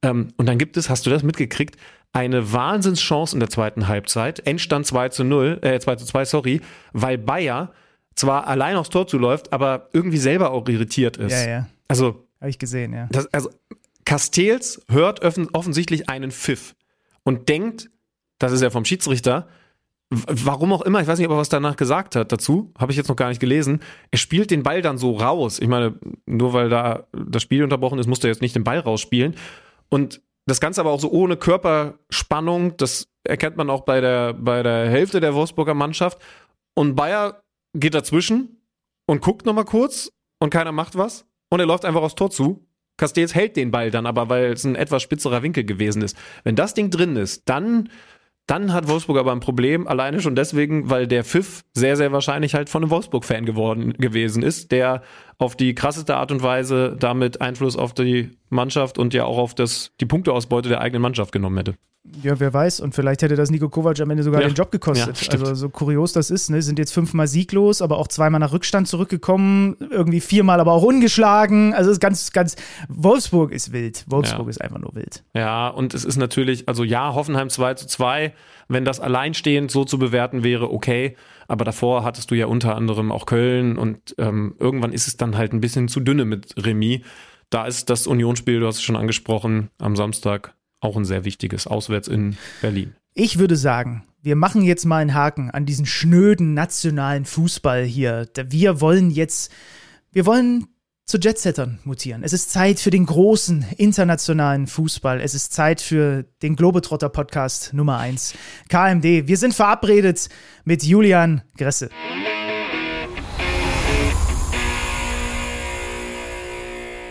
Ähm, 0.03 0.29
und 0.37 0.47
dann 0.47 0.59
gibt 0.59 0.77
es, 0.77 0.89
hast 0.89 1.07
du 1.07 1.11
das 1.11 1.25
mitgekriegt, 1.25 1.77
eine 2.13 2.53
Wahnsinnschance 2.53 3.37
in 3.37 3.41
der 3.41 3.51
zweiten 3.51 3.89
Halbzeit. 3.89 4.47
Endstand 4.47 4.87
2 4.87 5.11
zu 5.11 5.25
0, 5.25 5.59
äh, 5.63 5.79
2 5.79 5.97
zu 5.97 6.07
2, 6.07 6.25
sorry, 6.25 6.61
weil 6.93 7.19
Bayer 7.19 7.73
zwar 8.15 8.47
allein 8.47 8.77
aufs 8.77 8.91
Tor 8.91 9.07
zuläuft, 9.07 9.53
aber 9.53 9.89
irgendwie 9.93 10.19
selber 10.19 10.51
auch 10.51 10.69
irritiert 10.69 11.17
ist. 11.17 11.33
Ja, 11.33 11.49
ja. 11.49 11.67
Also. 11.87 12.27
Habe 12.41 12.51
ich 12.51 12.59
gesehen, 12.59 12.93
ja. 12.93 13.09
Das, 13.11 13.33
also, 13.33 13.51
Castells 14.05 14.81
hört 14.89 15.23
offensichtlich 15.23 16.09
einen 16.09 16.31
Pfiff 16.31 16.75
und 17.25 17.49
denkt, 17.49 17.91
das 18.39 18.53
ist 18.53 18.63
ja 18.63 18.71
vom 18.71 18.85
Schiedsrichter, 18.85 19.49
warum 20.11 20.73
auch 20.73 20.83
immer, 20.83 21.01
ich 21.01 21.07
weiß 21.07 21.19
nicht, 21.19 21.29
ob 21.29 21.35
er 21.35 21.39
was 21.39 21.51
danach 21.51 21.77
gesagt 21.77 22.17
hat 22.17 22.33
dazu, 22.33 22.73
habe 22.79 22.93
ich 22.93 22.97
jetzt 22.97 23.09
noch 23.09 23.17
gar 23.17 23.29
nicht 23.29 23.41
gelesen. 23.41 23.81
Er 24.11 24.19
spielt 24.19 24.51
den 24.51 24.63
Ball 24.63 24.81
dann 24.81 24.97
so 24.97 25.17
raus. 25.17 25.59
Ich 25.59 25.69
meine, 25.69 25.95
nur 26.25 26.55
weil 26.55 26.71
da 26.71 27.07
das 27.13 27.43
Spiel 27.43 27.63
unterbrochen 27.63 27.99
ist, 27.99 28.07
musste 28.07 28.29
er 28.29 28.33
jetzt 28.33 28.41
nicht 28.41 28.57
den 28.57 28.65
Ball 28.65 28.79
rausspielen. 28.79 29.35
Und 29.91 30.23
das 30.49 30.61
Ganze 30.61 30.81
aber 30.81 30.91
auch 30.91 31.01
so 31.01 31.11
ohne 31.11 31.37
Körperspannung, 31.37 32.77
das 32.77 33.09
erkennt 33.25 33.57
man 33.57 33.71
auch 33.71 33.83
bei 33.83 34.01
der, 34.01 34.33
bei 34.33 34.63
der 34.63 34.89
Hälfte 34.89 35.21
der 35.21 35.35
Wolfsburger 35.35 35.75
Mannschaft. 35.75 36.19
Und 36.75 36.95
Bayer 36.95 37.43
geht 37.75 37.95
dazwischen 37.95 38.63
und 39.07 39.21
guckt 39.21 39.47
nochmal 39.47 39.65
kurz 39.65 40.11
und 40.41 40.51
keiner 40.51 40.73
macht 40.73 40.97
was. 40.97 41.27
Und 41.51 41.61
er 41.61 41.67
läuft 41.67 41.85
einfach 41.85 42.03
aufs 42.03 42.15
Tor 42.15 42.31
zu. 42.31 42.67
Castells 42.97 43.35
hält 43.35 43.57
den 43.57 43.71
Ball 43.71 43.91
dann 43.91 44.07
aber, 44.07 44.29
weil 44.29 44.53
es 44.53 44.65
ein 44.65 44.75
etwas 44.75 45.03
spitzerer 45.03 45.43
Winkel 45.43 45.65
gewesen 45.65 46.03
ist. 46.03 46.17
Wenn 46.45 46.57
das 46.57 46.75
Ding 46.75 46.91
drin 46.91 47.17
ist, 47.17 47.49
dann 47.49 47.91
dann 48.49 48.73
hat 48.73 48.89
Wolfsburg 48.89 49.19
aber 49.19 49.31
ein 49.33 49.41
Problem, 49.41 49.87
alleine 49.87 50.21
schon 50.21 50.35
deswegen, 50.35 50.89
weil 50.89 51.07
der 51.07 51.23
Pfiff 51.23 51.61
sehr, 51.75 51.97
sehr 51.97 52.13
wahrscheinlich 52.13 52.55
halt 52.55 52.71
von 52.71 52.83
einem 52.83 52.91
Wolfsburg-Fan 52.91 53.45
geworden 53.45 53.93
gewesen 53.93 54.43
ist, 54.43 54.73
der 54.73 55.03
auf 55.37 55.55
die 55.55 55.75
krasseste 55.75 56.17
Art 56.17 56.33
und 56.33 56.43
Weise 56.43 56.97
damit 56.99 57.43
Einfluss 57.43 57.77
auf 57.77 57.93
die 57.93 58.31
Mannschaft 58.49 58.97
und 58.97 59.13
ja 59.13 59.27
auch 59.27 59.37
auf 59.37 59.55
das, 59.55 59.93
die 60.01 60.07
Punkteausbeute 60.07 60.71
der 60.71 60.81
eigenen 60.81 61.03
Mannschaft 61.03 61.31
genommen 61.31 61.59
hätte. 61.59 61.75
Ja, 62.23 62.39
wer 62.41 62.53
weiß. 62.53 62.81
Und 62.81 62.95
vielleicht 62.95 63.23
hätte 63.23 63.37
das 63.37 63.51
Nico 63.51 63.69
Kovac 63.69 64.01
am 64.01 64.11
Ende 64.11 64.23
sogar 64.23 64.41
ja. 64.41 64.49
den 64.49 64.55
Job 64.55 64.71
gekostet. 64.71 65.21
Ja, 65.21 65.33
also 65.33 65.55
so 65.55 65.69
kurios 65.69 66.13
das 66.13 66.31
ist, 66.31 66.51
ne? 66.51 66.63
Sind 66.63 66.79
jetzt 66.79 66.93
fünfmal 66.93 67.27
sieglos, 67.29 67.83
aber 67.83 67.99
auch 67.99 68.09
zweimal 68.09 68.41
nach 68.41 68.53
Rückstand 68.53 68.89
zurückgekommen, 68.89 69.77
irgendwie 69.91 70.21
viermal 70.21 70.61
aber 70.61 70.73
auch 70.73 70.83
ungeschlagen. 70.83 71.75
Also 71.75 71.91
es 71.91 71.97
ist 71.97 72.01
ganz, 72.01 72.33
ganz. 72.33 72.57
Wolfsburg 72.89 73.53
ist 73.53 73.73
wild. 73.73 74.05
Wolfsburg 74.09 74.47
ja. 74.47 74.51
ist 74.51 74.61
einfach 74.61 74.79
nur 74.79 74.95
wild. 74.95 75.23
Ja, 75.35 75.69
und 75.69 75.95
es 75.95 76.05
ist 76.05 76.17
natürlich, 76.17 76.69
also 76.69 76.85
ja, 76.85 77.15
Hoffenheim 77.15 77.51
2 77.51 77.75
zu 77.75 77.87
2, 77.87 78.33
wenn 78.69 78.85
das 78.85 79.01
alleinstehend 79.01 79.71
so 79.71 79.85
zu 79.85 79.99
bewerten 79.99 80.45
wäre, 80.45 80.73
okay. 80.73 81.17
Aber 81.47 81.65
davor 81.65 82.05
hattest 82.05 82.31
du 82.31 82.35
ja 82.35 82.47
unter 82.47 82.77
anderem 82.77 83.11
auch 83.11 83.27
Köln 83.27 83.79
und 83.79 84.15
ähm, 84.19 84.55
irgendwann 84.59 84.93
ist 84.93 85.07
es 85.09 85.17
dann 85.17 85.37
halt 85.37 85.53
ein 85.53 85.61
bisschen 85.61 85.89
zu 85.89 86.01
dünne 86.01 86.25
mit 86.25 86.55
Remis. 86.59 87.01
Da 87.51 87.67
ist 87.67 87.89
das 87.89 88.07
Unionsspiel, 88.07 88.61
du 88.61 88.67
hast 88.67 88.77
es 88.77 88.83
schon 88.83 88.97
angesprochen, 88.97 89.71
am 89.79 89.97
Samstag 89.97 90.55
auch 90.81 90.97
ein 90.97 91.05
sehr 91.05 91.25
wichtiges, 91.25 91.67
auswärts 91.67 92.09
in 92.09 92.37
Berlin. 92.61 92.95
Ich 93.15 93.39
würde 93.39 93.57
sagen, 93.57 94.05
wir 94.23 94.37
machen 94.37 94.63
jetzt 94.63 94.85
mal 94.85 94.99
einen 94.99 95.15
Haken 95.15 95.51
an 95.51 95.67
diesen 95.67 95.87
schnöden 95.87 96.55
nationalen 96.55 97.25
Fußball 97.25 97.85
hier. 97.85 98.29
Wir 98.49 98.81
wollen 98.81 99.11
jetzt, 99.11 99.53
wir 100.13 100.27
wollen 100.27 100.67
zu 101.05 101.19
Jetsettern 101.19 101.79
mutieren. 101.85 102.23
Es 102.23 102.35
ist 102.35 102.51
Zeit 102.51 102.81
für 102.81 102.91
den 102.91 103.07
großen 103.07 103.65
internationalen 103.79 104.67
Fußball. 104.67 105.21
Es 105.23 105.35
ist 105.35 105.55
Zeit 105.55 105.81
für 105.81 106.25
den 106.43 106.55
Globetrotter 106.55 107.09
Podcast 107.09 107.73
Nummer 107.73 107.99
1, 107.99 108.35
KMD. 108.69 109.27
Wir 109.27 109.37
sind 109.39 109.55
verabredet 109.55 110.29
mit 110.65 110.83
Julian 110.85 111.41
Gresse. 111.57 111.89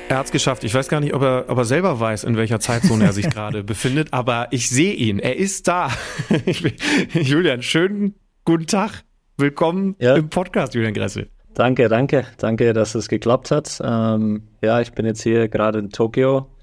Er 0.10 0.20
hat 0.20 0.28
es 0.28 0.32
geschafft. 0.32 0.64
Ich 0.64 0.74
weiß 0.74 0.88
gar 0.88 1.02
nicht, 1.02 1.14
ob 1.14 1.22
er, 1.22 1.46
ob 1.50 1.58
er 1.58 1.66
selber 1.66 2.00
weiß, 2.00 2.24
in 2.24 2.38
welcher 2.38 2.62
Zeitzone 2.62 3.04
er 3.04 3.12
sich 3.12 3.30
gerade 3.30 3.62
befindet, 3.64 4.14
aber 4.14 4.48
ich 4.52 4.70
sehe 4.70 4.94
ihn. 4.94 5.20
Er 5.20 5.36
ist 5.36 5.68
da. 5.68 5.92
Julian, 7.14 7.62
schönen 7.62 8.16
guten 8.46 8.68
Tag. 8.68 9.04
Willkommen 9.36 9.98
ja. 10.00 10.16
im 10.16 10.30
Podcast, 10.30 10.76
Julian 10.76 10.94
Gressel. 10.94 11.30
Danke, 11.54 11.90
danke. 11.90 12.26
Danke, 12.38 12.72
dass 12.72 12.96
es 12.96 13.10
geklappt 13.10 13.52
hat. 13.52 13.82
Ähm, 13.84 14.48
ja, 14.62 14.80
ich 14.80 14.94
bin 14.94 15.06
jetzt 15.06 15.24
hier 15.24 15.50
gerade 15.50 15.80
in 15.80 15.90
Tokio. 15.90 16.56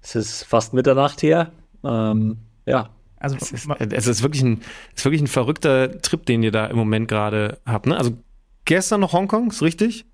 Es 0.00 0.16
ist 0.16 0.44
fast 0.44 0.72
Mitternacht 0.72 1.20
hier. 1.20 1.52
Ähm, 1.84 2.38
ja. 2.64 2.88
Also 3.18 3.36
es 3.36 3.52
ist, 3.52 3.68
es 3.78 4.06
ist, 4.06 4.22
wirklich 4.22 4.42
ein, 4.42 4.62
ist 4.96 5.04
wirklich 5.04 5.20
ein 5.20 5.26
verrückter 5.26 6.00
Trip, 6.00 6.24
den 6.24 6.42
ihr 6.42 6.52
da 6.52 6.66
im 6.66 6.76
Moment 6.76 7.08
gerade 7.08 7.58
habt. 7.66 7.86
Ne? 7.86 7.98
Also 7.98 8.12
gestern 8.64 9.00
noch 9.00 9.12
Hongkong, 9.12 9.50
ist 9.50 9.60
richtig? 9.60 10.06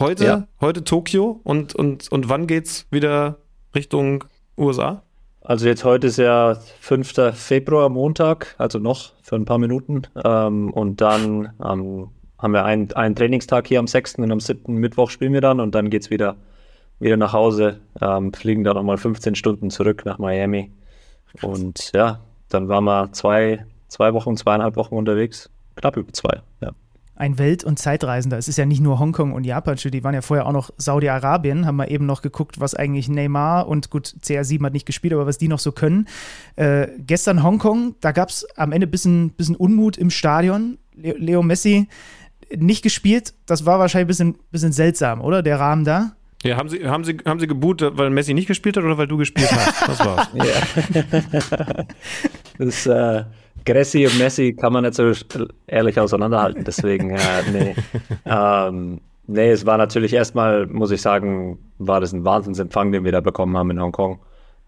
Heute, 0.00 0.24
ja. 0.24 0.48
heute 0.60 0.82
Tokio 0.82 1.40
und, 1.44 1.72
und, 1.72 2.10
und 2.10 2.28
wann 2.28 2.48
geht's 2.48 2.86
wieder 2.90 3.38
Richtung 3.76 4.24
USA? 4.58 5.04
Also 5.40 5.68
jetzt 5.68 5.84
heute 5.84 6.08
ist 6.08 6.16
ja 6.16 6.56
5. 6.80 7.32
Februar, 7.34 7.88
Montag, 7.90 8.56
also 8.58 8.80
noch 8.80 9.12
für 9.22 9.36
ein 9.36 9.44
paar 9.44 9.58
Minuten. 9.58 10.02
Ähm, 10.24 10.72
und 10.72 11.00
dann 11.00 11.52
ähm, 11.64 12.08
haben 12.38 12.52
wir 12.52 12.64
einen, 12.64 12.92
einen 12.94 13.14
Trainingstag 13.14 13.68
hier 13.68 13.78
am 13.78 13.86
6. 13.86 14.16
und 14.16 14.32
am 14.32 14.40
7. 14.40 14.74
Mittwoch 14.74 15.10
spielen 15.10 15.32
wir 15.32 15.40
dann 15.40 15.60
und 15.60 15.76
dann 15.76 15.90
geht's 15.90 16.10
wieder, 16.10 16.34
wieder 16.98 17.16
nach 17.16 17.32
Hause. 17.32 17.78
Ähm, 18.00 18.32
fliegen 18.32 18.64
dann 18.64 18.74
nochmal 18.74 18.96
15 18.96 19.36
Stunden 19.36 19.70
zurück 19.70 20.04
nach 20.04 20.18
Miami. 20.18 20.72
Und 21.40 21.92
ja, 21.94 22.18
dann 22.48 22.66
waren 22.66 22.84
wir 22.84 23.12
zwei, 23.12 23.64
zwei 23.86 24.12
Wochen, 24.12 24.36
zweieinhalb 24.36 24.74
Wochen 24.74 24.96
unterwegs. 24.96 25.50
Knapp 25.76 25.96
über 25.96 26.12
zwei, 26.12 26.40
ja 26.60 26.72
ein 27.16 27.38
Welt- 27.38 27.64
und 27.64 27.78
Zeitreisender. 27.78 28.38
Es 28.38 28.48
ist 28.48 28.58
ja 28.58 28.66
nicht 28.66 28.80
nur 28.80 28.98
Hongkong 28.98 29.32
und 29.32 29.44
Japan, 29.44 29.76
die 29.76 30.04
waren 30.04 30.14
ja 30.14 30.22
vorher 30.22 30.46
auch 30.46 30.52
noch 30.52 30.70
Saudi-Arabien, 30.76 31.66
haben 31.66 31.76
wir 31.76 31.90
eben 31.90 32.06
noch 32.06 32.22
geguckt, 32.22 32.60
was 32.60 32.74
eigentlich 32.74 33.08
Neymar 33.08 33.68
und 33.68 33.90
gut, 33.90 34.14
CR7 34.22 34.64
hat 34.64 34.72
nicht 34.72 34.86
gespielt, 34.86 35.12
aber 35.12 35.26
was 35.26 35.38
die 35.38 35.48
noch 35.48 35.60
so 35.60 35.72
können. 35.72 36.08
Äh, 36.56 36.88
gestern 36.98 37.42
Hongkong, 37.42 37.94
da 38.00 38.12
gab 38.12 38.30
es 38.30 38.46
am 38.56 38.72
Ende 38.72 38.86
ein 38.86 38.90
bisschen, 38.90 39.30
bisschen 39.30 39.56
Unmut 39.56 39.96
im 39.96 40.10
Stadion. 40.10 40.78
Leo, 40.94 41.14
Leo 41.18 41.42
Messi 41.42 41.88
nicht 42.56 42.82
gespielt, 42.82 43.34
das 43.46 43.64
war 43.66 43.78
wahrscheinlich 43.78 44.04
ein 44.04 44.08
bisschen, 44.08 44.38
bisschen 44.50 44.72
seltsam, 44.72 45.20
oder? 45.20 45.42
Der 45.42 45.58
Rahmen 45.58 45.84
da. 45.84 46.12
Ja, 46.42 46.58
haben 46.58 46.68
Sie, 46.68 46.86
haben 46.86 47.04
Sie, 47.04 47.16
haben 47.24 47.40
Sie 47.40 47.46
geboot, 47.46 47.80
weil 47.96 48.10
Messi 48.10 48.34
nicht 48.34 48.46
gespielt 48.46 48.76
hat 48.76 48.84
oder 48.84 48.98
weil 48.98 49.06
du 49.06 49.16
gespielt 49.16 49.50
hast? 49.50 49.88
Das 49.88 49.98
war's. 50.00 50.28
ja. 50.34 51.84
das, 52.58 52.86
äh, 52.86 53.24
Gressi 53.64 54.06
und 54.06 54.18
Messi 54.18 54.54
kann 54.54 54.72
man 54.72 54.84
nicht 54.84 54.94
so 54.94 55.12
ehrlich 55.66 55.98
auseinanderhalten, 55.98 56.64
deswegen, 56.64 57.10
ja, 57.10 57.40
nee. 57.52 57.74
ähm, 58.26 59.00
nee, 59.26 59.50
es 59.50 59.64
war 59.66 59.78
natürlich 59.78 60.12
erstmal, 60.12 60.66
muss 60.66 60.90
ich 60.90 61.00
sagen, 61.00 61.58
war 61.78 62.00
das 62.00 62.12
ein 62.12 62.24
Wahnsinnsempfang, 62.24 62.92
den 62.92 63.04
wir 63.04 63.12
da 63.12 63.20
bekommen 63.20 63.56
haben 63.56 63.70
in 63.70 63.80
Hongkong. 63.80 64.18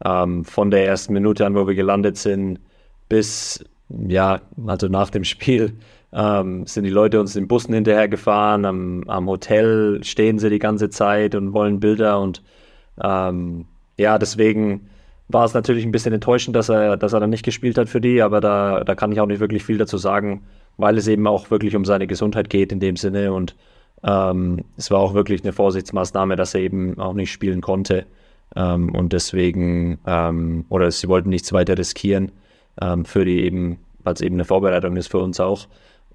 Ähm, 0.05 0.45
von 0.45 0.71
der 0.71 0.87
ersten 0.87 1.13
Minute 1.13 1.47
an, 1.47 1.55
wo 1.55 1.67
wir 1.67 1.75
gelandet 1.75 2.17
sind, 2.17 2.61
bis, 3.09 3.65
ja, 3.89 4.41
also 4.67 4.89
nach 4.89 5.11
dem 5.11 5.25
Spiel, 5.25 5.75
ähm, 6.13 6.67
sind 6.67 6.85
die 6.85 6.91
Leute 6.91 7.21
uns 7.21 7.37
in 7.37 7.49
Bussen 7.49 7.75
hinterhergefahren, 7.75 8.65
am, 8.65 9.05
am 9.07 9.29
Hotel 9.29 10.03
stehen 10.03 10.39
sie 10.39 10.51
die 10.51 10.59
ganze 10.59 10.91
Zeit 10.91 11.35
und 11.35 11.53
wollen 11.53 11.81
Bilder 11.81 12.21
und 12.21 12.43
ähm, 13.03 13.67
ja, 13.99 14.19
deswegen 14.19 14.89
war 15.29 15.45
es 15.45 15.55
natürlich 15.55 15.85
ein 15.85 15.93
bisschen 15.93 16.13
enttäuschend, 16.13 16.55
dass 16.55 16.69
er, 16.69 16.97
dass 16.97 17.13
er 17.13 17.21
dann 17.21 17.31
nicht 17.31 17.45
gespielt 17.45 17.79
hat 17.79 17.89
für 17.89 18.01
die, 18.01 18.23
aber 18.23 18.41
da, 18.41 18.85
da 18.85 18.95
kann 18.95 19.13
ich 19.13 19.21
auch 19.21 19.27
nicht 19.27 19.41
wirklich 19.41 19.65
viel 19.65 19.79
dazu 19.79 19.99
sagen, 19.99 20.45
weil 20.77 20.99
es 20.99 21.09
eben 21.09 21.27
auch 21.27 21.51
wirklich 21.51 21.75
um 21.75 21.85
seine 21.85 22.07
Gesundheit 22.07 22.51
geht 22.51 22.73
in 22.73 22.81
dem 22.81 22.97
Sinne 22.97 23.33
und 23.33 23.57
ähm, 24.05 24.65
es 24.77 24.91
war 24.91 25.01
auch 25.01 25.15
wirklich 25.15 25.43
eine 25.43 25.53
Vorsichtsmaßnahme, 25.53 26.37
dass 26.37 26.55
er 26.55 26.61
eben 26.61 26.99
auch 26.99 27.15
nicht 27.15 27.33
spielen 27.33 27.61
konnte 27.61 28.07
ähm, 28.55 28.95
und 28.95 29.13
deswegen, 29.13 29.99
ähm, 30.07 30.65
oder 30.69 30.91
sie 30.91 31.09
wollten 31.09 31.31
nichts 31.31 31.53
weiter 31.53 31.77
riskieren 31.77 32.33
ähm, 32.81 33.05
für 33.05 33.25
die 33.25 33.43
eben, 33.45 33.79
weil 34.05 34.15
es 34.15 34.21
eben 34.21 34.37
eine 34.37 34.45
Vorbereitung 34.45 34.97
ist 34.97 35.09
für 35.09 35.19
uns 35.19 35.41
auch. 35.41 35.67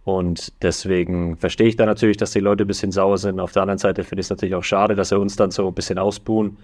Und 0.04 0.54
deswegen 0.64 1.38
verstehe 1.38 1.68
ich 1.68 1.76
da 1.76 1.86
natürlich, 1.86 2.18
dass 2.18 2.32
die 2.32 2.40
Leute 2.40 2.64
ein 2.64 2.68
bisschen 2.68 2.92
sauer 2.92 3.18
sind. 3.18 3.40
Auf 3.40 3.52
der 3.52 3.62
anderen 3.64 3.78
Seite 3.78 4.04
finde 4.04 4.22
ich 4.22 4.26
es 4.26 4.30
natürlich 4.32 4.56
auch 4.56 4.64
schade, 4.64 4.96
dass 4.96 5.10
sie 5.10 5.20
uns 5.20 5.36
dann 5.36 5.52
so 5.52 5.68
ein 5.68 5.74
bisschen 5.76 6.00
ausbuhen. 6.00 6.58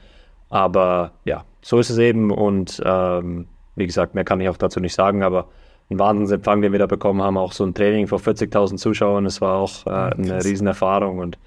Aber 0.49 1.11
ja, 1.25 1.43
so 1.61 1.79
ist 1.79 1.89
es 1.89 1.97
eben. 1.97 2.31
Und 2.31 2.81
ähm, 2.85 3.47
wie 3.75 3.85
gesagt, 3.85 4.15
mehr 4.15 4.23
kann 4.23 4.41
ich 4.41 4.49
auch 4.49 4.57
dazu 4.57 4.79
nicht 4.79 4.93
sagen. 4.93 5.23
Aber 5.23 5.47
ein 5.89 5.99
Wahnsinnsempfang, 5.99 6.61
den 6.61 6.71
wir 6.71 6.79
da 6.79 6.85
bekommen 6.85 7.21
haben, 7.21 7.37
auch 7.37 7.53
so 7.53 7.65
ein 7.65 7.73
Training 7.73 8.07
vor 8.07 8.19
40.000 8.19 8.77
Zuschauern, 8.77 9.23
das 9.23 9.41
war 9.41 9.57
auch 9.57 9.85
äh, 9.85 9.89
eine 9.89 10.43
Riesenerfahrung. 10.43 11.19
Und 11.19 11.37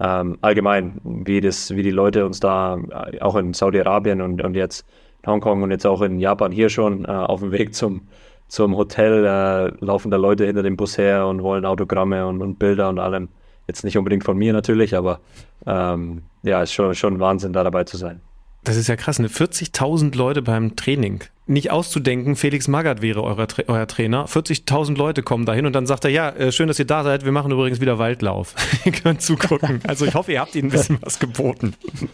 ähm, 0.00 0.38
allgemein, 0.40 1.00
wie, 1.04 1.40
das, 1.40 1.74
wie 1.74 1.82
die 1.82 1.90
Leute 1.90 2.24
uns 2.26 2.40
da, 2.40 2.78
äh, 2.78 3.20
auch 3.20 3.36
in 3.36 3.52
Saudi-Arabien 3.52 4.20
und, 4.20 4.42
und 4.42 4.54
jetzt 4.54 4.86
in 5.22 5.30
Hongkong 5.30 5.62
und 5.62 5.70
jetzt 5.70 5.86
auch 5.86 6.02
in 6.02 6.18
Japan 6.18 6.52
hier 6.52 6.68
schon 6.70 7.04
äh, 7.04 7.08
auf 7.08 7.40
dem 7.40 7.52
Weg 7.52 7.74
zum, 7.74 8.08
zum 8.48 8.76
Hotel, 8.76 9.24
äh, 9.24 9.84
laufen 9.84 10.10
da 10.10 10.16
Leute 10.16 10.46
hinter 10.46 10.62
dem 10.62 10.76
Bus 10.76 10.98
her 10.98 11.26
und 11.26 11.42
wollen 11.42 11.64
Autogramme 11.64 12.26
und, 12.26 12.42
und 12.42 12.58
Bilder 12.58 12.88
und 12.88 12.98
allem. 12.98 13.28
Jetzt 13.68 13.84
nicht 13.84 13.96
unbedingt 13.96 14.24
von 14.24 14.36
mir 14.36 14.52
natürlich, 14.52 14.96
aber 14.96 15.20
ähm, 15.66 16.22
ja, 16.42 16.62
ist 16.62 16.72
schon, 16.72 16.94
schon 16.94 17.20
Wahnsinn, 17.20 17.52
da 17.52 17.62
dabei 17.62 17.84
zu 17.84 17.96
sein. 17.96 18.20
Das 18.64 18.76
ist 18.76 18.88
ja 18.88 18.96
krass, 18.96 19.18
ne? 19.18 19.28
40.000 19.28 20.16
Leute 20.16 20.40
beim 20.40 20.76
Training. 20.76 21.24
Nicht 21.46 21.72
auszudenken, 21.72 22.36
Felix 22.36 22.68
Magath 22.68 23.02
wäre 23.02 23.24
euer, 23.24 23.46
euer 23.66 23.86
Trainer. 23.88 24.26
40.000 24.26 24.96
Leute 24.96 25.24
kommen 25.24 25.44
dahin 25.44 25.66
und 25.66 25.72
dann 25.72 25.86
sagt 25.86 26.04
er, 26.04 26.10
ja, 26.10 26.30
äh, 26.30 26.52
schön, 26.52 26.68
dass 26.68 26.78
ihr 26.78 26.84
da 26.84 27.02
seid, 27.02 27.24
wir 27.24 27.32
machen 27.32 27.50
übrigens 27.50 27.80
wieder 27.80 27.98
Waldlauf. 27.98 28.54
ihr 28.84 28.92
könnt 28.92 29.20
zugucken. 29.20 29.80
Also 29.88 30.06
ich 30.06 30.14
hoffe, 30.14 30.32
ihr 30.32 30.40
habt 30.40 30.54
ihnen 30.54 30.68
ein 30.68 30.72
bisschen 30.72 30.98
was 31.00 31.18
geboten. 31.18 31.74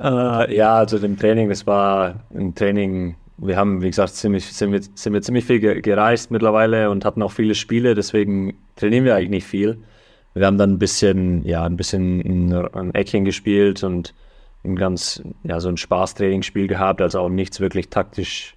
Äh, 0.00 0.56
ja, 0.56 0.74
also 0.74 0.98
dem 0.98 1.16
Training, 1.16 1.48
das 1.48 1.64
war 1.64 2.24
ein 2.34 2.56
Training, 2.56 3.14
wir 3.36 3.56
haben, 3.56 3.82
wie 3.82 3.88
gesagt, 3.88 4.14
ziemlich, 4.14 4.46
sind, 4.52 4.72
wir, 4.72 4.80
sind 4.82 5.12
wir 5.12 5.22
ziemlich 5.22 5.44
viel 5.44 5.60
gereist 5.60 6.32
mittlerweile 6.32 6.90
und 6.90 7.04
hatten 7.04 7.22
auch 7.22 7.30
viele 7.30 7.54
Spiele, 7.54 7.94
deswegen 7.94 8.54
trainieren 8.74 9.04
wir 9.04 9.14
eigentlich 9.14 9.30
nicht 9.30 9.46
viel. 9.46 9.78
Wir 10.34 10.46
haben 10.46 10.58
dann 10.58 10.72
ein 10.72 10.78
bisschen, 10.78 11.44
ja, 11.44 11.62
ein 11.64 11.76
bisschen 11.76 12.20
ein, 12.20 12.52
ein 12.74 12.94
Eckchen 12.94 13.24
gespielt 13.24 13.84
und 13.84 14.12
ein 14.64 14.76
ganz, 14.76 15.22
ja, 15.42 15.60
so 15.60 15.68
ein 15.68 15.76
Spaßtrainingsspiel 15.76 16.68
gehabt, 16.68 17.00
also 17.00 17.20
auch 17.20 17.28
nichts 17.28 17.60
wirklich 17.60 17.88
taktisch 17.88 18.54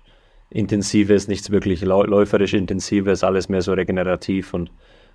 intensives, 0.49 1.27
nichts 1.27 1.49
wirklich 1.49 1.81
läuferisch 1.81 2.53
intensives, 2.53 3.23
alles 3.23 3.49
mehr 3.49 3.61
so 3.61 3.73
regenerativ 3.73 4.53
und, 4.53 4.71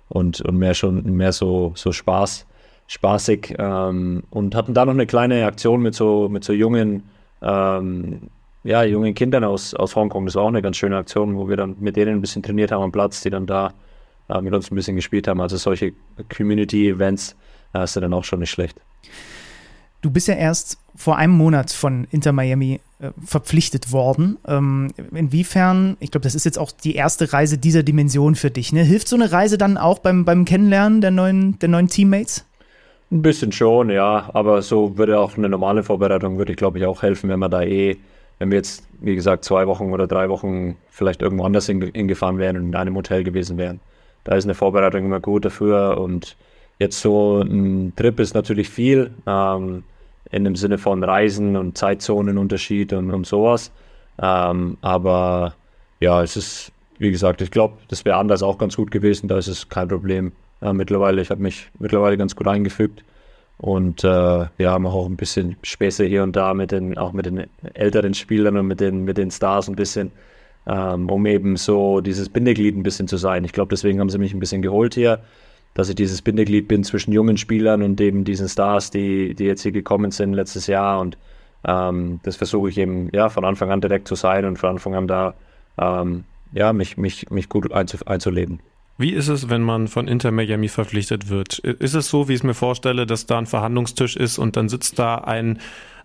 und, 0.09 0.41
und 0.41 0.57
mehr 0.57 0.73
schon, 0.73 1.03
mehr 1.15 1.31
so, 1.31 1.71
so 1.75 1.91
Spaß, 1.91 2.45
spaßig, 2.87 3.55
ähm, 3.57 4.23
und 4.29 4.55
hatten 4.55 4.73
da 4.73 4.85
noch 4.85 4.93
eine 4.93 5.07
kleine 5.07 5.45
Aktion 5.45 5.81
mit 5.81 5.95
so, 5.95 6.27
mit 6.29 6.43
so 6.43 6.53
jungen, 6.53 7.03
ähm, 7.41 8.29
ja, 8.63 8.83
jungen 8.83 9.15
Kindern 9.15 9.43
aus, 9.43 9.73
aus 9.73 9.95
Hongkong. 9.95 10.25
Das 10.25 10.35
war 10.35 10.43
auch 10.43 10.49
eine 10.49 10.61
ganz 10.61 10.77
schöne 10.77 10.97
Aktion, 10.97 11.35
wo 11.35 11.49
wir 11.49 11.57
dann 11.57 11.77
mit 11.79 11.95
denen 11.95 12.17
ein 12.17 12.21
bisschen 12.21 12.43
trainiert 12.43 12.71
haben 12.71 12.83
am 12.83 12.91
Platz, 12.91 13.21
die 13.21 13.29
dann 13.29 13.47
da 13.47 13.73
äh, 14.29 14.41
mit 14.41 14.53
uns 14.53 14.69
ein 14.69 14.75
bisschen 14.75 14.95
gespielt 14.95 15.27
haben. 15.27 15.41
Also 15.41 15.57
solche 15.57 15.93
Community-Events 16.35 17.35
äh, 17.73 17.83
ist 17.83 17.95
dann 17.95 18.13
auch 18.13 18.23
schon 18.23 18.39
nicht 18.39 18.51
schlecht. 18.51 18.79
Du 20.01 20.09
bist 20.09 20.27
ja 20.27 20.35
erst 20.35 20.77
vor 20.95 21.17
einem 21.17 21.33
Monat 21.33 21.71
von 21.71 22.07
Inter 22.11 22.31
Miami 22.31 22.79
äh, 22.99 23.09
verpflichtet 23.25 23.91
worden. 23.91 24.37
Ähm, 24.47 24.93
inwiefern, 25.13 25.97
ich 25.99 26.11
glaube, 26.11 26.23
das 26.23 26.35
ist 26.35 26.45
jetzt 26.45 26.59
auch 26.59 26.71
die 26.71 26.95
erste 26.95 27.33
Reise 27.33 27.57
dieser 27.57 27.83
Dimension 27.83 28.35
für 28.35 28.51
dich. 28.51 28.73
Ne? 28.73 28.83
Hilft 28.83 29.07
so 29.07 29.15
eine 29.15 29.31
Reise 29.31 29.57
dann 29.57 29.77
auch 29.77 29.99
beim, 29.99 30.25
beim 30.25 30.45
Kennenlernen 30.45 31.01
der 31.01 31.11
neuen, 31.11 31.57
der 31.59 31.69
neuen 31.69 31.87
Teammates? 31.87 32.45
Ein 33.11 33.21
bisschen 33.21 33.51
schon, 33.51 33.89
ja. 33.89 34.29
Aber 34.33 34.61
so 34.61 34.97
würde 34.97 35.19
auch 35.19 35.37
eine 35.37 35.49
normale 35.49 35.83
Vorbereitung, 35.83 36.37
würde 36.37 36.51
ich 36.51 36.57
glaube 36.57 36.79
ich 36.79 36.85
auch 36.85 37.01
helfen, 37.01 37.29
wenn 37.29 37.39
man 37.39 37.51
da 37.51 37.61
eh, 37.61 37.97
wenn 38.39 38.51
wir 38.51 38.57
jetzt, 38.57 38.87
wie 39.01 39.15
gesagt, 39.15 39.43
zwei 39.43 39.67
Wochen 39.67 39.91
oder 39.91 40.07
drei 40.07 40.29
Wochen 40.29 40.77
vielleicht 40.89 41.21
irgendwo 41.21 41.43
anders 41.43 41.67
hingefahren 41.67 42.37
wären 42.37 42.57
und 42.57 42.67
in 42.67 42.75
einem 42.75 42.95
Hotel 42.95 43.23
gewesen 43.23 43.57
wären. 43.57 43.79
Da 44.23 44.35
ist 44.35 44.45
eine 44.45 44.55
Vorbereitung 44.55 45.05
immer 45.05 45.19
gut 45.19 45.45
dafür 45.45 45.99
und 45.99 46.37
jetzt 46.79 47.01
so 47.01 47.41
ein 47.41 47.93
Trip 47.95 48.19
ist 48.19 48.33
natürlich 48.33 48.69
viel. 48.69 49.11
Ähm, 49.27 49.83
in 50.31 50.43
dem 50.43 50.55
Sinne 50.55 50.77
von 50.77 51.03
Reisen 51.03 51.57
und 51.57 51.77
Zeitzonenunterschied 51.77 52.93
und, 52.93 53.11
und 53.11 53.25
sowas. 53.27 53.71
Ähm, 54.21 54.77
aber 54.81 55.55
ja, 55.99 56.23
es 56.23 56.37
ist, 56.37 56.71
wie 56.97 57.11
gesagt, 57.11 57.41
ich 57.41 57.51
glaube, 57.51 57.77
das 57.89 58.05
wäre 58.05 58.17
anders 58.17 58.43
auch 58.43 58.57
ganz 58.57 58.75
gut 58.75 58.91
gewesen. 58.91 59.27
Da 59.27 59.37
ist 59.37 59.47
es 59.47 59.69
kein 59.69 59.87
Problem 59.87 60.31
äh, 60.61 60.73
mittlerweile. 60.73 61.21
Ich 61.21 61.29
habe 61.29 61.41
mich 61.41 61.69
mittlerweile 61.79 62.17
ganz 62.17 62.35
gut 62.35 62.47
eingefügt 62.47 63.03
und 63.57 64.03
äh, 64.03 64.45
ja, 64.57 64.79
mache 64.79 64.93
auch 64.93 65.05
ein 65.05 65.17
bisschen 65.17 65.57
Späße 65.63 66.05
hier 66.05 66.23
und 66.23 66.35
da 66.35 66.53
mit 66.53 66.71
den, 66.71 66.97
auch 66.97 67.13
mit 67.13 67.25
den 67.25 67.45
älteren 67.73 68.13
Spielern 68.13 68.57
und 68.57 68.67
mit 68.67 68.79
den, 68.79 69.03
mit 69.03 69.17
den 69.17 69.31
Stars 69.31 69.67
ein 69.67 69.75
bisschen, 69.75 70.11
ähm, 70.65 71.09
um 71.09 71.25
eben 71.25 71.57
so 71.57 72.01
dieses 72.01 72.29
Bindeglied 72.29 72.75
ein 72.75 72.83
bisschen 72.83 73.07
zu 73.07 73.17
sein. 73.17 73.43
Ich 73.43 73.51
glaube, 73.51 73.69
deswegen 73.69 73.99
haben 73.99 74.09
sie 74.09 74.17
mich 74.17 74.33
ein 74.33 74.39
bisschen 74.39 74.61
geholt 74.61 74.93
hier 74.93 75.19
dass 75.73 75.89
ich 75.89 75.95
dieses 75.95 76.21
Bindeglied 76.21 76.67
bin 76.67 76.83
zwischen 76.83 77.11
jungen 77.11 77.37
Spielern 77.37 77.81
und 77.81 77.99
eben 78.01 78.23
diesen 78.23 78.49
Stars, 78.49 78.91
die, 78.91 79.33
die 79.35 79.45
jetzt 79.45 79.63
hier 79.63 79.71
gekommen 79.71 80.11
sind 80.11 80.33
letztes 80.33 80.67
Jahr. 80.67 80.99
Und 80.99 81.17
ähm, 81.65 82.19
das 82.23 82.35
versuche 82.35 82.69
ich 82.69 82.77
eben 82.77 83.09
ja, 83.13 83.29
von 83.29 83.45
Anfang 83.45 83.71
an 83.71 83.81
direkt 83.81 84.07
zu 84.07 84.15
sein 84.15 84.45
und 84.45 84.57
von 84.57 84.71
Anfang 84.71 84.95
an 84.95 85.07
da 85.07 85.33
ähm, 85.77 86.25
ja, 86.53 86.73
mich, 86.73 86.97
mich, 86.97 87.29
mich 87.29 87.49
gut 87.49 87.71
einzu, 87.71 87.97
einzuleben. 88.05 88.59
Wie 88.97 89.13
ist 89.13 89.29
es, 89.29 89.49
wenn 89.49 89.61
man 89.61 89.87
von 89.87 90.07
Inter 90.07 90.31
Miami 90.31 90.67
verpflichtet 90.67 91.29
wird? 91.29 91.59
Ist 91.59 91.95
es 91.95 92.09
so, 92.09 92.27
wie 92.27 92.33
ich 92.33 92.39
es 92.39 92.43
mir 92.43 92.53
vorstelle, 92.53 93.07
dass 93.07 93.25
da 93.25 93.39
ein 93.39 93.47
Verhandlungstisch 93.47 94.15
ist 94.15 94.37
und 94.37 94.57
dann 94.57 94.69
sitzt 94.69 94.99
da 94.99 95.15
ein 95.15 95.59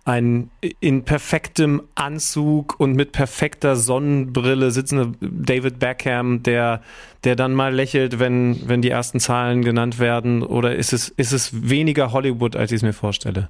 ein 0.07 0.49
in 0.79 1.03
perfektem 1.03 1.83
Anzug 1.95 2.79
und 2.79 2.95
mit 2.95 3.11
perfekter 3.11 3.75
Sonnenbrille 3.75 4.71
sitzender 4.71 5.11
David 5.19 5.79
Beckham, 5.79 6.43
der, 6.43 6.81
der 7.25 7.35
dann 7.35 7.53
mal 7.53 7.75
lächelt, 7.75 8.17
wenn, 8.17 8.57
wenn 8.65 8.81
die 8.81 8.89
ersten 8.89 9.19
Zahlen 9.19 9.65
genannt 9.65 9.99
werden? 9.99 10.43
Oder 10.43 10.75
ist 10.75 10.93
es, 10.93 11.09
ist 11.09 11.33
es 11.33 11.69
weniger 11.69 12.13
Hollywood, 12.13 12.55
als 12.55 12.71
ich 12.71 12.77
es 12.77 12.83
mir 12.83 12.93
vorstelle? 12.93 13.49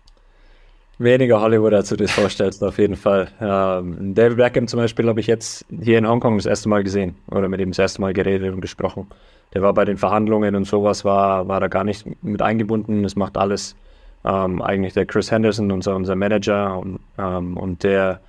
Weniger 0.98 1.40
Hollywood, 1.42 1.76
als 1.76 1.90
du 1.90 1.96
dir 1.96 2.06
das 2.06 2.14
vorstellst, 2.14 2.64
auf 2.64 2.80
jeden 2.80 2.96
Fall. 2.96 3.28
Ähm, 3.40 4.16
David 4.16 4.38
Beckham 4.38 4.68
zum 4.68 4.80
Beispiel 4.80 5.08
habe 5.08 5.20
ich 5.20 5.28
jetzt 5.28 5.64
hier 5.70 6.00
in 6.00 6.08
Hongkong 6.08 6.38
das 6.38 6.48
erste 6.48 6.70
Mal 6.70 6.84
gesehen 6.84 7.14
oder 7.30 7.48
mit 7.50 7.62
ihm 7.62 7.70
das 7.70 7.78
erste 7.78 8.02
Mal 8.02 8.14
geredet 8.14 8.52
und 8.52 8.62
gesprochen. 8.62 9.06
Der 9.54 9.62
war 9.62 9.76
bei 9.76 9.86
den 9.86 9.98
Verhandlungen 9.98 10.56
und 10.56 10.66
sowas, 10.66 11.06
war, 11.06 11.48
war 11.48 11.60
da 11.60 11.68
gar 11.68 11.84
nicht 11.84 12.08
mit 12.24 12.42
eingebunden. 12.42 13.04
Das 13.04 13.16
macht 13.16 13.38
alles 13.38 13.76
ähm, 14.26 14.62
eigentlich 14.62 14.94
der 14.94 15.06
Chris 15.06 15.32
Henderson, 15.32 15.72
unser, 15.72 15.96
unser 15.96 16.16
Manager. 16.16 16.78
Und, 16.80 17.00
ähm, 17.18 17.58
und 17.58 17.84
der, 17.84 18.20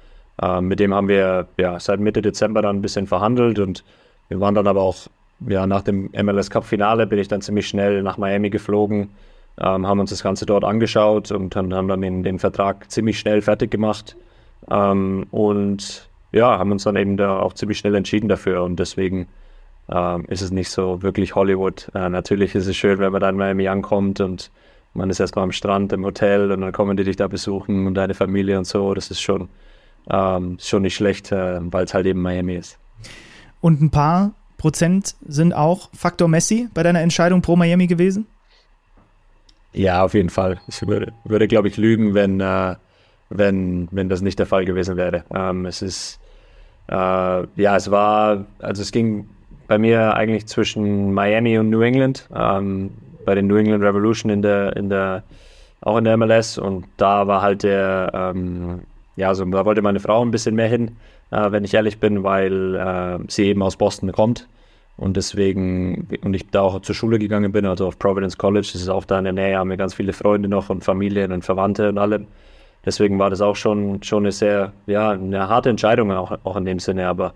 äh, 0.40 0.60
mit 0.60 0.80
dem 0.80 0.94
haben 0.94 1.08
wir 1.08 1.48
ja, 1.56 1.78
seit 1.80 2.00
Mitte 2.00 2.22
Dezember 2.22 2.62
dann 2.62 2.76
ein 2.76 2.82
bisschen 2.82 3.06
verhandelt 3.06 3.58
und 3.58 3.84
wir 4.28 4.40
waren 4.40 4.54
dann 4.54 4.66
aber 4.66 4.82
auch, 4.82 4.96
ja, 5.46 5.66
nach 5.66 5.82
dem 5.82 6.10
MLS 6.12 6.50
Cup 6.50 6.64
Finale 6.64 7.06
bin 7.06 7.18
ich 7.18 7.28
dann 7.28 7.40
ziemlich 7.40 7.68
schnell 7.68 8.02
nach 8.02 8.18
Miami 8.18 8.50
geflogen 8.50 9.10
ähm, 9.60 9.86
haben 9.86 10.00
uns 10.00 10.10
das 10.10 10.22
Ganze 10.22 10.46
dort 10.46 10.64
angeschaut 10.64 11.30
und 11.32 11.56
haben, 11.56 11.74
haben 11.74 11.88
dann 11.88 12.00
den, 12.00 12.22
den, 12.22 12.38
Vertrag 12.38 12.90
ziemlich 12.90 13.18
schnell 13.18 13.42
fertig 13.42 13.70
gemacht 13.70 14.16
ähm, 14.70 15.26
und 15.30 16.08
ja, 16.32 16.58
haben 16.58 16.70
uns 16.70 16.84
dann 16.84 16.96
eben 16.96 17.16
da 17.16 17.40
auch 17.40 17.54
ziemlich 17.54 17.78
schnell 17.78 17.94
entschieden 17.94 18.28
dafür 18.28 18.62
und 18.62 18.78
deswegen 18.78 19.26
ähm, 19.90 20.26
ist 20.28 20.42
es 20.42 20.50
nicht 20.50 20.70
so 20.70 21.02
wirklich 21.02 21.34
Hollywood. 21.34 21.90
Äh, 21.94 22.08
natürlich 22.08 22.54
ist 22.54 22.66
es 22.66 22.76
schön, 22.76 22.98
wenn 22.98 23.10
man 23.10 23.20
dann 23.20 23.34
in 23.34 23.38
Miami 23.38 23.68
ankommt 23.68 24.20
und 24.20 24.50
man 24.98 25.08
ist 25.08 25.20
erstmal 25.20 25.44
am 25.44 25.52
Strand, 25.52 25.92
im 25.92 26.04
Hotel 26.04 26.52
und 26.52 26.60
dann 26.60 26.72
kommen 26.72 26.96
die 26.96 27.04
dich 27.04 27.16
da 27.16 27.28
besuchen 27.28 27.86
und 27.86 27.94
deine 27.94 28.14
Familie 28.14 28.58
und 28.58 28.66
so. 28.66 28.92
Das 28.92 29.10
ist 29.10 29.22
schon, 29.22 29.48
ähm, 30.10 30.58
schon 30.60 30.82
nicht 30.82 30.96
schlecht, 30.96 31.32
äh, 31.32 31.58
weil 31.60 31.84
es 31.84 31.94
halt 31.94 32.04
eben 32.04 32.20
Miami 32.20 32.56
ist. 32.56 32.78
Und 33.60 33.80
ein 33.80 33.90
paar 33.90 34.32
Prozent 34.58 35.14
sind 35.26 35.54
auch 35.54 35.88
Faktor 35.94 36.28
Messi 36.28 36.68
bei 36.74 36.82
deiner 36.82 37.00
Entscheidung 37.00 37.40
pro 37.40 37.56
Miami 37.56 37.86
gewesen? 37.86 38.26
Ja, 39.72 40.02
auf 40.04 40.14
jeden 40.14 40.30
Fall. 40.30 40.60
Ich 40.66 40.86
würde, 40.86 41.12
würde 41.24 41.46
glaube 41.46 41.68
ich, 41.68 41.76
lügen, 41.76 42.14
wenn, 42.14 42.40
äh, 42.40 42.74
wenn, 43.30 43.88
wenn 43.92 44.08
das 44.08 44.20
nicht 44.20 44.38
der 44.38 44.46
Fall 44.46 44.64
gewesen 44.64 44.96
wäre. 44.96 45.24
Ähm, 45.32 45.66
es 45.66 45.82
ist, 45.82 46.18
äh, 46.88 46.94
ja, 46.94 47.76
es 47.76 47.90
war, 47.90 48.46
also 48.58 48.82
es 48.82 48.90
ging 48.90 49.28
bei 49.68 49.78
mir 49.78 50.14
eigentlich 50.14 50.46
zwischen 50.46 51.12
Miami 51.12 51.58
und 51.58 51.70
New 51.70 51.82
England, 51.82 52.28
ähm, 52.34 52.90
bei 53.28 53.34
den 53.34 53.46
New 53.46 53.56
England 53.56 53.84
Revolution 53.84 54.32
in 54.32 54.40
der, 54.40 54.74
in 54.74 54.88
der, 54.88 55.22
auch 55.82 55.98
in 55.98 56.04
der 56.04 56.16
MLS 56.16 56.56
und 56.56 56.86
da 56.96 57.26
war 57.26 57.42
halt 57.42 57.62
der, 57.62 58.10
ähm, 58.14 58.80
ja, 59.16 59.28
also 59.28 59.44
da 59.44 59.66
wollte 59.66 59.82
meine 59.82 60.00
Frau 60.00 60.22
ein 60.22 60.30
bisschen 60.30 60.54
mehr 60.54 60.68
hin, 60.68 60.96
äh, 61.30 61.52
wenn 61.52 61.62
ich 61.62 61.74
ehrlich 61.74 62.00
bin, 62.00 62.24
weil 62.24 62.74
äh, 62.74 63.18
sie 63.28 63.48
eben 63.48 63.62
aus 63.62 63.76
Boston 63.76 64.12
kommt 64.12 64.48
und 64.96 65.18
deswegen, 65.18 66.08
und 66.24 66.32
ich 66.32 66.48
da 66.48 66.62
auch 66.62 66.80
zur 66.80 66.94
Schule 66.94 67.18
gegangen 67.18 67.52
bin, 67.52 67.66
also 67.66 67.86
auf 67.86 67.98
Providence 67.98 68.38
College, 68.38 68.70
das 68.72 68.80
ist 68.80 68.88
auch 68.88 69.04
da 69.04 69.18
in 69.18 69.24
der 69.24 69.34
Nähe, 69.34 69.58
haben 69.58 69.68
wir 69.68 69.76
ganz 69.76 69.92
viele 69.92 70.14
Freunde 70.14 70.48
noch 70.48 70.70
und 70.70 70.82
Familien 70.82 71.30
und 71.30 71.44
Verwandte 71.44 71.90
und 71.90 71.98
allem. 71.98 72.28
Deswegen 72.86 73.18
war 73.18 73.28
das 73.28 73.42
auch 73.42 73.56
schon, 73.56 74.02
schon 74.02 74.22
eine 74.22 74.32
sehr, 74.32 74.72
ja, 74.86 75.10
eine 75.10 75.50
harte 75.50 75.68
Entscheidung 75.68 76.12
auch, 76.12 76.38
auch 76.44 76.56
in 76.56 76.64
dem 76.64 76.78
Sinne. 76.78 77.06
Aber 77.06 77.34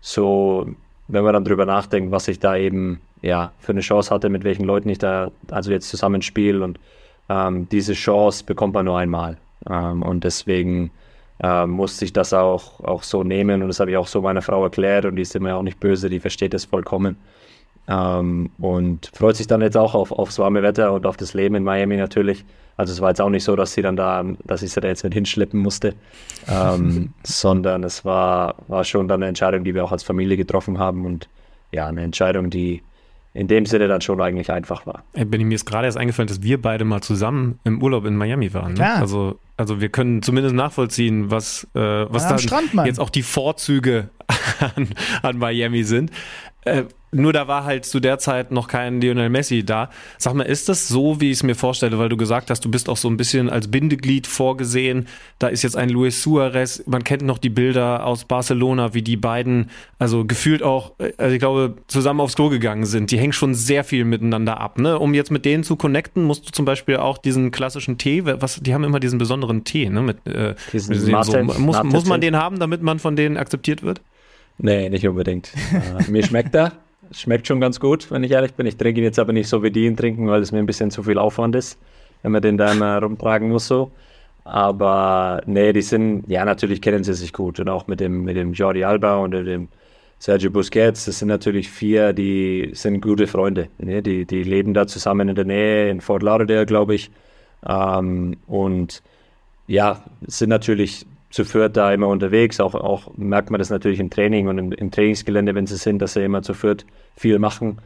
so, 0.00 0.66
wenn 1.08 1.24
man 1.24 1.34
dann 1.34 1.44
drüber 1.44 1.66
nachdenkt, 1.66 2.10
was 2.10 2.28
ich 2.28 2.38
da 2.38 2.56
eben, 2.56 3.00
ja, 3.22 3.52
für 3.58 3.72
eine 3.72 3.80
Chance 3.80 4.12
hatte, 4.12 4.28
mit 4.28 4.44
welchen 4.44 4.64
Leuten 4.64 4.88
ich 4.88 4.98
da 4.98 5.30
also 5.50 5.70
jetzt 5.70 5.88
zusammenspiele 5.88 6.62
und 6.62 6.78
ähm, 7.28 7.68
diese 7.70 7.94
Chance 7.94 8.44
bekommt 8.44 8.74
man 8.74 8.84
nur 8.86 8.98
einmal. 8.98 9.36
Ähm, 9.68 10.02
und 10.02 10.24
deswegen, 10.24 10.90
äh, 11.42 11.66
musste 11.66 12.04
ich 12.04 12.12
das 12.12 12.32
auch, 12.32 12.80
auch 12.80 13.02
so 13.02 13.24
nehmen 13.24 13.62
und 13.62 13.68
das 13.68 13.80
habe 13.80 13.90
ich 13.90 13.96
auch 13.96 14.06
so 14.06 14.20
meiner 14.20 14.42
Frau 14.42 14.62
erklärt 14.64 15.04
und 15.04 15.16
die 15.16 15.22
ist 15.22 15.34
immer 15.34 15.56
auch 15.56 15.62
nicht 15.62 15.80
böse, 15.80 16.08
die 16.08 16.20
versteht 16.20 16.54
das 16.54 16.64
vollkommen. 16.64 17.16
Ähm, 17.86 18.50
und 18.58 19.10
freut 19.14 19.36
sich 19.36 19.46
dann 19.46 19.60
jetzt 19.60 19.76
auch 19.76 19.94
auf, 19.94 20.10
aufs 20.12 20.38
warme 20.38 20.62
Wetter 20.62 20.92
und 20.92 21.06
auf 21.06 21.16
das 21.16 21.34
Leben 21.34 21.54
in 21.54 21.64
Miami 21.64 21.96
natürlich. 21.96 22.44
Also 22.76 22.92
es 22.92 23.00
war 23.00 23.10
jetzt 23.10 23.20
auch 23.20 23.30
nicht 23.30 23.44
so, 23.44 23.54
dass 23.56 23.72
sie 23.72 23.82
dann 23.82 23.96
da, 23.96 24.24
dass 24.44 24.62
ich 24.62 24.72
sie 24.72 24.80
da 24.80 24.88
jetzt 24.88 25.04
mit 25.04 25.14
hinschleppen 25.14 25.60
musste, 25.60 25.94
ähm, 26.48 27.12
sondern 27.22 27.84
es 27.84 28.04
war, 28.04 28.56
war 28.68 28.84
schon 28.84 29.06
dann 29.06 29.22
eine 29.22 29.28
Entscheidung, 29.28 29.64
die 29.64 29.74
wir 29.74 29.84
auch 29.84 29.92
als 29.92 30.02
Familie 30.02 30.36
getroffen 30.36 30.78
haben 30.78 31.04
und 31.04 31.28
ja, 31.72 31.86
eine 31.86 32.02
Entscheidung, 32.02 32.50
die 32.50 32.82
in 33.34 33.48
dem 33.48 33.66
Sinne 33.66 33.88
dann 33.88 34.00
schon 34.00 34.20
eigentlich 34.20 34.50
einfach 34.50 34.86
war. 34.86 35.02
Ey, 35.12 35.24
Benny, 35.24 35.44
mir 35.44 35.56
ist 35.56 35.66
gerade 35.66 35.86
erst 35.86 35.98
eingefallen, 35.98 36.28
dass 36.28 36.42
wir 36.42 36.62
beide 36.62 36.84
mal 36.84 37.00
zusammen 37.00 37.58
im 37.64 37.82
Urlaub 37.82 38.04
in 38.04 38.16
Miami 38.16 38.54
waren. 38.54 38.74
Ne? 38.74 38.94
Also, 38.94 39.40
also 39.56 39.80
wir 39.80 39.88
können 39.88 40.22
zumindest 40.22 40.54
nachvollziehen, 40.54 41.32
was, 41.32 41.66
äh, 41.74 41.80
was 41.80 42.30
ja, 42.30 42.60
da 42.74 42.84
jetzt 42.84 43.00
auch 43.00 43.10
die 43.10 43.24
Vorzüge 43.24 44.08
an, 44.76 44.88
an 45.22 45.38
Miami 45.38 45.82
sind. 45.82 46.12
Äh, 46.64 46.84
nur 47.14 47.32
da 47.32 47.48
war 47.48 47.64
halt 47.64 47.84
zu 47.84 48.00
der 48.00 48.18
Zeit 48.18 48.50
noch 48.50 48.68
kein 48.68 49.00
Lionel 49.00 49.28
Messi 49.28 49.64
da. 49.64 49.90
Sag 50.18 50.34
mal, 50.34 50.44
ist 50.44 50.68
das 50.68 50.88
so, 50.88 51.20
wie 51.20 51.30
ich 51.30 51.38
es 51.38 51.42
mir 51.42 51.54
vorstelle? 51.54 51.98
Weil 51.98 52.08
du 52.08 52.16
gesagt 52.16 52.50
hast, 52.50 52.64
du 52.64 52.70
bist 52.70 52.88
auch 52.88 52.96
so 52.96 53.08
ein 53.08 53.16
bisschen 53.16 53.48
als 53.48 53.70
Bindeglied 53.70 54.26
vorgesehen. 54.26 55.06
Da 55.38 55.48
ist 55.48 55.62
jetzt 55.62 55.76
ein 55.76 55.88
Luis 55.88 56.22
Suarez. 56.22 56.82
Man 56.86 57.04
kennt 57.04 57.22
noch 57.22 57.38
die 57.38 57.50
Bilder 57.50 58.04
aus 58.04 58.24
Barcelona, 58.24 58.94
wie 58.94 59.02
die 59.02 59.16
beiden, 59.16 59.70
also 59.98 60.24
gefühlt 60.24 60.62
auch, 60.62 60.92
also 61.16 61.32
ich 61.32 61.40
glaube, 61.40 61.76
zusammen 61.86 62.20
aufs 62.20 62.36
Klo 62.36 62.48
gegangen 62.48 62.86
sind. 62.86 63.10
Die 63.10 63.18
hängen 63.18 63.32
schon 63.32 63.54
sehr 63.54 63.84
viel 63.84 64.04
miteinander 64.04 64.60
ab. 64.60 64.78
Ne? 64.78 64.98
Um 64.98 65.14
jetzt 65.14 65.30
mit 65.30 65.44
denen 65.44 65.64
zu 65.64 65.76
connecten, 65.76 66.24
musst 66.24 66.48
du 66.48 66.52
zum 66.52 66.64
Beispiel 66.64 66.96
auch 66.96 67.18
diesen 67.18 67.50
klassischen 67.50 67.98
Tee, 67.98 68.24
was, 68.24 68.60
die 68.60 68.74
haben 68.74 68.84
immer 68.84 69.00
diesen 69.00 69.18
besonderen 69.18 69.64
Tee, 69.64 69.88
ne? 69.88 70.02
Mit, 70.02 70.26
äh, 70.26 70.54
mit 70.72 71.08
Martin, 71.08 71.48
so. 71.48 71.60
muss, 71.60 71.82
muss 71.82 72.06
man 72.06 72.20
den 72.20 72.36
haben, 72.36 72.58
damit 72.58 72.82
man 72.82 72.98
von 72.98 73.16
denen 73.16 73.36
akzeptiert 73.36 73.82
wird? 73.82 74.00
Nee, 74.58 74.88
nicht 74.88 75.06
unbedingt. 75.06 75.52
uh, 75.72 76.02
mir 76.10 76.24
schmeckt 76.24 76.54
er. 76.54 76.72
Schmeckt 77.14 77.46
schon 77.46 77.60
ganz 77.60 77.78
gut, 77.78 78.10
wenn 78.10 78.24
ich 78.24 78.32
ehrlich 78.32 78.54
bin. 78.54 78.66
Ich 78.66 78.76
trinke 78.76 79.00
ihn 79.00 79.04
jetzt 79.04 79.18
aber 79.18 79.32
nicht 79.32 79.48
so 79.48 79.62
wie 79.62 79.70
die 79.70 79.86
ihn 79.86 79.96
trinken, 79.96 80.26
weil 80.26 80.42
es 80.42 80.50
mir 80.50 80.58
ein 80.58 80.66
bisschen 80.66 80.90
zu 80.90 81.04
viel 81.04 81.18
Aufwand 81.18 81.54
ist, 81.54 81.78
wenn 82.22 82.32
man 82.32 82.42
den 82.42 82.58
da 82.58 82.72
immer 82.72 82.98
rumtragen 83.02 83.50
muss 83.50 83.68
so. 83.68 83.92
Aber 84.44 85.40
nee, 85.46 85.72
die 85.72 85.82
sind, 85.82 86.24
ja, 86.28 86.44
natürlich 86.44 86.82
kennen 86.82 87.04
sie 87.04 87.14
sich 87.14 87.32
gut. 87.32 87.60
Und 87.60 87.68
auch 87.68 87.86
mit 87.86 88.00
dem, 88.00 88.24
mit 88.24 88.36
dem 88.36 88.52
Jordi 88.52 88.84
Alba 88.84 89.18
und 89.18 89.30
dem 89.30 89.68
Sergio 90.18 90.50
Busquets, 90.50 91.04
das 91.04 91.20
sind 91.20 91.28
natürlich 91.28 91.70
vier, 91.70 92.12
die 92.12 92.70
sind 92.72 93.00
gute 93.00 93.26
Freunde. 93.26 93.68
Ne? 93.78 94.02
Die, 94.02 94.26
die 94.26 94.42
leben 94.42 94.74
da 94.74 94.86
zusammen 94.86 95.28
in 95.28 95.34
der 95.34 95.44
Nähe, 95.44 95.90
in 95.90 96.00
Fort 96.00 96.22
Lauderdale, 96.22 96.66
glaube 96.66 96.94
ich. 96.94 97.10
Ähm, 97.66 98.36
und 98.46 99.02
ja, 99.66 100.02
sind 100.26 100.50
natürlich 100.50 101.06
zu 101.30 101.44
viert 101.44 101.76
da 101.76 101.92
immer 101.92 102.08
unterwegs. 102.08 102.60
Auch, 102.60 102.74
auch 102.74 103.16
merkt 103.16 103.50
man 103.50 103.58
das 103.58 103.70
natürlich 103.70 104.00
im 104.00 104.10
Training 104.10 104.48
und 104.48 104.58
im, 104.58 104.72
im 104.72 104.90
Trainingsgelände, 104.90 105.54
wenn 105.54 105.66
sie 105.66 105.76
sind, 105.76 106.00
dass 106.00 106.14
sie 106.14 106.24
immer 106.24 106.42
zu 106.42 106.54
viert 106.54 106.84
viel 107.16 107.38
machen, 107.38 107.78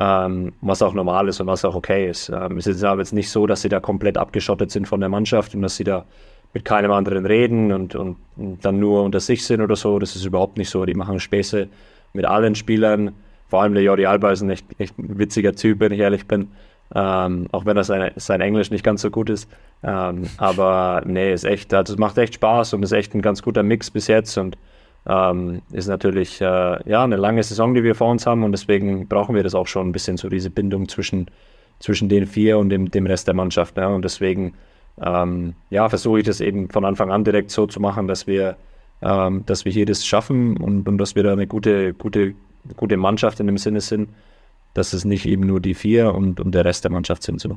ähm, 0.00 0.52
was 0.60 0.82
auch 0.82 0.94
normal 0.94 1.28
ist 1.28 1.40
und 1.40 1.46
was 1.46 1.64
auch 1.64 1.74
okay 1.74 2.08
ist. 2.08 2.28
Ähm, 2.28 2.58
es 2.58 2.66
ist 2.66 2.82
aber 2.84 3.00
jetzt 3.00 3.12
nicht 3.12 3.30
so, 3.30 3.46
dass 3.46 3.62
sie 3.62 3.68
da 3.68 3.80
komplett 3.80 4.18
abgeschottet 4.18 4.70
sind 4.70 4.86
von 4.88 5.00
der 5.00 5.08
Mannschaft 5.08 5.54
und 5.54 5.62
dass 5.62 5.76
sie 5.76 5.84
da 5.84 6.04
mit 6.52 6.64
keinem 6.64 6.92
anderen 6.92 7.26
reden 7.26 7.72
und, 7.72 7.94
und, 7.96 8.16
dann 8.36 8.78
nur 8.78 9.02
unter 9.02 9.20
sich 9.20 9.44
sind 9.44 9.60
oder 9.60 9.76
so. 9.76 9.98
Das 9.98 10.14
ist 10.16 10.24
überhaupt 10.24 10.56
nicht 10.56 10.70
so. 10.70 10.84
Die 10.84 10.94
machen 10.94 11.20
Späße 11.20 11.68
mit 12.12 12.24
allen 12.24 12.54
Spielern. 12.54 13.12
Vor 13.48 13.62
allem 13.62 13.74
der 13.74 13.82
Jordi 13.82 14.06
Alba 14.06 14.30
ist 14.30 14.40
ein 14.40 14.50
echt, 14.50 14.66
echt 14.78 14.94
witziger 14.96 15.54
Typ, 15.54 15.80
wenn 15.80 15.92
ich 15.92 16.00
ehrlich 16.00 16.26
bin. 16.26 16.48
Ähm, 16.94 17.48
auch 17.50 17.66
wenn 17.66 17.76
das 17.76 17.88
sein, 17.88 18.12
sein 18.16 18.40
Englisch 18.40 18.70
nicht 18.70 18.84
ganz 18.84 19.02
so 19.02 19.10
gut 19.10 19.30
ist. 19.30 19.48
Ähm, 19.82 20.24
aber 20.36 21.02
nee, 21.04 21.32
ist 21.32 21.44
echt, 21.44 21.74
also 21.74 21.92
es 21.92 21.98
macht 21.98 22.18
echt 22.18 22.34
Spaß 22.34 22.74
und 22.74 22.82
ist 22.84 22.92
echt 22.92 23.14
ein 23.14 23.22
ganz 23.22 23.42
guter 23.42 23.62
Mix 23.62 23.90
bis 23.90 24.06
jetzt 24.06 24.38
und 24.38 24.56
ähm, 25.06 25.62
ist 25.72 25.88
natürlich 25.88 26.40
äh, 26.40 26.44
ja 26.88 27.04
eine 27.04 27.16
lange 27.16 27.42
Saison, 27.42 27.74
die 27.74 27.84
wir 27.84 27.94
vor 27.94 28.10
uns 28.10 28.26
haben 28.26 28.42
und 28.42 28.52
deswegen 28.52 29.08
brauchen 29.08 29.34
wir 29.34 29.42
das 29.42 29.54
auch 29.54 29.66
schon 29.66 29.88
ein 29.88 29.92
bisschen 29.92 30.16
so 30.16 30.28
diese 30.28 30.50
Bindung 30.50 30.88
zwischen, 30.88 31.30
zwischen 31.80 32.08
den 32.08 32.26
vier 32.26 32.58
und 32.58 32.70
dem, 32.70 32.90
dem 32.90 33.06
Rest 33.06 33.26
der 33.26 33.34
Mannschaft. 33.34 33.76
Ne? 33.76 33.88
Und 33.88 34.04
deswegen 34.04 34.54
ähm, 35.00 35.54
ja, 35.70 35.88
versuche 35.88 36.20
ich 36.20 36.26
das 36.26 36.40
eben 36.40 36.70
von 36.70 36.84
Anfang 36.84 37.10
an 37.10 37.24
direkt 37.24 37.50
so 37.50 37.66
zu 37.66 37.80
machen, 37.80 38.08
dass 38.08 38.26
wir, 38.26 38.56
ähm, 39.02 39.44
dass 39.46 39.64
wir 39.64 39.72
hier 39.72 39.86
das 39.86 40.06
schaffen 40.06 40.56
und, 40.56 40.88
und 40.88 40.98
dass 40.98 41.14
wir 41.14 41.22
da 41.22 41.32
eine 41.32 41.46
gute, 41.46 41.94
gute, 41.94 42.34
gute 42.76 42.96
Mannschaft 42.96 43.40
in 43.40 43.46
dem 43.46 43.58
Sinne 43.58 43.80
sind 43.80 44.08
dass 44.74 44.92
es 44.92 45.04
nicht 45.04 45.24
eben 45.24 45.46
nur 45.46 45.60
die 45.60 45.74
vier 45.74 46.14
und, 46.14 46.40
und 46.40 46.52
der 46.52 46.64
Rest 46.64 46.84
der 46.84 46.90
Mannschaft 46.90 47.22
sind. 47.22 47.40
So. 47.40 47.56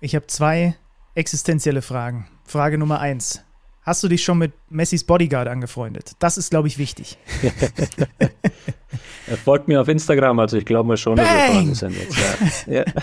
Ich 0.00 0.14
habe 0.16 0.26
zwei 0.26 0.74
existenzielle 1.14 1.82
Fragen. 1.82 2.26
Frage 2.44 2.78
Nummer 2.78 3.00
eins. 3.00 3.44
Hast 3.88 4.04
du 4.04 4.08
dich 4.08 4.22
schon 4.22 4.36
mit 4.36 4.52
Messis 4.68 5.02
Bodyguard 5.02 5.48
angefreundet? 5.48 6.12
Das 6.18 6.36
ist, 6.36 6.50
glaube 6.50 6.68
ich, 6.68 6.76
wichtig. 6.76 7.16
er 9.26 9.36
folgt 9.38 9.66
mir 9.66 9.80
auf 9.80 9.88
Instagram, 9.88 10.38
also 10.40 10.58
ich 10.58 10.66
glaube 10.66 10.90
mir 10.90 10.98
schon, 10.98 11.14
Bang! 11.14 11.24
dass 11.26 11.38
wir 11.38 11.54
Freunde 11.54 11.74
sind 11.74 11.96
jetzt. 11.96 12.66
Ja. 12.66 12.84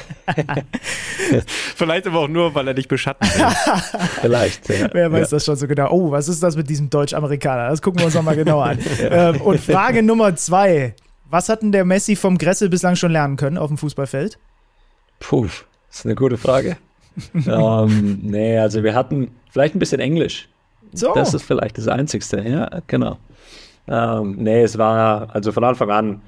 Ja. 1.32 1.42
Vielleicht 1.76 2.06
aber 2.06 2.20
auch 2.20 2.28
nur, 2.28 2.54
weil 2.54 2.68
er 2.68 2.76
dich 2.76 2.88
beschatten 2.88 3.28
will. 3.28 3.48
Vielleicht. 4.22 4.70
Ja. 4.70 4.90
Wer 4.92 5.12
weiß 5.12 5.30
das 5.32 5.46
schon 5.46 5.56
so 5.56 5.66
genau? 5.68 5.90
Oh, 5.90 6.12
was 6.12 6.28
ist 6.28 6.44
das 6.44 6.56
mit 6.56 6.70
diesem 6.70 6.92
Deutsch-Amerikaner? 6.92 7.70
Das 7.70 7.82
gucken 7.82 8.02
wir 8.02 8.06
uns 8.06 8.14
nochmal 8.14 8.36
genauer 8.36 8.66
an. 8.66 8.80
ähm, 9.00 9.42
und 9.42 9.60
Frage 9.60 10.04
Nummer 10.04 10.36
zwei. 10.36 10.94
Was 11.32 11.50
hat 11.50 11.64
denn 11.64 11.72
der 11.72 11.84
Messi 11.84 12.16
vom 12.16 12.38
Gressel 12.38 12.70
bislang 12.70 12.96
schon 12.96 13.12
lernen 13.12 13.38
können 13.38 13.58
auf 13.58 13.70
dem 13.70 13.80
Fußballfeld? 13.80 14.38
Puh, 15.20 15.46
das 15.46 15.64
ist 16.00 16.06
eine 16.06 16.14
gute 16.14 16.38
Frage. 16.38 16.78
ähm, 17.34 18.20
nee, 18.22 18.60
also 18.60 18.84
wir 18.84 18.94
hatten 18.94 19.32
Vielleicht 19.56 19.74
ein 19.74 19.80
bisschen 19.80 20.02
Englisch. 20.02 20.50
So. 20.96 21.14
Das 21.14 21.34
ist 21.34 21.44
vielleicht 21.44 21.78
das 21.78 21.88
Einzigste, 21.88 22.42
ja, 22.42 22.70
genau. 22.88 23.18
Ähm, 23.88 24.36
nee, 24.38 24.64
es 24.64 24.78
war, 24.78 25.34
also 25.34 25.52
von 25.52 25.64
Anfang 25.64 25.92
an, 25.92 26.22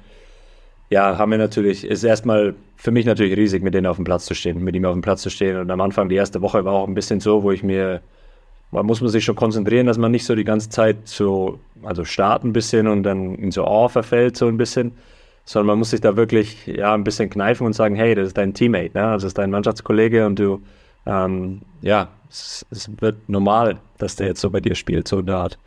ja, 0.90 1.18
haben 1.18 1.30
wir 1.30 1.38
natürlich, 1.38 1.84
ist 1.84 2.04
erstmal 2.04 2.54
für 2.76 2.90
mich 2.90 3.04
natürlich 3.04 3.36
riesig, 3.36 3.62
mit 3.62 3.74
denen 3.74 3.86
auf 3.86 3.96
dem 3.96 4.04
Platz 4.04 4.24
zu 4.24 4.34
stehen, 4.34 4.62
mit 4.62 4.74
ihm 4.74 4.84
auf 4.84 4.94
dem 4.94 5.02
Platz 5.02 5.22
zu 5.22 5.30
stehen. 5.30 5.56
Und 5.56 5.70
am 5.70 5.80
Anfang, 5.80 6.08
die 6.08 6.14
erste 6.14 6.40
Woche 6.40 6.64
war 6.64 6.74
auch 6.74 6.88
ein 6.88 6.94
bisschen 6.94 7.20
so, 7.20 7.42
wo 7.42 7.50
ich 7.50 7.62
mir, 7.62 8.00
man 8.70 8.86
muss 8.86 9.00
man 9.00 9.10
sich 9.10 9.24
schon 9.24 9.34
konzentrieren, 9.36 9.86
dass 9.86 9.98
man 9.98 10.10
nicht 10.10 10.24
so 10.24 10.34
die 10.34 10.44
ganze 10.44 10.70
Zeit 10.70 10.96
so, 11.04 11.58
also 11.82 12.04
starten 12.04 12.48
ein 12.48 12.52
bisschen 12.52 12.86
und 12.86 13.02
dann 13.02 13.34
in 13.34 13.50
so 13.50 13.66
Awe 13.66 13.88
verfällt, 13.90 14.36
so 14.36 14.46
ein 14.46 14.56
bisschen, 14.56 14.92
sondern 15.44 15.66
man 15.66 15.78
muss 15.78 15.90
sich 15.90 16.00
da 16.00 16.16
wirklich, 16.16 16.66
ja, 16.66 16.94
ein 16.94 17.04
bisschen 17.04 17.28
kneifen 17.28 17.66
und 17.66 17.72
sagen, 17.72 17.96
hey, 17.96 18.14
das 18.14 18.28
ist 18.28 18.38
dein 18.38 18.54
Teammate, 18.54 18.96
ne? 18.96 19.12
das 19.12 19.24
ist 19.24 19.36
dein 19.36 19.50
Mannschaftskollege 19.50 20.26
und 20.26 20.38
du, 20.38 20.62
ähm, 21.08 21.62
ja, 21.80 22.08
es, 22.30 22.66
es, 22.70 22.90
wird 23.00 23.28
normal, 23.28 23.78
dass 23.96 24.16
der 24.16 24.28
jetzt 24.28 24.40
so 24.40 24.50
bei 24.50 24.60
dir 24.60 24.74
spielt, 24.74 25.08
so 25.08 25.20
in 25.20 25.26
der 25.26 25.36
Art. 25.36 25.58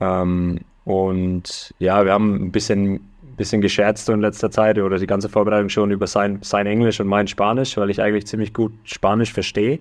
Ähm, 0.00 0.60
und 0.84 1.74
ja, 1.78 2.04
wir 2.04 2.12
haben 2.12 2.46
ein 2.46 2.50
bisschen, 2.50 3.00
bisschen 3.36 3.60
gescherzt 3.60 4.08
in 4.08 4.20
letzter 4.20 4.50
Zeit 4.50 4.78
oder 4.78 4.98
die 4.98 5.06
ganze 5.06 5.28
Vorbereitung 5.28 5.68
schon 5.68 5.90
über 5.90 6.06
sein, 6.06 6.38
sein 6.42 6.66
Englisch 6.66 6.98
und 7.00 7.06
mein 7.06 7.28
Spanisch, 7.28 7.76
weil 7.76 7.90
ich 7.90 8.00
eigentlich 8.00 8.26
ziemlich 8.26 8.54
gut 8.54 8.72
Spanisch 8.84 9.32
verstehe 9.32 9.80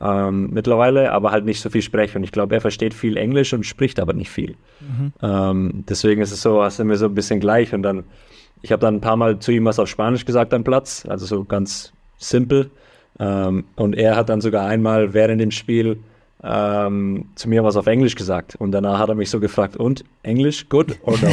ähm, 0.00 0.50
mittlerweile, 0.50 1.12
aber 1.12 1.30
halt 1.30 1.44
nicht 1.44 1.60
so 1.60 1.70
viel 1.70 1.82
spreche. 1.82 2.18
Und 2.18 2.24
ich 2.24 2.32
glaube, 2.32 2.54
er 2.54 2.60
versteht 2.60 2.94
viel 2.94 3.16
Englisch 3.16 3.52
und 3.52 3.64
spricht 3.64 4.00
aber 4.00 4.12
nicht 4.12 4.30
viel. 4.30 4.56
Mhm. 4.80 5.12
Ähm, 5.22 5.84
deswegen 5.88 6.22
ist 6.22 6.32
es 6.32 6.42
so, 6.42 6.66
sind 6.68 6.88
wir 6.88 6.96
so 6.96 7.06
ein 7.06 7.14
bisschen 7.14 7.40
gleich. 7.40 7.72
Und 7.72 7.82
dann, 7.82 8.04
ich 8.62 8.72
habe 8.72 8.80
dann 8.80 8.96
ein 8.96 9.00
paar 9.00 9.16
Mal 9.16 9.38
zu 9.38 9.52
ihm 9.52 9.64
was 9.64 9.78
auf 9.78 9.88
Spanisch 9.88 10.24
gesagt 10.24 10.52
am 10.54 10.64
Platz, 10.64 11.06
also 11.08 11.26
so 11.26 11.44
ganz 11.44 11.92
simpel. 12.18 12.70
Ähm, 13.18 13.64
und 13.76 13.96
er 13.96 14.16
hat 14.16 14.28
dann 14.28 14.40
sogar 14.40 14.66
einmal 14.66 15.14
während 15.14 15.40
dem 15.40 15.50
Spiel 15.50 15.98
ähm, 16.42 17.26
zu 17.34 17.48
mir 17.48 17.64
was 17.64 17.76
auf 17.76 17.86
Englisch 17.86 18.14
gesagt. 18.14 18.56
Und 18.56 18.72
danach 18.72 18.98
hat 18.98 19.08
er 19.08 19.14
mich 19.14 19.30
so 19.30 19.40
gefragt, 19.40 19.76
und 19.76 20.04
Englisch, 20.22 20.68
good 20.68 20.98
or 21.02 21.16
no? 21.20 21.28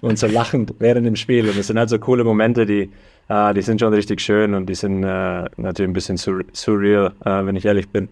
und 0.00 0.18
so 0.18 0.26
lachend 0.26 0.74
während 0.80 1.06
dem 1.06 1.16
Spiel. 1.16 1.48
Und 1.48 1.56
das 1.56 1.68
sind 1.68 1.78
halt 1.78 1.88
so 1.88 1.98
coole 1.98 2.24
Momente, 2.24 2.66
die, 2.66 2.90
äh, 3.28 3.54
die 3.54 3.62
sind 3.62 3.80
schon 3.80 3.94
richtig 3.94 4.20
schön 4.20 4.54
und 4.54 4.66
die 4.66 4.74
sind 4.74 5.04
äh, 5.04 5.44
natürlich 5.56 5.90
ein 5.90 5.92
bisschen 5.92 6.16
sur 6.16 6.42
surreal, 6.52 7.12
äh, 7.24 7.46
wenn 7.46 7.54
ich 7.54 7.64
ehrlich 7.64 7.88
bin. 7.88 8.08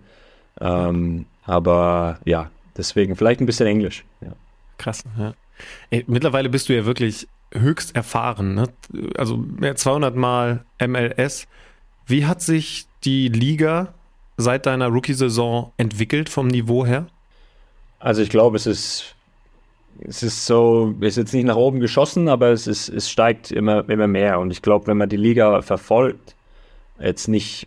Ähm, 0.60 1.26
aber 1.44 2.18
ja, 2.24 2.50
deswegen 2.76 3.16
vielleicht 3.16 3.40
ein 3.40 3.46
bisschen 3.46 3.66
Englisch. 3.66 4.04
Ja. 4.20 4.32
Krass, 4.78 5.02
ja. 5.18 5.34
Ey, 5.90 6.04
mittlerweile 6.06 6.48
bist 6.48 6.68
du 6.68 6.74
ja 6.74 6.86
wirklich 6.86 7.26
höchst 7.52 7.94
erfahren. 7.94 8.54
Ne? 8.54 8.68
Also 9.16 9.36
mehr 9.36 9.76
200 9.76 10.14
Mal 10.16 10.64
MLS. 10.80 11.46
Wie 12.12 12.26
hat 12.26 12.42
sich 12.42 12.84
die 13.04 13.28
Liga 13.28 13.94
seit 14.36 14.66
deiner 14.66 14.88
Rookie-Saison 14.88 15.72
entwickelt 15.78 16.28
vom 16.28 16.46
Niveau 16.46 16.84
her? 16.84 17.06
Also 18.00 18.20
ich 18.20 18.28
glaube, 18.28 18.58
es 18.58 18.66
ist, 18.66 19.14
es 19.98 20.22
ist 20.22 20.44
so, 20.44 20.94
es 21.00 21.06
ist 21.06 21.16
jetzt 21.16 21.32
nicht 21.32 21.46
nach 21.46 21.56
oben 21.56 21.80
geschossen, 21.80 22.28
aber 22.28 22.48
es, 22.50 22.66
ist, 22.66 22.90
es 22.90 23.08
steigt 23.08 23.50
immer, 23.50 23.88
immer 23.88 24.08
mehr. 24.08 24.40
Und 24.40 24.50
ich 24.50 24.60
glaube, 24.60 24.88
wenn 24.88 24.98
man 24.98 25.08
die 25.08 25.16
Liga 25.16 25.62
verfolgt, 25.62 26.34
jetzt 27.00 27.28
nicht, 27.28 27.66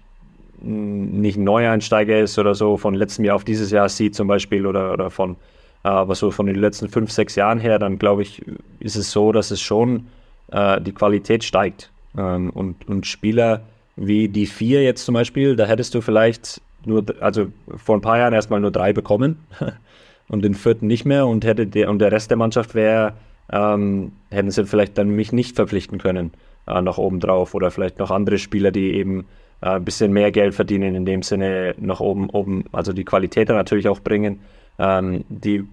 nicht 0.62 1.40
Neueinsteiger 1.40 2.20
ist 2.20 2.38
oder 2.38 2.54
so, 2.54 2.78
von 2.78 2.94
letztem 2.94 3.26
Jahr 3.26 3.38
auf 3.38 3.46
dieses 3.46 3.72
Jahr 3.72 3.90
sieht 3.90 4.14
zum 4.14 4.28
Beispiel 4.28 4.68
oder, 4.68 4.94
oder 4.94 5.10
von, 5.10 5.38
aber 5.82 6.14
so 6.14 6.30
von 6.30 6.46
den 6.46 6.58
letzten 6.58 6.88
fünf, 6.88 7.12
sechs 7.12 7.34
Jahren 7.34 7.60
her, 7.60 7.80
dann 7.80 7.98
glaube 7.98 8.22
ich, 8.22 8.44
ist 8.80 8.96
es 8.96 9.10
so, 9.10 9.32
dass 9.32 9.50
es 9.50 9.60
schon 9.60 10.06
äh, 10.52 10.80
die 10.82 10.94
Qualität 10.94 11.44
steigt. 11.44 11.90
Ähm, 12.16 12.52
und, 12.52 12.88
und 12.88 13.08
Spieler 13.08 13.64
wie 13.96 14.28
die 14.28 14.46
vier 14.46 14.84
jetzt 14.84 15.06
zum 15.06 15.14
Beispiel, 15.14 15.56
da 15.56 15.66
hättest 15.66 15.96
du 15.96 16.02
vielleicht 16.02 16.62
nur, 16.86 17.04
also 17.20 17.48
vor 17.78 17.98
ein 17.98 18.02
paar 18.02 18.18
Jahren 18.18 18.34
erstmal 18.34 18.60
nur 18.60 18.72
drei 18.72 18.94
bekommen 18.94 19.40
und 20.28 20.44
den 20.44 20.54
vierten 20.54 20.88
nicht 20.88 21.06
mehr 21.06 21.28
und 21.28 21.46
hätte 21.46 21.68
der, 21.68 21.90
und 21.90 22.00
der 22.00 22.12
Rest 22.12 22.30
der 22.30 22.38
Mannschaft 22.38 22.76
wäre, 22.76 23.14
ähm, 23.52 24.12
hätten 24.30 24.52
sie 24.52 24.66
vielleicht 24.66 24.98
dann 24.98 25.10
mich 25.10 25.32
nicht 25.32 25.56
verpflichten 25.56 25.98
können 25.98 26.32
äh, 26.68 26.82
nach 26.82 26.98
oben 26.98 27.20
drauf 27.20 27.54
oder 27.54 27.72
vielleicht 27.72 28.00
noch 28.00 28.12
andere 28.12 28.38
Spieler, 28.38 28.72
die 28.72 28.94
eben 28.94 29.26
äh, 29.62 29.70
ein 29.70 29.86
bisschen 29.86 30.12
mehr 30.12 30.32
Geld 30.32 30.54
verdienen, 30.54 30.96
in 30.96 31.06
dem 31.06 31.22
Sinne 31.24 31.76
nach 31.78 32.00
oben, 32.00 32.30
oben, 32.30 32.66
also 32.72 32.94
die 32.94 33.06
Qualität 33.06 33.50
dann 33.50 33.58
natürlich 33.58 33.88
auch 33.88 34.00
bringen, 34.00 34.40
ähm, 34.80 35.24
die, 35.30 35.64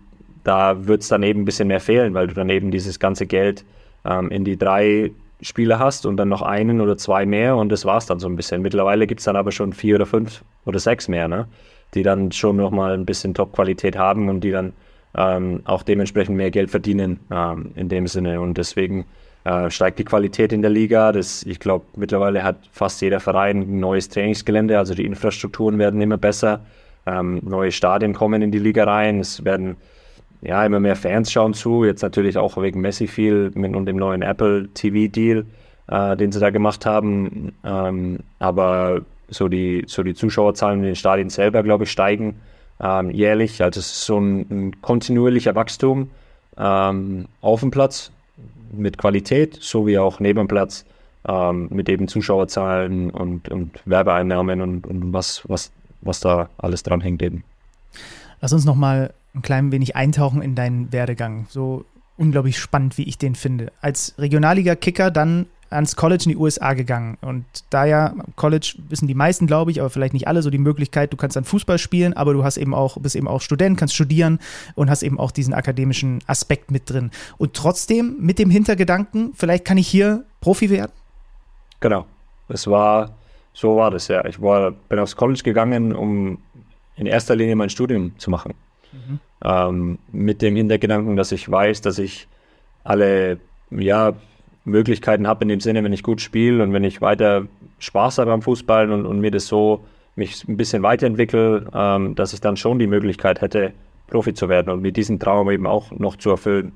da 0.45 0.87
wird 0.87 1.03
es 1.03 1.09
dann 1.09 1.23
eben 1.23 1.43
ein 1.43 1.45
bisschen 1.45 1.69
mehr 1.69 1.81
fehlen, 1.81 2.15
weil 2.15 2.27
du 2.27 2.35
dann 2.35 2.49
eben 2.49 2.71
dieses 2.71 2.99
ganze 2.99 3.27
Geld 3.27 3.65
ähm, 4.05 4.31
in 4.31 4.45
die 4.45 4.57
drei 4.57 5.13
Spieler 5.43 5.79
hast 5.79 6.07
und 6.07 6.17
dann 6.17 6.29
noch 6.29 6.43
einen 6.43 6.81
oder 6.81 6.97
zwei 6.97 7.27
mehr 7.27 7.57
und 7.57 7.71
das 7.71 7.85
war 7.85 7.99
es 7.99 8.07
dann 8.07 8.21
so 8.21 8.29
ein 8.29 8.37
bisschen. 8.37 8.63
Mittlerweile 8.63 9.07
gibt 9.07 9.21
es 9.21 9.25
dann 9.25 9.37
aber 9.37 9.53
schon 9.53 9.73
vier 9.73 9.97
oder 9.97 10.07
fünf 10.07 10.43
oder 10.65 10.79
sechs 10.79 11.09
mehr, 11.09 11.29
ne? 11.29 11.47
die 11.95 12.03
dann 12.03 12.33
schon 12.33 12.57
nochmal 12.57 12.95
ein 12.95 13.05
bisschen 13.05 13.35
Top-Qualität 13.35 13.97
haben 13.97 14.29
und 14.29 14.43
die 14.43 14.51
dann 14.51 14.73
ähm, 15.15 15.61
auch 15.65 15.83
dementsprechend 15.83 16.37
mehr 16.37 16.51
Geld 16.51 16.71
verdienen 16.71 17.21
ähm, 17.31 17.73
in 17.75 17.89
dem 17.89 18.07
Sinne. 18.07 18.41
Und 18.41 18.57
deswegen 18.57 19.05
äh, 19.45 19.71
steigt 19.71 19.99
die 19.99 20.05
Qualität 20.05 20.53
in 20.53 20.63
der 20.63 20.71
Liga. 20.71 21.13
Das, 21.13 21.43
ich 21.43 21.59
glaube, 21.59 21.85
mittlerweile 21.97 22.43
hat 22.43 22.57
fast 22.73 23.01
jeder 23.03 23.21
Verein 23.21 23.61
ein 23.61 23.81
neues 23.81 24.09
Trainingsgelände, 24.09 24.79
also 24.79 24.95
die 24.95 25.05
Infrastrukturen 25.05 25.79
werden 25.79 26.01
immer 26.01 26.17
besser. 26.17 26.61
Ähm, 27.05 27.41
neue 27.43 27.73
Stadien 27.73 28.15
kommen 28.15 28.43
in 28.43 28.53
die 28.53 28.61
Liga 28.61 28.85
rein. 28.85 29.19
Es 29.21 29.45
werden 29.45 29.77
ja, 30.43 30.65
immer 30.67 30.81
mehr 30.81 30.97
Fans 30.97 31.31
schauen 31.31 31.55
zu. 31.55 31.85
Jetzt 31.85 32.03
natürlich 32.03 32.37
auch 32.37 32.61
wegen 32.61 32.81
Messi 32.81 33.07
viel 33.07 33.53
und 33.55 33.87
dem 33.87 33.97
neuen 33.97 34.23
Apple 34.23 34.69
TV-Deal, 34.75 35.47
äh, 35.89 36.17
den 36.17 36.33
sie 36.33 36.41
da 36.41 36.51
gemacht 36.51 36.85
haben. 36.85 37.53
Ähm, 37.65 38.19
aber 38.41 39.03
so 39.29 39.49
die, 39.49 39.85
so 39.87 40.03
die 40.03 40.15
Zuschauerzahlen 40.15 40.81
in 40.81 40.87
den 40.87 40.97
Stadien 40.97 41.31
selber, 41.31 41.63
glaube 41.63 41.85
ich, 41.85 41.93
steigen 41.93 42.41
ähm, 42.81 43.11
jährlich. 43.11 43.63
Also 43.63 43.81
es 43.81 43.87
ist 43.87 44.05
so 44.05 44.19
ein, 44.19 44.41
ein 44.51 44.83
kontinuierlicher 44.83 45.55
Wachstum 45.55 46.11
ähm, 46.59 47.27
auf 47.41 47.61
dem 47.61 47.71
Platz 47.71 48.11
mit 48.73 48.99
Qualität, 48.99 49.59
sowie 49.61 49.99
auch 49.99 50.19
neben 50.19 50.39
dem 50.39 50.49
Platz 50.49 50.85
ähm, 51.27 51.69
mit 51.71 51.89
eben 51.89 52.09
Zuschauerzahlen 52.09 53.11
und, 53.11 53.49
und 53.49 53.81
Werbeeinnahmen 53.85 54.61
und, 54.61 54.87
und 54.87 55.13
was, 55.13 55.43
was, 55.47 55.71
was 56.01 56.21
da 56.21 56.49
alles 56.59 56.83
dran 56.83 57.01
hängt 57.01 57.23
eben. 57.23 57.45
Lass 58.41 58.53
uns 58.53 58.65
nochmal 58.65 59.15
ein 59.35 59.43
klein 59.43 59.73
wenig 59.73 59.97
eintauchen 59.97 60.43
in 60.43 60.55
deinen 60.55 60.93
Werdegang. 60.93 61.47
So 61.49 61.85
unglaublich 62.17 62.59
spannend, 62.59 62.99
wie 62.99 63.05
ich 63.05 63.19
den 63.19 63.35
finde. 63.35 63.73
Als 63.81 64.15
Regionalliga-Kicker 64.19 65.11
dann 65.11 65.47
ans 65.73 65.97
College 65.97 66.25
in 66.27 66.31
die 66.33 66.37
USA 66.37 66.75
gegangen. 66.75 67.17
Und 67.21 67.45
da 67.71 67.85
ja, 67.85 68.15
College 68.37 68.75
wissen 68.89 69.09
die 69.09 69.15
meisten, 69.15 69.47
glaube 69.47 69.71
ich, 69.71 69.81
aber 69.81 69.91
vielleicht 69.91 70.13
nicht 70.13 70.29
alle, 70.29 70.43
so 70.43 70.51
die 70.51 70.59
Möglichkeit, 70.59 71.13
du 71.13 71.17
kannst 71.17 71.37
dann 71.37 71.45
Fußball 71.45 71.79
spielen, 71.79 72.13
aber 72.13 72.33
du 72.35 72.45
hast 72.45 72.59
eben 72.59 72.75
auch, 72.75 72.99
bist 72.99 73.17
eben 73.17 73.27
auch 73.27 73.41
Student, 73.41 73.79
kannst 73.79 73.95
studieren 73.95 74.39
und 74.75 74.91
hast 74.91 75.03
eben 75.03 75.19
auch 75.19 75.31
diesen 75.31 75.55
akademischen 75.55 76.21
Aspekt 76.27 76.71
mit 76.71 76.89
drin. 76.91 77.11
Und 77.39 77.55
trotzdem 77.55 78.17
mit 78.21 78.39
dem 78.39 78.51
Hintergedanken, 78.51 79.33
vielleicht 79.35 79.65
kann 79.65 79.79
ich 79.79 79.89
hier 79.89 80.25
Profi 80.41 80.71
werden? 80.71 80.93
Genau. 81.81 82.07
Es 82.49 82.67
war, 82.67 83.17
so 83.53 83.77
war 83.77 83.91
das 83.91 84.09
ja. 84.09 84.25
Ich 84.27 84.41
war, 84.41 84.73
bin 84.73 84.99
aufs 84.99 85.17
College 85.17 85.43
gegangen, 85.43 85.95
um 85.95 86.39
in 86.97 87.07
erster 87.07 87.35
Linie 87.35 87.57
mein 87.57 87.71
Studium 87.71 88.13
zu 88.19 88.31
machen. 88.31 88.55
Mhm. 88.93 89.21
Ähm, 89.45 89.99
mit 90.13 90.43
dem 90.43 90.57
Hintergedanken, 90.57 91.17
dass 91.17 91.33
ich 91.33 91.51
weiß, 91.51 91.81
dass 91.81 91.99
ich 91.99 92.29
alle 92.85 93.39
ja, 93.71 94.13
Möglichkeiten 94.65 95.27
habe 95.27 95.43
in 95.43 95.49
dem 95.49 95.61
Sinne, 95.61 95.83
wenn 95.83 95.93
ich 95.93 96.03
gut 96.03 96.21
spiele 96.21 96.63
und 96.63 96.73
wenn 96.73 96.85
ich 96.85 97.01
weiter 97.01 97.47
Spaß 97.79 98.19
habe 98.19 98.33
am 98.33 98.43
Fußball 98.43 98.91
und, 98.91 99.07
und 99.07 99.21
mir 99.21 99.31
das 99.31 99.47
so 99.47 99.85
mich 100.15 100.47
ein 100.47 100.57
bisschen 100.57 100.83
weiterentwickle, 100.83 101.67
ähm, 101.75 102.15
dass 102.15 102.33
ich 102.33 102.41
dann 102.41 102.57
schon 102.57 102.79
die 102.79 102.87
Möglichkeit 102.87 103.41
hätte, 103.41 103.73
Profi 104.09 104.35
zu 104.35 104.49
werden 104.49 104.71
und 104.71 104.83
mir 104.83 104.93
diesen 104.93 105.19
Traum 105.19 105.51
eben 105.51 105.67
auch 105.67 105.91
noch 105.91 106.17
zu 106.17 106.31
erfüllen 106.31 106.73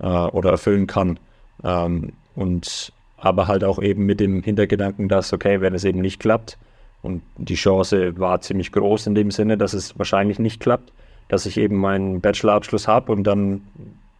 äh, 0.00 0.06
oder 0.06 0.50
erfüllen 0.50 0.86
kann. 0.86 1.18
Ähm, 1.62 2.12
und 2.34 2.92
aber 3.18 3.46
halt 3.46 3.64
auch 3.64 3.82
eben 3.82 4.06
mit 4.06 4.20
dem 4.20 4.42
Hintergedanken, 4.42 5.08
dass, 5.08 5.32
okay, 5.32 5.60
wenn 5.60 5.74
es 5.74 5.84
eben 5.84 6.00
nicht 6.00 6.20
klappt, 6.20 6.56
und 7.02 7.22
die 7.36 7.54
Chance 7.54 8.18
war 8.18 8.40
ziemlich 8.40 8.72
groß 8.72 9.06
in 9.06 9.14
dem 9.14 9.30
Sinne, 9.30 9.56
dass 9.56 9.72
es 9.72 9.98
wahrscheinlich 9.98 10.38
nicht 10.38 10.60
klappt, 10.60 10.92
dass 11.28 11.46
ich 11.46 11.56
eben 11.58 11.76
meinen 11.76 12.20
Bachelorabschluss 12.20 12.88
habe 12.88 13.12
und 13.12 13.24
dann 13.24 13.62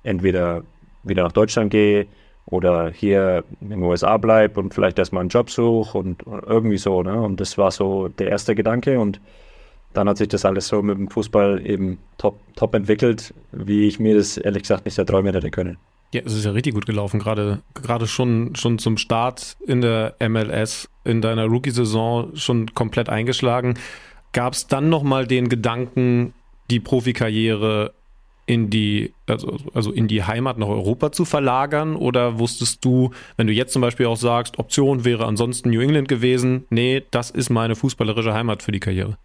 entweder 0.02 0.62
wieder 1.02 1.22
nach 1.22 1.32
Deutschland 1.32 1.70
gehe 1.70 2.06
oder 2.46 2.90
hier 2.90 3.44
in 3.60 3.70
den 3.70 3.82
USA 3.82 4.16
bleibe 4.16 4.60
und 4.60 4.72
vielleicht 4.72 4.98
erstmal 4.98 5.20
einen 5.20 5.28
Job 5.30 5.50
suche 5.50 5.98
und 5.98 6.22
irgendwie 6.46 6.78
so. 6.78 7.02
Ne? 7.02 7.20
Und 7.20 7.40
das 7.40 7.58
war 7.58 7.70
so 7.70 8.08
der 8.08 8.28
erste 8.28 8.54
Gedanke 8.54 8.98
und 8.98 9.20
dann 9.92 10.08
hat 10.08 10.18
sich 10.18 10.28
das 10.28 10.44
alles 10.44 10.68
so 10.68 10.82
mit 10.82 10.98
dem 10.98 11.08
Fußball 11.08 11.66
eben 11.66 11.98
top, 12.18 12.38
top 12.56 12.74
entwickelt, 12.74 13.34
wie 13.52 13.86
ich 13.86 13.98
mir 13.98 14.16
das 14.16 14.36
ehrlich 14.36 14.62
gesagt 14.62 14.84
nicht 14.84 14.98
erträumen 14.98 15.34
hätte 15.34 15.50
können. 15.50 15.78
Ja, 16.12 16.22
es 16.24 16.32
ist 16.32 16.46
ja 16.46 16.52
richtig 16.52 16.74
gut 16.74 16.86
gelaufen, 16.86 17.20
gerade, 17.20 17.60
gerade 17.74 18.06
schon, 18.06 18.54
schon 18.54 18.78
zum 18.78 18.96
Start 18.96 19.58
in 19.66 19.82
der 19.82 20.14
MLS, 20.26 20.88
in 21.04 21.20
deiner 21.20 21.46
Rookie-Saison 21.46 22.34
schon 22.34 22.74
komplett 22.74 23.10
eingeschlagen. 23.10 23.74
Gab 24.32 24.54
es 24.54 24.66
dann 24.66 24.88
nochmal 24.88 25.26
den 25.26 25.50
Gedanken, 25.50 26.32
die 26.70 26.80
Profikarriere 26.80 27.92
in 28.48 28.70
die, 28.70 29.12
also, 29.26 29.58
also 29.74 29.92
in 29.92 30.08
die 30.08 30.24
Heimat 30.24 30.56
nach 30.56 30.68
Europa 30.68 31.12
zu 31.12 31.26
verlagern? 31.26 31.96
Oder 31.96 32.38
wusstest 32.38 32.84
du, 32.84 33.10
wenn 33.36 33.46
du 33.46 33.52
jetzt 33.52 33.74
zum 33.74 33.82
Beispiel 33.82 34.06
auch 34.06 34.16
sagst, 34.16 34.58
Option 34.58 35.04
wäre 35.04 35.26
ansonsten 35.26 35.70
New 35.70 35.80
England 35.80 36.08
gewesen, 36.08 36.64
nee, 36.70 37.02
das 37.10 37.30
ist 37.30 37.50
meine 37.50 37.76
fußballerische 37.76 38.32
Heimat 38.32 38.62
für 38.62 38.72
die 38.72 38.80
Karriere? 38.80 39.18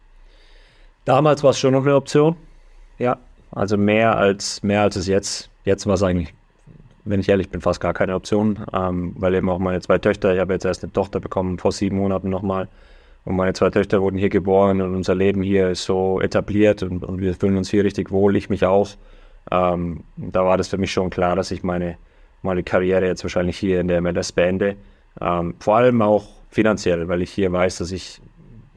Damals 1.05 1.41
war 1.41 1.51
es 1.51 1.59
schon 1.59 1.71
noch 1.71 1.83
eine 1.83 1.95
Option. 1.95 2.35
Ja, 2.99 3.17
also 3.51 3.77
mehr 3.77 4.17
als, 4.17 4.61
mehr 4.61 4.81
als 4.81 4.97
es 4.97 5.07
jetzt. 5.07 5.49
Jetzt 5.63 5.87
war 5.87 5.93
es 5.93 6.03
eigentlich, 6.03 6.33
wenn 7.05 7.21
ich 7.21 7.29
ehrlich 7.29 7.49
bin, 7.49 7.61
fast 7.61 7.79
gar 7.79 7.93
keine 7.93 8.15
Option, 8.15 8.59
ähm, 8.73 9.13
weil 9.17 9.33
eben 9.35 9.49
auch 9.49 9.59
meine 9.59 9.79
zwei 9.79 9.99
Töchter, 9.99 10.33
ich 10.33 10.39
habe 10.41 10.53
jetzt 10.53 10.65
erst 10.65 10.83
eine 10.83 10.91
Tochter 10.91 11.21
bekommen, 11.21 11.59
vor 11.59 11.71
sieben 11.71 11.97
Monaten 11.97 12.29
nochmal. 12.29 12.67
Und 13.25 13.35
meine 13.35 13.53
zwei 13.53 13.69
Töchter 13.69 14.01
wurden 14.01 14.17
hier 14.17 14.29
geboren 14.29 14.81
und 14.81 14.95
unser 14.95 15.15
Leben 15.15 15.41
hier 15.43 15.69
ist 15.69 15.85
so 15.85 16.19
etabliert 16.19 16.83
und, 16.83 17.03
und 17.03 17.21
wir 17.21 17.33
fühlen 17.33 17.57
uns 17.57 17.69
hier 17.69 17.83
richtig 17.83 18.11
wohl, 18.11 18.35
ich 18.35 18.49
mich 18.49 18.65
auch. 18.65 18.89
Ähm, 19.51 20.03
da 20.17 20.45
war 20.45 20.57
das 20.57 20.67
für 20.67 20.77
mich 20.77 20.91
schon 20.91 21.09
klar, 21.09 21.35
dass 21.35 21.51
ich 21.51 21.63
meine, 21.63 21.97
meine 22.41 22.63
Karriere 22.63 23.05
jetzt 23.05 23.23
wahrscheinlich 23.23 23.57
hier 23.57 23.79
in 23.79 23.87
der 23.87 24.01
MLS 24.01 24.31
beende. 24.31 24.75
Ähm, 25.21 25.55
vor 25.59 25.77
allem 25.77 26.01
auch 26.01 26.25
finanziell, 26.49 27.07
weil 27.07 27.21
ich 27.21 27.31
hier 27.31 27.51
weiß, 27.51 27.77
dass 27.77 27.91
ich 27.91 28.21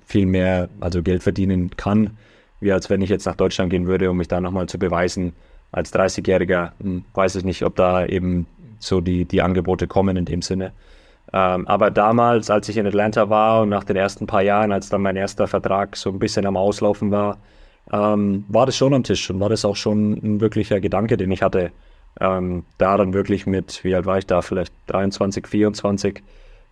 viel 0.05 0.27
mehr, 0.27 0.68
also 0.81 1.02
Geld 1.02 1.23
verdienen 1.23 1.70
kann, 1.77 2.16
wie 2.60 2.73
als 2.73 2.89
wenn 2.89 3.02
ich 3.02 3.10
jetzt 3.10 3.27
nach 3.27 3.36
Deutschland 3.36 3.70
gehen 3.70 3.86
würde, 3.86 4.10
um 4.10 4.16
mich 4.16 4.28
da 4.28 4.40
nochmal 4.40 4.68
zu 4.68 4.78
beweisen. 4.78 5.32
Als 5.73 5.93
30-Jähriger 5.93 6.73
hm, 6.81 7.05
weiß 7.14 7.35
ich 7.35 7.44
nicht, 7.44 7.64
ob 7.64 7.74
da 7.74 8.06
eben 8.06 8.47
so 8.78 9.01
die, 9.01 9.24
die 9.24 9.43
Angebote 9.43 9.89
kommen 9.89 10.16
in 10.16 10.24
dem 10.24 10.43
Sinne. 10.43 10.73
Ähm, 11.36 11.68
aber 11.68 11.90
damals, 11.90 12.48
als 12.48 12.66
ich 12.70 12.78
in 12.78 12.86
Atlanta 12.86 13.28
war 13.28 13.60
und 13.62 13.68
nach 13.68 13.84
den 13.84 13.96
ersten 13.96 14.26
paar 14.26 14.40
Jahren, 14.40 14.72
als 14.72 14.88
dann 14.88 15.02
mein 15.02 15.16
erster 15.16 15.46
Vertrag 15.46 15.94
so 15.94 16.08
ein 16.08 16.18
bisschen 16.18 16.46
am 16.46 16.56
Auslaufen 16.56 17.10
war, 17.10 17.36
ähm, 17.92 18.46
war 18.48 18.64
das 18.64 18.76
schon 18.76 18.94
am 18.94 19.04
Tisch 19.04 19.28
und 19.28 19.38
war 19.38 19.50
das 19.50 19.66
auch 19.66 19.76
schon 19.76 20.12
ein 20.14 20.40
wirklicher 20.40 20.80
Gedanke, 20.80 21.18
den 21.18 21.30
ich 21.30 21.42
hatte. 21.42 21.72
Ähm, 22.18 22.64
da 22.78 22.96
dann 22.96 23.12
wirklich 23.12 23.46
mit, 23.46 23.84
wie 23.84 23.94
alt 23.94 24.06
war 24.06 24.16
ich 24.16 24.26
da, 24.26 24.40
vielleicht 24.40 24.72
23, 24.86 25.46
24, 25.46 26.22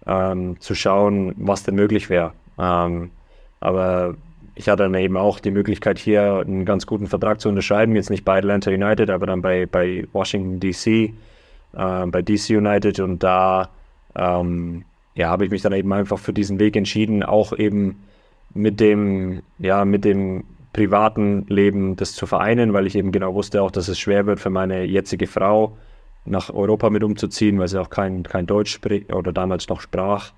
ähm, 0.07 0.59
zu 0.61 0.75
schauen, 0.75 1.35
was 1.37 1.65
denn 1.65 1.75
möglich 1.75 2.09
wäre. 2.09 2.33
Ähm, 2.59 3.11
aber 3.61 4.15
ich 4.55 4.71
hatte 4.71 4.85
dann 4.85 4.95
eben 4.95 5.19
auch 5.19 5.41
die 5.41 5.51
Möglichkeit, 5.51 5.99
hier 5.99 6.43
einen 6.47 6.65
ganz 6.65 6.87
guten 6.87 7.07
Vertrag 7.07 7.39
zu 7.39 7.51
unterschreiben. 7.51 7.97
Jetzt 7.97 8.09
nicht 8.09 8.25
bei 8.25 8.39
Atlanta 8.39 8.71
United, 8.71 9.11
aber 9.11 9.27
dann 9.27 9.43
bei, 9.43 9.67
bei 9.67 10.07
Washington 10.15 10.59
DC, 10.59 10.87
äh, 10.87 11.13
bei 12.07 12.23
DC 12.23 12.57
United. 12.57 13.01
Und 13.01 13.23
da 13.23 13.69
ähm, 14.17 14.85
ja, 15.15 15.29
habe 15.29 15.45
ich 15.45 15.51
mich 15.51 15.63
dann 15.63 15.73
eben 15.73 15.93
einfach 15.93 16.19
für 16.19 16.33
diesen 16.33 16.59
Weg 16.59 16.77
entschieden, 16.77 17.23
auch 17.23 17.57
eben 17.57 18.03
mit 18.53 18.81
dem, 18.81 19.43
ja, 19.59 19.85
mit 19.85 20.05
dem 20.05 20.45
privaten 20.73 21.47
Leben 21.49 21.97
das 21.97 22.13
zu 22.15 22.27
vereinen, 22.27 22.73
weil 22.73 22.87
ich 22.87 22.97
eben 22.97 23.13
genau 23.13 23.35
wusste 23.35 23.63
auch, 23.63 23.71
dass 23.71 23.89
es 23.89 23.99
schwer 23.99 24.27
wird 24.27 24.41
für 24.41 24.51
meine 24.51 24.85
jetzige 24.85 25.27
Frau 25.27 25.77
nach 26.25 26.51
Europa 26.51 26.91
mit 26.91 27.05
umzuziehen, 27.05 27.59
weil 27.59 27.69
sie 27.69 27.81
auch 27.81 27.91
kein, 27.91 28.23
kein 28.25 28.47
Deutsch 28.47 28.73
spricht 28.73 29.13
oder 29.13 29.33
damals 29.33 29.69
noch 29.69 29.81
sprach. 29.81 30.33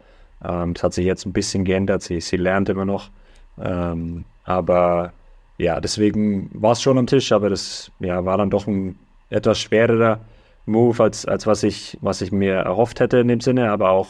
Ähm, 0.44 0.74
das 0.74 0.82
hat 0.82 0.94
sich 0.94 1.06
jetzt 1.06 1.26
ein 1.26 1.32
bisschen 1.32 1.64
geändert, 1.64 2.02
sie, 2.02 2.20
sie 2.20 2.36
lernt 2.36 2.68
immer 2.68 2.84
noch. 2.84 3.10
Ähm, 3.58 4.24
aber 4.44 5.12
ja, 5.58 5.80
deswegen 5.80 6.50
war 6.52 6.72
es 6.72 6.82
schon 6.82 6.98
am 6.98 7.06
Tisch, 7.06 7.32
aber 7.32 7.48
das 7.48 7.90
ja, 8.00 8.24
war 8.24 8.36
dann 8.36 8.50
doch 8.50 8.66
ein 8.66 8.98
etwas 9.30 9.58
schwererer 9.58 10.20
Move, 10.66 11.02
als, 11.02 11.24
als 11.24 11.46
was, 11.46 11.62
ich, 11.62 11.96
was 12.00 12.20
ich 12.20 12.32
mir 12.32 12.54
erhofft 12.54 13.00
hätte 13.00 13.18
in 13.18 13.28
dem 13.28 13.40
Sinne. 13.40 13.70
Aber 13.70 13.90
auch, 13.90 14.08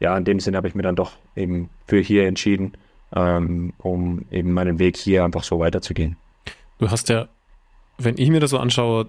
ja, 0.00 0.16
in 0.16 0.24
dem 0.24 0.40
Sinne 0.40 0.56
habe 0.56 0.68
ich 0.68 0.74
mir 0.74 0.82
dann 0.82 0.96
doch 0.96 1.12
eben 1.36 1.70
für 1.86 2.00
hier 2.00 2.26
entschieden, 2.26 2.72
ähm, 3.14 3.72
um 3.78 4.24
eben 4.30 4.52
meinen 4.52 4.78
Weg 4.78 4.96
hier 4.96 5.24
einfach 5.24 5.44
so 5.44 5.58
weiterzugehen. 5.58 6.16
Du 6.78 6.90
hast 6.90 7.08
ja, 7.08 7.28
wenn 7.98 8.16
ich 8.18 8.30
mir 8.30 8.40
das 8.40 8.50
so 8.50 8.58
anschaue, 8.58 9.08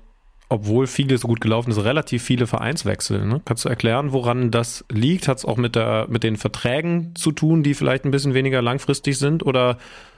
obwohl 0.50 0.86
vieles 0.86 1.22
so 1.22 1.30
gut 1.30 1.40
gelaufen 1.40 1.72
ist, 1.72 1.82
relativ 1.82 2.24
viele 2.24 2.46
Vereinswechsel. 2.46 3.26
Ne? 3.26 3.42
Kannst 3.46 3.64
du 3.64 3.70
erklären, 3.70 4.12
woran 4.12 4.52
das 4.52 4.84
liegt? 4.92 5.30
Hat 5.30 5.38
es 5.38 5.46
auch 5.46 5.56
mit, 5.56 5.78
der, 5.78 6.08
mit 6.10 6.24
den 6.24 6.36
Verträgen 6.36 7.16
zu 7.16 7.32
tun, 7.32 7.64
die 7.64 7.74
vielleicht 7.74 8.04
ein 8.04 8.12
bisschen 8.12 8.34
weniger 8.34 8.62
langfristig 8.62 9.18
sind? 9.18 9.46
Oder 9.46 9.78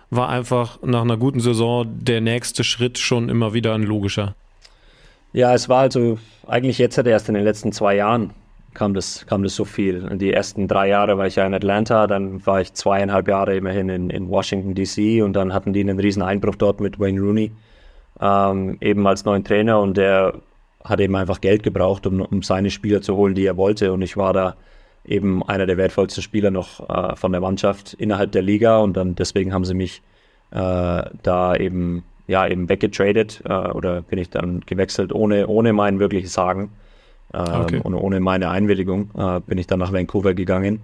war 0.09 0.29
einfach 0.29 0.81
nach 0.81 1.03
einer 1.03 1.17
guten 1.17 1.39
Saison 1.39 1.85
der 1.99 2.19
nächste 2.19 2.63
Schritt 2.63 2.97
schon 2.97 3.29
immer 3.29 3.53
wieder 3.53 3.75
ein 3.75 3.83
logischer? 3.83 4.35
Ja, 5.33 5.53
es 5.53 5.67
war 5.67 5.81
also 5.81 6.19
eigentlich 6.47 6.77
jetzt 6.77 6.97
erst 6.97 7.27
in 7.27 7.35
den 7.35 7.43
letzten 7.43 7.71
zwei 7.71 7.95
Jahren 7.95 8.31
kam 8.73 8.93
das, 8.93 9.25
kam 9.25 9.43
das 9.43 9.55
so 9.55 9.65
viel. 9.65 10.17
Die 10.17 10.31
ersten 10.31 10.67
drei 10.67 10.89
Jahre 10.89 11.17
war 11.17 11.27
ich 11.27 11.35
ja 11.35 11.45
in 11.45 11.53
Atlanta, 11.53 12.05
dann 12.07 12.45
war 12.45 12.61
ich 12.61 12.73
zweieinhalb 12.73 13.27
Jahre 13.27 13.55
immerhin 13.55 13.89
in, 13.89 14.09
in 14.11 14.29
Washington 14.29 14.75
DC 14.75 15.23
und 15.23 15.33
dann 15.33 15.53
hatten 15.53 15.73
die 15.73 15.79
einen 15.81 15.99
riesen 15.99 16.21
Einbruch 16.21 16.55
dort 16.55 16.79
mit 16.81 16.99
Wayne 16.99 17.19
Rooney 17.19 17.51
ähm, 18.19 18.77
eben 18.79 19.05
als 19.07 19.25
neuen 19.25 19.43
Trainer 19.43 19.79
und 19.79 19.97
der 19.97 20.35
hat 20.83 20.99
eben 20.99 21.15
einfach 21.15 21.41
Geld 21.41 21.63
gebraucht, 21.63 22.05
um, 22.05 22.21
um 22.21 22.43
seine 22.43 22.69
Spieler 22.69 23.01
zu 23.01 23.15
holen, 23.15 23.35
die 23.35 23.45
er 23.45 23.57
wollte. 23.57 23.93
Und 23.93 24.01
ich 24.01 24.17
war 24.17 24.33
da 24.33 24.55
eben 25.05 25.43
einer 25.43 25.65
der 25.65 25.77
wertvollsten 25.77 26.21
Spieler 26.21 26.51
noch 26.51 26.87
äh, 26.89 27.15
von 27.15 27.31
der 27.31 27.41
Mannschaft 27.41 27.93
innerhalb 27.93 28.31
der 28.33 28.41
Liga 28.41 28.77
und 28.77 28.95
dann 28.95 29.15
deswegen 29.15 29.53
haben 29.53 29.65
sie 29.65 29.73
mich 29.73 30.01
äh, 30.51 31.03
da 31.23 31.55
eben 31.55 32.03
ja 32.33 32.47
eben 32.47 32.69
weggetradet 32.69 33.41
äh, 33.45 33.53
oder 33.53 34.01
bin 34.01 34.19
ich 34.19 34.29
dann 34.29 34.61
gewechselt 34.65 35.13
ohne 35.13 35.47
ohne 35.47 35.73
mein 35.73 35.99
wirkliches 35.99 36.33
Sagen 36.33 36.71
ähm, 37.33 37.61
okay. 37.61 37.81
und 37.83 37.95
ohne 37.95 38.19
meine 38.19 38.49
Einwilligung 38.49 39.09
äh, 39.17 39.39
bin 39.39 39.57
ich 39.57 39.67
dann 39.67 39.79
nach 39.79 39.93
Vancouver 39.93 40.33
gegangen 40.33 40.81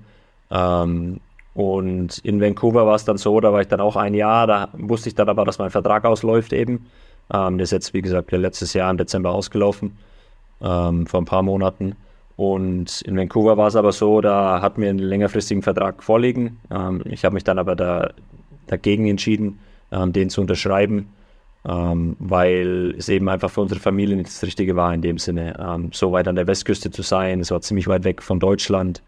ähm, 0.51 1.19
und 1.53 2.19
in 2.19 2.39
Vancouver 2.39 2.85
war 2.85 2.95
es 2.95 3.05
dann 3.05 3.17
so, 3.17 3.39
da 3.39 3.51
war 3.51 3.61
ich 3.61 3.67
dann 3.67 3.81
auch 3.81 3.95
ein 3.95 4.13
Jahr, 4.13 4.47
da 4.47 4.69
wusste 4.73 5.09
ich 5.09 5.15
dann 5.15 5.27
aber, 5.27 5.43
dass 5.45 5.59
mein 5.59 5.71
Vertrag 5.71 6.05
ausläuft 6.05 6.53
eben 6.53 6.85
ähm, 7.31 7.57
der 7.57 7.63
ist 7.63 7.71
jetzt, 7.71 7.93
wie 7.93 8.01
gesagt, 8.01 8.31
letztes 8.31 8.73
Jahr 8.73 8.89
im 8.89 8.97
Dezember 8.97 9.31
ausgelaufen, 9.31 9.97
ähm, 10.61 11.05
vor 11.05 11.21
ein 11.21 11.25
paar 11.25 11.43
Monaten. 11.43 11.95
Und 12.35 13.01
in 13.01 13.17
Vancouver 13.17 13.57
war 13.57 13.67
es 13.67 13.75
aber 13.75 13.91
so, 13.91 14.21
da 14.21 14.61
hatten 14.61 14.81
wir 14.81 14.89
einen 14.89 14.99
längerfristigen 14.99 15.61
Vertrag 15.61 16.01
vorliegen. 16.03 16.59
Ähm, 16.71 17.01
ich 17.05 17.25
habe 17.25 17.33
mich 17.33 17.43
dann 17.43 17.59
aber 17.59 17.75
da, 17.75 18.11
dagegen 18.67 19.07
entschieden, 19.07 19.59
ähm, 19.91 20.13
den 20.13 20.29
zu 20.29 20.41
unterschreiben, 20.41 21.09
ähm, 21.67 22.15
weil 22.19 22.95
es 22.97 23.09
eben 23.09 23.29
einfach 23.29 23.49
für 23.49 23.61
unsere 23.61 23.79
Familie 23.79 24.15
nicht 24.15 24.29
das 24.29 24.43
Richtige 24.43 24.75
war 24.75 24.93
in 24.93 25.01
dem 25.01 25.17
Sinne. 25.17 25.55
Ähm, 25.59 25.89
so 25.93 26.11
weit 26.11 26.27
an 26.27 26.35
der 26.35 26.47
Westküste 26.47 26.91
zu 26.91 27.01
sein, 27.01 27.39
es 27.39 27.51
war 27.51 27.61
ziemlich 27.61 27.87
weit 27.87 28.03
weg 28.03 28.21
von 28.21 28.39
Deutschland. 28.39 29.01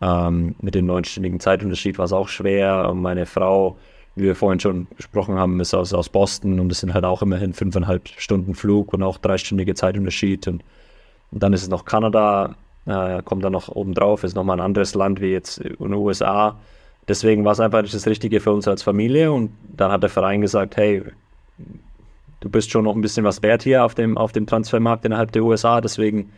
mit 0.00 0.76
dem 0.76 0.86
neunstündigen 0.86 1.40
Zeitunterschied 1.40 1.98
war 1.98 2.04
es 2.04 2.12
auch 2.12 2.28
schwer. 2.28 2.88
Und 2.88 3.02
meine 3.02 3.26
Frau 3.26 3.76
wie 4.18 4.24
wir 4.24 4.34
vorhin 4.34 4.60
schon 4.60 4.86
besprochen 4.96 5.36
haben, 5.36 5.60
ist 5.60 5.74
aus, 5.74 5.94
aus 5.94 6.08
Boston 6.08 6.58
und 6.60 6.72
es 6.72 6.80
sind 6.80 6.92
halt 6.92 7.04
auch 7.04 7.22
immerhin 7.22 7.54
fünfeinhalb 7.54 8.08
Stunden 8.08 8.54
Flug 8.54 8.92
und 8.92 9.02
auch 9.02 9.18
dreistündige 9.18 9.74
Zeitunterschied. 9.74 10.48
Und, 10.48 10.64
und 11.30 11.42
dann 11.42 11.52
ist 11.52 11.62
es 11.62 11.68
noch 11.68 11.84
Kanada, 11.84 12.56
äh, 12.86 13.22
kommt 13.22 13.44
dann 13.44 13.52
noch 13.52 13.68
oben 13.68 13.94
drauf, 13.94 14.24
ist 14.24 14.34
nochmal 14.34 14.58
ein 14.58 14.64
anderes 14.64 14.94
Land 14.94 15.20
wie 15.20 15.32
jetzt 15.32 15.58
in 15.58 15.76
den 15.78 15.94
USA. 15.94 16.56
Deswegen 17.06 17.44
war 17.44 17.52
es 17.52 17.60
einfach 17.60 17.82
das 17.82 18.06
Richtige 18.06 18.40
für 18.40 18.52
uns 18.52 18.66
als 18.68 18.82
Familie 18.82 19.32
und 19.32 19.50
dann 19.76 19.92
hat 19.92 20.02
der 20.02 20.10
Verein 20.10 20.40
gesagt, 20.40 20.76
hey, 20.76 21.02
du 22.40 22.48
bist 22.48 22.70
schon 22.70 22.84
noch 22.84 22.94
ein 22.94 23.00
bisschen 23.00 23.24
was 23.24 23.42
wert 23.42 23.62
hier 23.62 23.84
auf 23.84 23.94
dem, 23.94 24.16
auf 24.16 24.32
dem 24.32 24.46
Transfermarkt 24.46 25.04
innerhalb 25.04 25.32
der 25.32 25.42
USA, 25.42 25.80
deswegen 25.80 26.30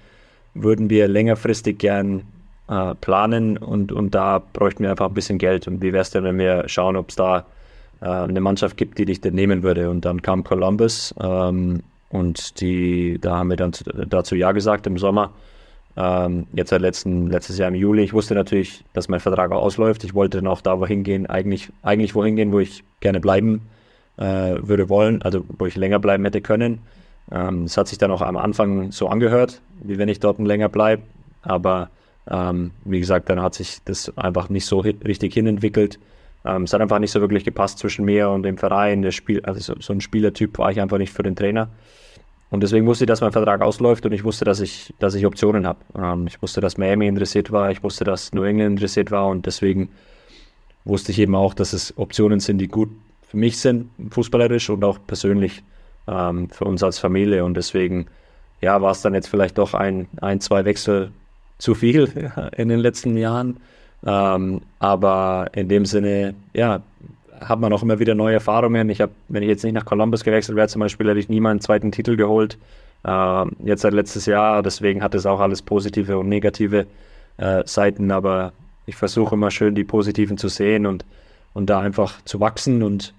würden 0.54 0.90
wir 0.90 1.08
längerfristig 1.08 1.78
gern 1.78 2.22
äh, 2.68 2.94
planen 2.94 3.56
und, 3.56 3.92
und 3.92 4.14
da 4.14 4.42
bräuchten 4.52 4.82
wir 4.82 4.90
einfach 4.90 5.08
ein 5.08 5.14
bisschen 5.14 5.38
Geld. 5.38 5.68
Und 5.68 5.82
wie 5.82 5.92
wäre 5.92 6.02
es 6.02 6.10
denn, 6.10 6.24
wenn 6.24 6.38
wir 6.38 6.68
schauen, 6.68 6.96
ob 6.96 7.10
es 7.10 7.16
da 7.16 7.46
äh, 8.00 8.06
eine 8.06 8.40
Mannschaft 8.40 8.76
gibt, 8.76 8.98
die 8.98 9.04
dich 9.04 9.20
denn 9.20 9.34
nehmen 9.34 9.62
würde. 9.62 9.90
Und 9.90 10.04
dann 10.04 10.22
kam 10.22 10.44
Columbus 10.44 11.14
ähm, 11.20 11.82
und 12.08 12.60
die, 12.60 13.18
da 13.20 13.36
haben 13.36 13.50
wir 13.50 13.56
dann 13.56 13.72
dazu 14.08 14.34
Ja 14.34 14.52
gesagt 14.52 14.86
im 14.86 14.98
Sommer. 14.98 15.32
Ähm, 15.96 16.46
jetzt 16.52 16.70
seit 16.70 16.80
letzten, 16.80 17.28
letztes 17.28 17.58
Jahr 17.58 17.68
im 17.68 17.74
Juli. 17.74 18.02
Ich 18.02 18.12
wusste 18.12 18.34
natürlich, 18.34 18.84
dass 18.92 19.08
mein 19.08 19.20
Vertrag 19.20 19.52
ausläuft. 19.52 20.04
Ich 20.04 20.14
wollte 20.14 20.38
dann 20.38 20.46
auch 20.46 20.60
da 20.60 20.80
wohin 20.80 21.02
gehen, 21.02 21.26
eigentlich, 21.26 21.68
eigentlich 21.82 22.14
wohin 22.14 22.36
gehen, 22.36 22.52
wo 22.52 22.60
ich 22.60 22.84
gerne 23.00 23.20
bleiben 23.20 23.62
äh, 24.20 24.56
würde 24.60 24.88
wollen, 24.88 25.22
also 25.22 25.44
wo 25.58 25.66
ich 25.66 25.76
länger 25.76 25.98
bleiben 25.98 26.24
hätte 26.24 26.40
können. 26.40 26.80
Ähm, 27.32 27.66
hat 27.74 27.88
sich 27.88 27.98
dann 27.98 28.10
auch 28.10 28.22
am 28.22 28.36
Anfang 28.36 28.92
so 28.92 29.08
angehört, 29.08 29.60
wie 29.82 29.98
wenn 29.98 30.08
ich 30.08 30.20
dort 30.20 30.38
länger 30.38 30.68
bleibe. 30.68 31.02
Aber 31.42 31.90
ähm, 32.30 32.72
wie 32.84 33.00
gesagt, 33.00 33.30
dann 33.30 33.40
hat 33.40 33.54
sich 33.54 33.78
das 33.84 34.16
einfach 34.18 34.48
nicht 34.48 34.66
so 34.66 34.80
richtig 34.80 35.32
hinentwickelt. 35.32 35.98
Ähm, 36.44 36.64
es 36.64 36.72
hat 36.72 36.80
einfach 36.80 36.98
nicht 36.98 37.12
so 37.12 37.20
wirklich 37.20 37.44
gepasst 37.44 37.78
zwischen 37.78 38.04
mir 38.04 38.30
und 38.30 38.42
dem 38.42 38.58
Verein. 38.58 39.02
Der 39.02 39.10
Spiel, 39.10 39.40
also 39.44 39.60
so, 39.60 39.80
so, 39.80 39.92
ein 39.92 40.00
Spielertyp 40.00 40.58
war 40.58 40.70
ich 40.70 40.80
einfach 40.80 40.98
nicht 40.98 41.12
für 41.12 41.22
den 41.22 41.36
Trainer. 41.36 41.68
Und 42.50 42.62
deswegen 42.62 42.86
wusste 42.86 43.04
ich, 43.04 43.08
dass 43.08 43.20
mein 43.20 43.32
Vertrag 43.32 43.62
ausläuft 43.62 44.04
und 44.06 44.12
ich 44.12 44.24
wusste, 44.24 44.44
dass 44.44 44.60
ich, 44.60 44.92
dass 44.98 45.14
ich 45.14 45.24
Optionen 45.24 45.66
habe. 45.66 45.78
Ähm, 45.96 46.26
ich 46.26 46.42
wusste, 46.42 46.60
dass 46.60 46.78
Miami 46.78 47.06
interessiert 47.06 47.52
war, 47.52 47.70
ich 47.70 47.82
wusste, 47.82 48.04
dass 48.04 48.32
New 48.32 48.42
England 48.42 48.72
interessiert 48.72 49.10
war 49.10 49.28
und 49.28 49.46
deswegen 49.46 49.90
wusste 50.84 51.12
ich 51.12 51.20
eben 51.20 51.36
auch, 51.36 51.54
dass 51.54 51.72
es 51.72 51.96
Optionen 51.96 52.40
sind, 52.40 52.58
die 52.58 52.68
gut 52.68 52.90
für 53.30 53.36
mich 53.36 53.58
sind, 53.58 53.90
fußballerisch 54.10 54.70
und 54.70 54.82
auch 54.82 54.98
persönlich 55.06 55.62
ähm, 56.08 56.50
für 56.50 56.64
uns 56.64 56.82
als 56.82 56.98
Familie. 56.98 57.44
Und 57.44 57.54
deswegen, 57.56 58.06
ja, 58.60 58.82
war 58.82 58.90
es 58.90 59.02
dann 59.02 59.14
jetzt 59.14 59.28
vielleicht 59.28 59.56
doch 59.58 59.72
ein, 59.72 60.08
ein, 60.20 60.40
zwei 60.40 60.64
Wechsel 60.64 61.12
zu 61.58 61.74
viel 61.74 62.32
in 62.56 62.68
den 62.68 62.80
letzten 62.80 63.16
Jahren. 63.16 63.58
Ähm, 64.04 64.62
aber 64.80 65.50
in 65.52 65.68
dem 65.68 65.84
Sinne, 65.84 66.34
ja, 66.54 66.82
hat 67.40 67.60
man 67.60 67.72
auch 67.72 67.82
immer 67.82 68.00
wieder 68.00 68.16
neue 68.16 68.34
Erfahrungen. 68.34 68.90
Ich 68.90 69.00
habe, 69.00 69.12
wenn 69.28 69.44
ich 69.44 69.48
jetzt 69.48 69.62
nicht 69.62 69.74
nach 69.74 69.84
Columbus 69.84 70.24
gewechselt 70.24 70.56
wäre, 70.56 70.68
zum 70.68 70.80
Beispiel, 70.80 71.08
hätte 71.08 71.20
ich 71.20 71.28
nie 71.28 71.40
meinen 71.40 71.60
zweiten 71.60 71.92
Titel 71.92 72.16
geholt. 72.16 72.58
Ähm, 73.04 73.52
jetzt 73.64 73.82
seit 73.82 73.94
letztes 73.94 74.26
Jahr, 74.26 74.62
deswegen 74.62 75.02
hat 75.02 75.14
es 75.14 75.24
auch 75.24 75.38
alles 75.38 75.62
positive 75.62 76.18
und 76.18 76.28
negative 76.28 76.86
äh, 77.36 77.62
Seiten, 77.64 78.10
aber 78.10 78.52
ich 78.86 78.96
versuche 78.96 79.36
immer 79.36 79.52
schön 79.52 79.74
die 79.74 79.84
positiven 79.84 80.36
zu 80.36 80.48
sehen 80.48 80.84
und, 80.84 81.04
und 81.54 81.70
da 81.70 81.80
einfach 81.80 82.22
zu 82.24 82.40
wachsen 82.40 82.82
und 82.82 83.14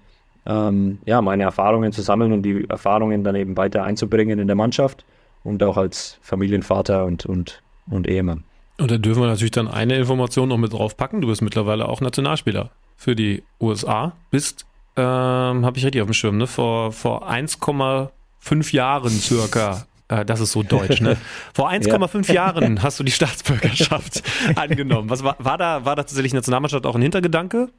ähm, 0.46 0.98
ja, 1.04 1.22
meine 1.22 1.44
Erfahrungen 1.44 1.92
zu 1.92 2.02
sammeln 2.02 2.32
und 2.32 2.42
die 2.42 2.68
Erfahrungen 2.68 3.24
dann 3.24 3.34
eben 3.34 3.56
weiter 3.56 3.84
einzubringen 3.84 4.38
in 4.38 4.46
der 4.46 4.56
Mannschaft 4.56 5.04
und 5.44 5.62
auch 5.62 5.76
als 5.76 6.18
Familienvater 6.22 7.04
und, 7.04 7.26
und, 7.26 7.62
und 7.90 8.08
Ehemann. 8.08 8.44
Und 8.78 8.90
da 8.90 8.98
dürfen 8.98 9.22
wir 9.22 9.28
natürlich 9.28 9.52
dann 9.52 9.68
eine 9.68 9.96
Information 9.96 10.48
noch 10.48 10.58
mit 10.58 10.72
draufpacken. 10.72 11.20
Du 11.20 11.28
bist 11.28 11.42
mittlerweile 11.42 11.88
auch 11.88 12.00
Nationalspieler 12.00 12.70
für 12.96 13.14
die 13.14 13.42
USA. 13.60 14.12
Bist, 14.30 14.66
ähm, 14.96 15.64
habe 15.64 15.78
ich 15.78 15.84
richtig 15.84 16.02
auf 16.02 16.08
dem 16.08 16.14
Schirm, 16.14 16.38
ne? 16.38 16.46
Vor, 16.46 16.92
vor 16.92 17.30
1,5 17.30 18.74
Jahren 18.74 19.10
circa 19.10 19.86
äh, 20.12 20.24
das 20.24 20.40
ist 20.40 20.52
so 20.52 20.62
deutsch, 20.62 21.00
ne? 21.00 21.16
Vor 21.54 21.70
1,5 21.70 22.28
ja. 22.28 22.34
Jahren 22.34 22.82
hast 22.82 23.00
du 23.00 23.04
die 23.04 23.12
Staatsbürgerschaft 23.12 24.22
angenommen. 24.56 25.10
Was 25.10 25.24
war, 25.24 25.36
war 25.38 25.58
da, 25.58 25.84
war 25.84 25.96
da 25.96 26.02
tatsächlich 26.02 26.34
Nationalmannschaft 26.34 26.86
auch 26.86 26.94
ein 26.94 27.02
Hintergedanke? 27.02 27.70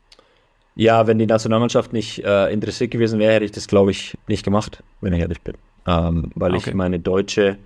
Ja, 0.76 1.06
wenn 1.06 1.20
die 1.20 1.28
Nationalmannschaft 1.28 1.94
nicht 1.94 2.24
äh, 2.24 2.52
interessiert 2.52 2.92
gewesen 2.92 3.20
wäre, 3.20 3.34
hätte 3.34 3.46
ich 3.46 3.52
das, 3.52 3.68
glaube 3.68 3.92
ich, 3.92 4.18
nicht 4.28 4.44
gemacht, 4.44 4.84
wenn 5.02 5.14
ich 5.14 5.20
ehrlich 5.20 5.42
bin. 5.42 5.56
Ähm, 5.86 6.32
weil 6.36 6.56
okay. 6.56 6.70
ich 6.70 6.74
meine 6.74 7.00
deutsche 7.00 7.58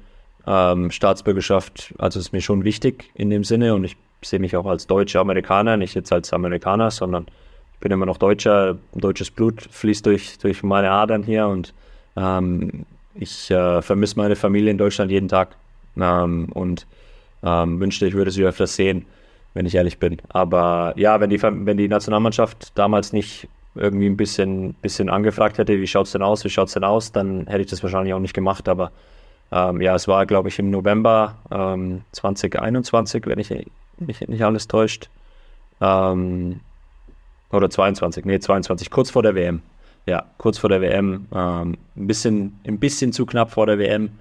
ähm, 0.45 0.91
Staatsbürgerschaft, 0.91 1.93
also 1.97 2.19
ist 2.19 2.33
mir 2.33 2.41
schon 2.41 2.63
wichtig 2.63 3.11
in 3.15 3.29
dem 3.29 3.43
Sinne 3.43 3.73
und 3.75 3.83
ich 3.83 3.95
sehe 4.23 4.39
mich 4.39 4.55
auch 4.55 4.65
als 4.65 4.87
deutscher 4.87 5.21
Amerikaner, 5.21 5.77
nicht 5.77 5.93
jetzt 5.93 6.11
als 6.11 6.33
Amerikaner, 6.33 6.91
sondern 6.91 7.27
ich 7.73 7.79
bin 7.79 7.91
immer 7.91 8.07
noch 8.07 8.17
Deutscher, 8.17 8.77
deutsches 8.95 9.29
Blut 9.29 9.61
fließt 9.69 10.05
durch, 10.05 10.39
durch 10.39 10.63
meine 10.63 10.89
Adern 10.89 11.23
hier 11.23 11.47
und 11.47 11.73
ähm, 12.15 12.85
ich 13.13 13.51
äh, 13.51 13.81
vermisse 13.81 14.17
meine 14.17 14.35
Familie 14.35 14.71
in 14.71 14.77
Deutschland 14.77 15.11
jeden 15.11 15.27
Tag 15.27 15.55
ähm, 15.99 16.47
und 16.53 16.87
ähm, 17.43 17.79
wünschte, 17.79 18.07
ich 18.07 18.13
würde 18.13 18.31
sie 18.31 18.43
öfters 18.43 18.75
sehen 18.75 19.05
wenn 19.57 19.65
ich 19.65 19.73
ehrlich 19.73 19.97
bin. 19.97 20.17
Aber 20.29 20.93
ja, 20.97 21.19
wenn 21.19 21.31
die, 21.31 21.41
wenn 21.41 21.77
die 21.77 21.87
Nationalmannschaft 21.87 22.77
damals 22.77 23.11
nicht 23.11 23.49
irgendwie 23.73 24.05
ein 24.05 24.15
bisschen, 24.15 24.75
bisschen 24.75 25.09
angefragt 25.09 25.57
hätte, 25.57 25.81
wie 25.81 25.87
schaut 25.87 26.05
es 26.05 26.11
denn 26.11 26.21
aus, 26.21 26.45
wie 26.45 26.49
schaut 26.49 26.67
es 26.67 26.75
denn 26.75 26.83
aus, 26.83 27.11
dann 27.11 27.47
hätte 27.47 27.61
ich 27.61 27.67
das 27.67 27.81
wahrscheinlich 27.81 28.13
auch 28.13 28.19
nicht 28.19 28.35
gemacht. 28.35 28.69
Aber 28.69 28.91
ähm, 29.51 29.81
ja, 29.81 29.95
es 29.95 30.07
war, 30.07 30.27
glaube 30.27 30.49
ich, 30.49 30.59
im 30.59 30.69
November 30.69 31.37
ähm, 31.49 32.03
2021, 32.11 33.25
wenn 33.25 33.39
ich 33.39 33.51
mich 33.97 34.27
nicht 34.27 34.43
alles 34.43 34.67
täuscht. 34.67 35.09
Ähm, 35.81 36.59
oder 37.51 37.69
22, 37.69 38.25
nee, 38.25 38.39
22, 38.39 38.91
kurz 38.91 39.09
vor 39.09 39.23
der 39.23 39.33
WM. 39.33 39.63
Ja, 40.05 40.25
kurz 40.37 40.59
vor 40.59 40.69
der 40.69 40.81
WM. 40.81 41.25
Ähm, 41.33 41.77
ein, 41.95 42.07
bisschen, 42.07 42.59
ein 42.65 42.77
bisschen 42.77 43.11
zu 43.11 43.25
knapp 43.25 43.49
vor 43.49 43.65
der 43.65 43.79
WM. 43.79 44.11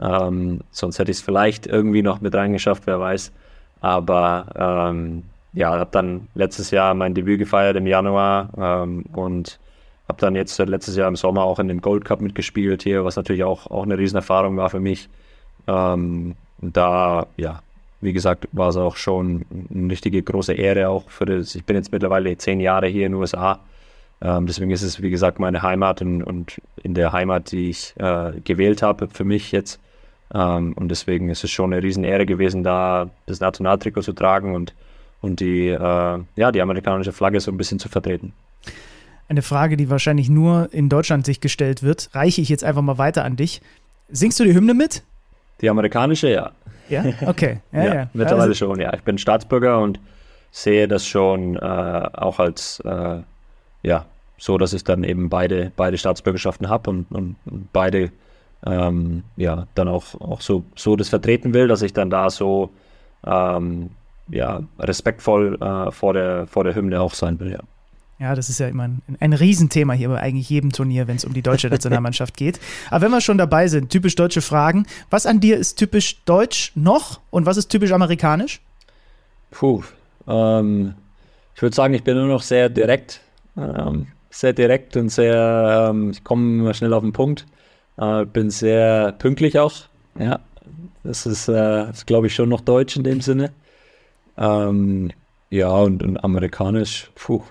Ähm, 0.00 0.60
sonst 0.70 0.98
hätte 0.98 1.10
ich 1.10 1.18
es 1.18 1.22
vielleicht 1.22 1.66
irgendwie 1.66 2.02
noch 2.02 2.22
mit 2.22 2.34
reingeschafft, 2.34 2.86
wer 2.86 2.98
weiß. 2.98 3.32
Aber 3.80 4.46
ähm, 4.90 5.24
ja, 5.52 5.70
habe 5.78 5.90
dann 5.90 6.28
letztes 6.34 6.70
Jahr 6.70 6.94
mein 6.94 7.14
Debüt 7.14 7.38
gefeiert 7.38 7.76
im 7.76 7.86
Januar 7.86 8.50
ähm, 8.58 9.04
und 9.12 9.58
habe 10.08 10.20
dann 10.20 10.36
jetzt 10.36 10.58
letztes 10.58 10.96
Jahr 10.96 11.08
im 11.08 11.16
Sommer 11.16 11.42
auch 11.42 11.58
in 11.58 11.68
dem 11.68 11.80
Gold 11.80 12.04
Cup 12.04 12.20
mitgespielt 12.20 12.82
hier, 12.82 13.04
was 13.04 13.16
natürlich 13.16 13.44
auch, 13.44 13.70
auch 13.70 13.82
eine 13.82 13.98
Riesenerfahrung 13.98 14.56
war 14.56 14.70
für 14.70 14.80
mich. 14.80 15.08
Ähm, 15.66 16.36
da, 16.60 17.26
ja, 17.36 17.60
wie 18.00 18.12
gesagt, 18.12 18.48
war 18.52 18.68
es 18.68 18.76
auch 18.76 18.96
schon 18.96 19.44
eine 19.74 19.90
richtige 19.90 20.22
große 20.22 20.52
Ehre 20.52 20.88
auch 20.88 21.10
für 21.10 21.26
das. 21.26 21.54
Ich 21.54 21.64
bin 21.64 21.76
jetzt 21.76 21.92
mittlerweile 21.92 22.36
zehn 22.36 22.60
Jahre 22.60 22.86
hier 22.86 23.06
in 23.06 23.12
den 23.12 23.20
USA. 23.20 23.60
Ähm, 24.20 24.46
deswegen 24.46 24.70
ist 24.70 24.82
es, 24.82 25.02
wie 25.02 25.10
gesagt, 25.10 25.38
meine 25.38 25.62
Heimat 25.62 26.02
und, 26.02 26.22
und 26.22 26.60
in 26.82 26.94
der 26.94 27.12
Heimat, 27.12 27.50
die 27.52 27.70
ich 27.70 27.94
äh, 27.96 28.32
gewählt 28.44 28.82
habe 28.82 29.08
für 29.08 29.24
mich 29.24 29.52
jetzt, 29.52 29.80
ähm, 30.34 30.72
und 30.74 30.88
deswegen 30.88 31.28
ist 31.30 31.44
es 31.44 31.50
schon 31.50 31.72
eine 31.72 31.82
Riesenehre 31.82 32.26
gewesen, 32.26 32.62
da 32.62 33.10
das 33.26 33.40
Nationaltrikot 33.40 34.02
zu 34.02 34.12
tragen 34.12 34.54
und, 34.54 34.74
und 35.20 35.40
die, 35.40 35.68
äh, 35.68 35.78
ja, 36.36 36.52
die 36.52 36.60
amerikanische 36.60 37.12
Flagge 37.12 37.40
so 37.40 37.50
ein 37.50 37.56
bisschen 37.56 37.78
zu 37.78 37.88
vertreten. 37.88 38.32
Eine 39.28 39.42
Frage, 39.42 39.76
die 39.76 39.90
wahrscheinlich 39.90 40.28
nur 40.28 40.68
in 40.72 40.88
Deutschland 40.88 41.26
sich 41.26 41.40
gestellt 41.40 41.82
wird, 41.82 42.10
reiche 42.12 42.40
ich 42.40 42.48
jetzt 42.48 42.64
einfach 42.64 42.82
mal 42.82 42.98
weiter 42.98 43.24
an 43.24 43.36
dich. 43.36 43.60
Singst 44.08 44.38
du 44.38 44.44
die 44.44 44.54
Hymne 44.54 44.74
mit? 44.74 45.02
Die 45.60 45.68
amerikanische, 45.68 46.30
ja. 46.30 46.52
Ja, 46.88 47.04
okay. 47.26 47.58
Ja, 47.72 47.84
ja, 47.84 47.94
ja. 47.94 48.10
Mittlerweile 48.12 48.50
also, 48.50 48.66
schon, 48.66 48.80
ja. 48.80 48.92
Ich 48.94 49.02
bin 49.02 49.18
Staatsbürger 49.18 49.80
und 49.80 49.98
sehe 50.52 50.86
das 50.86 51.06
schon 51.06 51.56
äh, 51.56 51.58
auch 51.60 52.38
als, 52.38 52.80
äh, 52.84 53.18
ja, 53.82 54.06
so, 54.38 54.58
dass 54.58 54.72
ich 54.72 54.84
dann 54.84 55.02
eben 55.02 55.28
beide, 55.28 55.72
beide 55.76 55.98
Staatsbürgerschaften 55.98 56.68
habe 56.68 56.90
und, 56.90 57.10
und, 57.10 57.36
und 57.46 57.72
beide 57.72 58.12
ähm, 58.64 59.22
ja, 59.36 59.66
dann 59.74 59.88
auch, 59.88 60.20
auch 60.20 60.40
so, 60.40 60.64
so 60.74 60.96
das 60.96 61.08
vertreten 61.08 61.54
will, 61.54 61.68
dass 61.68 61.82
ich 61.82 61.92
dann 61.92 62.10
da 62.10 62.30
so 62.30 62.70
ähm, 63.24 63.90
ja, 64.28 64.62
respektvoll 64.78 65.58
äh, 65.60 65.90
vor, 65.90 66.14
der, 66.14 66.46
vor 66.46 66.64
der 66.64 66.74
Hymne 66.74 67.00
auch 67.00 67.14
sein 67.14 67.38
will, 67.40 67.52
ja. 67.52 67.60
Ja, 68.18 68.34
das 68.34 68.48
ist 68.48 68.58
ja 68.58 68.68
immer 68.68 68.84
ein, 68.84 69.02
ein 69.20 69.34
Riesenthema 69.34 69.92
hier 69.92 70.08
bei 70.08 70.18
eigentlich 70.18 70.48
jedem 70.48 70.72
Turnier, 70.72 71.06
wenn 71.06 71.16
es 71.16 71.26
um 71.26 71.34
die 71.34 71.42
deutsche 71.42 71.68
Nationalmannschaft 71.68 72.34
geht. 72.38 72.58
Aber 72.90 73.04
wenn 73.04 73.10
wir 73.10 73.20
schon 73.20 73.36
dabei 73.36 73.68
sind, 73.68 73.90
typisch 73.90 74.14
deutsche 74.14 74.40
Fragen. 74.40 74.86
Was 75.10 75.26
an 75.26 75.38
dir 75.38 75.58
ist 75.58 75.74
typisch 75.74 76.24
deutsch 76.24 76.72
noch 76.74 77.20
und 77.28 77.44
was 77.44 77.58
ist 77.58 77.68
typisch 77.68 77.92
amerikanisch? 77.92 78.62
Puh, 79.50 79.82
ähm, 80.26 80.94
ich 81.54 81.60
würde 81.60 81.76
sagen, 81.76 81.92
ich 81.92 82.04
bin 82.04 82.16
nur 82.16 82.26
noch 82.26 82.40
sehr 82.40 82.70
direkt. 82.70 83.20
Ähm, 83.54 84.06
sehr 84.30 84.52
direkt 84.52 84.96
und 84.96 85.08
sehr, 85.08 85.88
ähm, 85.90 86.10
ich 86.10 86.24
komme 86.24 86.60
immer 86.60 86.74
schnell 86.74 86.92
auf 86.92 87.02
den 87.02 87.12
Punkt. 87.12 87.46
Äh, 87.98 88.24
bin 88.26 88.50
sehr 88.50 89.12
pünktlich 89.12 89.58
auch. 89.58 89.72
Ja, 90.18 90.40
das 91.02 91.26
ist, 91.26 91.48
äh, 91.48 91.86
glaube 92.06 92.26
ich, 92.26 92.34
schon 92.34 92.48
noch 92.48 92.60
deutsch 92.60 92.96
in 92.96 93.04
dem 93.04 93.20
Sinne. 93.20 93.52
Ähm, 94.36 95.10
ja, 95.50 95.70
und, 95.70 96.02
und 96.02 96.22
amerikanisch, 96.22 97.10
puh. 97.14 97.42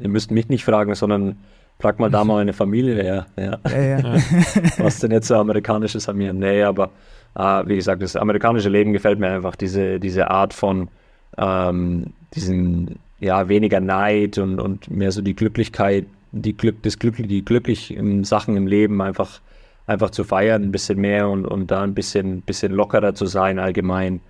Ihr 0.00 0.08
müsst 0.08 0.30
mich 0.30 0.48
nicht 0.48 0.64
fragen, 0.64 0.94
sondern 0.94 1.38
frag 1.78 1.98
mal 1.98 2.10
da 2.10 2.24
mal 2.24 2.40
eine 2.40 2.52
Familie 2.52 3.02
her. 3.02 3.26
Ja. 3.36 3.58
Ja, 3.70 3.98
ja. 3.98 4.14
Was 4.78 5.00
denn 5.00 5.10
jetzt 5.10 5.28
so 5.28 5.36
amerikanisches 5.36 6.08
an 6.08 6.16
mir? 6.16 6.32
Nee, 6.32 6.62
aber 6.62 6.90
äh, 7.34 7.62
wie 7.66 7.76
gesagt, 7.76 8.02
das 8.02 8.16
amerikanische 8.16 8.68
Leben 8.68 8.92
gefällt 8.92 9.18
mir 9.18 9.28
einfach. 9.28 9.56
Diese, 9.56 10.00
diese 10.00 10.30
Art 10.30 10.54
von 10.54 10.88
ähm, 11.36 12.12
diesen, 12.34 12.98
ja, 13.18 13.48
weniger 13.48 13.80
Neid 13.80 14.38
und, 14.38 14.60
und 14.60 14.90
mehr 14.90 15.12
so 15.12 15.20
die 15.20 15.34
Glücklichkeit, 15.34 16.06
die 16.32 16.56
Glück, 16.56 16.82
das 16.82 16.98
Glück, 16.98 17.16
die 17.16 17.44
glücklichen 17.44 18.24
Sachen 18.24 18.56
im 18.56 18.66
Leben 18.66 19.00
einfach, 19.02 19.40
einfach 19.86 20.10
zu 20.10 20.24
feiern, 20.24 20.62
ein 20.62 20.72
bisschen 20.72 21.00
mehr 21.00 21.28
und, 21.28 21.44
und 21.44 21.70
da 21.70 21.82
ein 21.82 21.94
bisschen, 21.94 22.42
bisschen 22.42 22.72
lockerer 22.72 23.14
zu 23.14 23.26
sein 23.26 23.58
allgemein. 23.58 24.20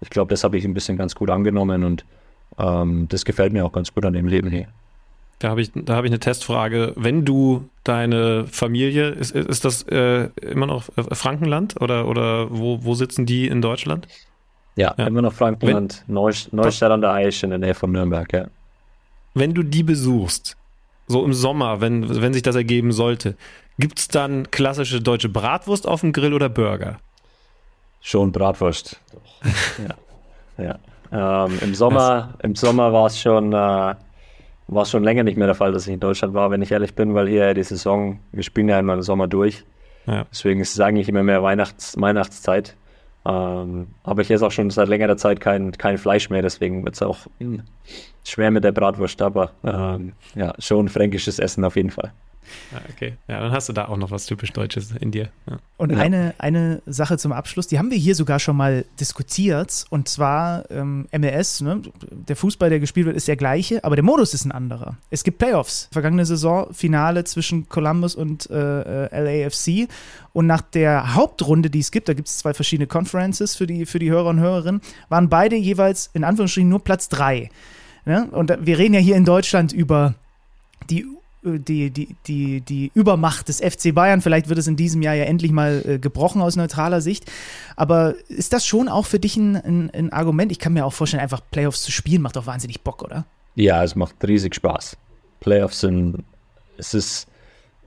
Ich 0.00 0.10
glaube, 0.10 0.30
das 0.30 0.44
habe 0.44 0.56
ich 0.56 0.64
ein 0.64 0.74
bisschen 0.74 0.96
ganz 0.96 1.14
gut 1.14 1.30
angenommen 1.30 1.84
und 1.84 2.04
ähm, 2.58 3.06
das 3.08 3.24
gefällt 3.24 3.52
mir 3.52 3.64
auch 3.64 3.72
ganz 3.72 3.92
gut 3.94 4.04
an 4.04 4.14
dem 4.14 4.26
Leben 4.26 4.50
hier. 4.50 4.68
Da 5.38 5.48
habe 5.48 5.62
ich, 5.62 5.70
da 5.74 5.96
habe 5.96 6.06
ich 6.06 6.12
eine 6.12 6.20
Testfrage. 6.20 6.92
Wenn 6.96 7.24
du 7.24 7.68
deine 7.82 8.46
Familie, 8.46 9.08
ist, 9.08 9.34
ist 9.34 9.64
das 9.64 9.82
äh, 9.84 10.28
immer 10.42 10.66
noch 10.66 10.84
Frankenland 11.12 11.80
oder, 11.80 12.06
oder 12.08 12.50
wo, 12.50 12.84
wo 12.84 12.94
sitzen 12.94 13.24
die 13.24 13.46
in 13.46 13.62
Deutschland? 13.62 14.06
Ja, 14.76 14.94
ja. 14.96 15.06
immer 15.06 15.22
noch 15.22 15.32
Frankenland, 15.32 16.04
Neustadt 16.06 16.90
an 16.90 17.00
der 17.00 17.12
Aisch 17.12 17.42
in 17.42 17.50
der 17.50 17.58
Nähe 17.58 17.74
von 17.74 17.90
Nürnberg, 17.90 18.32
ja. 18.32 18.48
Wenn 19.34 19.54
du 19.54 19.62
die 19.62 19.82
besuchst, 19.82 20.56
so 21.10 21.24
im 21.24 21.32
Sommer, 21.32 21.80
wenn, 21.80 22.22
wenn 22.22 22.32
sich 22.32 22.42
das 22.42 22.54
ergeben 22.54 22.92
sollte, 22.92 23.34
gibt 23.78 23.98
es 23.98 24.06
dann 24.06 24.50
klassische 24.52 25.00
deutsche 25.00 25.28
Bratwurst 25.28 25.88
auf 25.88 26.02
dem 26.02 26.12
Grill 26.12 26.34
oder 26.34 26.48
Burger? 26.48 26.98
Schon 28.00 28.30
Bratwurst. 28.30 29.00
ja. 30.56 30.78
ja. 31.12 31.46
Ähm, 31.46 31.58
Im 31.62 31.74
Sommer, 31.74 32.34
im 32.44 32.54
Sommer 32.54 32.92
war 32.92 33.06
es 33.06 33.20
schon, 33.20 33.52
äh, 33.52 33.94
schon 34.84 35.02
länger 35.02 35.24
nicht 35.24 35.36
mehr 35.36 35.48
der 35.48 35.56
Fall, 35.56 35.72
dass 35.72 35.88
ich 35.88 35.94
in 35.94 35.98
Deutschland 35.98 36.32
war, 36.32 36.52
wenn 36.52 36.62
ich 36.62 36.70
ehrlich 36.70 36.94
bin, 36.94 37.12
weil 37.14 37.26
hier 37.26 37.52
die 37.54 37.64
Saison, 37.64 38.20
wir 38.30 38.44
spielen 38.44 38.68
ja 38.68 38.78
immer 38.78 38.94
im 38.94 39.02
Sommer 39.02 39.26
durch. 39.26 39.64
Ja. 40.06 40.26
Deswegen 40.30 40.60
ist 40.60 40.74
es 40.74 40.80
eigentlich 40.80 41.08
immer 41.08 41.24
mehr 41.24 41.42
Weihnachts, 41.42 42.00
Weihnachtszeit. 42.00 42.76
Ähm, 43.26 43.88
aber 44.04 44.22
ich 44.22 44.30
esse 44.30 44.46
auch 44.46 44.52
schon 44.52 44.70
seit 44.70 44.88
längerer 44.88 45.16
Zeit 45.16 45.40
kein, 45.40 45.72
kein 45.72 45.98
Fleisch 45.98 46.30
mehr, 46.30 46.42
deswegen 46.42 46.84
wird 46.84 46.94
es 46.94 47.02
auch 47.02 47.26
mh, 47.40 47.58
hm, 47.58 47.62
schwer 48.24 48.50
mit 48.50 48.64
der 48.64 48.72
Bratwurst, 48.72 49.20
aber 49.22 49.52
ähm, 49.64 50.12
ja, 50.34 50.54
schon 50.58 50.88
fränkisches 50.88 51.38
Essen 51.38 51.64
auf 51.64 51.76
jeden 51.76 51.90
Fall. 51.90 52.12
Ja, 52.72 52.80
okay. 52.92 53.14
Ja, 53.28 53.40
dann 53.40 53.52
hast 53.52 53.68
du 53.68 53.72
da 53.72 53.88
auch 53.88 53.96
noch 53.96 54.10
was 54.10 54.26
typisch 54.26 54.52
Deutsches 54.52 54.92
in 54.92 55.10
dir. 55.10 55.28
Ja. 55.48 55.58
Und 55.76 55.94
eine, 55.94 56.34
eine 56.38 56.82
Sache 56.86 57.18
zum 57.18 57.32
Abschluss, 57.32 57.66
die 57.66 57.78
haben 57.78 57.90
wir 57.90 57.98
hier 57.98 58.14
sogar 58.14 58.38
schon 58.38 58.56
mal 58.56 58.84
diskutiert, 58.98 59.84
und 59.90 60.08
zwar 60.08 60.70
ähm, 60.70 61.08
MLS, 61.16 61.60
ne? 61.60 61.82
der 62.10 62.36
Fußball, 62.36 62.70
der 62.70 62.80
gespielt 62.80 63.06
wird, 63.06 63.16
ist 63.16 63.28
der 63.28 63.36
gleiche, 63.36 63.82
aber 63.84 63.96
der 63.96 64.04
Modus 64.04 64.34
ist 64.34 64.44
ein 64.44 64.52
anderer. 64.52 64.96
Es 65.10 65.24
gibt 65.24 65.38
Playoffs. 65.38 65.88
Vergangene 65.92 66.24
Saison 66.24 66.72
Finale 66.72 67.24
zwischen 67.24 67.68
Columbus 67.68 68.14
und 68.14 68.48
äh, 68.50 69.06
äh 69.06 69.44
LAFC 69.44 69.88
und 70.32 70.46
nach 70.46 70.62
der 70.62 71.14
Hauptrunde, 71.14 71.70
die 71.70 71.80
es 71.80 71.90
gibt, 71.90 72.08
da 72.08 72.14
gibt 72.14 72.28
es 72.28 72.38
zwei 72.38 72.54
verschiedene 72.54 72.86
Conferences 72.86 73.56
für 73.56 73.66
die, 73.66 73.86
für 73.86 73.98
die 73.98 74.10
Hörer 74.10 74.30
und 74.30 74.40
Hörerinnen, 74.40 74.80
waren 75.08 75.28
beide 75.28 75.56
jeweils 75.56 76.10
in 76.12 76.24
Anführungsstrichen 76.24 76.68
nur 76.68 76.84
Platz 76.84 77.08
drei. 77.08 77.50
Ne? 78.04 78.28
Und 78.30 78.52
wir 78.60 78.78
reden 78.78 78.94
ja 78.94 79.00
hier 79.00 79.16
in 79.16 79.24
Deutschland 79.24 79.72
über 79.72 80.14
die 80.88 81.06
die, 81.42 81.90
die, 81.90 82.16
die, 82.26 82.60
die 82.60 82.90
Übermacht 82.92 83.48
des 83.48 83.60
FC 83.60 83.94
Bayern. 83.94 84.20
Vielleicht 84.20 84.50
wird 84.50 84.58
es 84.58 84.66
in 84.66 84.76
diesem 84.76 85.00
Jahr 85.00 85.14
ja 85.14 85.24
endlich 85.24 85.52
mal 85.52 85.82
äh, 85.86 85.98
gebrochen 85.98 86.42
aus 86.42 86.54
neutraler 86.54 87.00
Sicht. 87.00 87.32
Aber 87.76 88.14
ist 88.28 88.52
das 88.52 88.66
schon 88.66 88.90
auch 88.90 89.06
für 89.06 89.18
dich 89.18 89.38
ein, 89.38 89.56
ein, 89.56 89.90
ein, 89.90 90.12
Argument? 90.12 90.52
Ich 90.52 90.58
kann 90.58 90.74
mir 90.74 90.84
auch 90.84 90.92
vorstellen, 90.92 91.22
einfach 91.22 91.40
Playoffs 91.50 91.80
zu 91.82 91.92
spielen, 91.92 92.20
macht 92.20 92.36
doch 92.36 92.44
wahnsinnig 92.44 92.82
Bock, 92.82 93.02
oder? 93.02 93.24
Ja, 93.54 93.82
es 93.82 93.96
macht 93.96 94.16
riesig 94.22 94.54
Spaß. 94.54 94.98
Playoffs 95.40 95.80
sind 95.80 96.24
es 96.80 96.94
ist, 96.94 97.28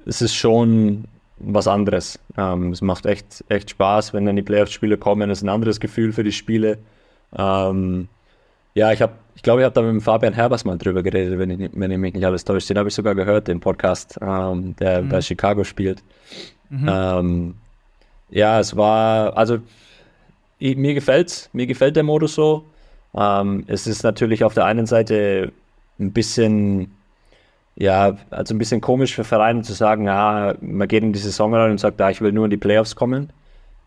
es 0.06 0.22
ist 0.22 0.36
schon 0.36 1.06
was 1.40 1.68
anderes. 1.68 2.20
Ähm, 2.38 2.72
es 2.72 2.82
macht 2.82 3.06
echt, 3.06 3.44
echt 3.50 3.72
Spaß, 3.72 4.14
wenn 4.14 4.26
dann 4.26 4.36
die 4.36 4.44
Playoff-Spiele 4.44 4.98
kommen. 4.98 5.30
Es 5.30 5.40
ist 5.40 5.44
ein 5.44 5.50
anderes 5.50 5.80
Gefühl 5.80 6.14
für 6.14 6.24
die 6.24 6.32
Spiele. 6.32 6.78
Ähm, 7.36 8.08
ja, 8.74 8.92
ich 8.92 9.02
habe, 9.02 9.14
ich 9.36 9.44
glaube, 9.44 9.62
ich 9.62 9.66
habe 9.66 9.74
da 9.74 9.82
mit 9.82 9.92
dem 9.92 10.02
Fabian 10.02 10.34
Herbers 10.34 10.66
mal 10.66 10.78
drüber 10.78 11.04
geredet, 11.04 11.38
wenn 11.38 11.50
ich, 11.50 11.70
wenn 11.74 11.92
ich 11.92 11.98
mich 11.98 12.14
nicht 12.14 12.26
alles 12.26 12.44
täuscht. 12.44 12.70
Den 12.70 12.78
habe 12.78 12.90
ich 12.90 12.96
sogar 12.96 13.16
gehört, 13.16 13.48
den 13.48 13.60
Podcast, 13.60 14.18
ähm, 14.22 14.76
der 14.78 15.02
mhm. 15.02 15.10
bei 15.10 15.22
Chicago 15.22 15.64
spielt. 15.64 16.04
Mhm. 16.70 16.90
Ähm, 16.92 17.56
ja, 18.30 18.60
es 18.60 18.76
war, 18.76 19.38
also 19.38 19.60
ich, 20.58 20.76
mir 20.76 20.94
gefällt's, 20.94 21.50
mir 21.54 21.68
gefällt 21.68 21.96
der 21.96 22.04
Modus 22.04 22.36
so. 22.36 22.66
Ähm, 23.16 23.64
es 23.68 23.86
ist 23.86 24.04
natürlich 24.04 24.44
auf 24.44 24.56
der 24.56 24.66
einen 24.66 24.88
Seite 24.88 25.52
ein 26.00 26.12
bisschen, 26.14 26.96
ja, 27.76 28.18
also 28.32 28.56
ein 28.56 28.58
bisschen 28.58 28.82
komisch 28.82 29.14
für 29.14 29.24
Vereine 29.24 29.62
zu 29.62 29.74
sagen, 29.74 30.06
ja, 30.06 30.56
man 30.62 30.88
geht 30.88 31.04
in 31.04 31.14
die 31.14 31.20
Saison 31.20 31.54
rein 31.54 31.72
und 31.72 31.80
sagt, 31.80 32.00
ja, 32.00 32.10
ich 32.10 32.22
will 32.22 32.32
nur 32.32 32.46
in 32.46 32.52
die 32.52 32.58
Playoffs 32.58 32.96
kommen. 32.96 33.32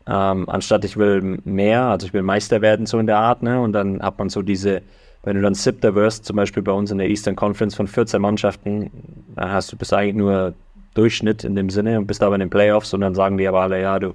Ähm, 0.08 0.48
anstatt 0.48 0.84
ich 0.84 0.96
will 0.96 1.40
mehr, 1.44 1.82
also 1.82 2.06
ich 2.06 2.12
will 2.12 2.22
Meister 2.22 2.62
werden, 2.62 2.86
so 2.86 2.98
in 2.98 3.06
der 3.06 3.18
Art, 3.18 3.42
ne? 3.42 3.60
Und 3.60 3.72
dann 3.72 4.00
hat 4.02 4.18
man 4.18 4.28
so 4.28 4.42
diese, 4.42 4.82
wenn 5.24 5.36
du 5.36 5.42
dann 5.42 5.54
siebter 5.54 5.94
wirst, 5.94 6.24
zum 6.24 6.36
Beispiel 6.36 6.62
bei 6.62 6.72
uns 6.72 6.90
in 6.92 6.98
der 6.98 7.08
Eastern 7.08 7.34
Conference 7.34 7.74
von 7.74 7.88
14 7.88 8.20
Mannschaften, 8.20 8.90
dann 9.34 9.50
hast 9.50 9.72
du 9.72 9.76
bis 9.76 9.92
eigentlich 9.92 10.14
nur 10.14 10.54
Durchschnitt 10.94 11.42
in 11.44 11.56
dem 11.56 11.70
Sinne 11.70 11.98
und 11.98 12.06
bist 12.06 12.22
aber 12.22 12.36
in 12.36 12.40
den 12.40 12.50
Playoffs 12.50 12.94
und 12.94 13.00
dann 13.00 13.14
sagen 13.14 13.36
die 13.36 13.48
aber 13.48 13.62
alle, 13.62 13.80
ja, 13.82 13.98
du 13.98 14.14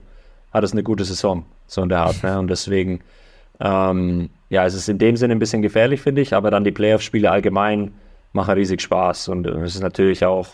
hattest 0.54 0.74
eine 0.74 0.84
gute 0.84 1.04
Saison, 1.04 1.46
so 1.68 1.84
in 1.84 1.90
der 1.90 2.00
Art, 2.00 2.24
ne? 2.24 2.40
Und 2.40 2.50
deswegen, 2.50 3.02
ähm, 3.60 4.30
ja, 4.50 4.66
es 4.66 4.74
ist 4.74 4.88
in 4.88 4.98
dem 4.98 5.18
Sinne 5.18 5.36
ein 5.36 5.40
bisschen 5.40 5.62
gefährlich, 5.62 6.02
finde 6.02 6.22
ich, 6.22 6.34
aber 6.34 6.52
dann 6.52 6.64
die 6.64 6.72
Playoff-Spiele 6.72 7.30
allgemein 7.30 7.94
machen 8.32 8.54
riesig 8.54 8.82
Spaß 8.82 9.28
und 9.28 9.46
es 9.46 9.76
ist 9.76 9.82
natürlich 9.82 10.26
auch 10.26 10.48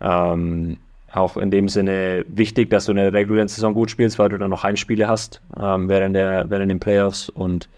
ähm, 0.00 0.78
auch 1.14 1.36
in 1.36 1.50
dem 1.50 1.68
Sinne 1.68 2.24
wichtig, 2.28 2.70
dass 2.70 2.86
du 2.86 2.92
in 2.92 2.96
der 2.96 3.12
regulären 3.12 3.48
Saison 3.48 3.74
gut 3.74 3.90
spielst, 3.90 4.18
weil 4.18 4.28
du 4.28 4.38
dann 4.38 4.50
noch 4.50 4.62
Heimspiele 4.62 5.06
hast 5.06 5.40
ähm, 5.60 5.88
während, 5.88 6.16
der, 6.16 6.50
während 6.50 6.70
den 6.70 6.80
Playoffs 6.80 7.28
und 7.28 7.68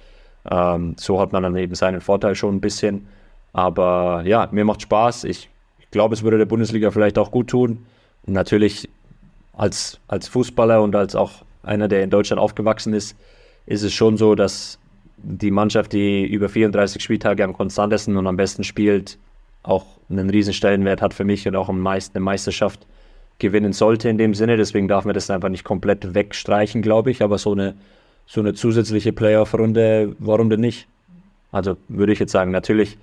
ähm, 0.51 0.95
so 0.99 1.21
hat 1.21 1.33
man 1.33 1.43
dann 1.43 1.57
eben 1.57 1.75
seinen 1.75 2.01
Vorteil 2.01 2.35
schon 2.35 2.57
ein 2.57 2.61
bisschen. 2.61 3.07
Aber 3.53 4.23
ja, 4.25 4.49
mir 4.53 4.65
macht 4.65 4.83
Spaß. 4.83 5.25
Ich, 5.25 5.51
ich 5.79 5.91
glaube, 5.91 6.15
es 6.15 6.23
würde 6.23 6.39
der 6.39 6.45
Bundesliga 6.45 6.91
vielleicht 6.91 7.19
auch 7.19 7.31
gut 7.31 7.49
tun. 7.49 7.87
Natürlich 8.27 8.89
als, 9.53 9.99
als 10.09 10.29
Fußballer 10.29 10.83
und 10.83 10.95
als 10.95 11.15
auch 11.15 11.45
einer, 11.63 11.89
der 11.89 12.05
in 12.05 12.11
Deutschland 12.11 12.41
aufgewachsen 12.41 12.93
ist, 12.93 13.17
ist 13.67 13.83
es 13.83 13.93
schon 13.93 14.17
so, 14.17 14.35
dass 14.35 14.79
die 15.17 15.51
Mannschaft, 15.51 15.93
die 15.93 16.25
über 16.25 16.49
34 16.49 17.03
Spieltage 17.03 17.43
am 17.43 17.55
konstantesten 17.55 18.17
und 18.17 18.27
am 18.27 18.37
besten 18.37 18.63
spielt, 18.63 19.19
auch 19.63 19.87
einen 20.09 20.31
riesen 20.31 20.53
Stellenwert 20.53 21.03
hat 21.03 21.15
für 21.15 21.25
mich 21.25 21.49
und 21.49 21.57
auch 21.57 21.69
eine 21.69 22.21
Meisterschaft 22.21 22.87
gewinnen 23.39 23.73
sollte 23.73 24.09
in 24.09 24.19
dem 24.19 24.35
Sinne. 24.35 24.57
Deswegen 24.57 24.89
darf 24.89 25.05
man 25.05 25.15
das 25.15 25.31
einfach 25.31 25.49
nicht 25.49 25.65
komplett 25.65 26.15
wegstreichen, 26.15 26.83
glaube 26.83 27.11
ich. 27.11 27.23
Aber 27.23 27.39
so 27.39 27.53
eine, 27.53 27.75
so 28.27 28.41
eine 28.41 28.55
zusätzliche 28.55 29.13
Playoff-Runde, 29.13 30.17
warum 30.19 30.51
denn 30.51 30.61
nicht? 30.61 30.87
Also 31.53 31.77
würde 31.89 32.13
ich 32.13 32.19
jetzt 32.19 32.33
sagen, 32.33 32.51
natürlich 32.51 32.99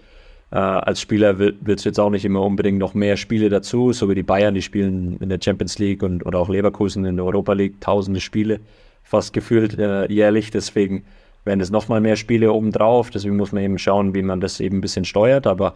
äh, 0.51 0.57
als 0.57 1.01
Spieler 1.01 1.39
wird 1.39 1.57
es 1.67 1.83
jetzt 1.83 1.99
auch 1.99 2.11
nicht 2.11 2.25
immer 2.25 2.41
unbedingt 2.41 2.77
noch 2.77 2.93
mehr 2.93 3.17
Spiele 3.17 3.49
dazu, 3.49 3.91
so 3.91 4.07
wie 4.09 4.15
die 4.15 4.21
Bayern, 4.23 4.53
die 4.53 4.61
spielen 4.61 5.17
in 5.19 5.29
der 5.29 5.39
Champions 5.43 5.79
League 5.79 6.03
und 6.03 6.25
oder 6.25 6.37
auch 6.37 6.49
Leverkusen 6.49 7.05
in 7.05 7.15
der 7.15 7.25
Europa 7.25 7.53
League 7.53 7.81
tausende 7.81 8.21
Spiele, 8.21 8.59
fast 9.03 9.33
gefühlt 9.33 9.79
äh, 9.79 10.05
jährlich. 10.11 10.51
Deswegen 10.51 11.05
werden 11.43 11.59
es 11.59 11.71
nochmal 11.71 12.01
mehr 12.01 12.15
Spiele 12.17 12.53
obendrauf. 12.53 13.09
Deswegen 13.09 13.35
muss 13.35 13.51
man 13.51 13.63
eben 13.63 13.79
schauen, 13.79 14.13
wie 14.13 14.21
man 14.21 14.41
das 14.41 14.59
eben 14.59 14.77
ein 14.77 14.81
bisschen 14.81 15.05
steuert. 15.05 15.47
Aber 15.47 15.73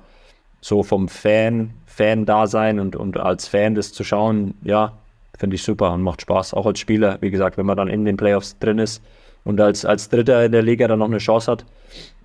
so 0.62 0.84
vom 0.84 1.08
Fan, 1.08 1.72
Fan-Dasein 1.98 2.80
und, 2.80 2.95
und 2.95 3.18
als 3.18 3.48
Fan 3.48 3.74
das 3.74 3.91
zu 3.91 4.03
schauen, 4.03 4.53
ja, 4.64 4.94
finde 5.38 5.56
ich 5.56 5.64
super 5.64 5.91
und 5.94 6.03
macht 6.03 6.22
Spaß. 6.22 6.53
Auch 6.53 6.68
als 6.68 6.80
Spieler, 6.80 7.18
wie 7.22 7.32
gesagt, 7.32 7.57
wenn 7.57 7.65
man 7.65 7.76
dann 7.76 7.88
in 7.88 8.06
den 8.06 8.18
Playoffs 8.18 8.60
drin 8.60 8.78
ist 8.78 9.03
und 9.44 9.60
als, 9.60 9.84
als 9.84 10.07
Dritter 10.10 10.45
in 10.45 10.52
der 10.52 10.61
Liga 10.61 10.88
dann 10.88 10.99
noch 10.99 11.07
eine 11.07 11.18
Chance 11.18 11.52
hat, 11.52 11.65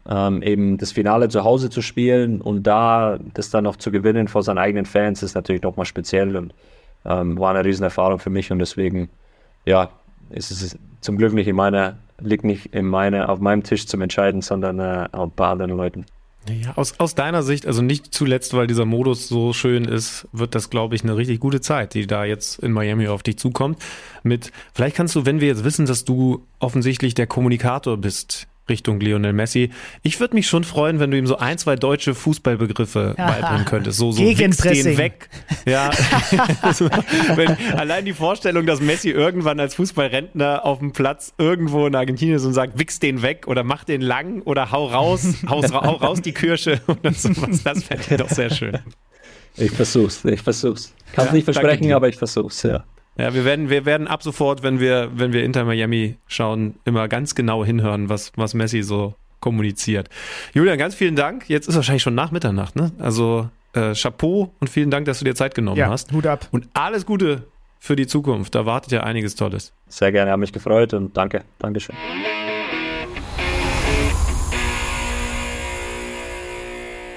ähm, 0.07 0.43
eben 0.43 0.77
das 0.77 0.93
Finale 0.93 1.31
zu 1.31 1.45
Hause 1.45 1.71
zu 1.71 1.81
spielen 1.81 2.43
und 2.43 2.65
da 2.65 3.19
das 3.33 3.49
dann 3.49 3.65
noch 3.65 3.77
zu 3.77 3.91
gewinnen 3.91 4.29
vor 4.29 4.43
seinen 4.43 4.59
eigenen 4.59 4.85
Fans, 4.85 5.23
ist 5.23 5.35
natürlich 5.35 5.63
nochmal 5.63 5.87
speziell 5.87 6.37
und 6.37 6.53
ähm, 7.07 7.39
war 7.39 7.55
eine 7.55 7.65
Riesenerfahrung 7.65 8.19
für 8.19 8.31
mich 8.31 8.53
und 8.53 8.59
deswegen, 8.59 9.09
ja, 9.65 9.89
ist 10.29 10.51
es 10.51 10.79
zum 11.01 11.17
Glück 11.17 11.33
nicht 11.33 11.49
in 11.49 11.57
meiner, 11.57 11.97
liegt 12.21 12.45
nicht 12.45 12.75
in 12.75 12.87
meiner, 12.87 13.31
auf 13.31 13.41
meinem 13.41 13.63
Tisch 13.63 13.87
zum 13.87 14.03
Entscheiden, 14.03 14.43
sondern 14.43 14.79
äh, 14.79 15.09
bei 15.35 15.47
anderen 15.47 15.77
Leuten. 15.77 16.05
Ja, 16.49 16.73
aus, 16.77 16.99
aus 16.99 17.15
deiner 17.15 17.43
Sicht, 17.43 17.67
also 17.67 17.83
nicht 17.83 18.13
zuletzt, 18.13 18.53
weil 18.55 18.67
dieser 18.67 18.85
Modus 18.85 19.29
so 19.29 19.53
schön 19.53 19.85
ist, 19.85 20.27
wird 20.33 20.57
das, 20.57 20.71
glaube 20.71 20.97
ich, 20.97 21.05
eine 21.05 21.17
richtig 21.17 21.39
gute 21.39 21.61
Zeit, 21.61 21.95
die 21.95 22.07
da 22.07 22.25
jetzt 22.25 22.59
in 22.59 22.73
Miami 22.73 23.07
auf 23.07 23.23
dich 23.23 23.39
zukommt. 23.39 23.79
Mit, 24.25 24.51
vielleicht 24.75 24.97
kannst 24.97 25.15
du, 25.15 25.25
wenn 25.25 25.41
wir 25.41 25.49
jetzt 25.49 25.63
wissen, 25.63 25.87
dass 25.87 26.05
du 26.05 26.45
offensichtlich 26.59 27.15
der 27.15 27.29
Kommunikator 27.29 27.97
bist 27.97 28.49
Richtung 28.69 29.01
Lionel 29.01 29.33
Messi. 29.33 29.71
Ich 30.03 30.21
würde 30.21 30.35
mich 30.35 30.47
schon 30.47 30.65
freuen, 30.65 31.01
wenn 31.01 31.11
du 31.11 31.19
ihm 31.19 31.27
so 31.27 31.37
ein, 31.37 31.59
zwei 31.59 31.77
deutsche 31.77 32.15
Fußballbegriffe 32.15 33.15
beibringen 33.17 33.65
könntest. 33.65 33.99
So, 33.99 34.13
so 34.13 34.23
wichs 34.23 34.59
den 34.59 34.97
weg. 34.97 35.29
Ja. 35.67 35.91
wenn, 37.35 37.57
allein 37.77 38.05
die 38.05 38.13
Vorstellung, 38.13 38.67
dass 38.67 38.81
Messi 38.81 39.11
irgendwann 39.11 39.59
als 39.61 39.75
Fußballrentner 39.75 40.65
auf 40.65 40.79
dem 40.79 40.93
Platz 40.93 41.35
irgendwo 41.39 41.87
in 41.87 41.95
Argentinien 41.95 42.37
ist 42.37 42.45
und 42.45 42.55
sagt, 42.55 42.79
wichs 42.79 42.99
den 42.99 43.23
weg 43.23 43.47
oder 43.47 43.65
mach 43.65 43.85
den 43.85 44.01
lang 44.01 44.43
oder 44.43 44.71
hau 44.71 44.87
raus, 44.87 45.35
hau, 45.49 45.63
hau 45.63 45.97
raus 45.97 46.21
die 46.23 46.33
Kirsche 46.33 46.81
oder 46.87 47.13
sowas. 47.13 47.63
Das 47.65 47.85
fände 47.85 48.05
ich 48.09 48.17
doch 48.17 48.29
sehr 48.29 48.51
schön. 48.51 48.79
Ich 49.57 49.71
versuch's, 49.71 50.25
ich 50.25 50.41
versuch's. 50.41 50.95
Kann 51.13 51.27
es 51.27 51.31
ja, 51.31 51.35
nicht 51.35 51.45
versprechen, 51.45 51.93
aber 51.93 52.09
ich 52.09 52.17
versuch's, 52.17 52.63
ja. 52.63 52.85
Ja, 53.17 53.35
wir 53.35 53.45
werden, 53.45 53.69
wir 53.69 53.85
werden 53.85 54.09
ab 54.09 54.23
sofort, 54.23 54.63
wenn 54.63 54.81
wir, 54.81 55.11
wenn 55.15 55.35
wir 55.35 55.45
Inter 55.45 55.65
Miami 55.65 56.17
schauen, 56.27 56.77
immer 56.85 57.09
ganz 57.09 57.35
genau 57.35 57.63
hinhören, 57.65 58.09
was, 58.09 58.33
was 58.37 58.55
Messi 58.55 58.83
so 58.83 59.15
kommuniziert. 59.41 60.09
Julian, 60.55 60.79
ganz 60.79 60.95
vielen 60.95 61.15
Dank. 61.15 61.49
Jetzt 61.49 61.69
ist 61.69 61.77
wahrscheinlich 61.77 62.03
schon 62.03 62.15
nach 62.15 62.31
Mitternacht, 62.31 62.75
ne? 62.75 62.91
Also 62.99 63.51
äh, 63.75 63.93
Chapeau 63.95 64.55
und 64.61 64.71
vielen 64.71 64.91
Dank, 64.91 65.05
dass 65.05 65.19
du 65.19 65.27
dir 65.27 65.35
Zeit 65.35 65.55
genommen 65.55 65.77
ja, 65.77 65.91
hast. 65.91 66.11
Hut 66.13 66.27
ab. 66.27 66.49
Und 66.53 66.69
alles 66.73 67.05
Gute 67.05 67.43
für 67.79 67.97
die 67.97 68.07
Zukunft. 68.07 68.55
Da 68.55 68.65
wartet 68.65 68.93
ja 68.93 69.03
einiges 69.03 69.35
Tolles. 69.35 69.75
Sehr 69.89 70.11
gerne, 70.11 70.31
habe 70.31 70.41
mich 70.41 70.53
gefreut 70.53 70.95
und 70.95 71.15
danke. 71.15 71.45
Dankeschön. 71.59 71.95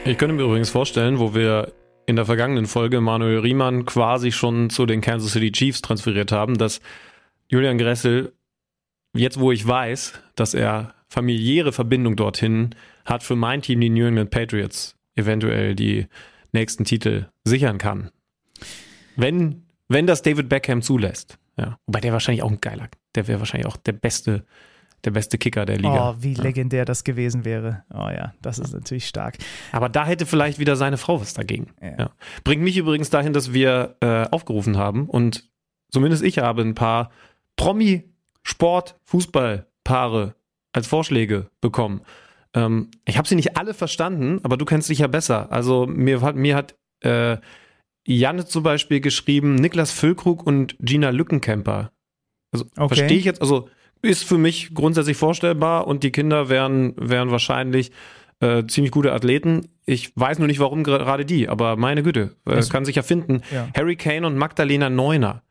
Ich 0.03 0.17
könnte 0.17 0.35
mir 0.35 0.43
übrigens 0.43 0.69
vorstellen, 0.69 1.19
wo 1.19 1.33
wir 1.33 1.71
in 2.05 2.15
der 2.15 2.25
vergangenen 2.25 2.65
Folge 2.65 3.01
Manuel 3.01 3.39
Riemann 3.39 3.85
quasi 3.85 4.31
schon 4.31 4.69
zu 4.69 4.85
den 4.85 5.01
Kansas 5.01 5.31
City 5.31 5.51
Chiefs 5.51 5.81
transferiert 5.81 6.31
haben, 6.31 6.57
dass 6.57 6.81
Julian 7.47 7.77
Gressel, 7.77 8.33
jetzt 9.13 9.39
wo 9.39 9.51
ich 9.51 9.65
weiß, 9.65 10.13
dass 10.35 10.53
er 10.53 10.93
familiäre 11.07 11.71
Verbindung 11.71 12.15
dorthin 12.15 12.75
hat, 13.05 13.23
für 13.23 13.35
mein 13.35 13.61
Team, 13.61 13.81
die 13.81 13.89
New 13.89 14.05
England 14.05 14.31
Patriots, 14.31 14.95
eventuell 15.15 15.75
die 15.75 16.07
nächsten 16.51 16.85
Titel 16.85 17.27
sichern 17.43 17.77
kann. 17.77 18.11
Wenn, 19.15 19.63
wenn 19.87 20.07
das 20.07 20.21
David 20.21 20.49
Beckham 20.49 20.81
zulässt. 20.81 21.37
Ja. 21.57 21.79
Wobei 21.85 22.01
der 22.01 22.11
wahrscheinlich 22.11 22.43
auch 22.43 22.51
ein 22.51 22.59
geiler, 22.59 22.89
der 23.15 23.27
wäre 23.27 23.39
wahrscheinlich 23.39 23.67
auch 23.67 23.77
der 23.77 23.93
beste 23.93 24.45
der 25.05 25.11
beste 25.11 25.37
Kicker 25.37 25.65
der 25.65 25.77
Liga. 25.77 26.11
Oh, 26.11 26.15
wie 26.19 26.33
ja. 26.33 26.41
legendär 26.41 26.85
das 26.85 27.03
gewesen 27.03 27.43
wäre. 27.45 27.83
Oh 27.93 28.09
ja, 28.09 28.33
das 28.41 28.57
ist 28.59 28.73
natürlich 28.73 29.07
stark. 29.07 29.37
Aber 29.71 29.87
da 29.89 30.05
hätte 30.05 30.25
vielleicht 30.25 30.59
wieder 30.59 30.75
seine 30.75 30.97
Frau 30.97 31.21
was 31.21 31.33
dagegen. 31.33 31.67
Ja. 31.81 31.95
Ja. 31.97 32.11
Bringt 32.43 32.63
mich 32.63 32.75
übrigens 32.77 33.09
dahin, 33.09 33.33
dass 33.33 33.53
wir 33.53 33.95
äh, 34.01 34.27
aufgerufen 34.31 34.77
haben 34.77 35.09
und 35.09 35.49
zumindest 35.91 36.23
ich 36.23 36.39
habe 36.39 36.61
ein 36.61 36.75
paar 36.75 37.11
Promi-Sport-Fußball-Paare 37.55 40.35
als 40.73 40.87
Vorschläge 40.87 41.49
bekommen. 41.61 42.01
Ähm, 42.53 42.91
ich 43.05 43.17
habe 43.17 43.27
sie 43.27 43.35
nicht 43.35 43.57
alle 43.57 43.73
verstanden, 43.73 44.39
aber 44.43 44.57
du 44.57 44.65
kennst 44.65 44.89
dich 44.89 44.99
ja 44.99 45.07
besser. 45.07 45.51
Also 45.51 45.87
mir 45.87 46.21
hat, 46.21 46.35
mir 46.35 46.55
hat 46.55 46.75
äh, 47.01 47.37
Janne 48.07 48.45
zum 48.45 48.63
Beispiel 48.63 48.99
geschrieben, 48.99 49.55
Niklas 49.55 49.91
Füllkrug 49.91 50.45
und 50.45 50.75
Gina 50.79 51.09
Lückenkämper. 51.09 51.91
Also 52.51 52.65
okay. 52.77 52.95
verstehe 52.95 53.17
ich 53.17 53.25
jetzt, 53.25 53.41
also 53.41 53.67
ist 54.01 54.23
für 54.23 54.37
mich 54.37 54.73
grundsätzlich 54.73 55.17
vorstellbar 55.17 55.87
und 55.87 56.03
die 56.03 56.11
Kinder 56.11 56.49
wären, 56.49 56.93
wären 56.97 57.31
wahrscheinlich 57.31 57.91
äh, 58.39 58.65
ziemlich 58.67 58.91
gute 58.91 59.13
Athleten. 59.13 59.67
Ich 59.85 60.15
weiß 60.15 60.39
nur 60.39 60.47
nicht, 60.47 60.59
warum 60.59 60.83
gerade 60.83 61.25
die, 61.25 61.47
aber 61.49 61.75
meine 61.75 62.03
Güte, 62.03 62.35
äh, 62.45 62.61
kann 62.63 62.85
sich 62.85 62.95
ja 62.95 63.03
finden. 63.03 63.41
Ja. 63.51 63.69
Harry 63.75 63.95
Kane 63.95 64.27
und 64.27 64.37
Magdalena 64.37 64.89
Neuner. 64.89 65.43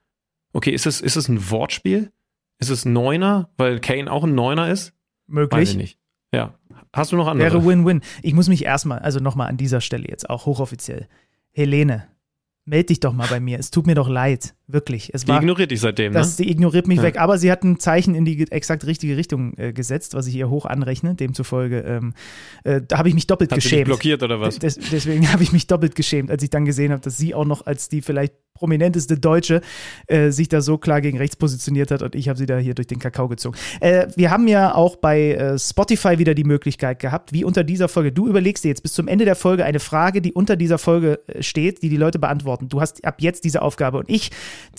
Okay, 0.52 0.70
ist 0.70 0.86
es, 0.86 1.00
ist 1.00 1.16
es 1.16 1.28
ein 1.28 1.50
Wortspiel? 1.50 2.12
Ist 2.58 2.70
es 2.70 2.84
Neuner, 2.84 3.50
weil 3.56 3.80
Kane 3.80 4.10
auch 4.10 4.24
ein 4.24 4.34
Neuner 4.34 4.70
ist? 4.70 4.92
Möglich. 5.26 5.60
Weiß 5.60 5.70
ich 5.70 5.76
nicht. 5.76 5.98
Ja. 6.32 6.54
Hast 6.92 7.12
du 7.12 7.16
noch 7.16 7.26
andere? 7.26 7.52
Wäre 7.52 7.64
Win-Win. 7.64 8.02
Ich 8.22 8.34
muss 8.34 8.48
mich 8.48 8.64
erstmal, 8.64 9.00
also 9.00 9.18
nochmal 9.18 9.48
an 9.48 9.56
dieser 9.56 9.80
Stelle 9.80 10.08
jetzt 10.08 10.30
auch 10.30 10.46
hochoffiziell. 10.46 11.08
Helene, 11.50 12.06
meld 12.66 12.88
dich 12.88 13.00
doch 13.00 13.12
mal 13.12 13.26
bei 13.28 13.40
mir. 13.40 13.58
Es 13.58 13.70
tut 13.70 13.86
mir 13.86 13.94
doch 13.94 14.08
leid. 14.08 14.54
Wirklich. 14.66 15.10
Es 15.12 15.22
Die 15.24 15.28
war, 15.28 15.40
ignoriert 15.42 15.70
dich 15.70 15.80
seitdem, 15.80 16.14
das, 16.14 16.38
ne? 16.38 16.44
die 16.46 16.50
ignoriert 16.52 16.86
mich 16.86 16.96
Ja. 16.98 17.02
weg. 17.02 17.20
Aber 17.20 17.36
sie 17.38 17.52
hat 17.52 17.62
ein 17.62 17.78
Zeichen 17.78 18.14
in 18.14 18.24
die 18.24 18.50
exakt 18.50 18.86
richtige 18.86 19.16
Richtung 19.18 19.52
äh, 19.58 19.72
gesetzt, 19.74 20.14
was 20.14 20.26
ich 20.26 20.34
ihr 20.34 20.48
hoch 20.48 20.64
anrechne. 20.64 21.14
Demzufolge, 21.14 21.80
ähm, 21.80 22.14
äh, 22.64 22.80
da 22.86 22.96
habe 22.98 23.08
ich 23.08 23.14
mich 23.14 23.26
doppelt 23.26 23.50
Hat 23.52 23.56
sie 23.60 23.62
dich 23.62 23.70
geschämt. 23.70 23.84
blockiert 23.86 24.22
oder 24.22 24.40
was? 24.40 24.58
Des, 24.58 24.76
deswegen 24.78 25.30
habe 25.32 25.42
ich 25.42 25.52
mich 25.52 25.66
doppelt 25.66 25.94
geschämt, 25.94 26.30
als 26.30 26.42
ich 26.42 26.48
dann 26.50 26.64
gesehen 26.64 26.92
habe, 26.92 27.02
dass 27.02 27.18
sie 27.18 27.34
auch 27.34 27.44
noch 27.44 27.66
als 27.66 27.88
die 27.90 28.00
vielleicht 28.00 28.34
prominenteste 28.54 29.18
Deutsche 29.18 29.60
äh, 30.06 30.30
sich 30.30 30.48
da 30.48 30.60
so 30.60 30.78
klar 30.78 31.00
gegen 31.00 31.18
rechts 31.18 31.36
positioniert 31.36 31.90
hat 31.90 32.02
und 32.02 32.14
ich 32.14 32.28
habe 32.28 32.38
sie 32.38 32.46
da 32.46 32.56
hier 32.56 32.74
durch 32.74 32.86
den 32.86 33.00
Kakao 33.00 33.28
gezogen. 33.28 33.58
Äh, 33.80 34.06
wir 34.14 34.30
haben 34.30 34.46
ja 34.46 34.74
auch 34.74 34.96
bei 34.96 35.32
äh, 35.32 35.58
Spotify 35.58 36.18
wieder 36.18 36.34
die 36.34 36.44
Möglichkeit 36.44 37.00
gehabt, 37.00 37.32
wie 37.32 37.44
unter 37.44 37.64
dieser 37.64 37.88
Folge. 37.88 38.12
Du 38.12 38.28
überlegst 38.28 38.62
dir 38.62 38.68
jetzt 38.68 38.82
bis 38.82 38.92
zum 38.92 39.08
Ende 39.08 39.24
der 39.24 39.34
Folge 39.34 39.64
eine 39.64 39.80
Frage, 39.80 40.22
die 40.22 40.32
unter 40.32 40.54
dieser 40.54 40.78
Folge 40.78 41.20
äh, 41.26 41.42
steht, 41.42 41.82
die 41.82 41.88
die 41.88 41.96
Leute 41.96 42.20
beantworten. 42.20 42.68
Du 42.68 42.80
hast 42.80 43.04
ab 43.04 43.16
jetzt 43.20 43.44
diese 43.44 43.60
Aufgabe 43.60 43.98
und 43.98 44.08
ich 44.08 44.30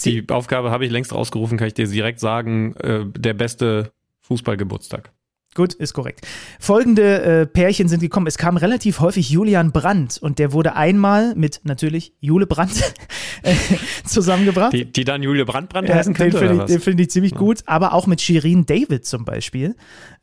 Die 0.03 0.25
Aufgabe 0.29 0.71
habe 0.71 0.85
ich 0.85 0.91
längst 0.91 1.13
rausgerufen, 1.13 1.57
kann 1.57 1.67
ich 1.67 1.73
dir 1.73 1.87
direkt 1.87 2.21
sagen. 2.21 2.75
Äh, 2.77 3.05
der 3.07 3.33
beste 3.33 3.91
Fußballgeburtstag. 4.21 5.14
Gut, 5.55 5.73
ist 5.73 5.93
korrekt. 5.93 6.27
Folgende 6.59 7.21
äh, 7.21 7.45
Pärchen 7.45 7.87
sind 7.87 8.01
gekommen. 8.01 8.27
Es 8.27 8.37
kam 8.37 8.57
relativ 8.57 8.99
häufig 8.99 9.29
Julian 9.29 9.71
Brandt 9.71 10.17
und 10.17 10.37
der 10.37 10.51
wurde 10.51 10.75
einmal 10.75 11.33
mit 11.35 11.61
natürlich 11.63 12.13
Jule 12.19 12.45
Brandt 12.45 12.93
äh, 13.43 13.55
zusammengebracht. 14.03 14.73
Die, 14.73 14.83
die 14.83 15.05
dann 15.05 15.23
Julia 15.23 15.45
Brandbrand 15.45 15.87
Ja, 15.87 15.95
heißen 15.95 16.13
den 16.13 16.17
könnte, 16.17 16.39
finde 16.39 16.55
oder 16.55 16.63
ich, 16.65 16.71
den 16.71 16.81
finde 16.81 17.03
ich 17.03 17.09
ziemlich 17.09 17.35
gut, 17.35 17.61
aber 17.67 17.93
auch 17.93 18.05
mit 18.05 18.19
Shirin 18.19 18.65
David 18.65 19.05
zum 19.05 19.23
Beispiel. 19.23 19.77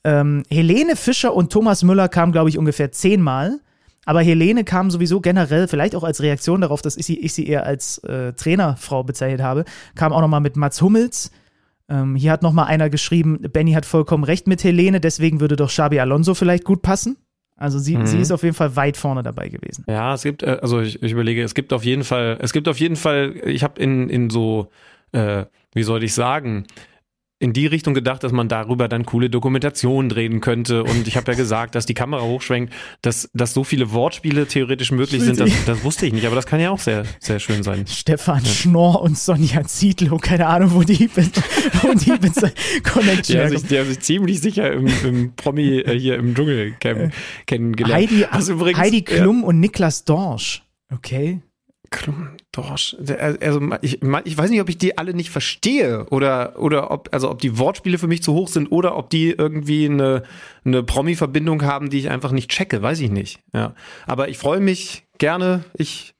Ähm, 0.04 0.42
Helene 0.50 0.96
Fischer 0.96 1.34
und 1.34 1.50
Thomas 1.50 1.82
Müller 1.82 2.10
kamen, 2.10 2.32
glaube 2.32 2.50
ich, 2.50 2.58
ungefähr 2.58 2.92
zehnmal. 2.92 3.58
Aber 4.04 4.20
Helene 4.20 4.64
kam 4.64 4.90
sowieso 4.90 5.20
generell, 5.20 5.66
vielleicht 5.66 5.94
auch 5.94 6.04
als 6.04 6.20
Reaktion 6.20 6.60
darauf, 6.60 6.82
dass 6.82 6.96
ich 6.98 7.06
sie, 7.06 7.18
ich 7.18 7.32
sie 7.32 7.46
eher 7.46 7.64
als 7.64 7.98
äh, 7.98 8.34
Trainerfrau 8.34 9.02
bezeichnet 9.02 9.40
habe, 9.40 9.64
kam 9.94 10.12
auch 10.12 10.20
nochmal 10.20 10.40
mit 10.40 10.56
Mats 10.56 10.82
Hummels. 10.82 11.30
Ähm, 11.92 12.16
hier 12.16 12.32
hat 12.32 12.42
nochmal 12.42 12.66
einer 12.68 12.88
geschrieben, 12.88 13.38
Benny 13.52 13.72
hat 13.72 13.84
vollkommen 13.84 14.24
recht 14.24 14.46
mit 14.46 14.64
Helene, 14.64 14.98
deswegen 14.98 15.40
würde 15.40 15.56
doch 15.56 15.68
Xabi 15.68 16.00
Alonso 16.00 16.32
vielleicht 16.34 16.64
gut 16.64 16.80
passen. 16.80 17.18
Also 17.56 17.78
sie, 17.78 17.96
Mhm. 17.98 18.06
sie 18.06 18.18
ist 18.20 18.30
auf 18.32 18.42
jeden 18.42 18.54
Fall 18.54 18.74
weit 18.76 18.96
vorne 18.96 19.22
dabei 19.22 19.48
gewesen. 19.48 19.84
Ja, 19.86 20.14
es 20.14 20.22
gibt, 20.22 20.42
äh, 20.42 20.58
also 20.62 20.80
ich, 20.80 21.02
ich 21.02 21.12
überlege, 21.12 21.42
es 21.42 21.54
gibt 21.54 21.72
auf 21.72 21.84
jeden 21.84 22.02
Fall, 22.02 22.38
es 22.40 22.52
gibt 22.54 22.66
auf 22.66 22.80
jeden 22.80 22.96
Fall, 22.96 23.34
ich 23.44 23.62
habe 23.62 23.80
in, 23.80 24.08
in 24.08 24.30
so, 24.30 24.68
äh, 25.12 25.44
wie 25.74 25.82
soll 25.82 26.02
ich 26.02 26.14
sagen, 26.14 26.66
in 27.42 27.52
die 27.52 27.66
Richtung 27.66 27.92
gedacht, 27.92 28.22
dass 28.22 28.30
man 28.30 28.46
darüber 28.46 28.86
dann 28.86 29.04
coole 29.04 29.28
Dokumentationen 29.28 30.08
drehen 30.08 30.40
könnte. 30.40 30.84
Und 30.84 31.08
ich 31.08 31.16
habe 31.16 31.32
ja 31.32 31.36
gesagt, 31.36 31.74
dass 31.74 31.86
die 31.86 31.94
Kamera 31.94 32.22
hochschwenkt, 32.22 32.72
dass, 33.02 33.28
dass 33.34 33.52
so 33.52 33.64
viele 33.64 33.90
Wortspiele 33.90 34.46
theoretisch 34.46 34.92
möglich 34.92 35.22
sind, 35.22 35.40
das, 35.40 35.50
das 35.66 35.82
wusste 35.82 36.06
ich 36.06 36.12
nicht, 36.12 36.24
aber 36.24 36.36
das 36.36 36.46
kann 36.46 36.60
ja 36.60 36.70
auch 36.70 36.78
sehr, 36.78 37.02
sehr 37.18 37.40
schön 37.40 37.64
sein. 37.64 37.84
Stefan 37.88 38.46
Schnorr 38.46 39.02
und 39.02 39.18
Sonja 39.18 39.64
Zietlow, 39.64 40.18
keine 40.18 40.46
Ahnung, 40.46 40.70
wo 40.74 40.82
die 40.84 41.10
mit, 41.16 41.36
wo 41.82 41.92
die 41.94 42.12
mit 42.12 42.84
Connection 42.84 43.36
herkommt. 43.36 43.58
sich, 43.58 43.68
der 43.68 43.86
sich 43.86 43.98
ziemlich 44.00 44.40
sicher 44.40 44.70
im, 44.70 44.86
im 45.04 45.34
Promi 45.34 45.80
äh, 45.80 45.98
hier 45.98 46.14
im 46.14 46.36
Dschungelcamp 46.36 47.12
kennengelernt. 47.46 47.94
Heidi, 47.94 48.24
Was 48.30 48.48
übrigens, 48.50 48.78
Heidi 48.78 49.02
Klum 49.02 49.42
und 49.42 49.58
Niklas 49.58 50.04
Dorsch. 50.04 50.62
Okay. 50.92 51.40
Klum, 51.92 52.30
Dorsch. 52.50 52.96
Der- 52.98 53.38
Also 53.40 53.60
ich, 53.82 54.02
ich 54.02 54.38
weiß 54.38 54.50
nicht, 54.50 54.60
ob 54.60 54.68
ich 54.68 54.78
die 54.78 54.98
alle 54.98 55.14
nicht 55.14 55.30
verstehe 55.30 56.06
oder 56.06 56.58
oder 56.58 56.90
ob 56.90 57.08
also 57.12 57.30
ob 57.30 57.38
die 57.40 57.58
Wortspiele 57.58 57.98
für 57.98 58.08
mich 58.08 58.22
zu 58.22 58.32
hoch 58.32 58.48
sind 58.48 58.72
oder 58.72 58.96
ob 58.96 59.10
die 59.10 59.30
irgendwie 59.30 59.84
eine 59.84 60.24
eine 60.64 60.82
Promi-Verbindung 60.82 61.62
haben, 61.62 61.90
die 61.90 61.98
ich 61.98 62.10
einfach 62.10 62.32
nicht 62.32 62.50
checke, 62.50 62.82
weiß 62.82 62.98
ich 63.00 63.10
nicht. 63.10 63.38
Ja, 63.54 63.74
aber 64.06 64.28
ich 64.28 64.38
freue 64.38 64.58
mich 64.60 65.04
gerne. 65.18 65.64
Ich 65.76 66.14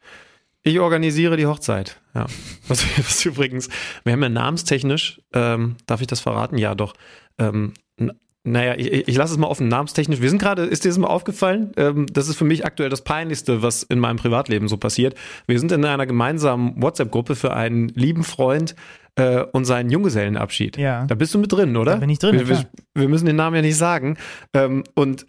ich 0.62 0.78
organisiere 0.78 1.36
die 1.36 1.46
Hochzeit. 1.46 2.00
Ja, 2.14 2.26
was, 2.68 2.84
was 2.98 3.24
übrigens, 3.24 3.68
wir 4.04 4.12
haben 4.12 4.22
ja 4.22 4.28
namenstechnisch, 4.28 5.20
ähm, 5.32 5.76
darf 5.86 6.00
ich 6.02 6.06
das 6.06 6.20
verraten? 6.20 6.58
Ja, 6.58 6.74
doch. 6.74 6.92
Ähm, 7.38 7.72
naja, 8.44 8.74
ich, 8.76 9.08
ich 9.08 9.16
lasse 9.16 9.34
es 9.34 9.38
mal 9.38 9.46
offen, 9.46 9.68
namenstechnisch. 9.68 10.20
Wir 10.20 10.28
sind 10.28 10.40
gerade, 10.40 10.64
ist 10.64 10.84
dir 10.84 10.88
das 10.88 10.98
mal 10.98 11.08
aufgefallen? 11.08 11.72
Ähm, 11.76 12.06
das 12.12 12.28
ist 12.28 12.36
für 12.36 12.44
mich 12.44 12.66
aktuell 12.66 12.90
das 12.90 13.02
Peinlichste, 13.02 13.62
was 13.62 13.84
in 13.84 14.00
meinem 14.00 14.16
Privatleben 14.16 14.68
so 14.68 14.76
passiert. 14.76 15.14
Wir 15.46 15.58
sind 15.60 15.70
in 15.70 15.84
einer 15.84 16.06
gemeinsamen 16.06 16.80
WhatsApp-Gruppe 16.82 17.36
für 17.36 17.54
einen 17.54 17.88
lieben 17.90 18.24
Freund 18.24 18.74
äh, 19.14 19.44
und 19.52 19.64
seinen 19.64 19.90
Junggesellenabschied. 19.90 20.76
Ja. 20.76 21.04
Da 21.06 21.14
bist 21.14 21.34
du 21.34 21.38
mit 21.38 21.52
drin, 21.52 21.76
oder? 21.76 21.92
Da 21.92 21.98
bin 21.98 22.10
ich 22.10 22.18
drin, 22.18 22.34
Wir, 22.34 22.48
wir, 22.48 22.66
wir 22.94 23.08
müssen 23.08 23.26
den 23.26 23.36
Namen 23.36 23.56
ja 23.56 23.62
nicht 23.62 23.76
sagen. 23.76 24.16
Ähm, 24.54 24.82
und 24.94 25.24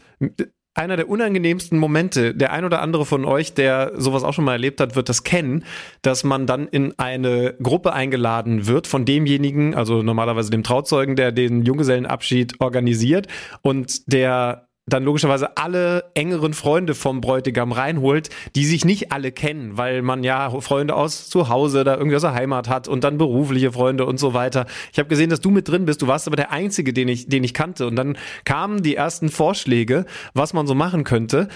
einer 0.75 0.95
der 0.97 1.07
unangenehmsten 1.07 1.77
Momente, 1.77 2.33
der 2.33 2.51
ein 2.51 2.65
oder 2.65 2.81
andere 2.81 3.05
von 3.05 3.25
euch, 3.25 3.53
der 3.53 3.93
sowas 3.95 4.23
auch 4.23 4.33
schon 4.33 4.45
mal 4.45 4.53
erlebt 4.53 4.81
hat, 4.81 4.95
wird 4.95 5.07
das 5.07 5.23
kennen, 5.23 5.65
dass 6.01 6.23
man 6.23 6.47
dann 6.47 6.67
in 6.67 6.97
eine 6.97 7.55
Gruppe 7.61 7.93
eingeladen 7.93 8.65
wird 8.65 8.87
von 8.87 9.05
demjenigen, 9.05 9.75
also 9.75 10.01
normalerweise 10.01 10.49
dem 10.49 10.63
Trauzeugen, 10.63 11.15
der 11.15 11.31
den 11.31 11.63
Junggesellenabschied 11.63 12.59
organisiert 12.59 13.27
und 13.61 14.11
der 14.11 14.67
dann 14.85 15.03
logischerweise 15.03 15.55
alle 15.57 16.03
engeren 16.13 16.53
Freunde 16.53 16.93
vom 16.93 17.21
Bräutigam 17.21 17.71
reinholt, 17.71 18.29
die 18.55 18.65
sich 18.65 18.83
nicht 18.83 19.13
alle 19.13 19.31
kennen, 19.31 19.77
weil 19.77 20.01
man 20.01 20.23
ja 20.23 20.49
Freunde 20.59 20.95
aus 20.95 21.29
zu 21.29 21.47
Hause 21.47 21.85
da 21.85 21.95
irgendwie 21.95 22.17
aus 22.17 22.23
der 22.23 22.33
Heimat 22.33 22.67
hat 22.67 22.89
und 22.89 23.03
dann 23.03 23.17
berufliche 23.17 23.71
Freunde 23.71 24.05
und 24.05 24.19
so 24.19 24.33
weiter. 24.33 24.65
Ich 24.91 24.99
habe 24.99 25.07
gesehen, 25.07 25.29
dass 25.29 25.39
du 25.39 25.51
mit 25.51 25.69
drin 25.69 25.85
bist. 25.85 26.01
Du 26.01 26.07
warst 26.07 26.27
aber 26.27 26.35
der 26.35 26.51
einzige, 26.51 26.91
den 26.91 27.07
ich 27.07 27.27
den 27.27 27.43
ich 27.45 27.53
kannte 27.53 27.87
und 27.87 27.95
dann 27.95 28.17
kamen 28.43 28.83
die 28.83 28.95
ersten 28.95 29.29
Vorschläge, 29.29 30.05
was 30.33 30.53
man 30.53 30.67
so 30.67 30.75
machen 30.75 31.05
könnte 31.05 31.47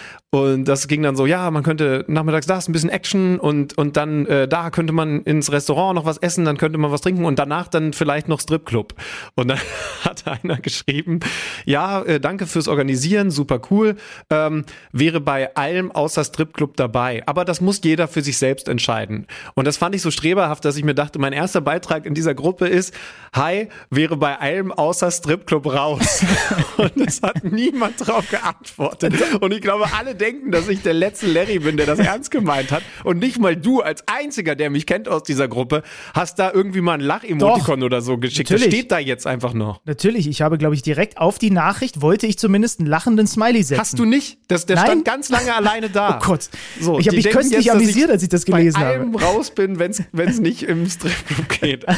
und 0.44 0.66
das 0.66 0.88
ging 0.88 1.04
dann 1.04 1.16
so, 1.16 1.26
ja, 1.26 1.50
man 1.52 1.64
könnte 1.64 2.06
nachmittags 2.08 2.46
das 2.46 2.68
ein 2.68 2.72
bisschen 2.72 2.90
Action 2.90 3.40
und 3.40 3.78
und 3.78 3.98
dann 3.98 4.26
äh, 4.26 4.48
da 4.48 4.70
könnte 4.70 4.94
man 4.94 5.24
ins 5.24 5.52
Restaurant 5.52 5.96
noch 5.96 6.06
was 6.06 6.18
essen, 6.18 6.46
dann 6.46 6.58
könnte 6.58 6.78
man 6.78 6.92
was 6.92 7.02
trinken 7.02 7.26
und 7.26 7.40
danach 7.40 7.68
dann 7.68 7.94
vielleicht 7.94 8.28
noch 8.28 8.40
Stripclub. 8.40 8.94
Und 9.36 9.50
dann 9.50 9.60
hat 10.04 10.28
einer 10.28 10.58
geschrieben, 10.58 11.20
ja, 11.66 12.02
äh, 12.04 12.20
danke 12.20 12.48
fürs 12.48 12.68
Organisieren, 12.68 13.32
super 13.32 13.62
cool. 13.72 13.96
Ähm, 14.30 14.66
wäre 14.92 15.20
bei 15.20 15.56
allem 15.56 15.92
außer 15.92 16.24
Stripclub 16.24 16.76
dabei. 16.78 17.24
Aber 17.26 17.46
das 17.46 17.62
muss 17.62 17.82
jeder 17.84 18.08
für 18.08 18.22
sich 18.22 18.38
selbst 18.38 18.68
entscheiden. 18.68 19.28
Und 19.56 19.66
das 19.66 19.78
fand 19.78 19.96
ich 19.96 20.02
so 20.02 20.12
streberhaft, 20.12 20.66
dass 20.66 20.78
ich 20.78 20.84
mir 20.84 20.96
dachte, 20.96 21.20
mein 21.20 21.34
erster 21.34 21.62
Beitrag 21.62 22.06
in 22.06 22.14
dieser 22.14 22.36
Gruppe 22.36 22.68
ist, 22.68 22.94
hi, 23.34 23.70
wäre 23.90 24.18
bei 24.18 24.40
allem 24.40 24.72
außer 24.72 25.10
Stripclub 25.12 25.66
raus. 25.68 26.24
Und 26.78 26.98
es 26.98 27.22
hat 27.22 27.44
niemand 27.44 28.06
drauf 28.06 28.30
geantwortet. 28.30 29.14
Und 29.40 29.54
ich 29.54 29.62
glaube, 29.62 29.86
alle 29.98 30.16
denken, 30.16 30.27
dass 30.52 30.68
ich 30.68 30.82
der 30.82 30.94
letzte 30.94 31.28
Larry 31.28 31.60
bin, 31.60 31.78
der 31.78 31.86
das 31.86 32.00
ernst 32.00 32.32
gemeint 32.32 32.72
hat. 32.72 32.84
Und 33.04 33.20
nicht 33.20 33.40
mal 33.40 33.56
du 33.56 33.82
als 33.82 34.04
einziger, 34.08 34.56
der 34.56 34.70
mich 34.70 34.86
kennt 34.86 35.08
aus 35.08 35.24
dieser 35.24 35.48
Gruppe, 35.48 35.84
hast 36.14 36.40
da 36.40 36.52
irgendwie 36.52 36.82
mal 36.82 36.94
ein 36.94 37.02
Lach-Emotikon 37.02 37.84
oder 37.84 38.02
so 38.02 38.18
geschickt. 38.18 38.50
Das 38.50 38.60
natürlich. 38.60 38.80
steht 38.80 38.92
da 38.92 39.00
jetzt 39.00 39.28
einfach 39.28 39.54
noch. 39.54 39.82
Natürlich, 39.86 40.28
ich 40.28 40.42
habe, 40.42 40.58
glaube 40.58 40.76
ich, 40.76 40.82
direkt 40.82 41.18
auf 41.18 41.40
die 41.40 41.52
Nachricht, 41.52 42.02
wollte 42.02 42.28
ich 42.28 42.38
zumindest 42.38 42.80
einen 42.80 42.88
lachenden 42.88 43.28
Smiley 43.28 43.64
setzen. 43.64 43.80
Hast 43.80 44.00
du 44.00 44.06
nicht? 44.06 44.38
Das, 44.48 44.66
der 44.66 44.78
Nein. 44.78 44.86
stand 44.86 45.06
ganz 45.06 45.30
lange 45.30 45.54
alleine 45.56 45.90
da. 45.90 46.08
Oh 46.18 46.32
Gott. 46.32 46.50
So, 46.80 47.00
ich 47.00 47.08
habe 47.08 47.12
die 47.12 47.18
mich 47.18 47.24
denken 47.26 47.40
köstlich 47.40 47.66
jetzt, 47.66 47.76
amüsiert, 47.76 48.10
als 48.10 48.24
ich 48.24 48.30
das 48.30 48.46
gelesen 48.46 48.80
bei 48.80 48.86
habe. 48.86 49.00
allem 49.00 49.16
raus 49.16 49.52
bin, 49.52 49.78
wenn 49.80 49.92
es 49.92 50.40
nicht 50.40 50.64
im 50.64 50.90
Stripclub 50.90 51.50
geht. 51.50 51.86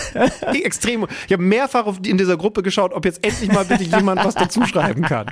Ich 0.54 0.66
Extrem. 0.66 1.08
Ich 1.28 1.34
habe 1.34 1.44
mehrfach 1.44 1.98
in 2.06 2.18
dieser 2.18 2.38
Gruppe 2.38 2.64
geschaut, 2.64 2.94
ob 2.94 3.06
jetzt 3.06 3.24
endlich 3.26 3.52
mal 3.52 3.66
bitte 3.66 3.84
jemand 3.84 4.24
was 4.24 4.36
dazu 4.36 4.66
schreiben 4.66 5.02
kann. 5.04 5.32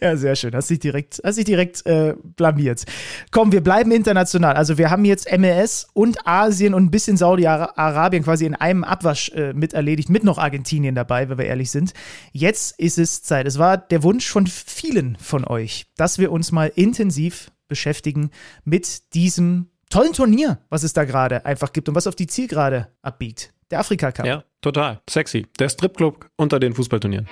Ja, 0.00 0.16
sehr 0.16 0.36
schön. 0.36 0.54
Hast 0.54 0.70
dich 0.70 0.78
direkt, 0.78 1.20
hast 1.24 1.38
dich 1.38 1.44
direkt 1.44 1.84
äh, 1.86 2.13
blamiert. 2.22 2.84
Komm, 3.30 3.52
wir 3.52 3.62
bleiben 3.62 3.90
international. 3.90 4.54
Also 4.54 4.78
wir 4.78 4.90
haben 4.90 5.04
jetzt 5.04 5.30
MLS 5.36 5.86
und 5.92 6.26
Asien 6.26 6.74
und 6.74 6.84
ein 6.84 6.90
bisschen 6.90 7.16
Saudi-Arabien 7.16 8.24
quasi 8.24 8.46
in 8.46 8.54
einem 8.54 8.84
Abwasch 8.84 9.30
äh, 9.30 9.52
mit 9.52 9.72
erledigt, 9.72 10.08
mit 10.08 10.24
noch 10.24 10.38
Argentinien 10.38 10.94
dabei, 10.94 11.28
wenn 11.28 11.38
wir 11.38 11.46
ehrlich 11.46 11.70
sind. 11.70 11.94
Jetzt 12.32 12.78
ist 12.78 12.98
es 12.98 13.22
Zeit. 13.22 13.46
Es 13.46 13.58
war 13.58 13.76
der 13.76 14.02
Wunsch 14.02 14.28
von 14.28 14.46
vielen 14.46 15.16
von 15.16 15.46
euch, 15.46 15.86
dass 15.96 16.18
wir 16.18 16.32
uns 16.32 16.52
mal 16.52 16.70
intensiv 16.74 17.50
beschäftigen 17.68 18.30
mit 18.64 19.14
diesem 19.14 19.70
tollen 19.90 20.12
Turnier, 20.12 20.58
was 20.70 20.82
es 20.82 20.92
da 20.92 21.04
gerade 21.04 21.46
einfach 21.46 21.72
gibt 21.72 21.88
und 21.88 21.94
was 21.94 22.06
auf 22.06 22.16
die 22.16 22.26
Zielgerade 22.26 22.88
abbiegt. 23.02 23.52
Der 23.70 23.80
Afrika 23.80 24.12
Cup. 24.12 24.26
Ja, 24.26 24.44
total. 24.60 25.00
Sexy. 25.08 25.46
Der 25.58 25.68
Stripclub 25.68 26.28
unter 26.36 26.60
den 26.60 26.74
Fußballturnieren. 26.74 27.28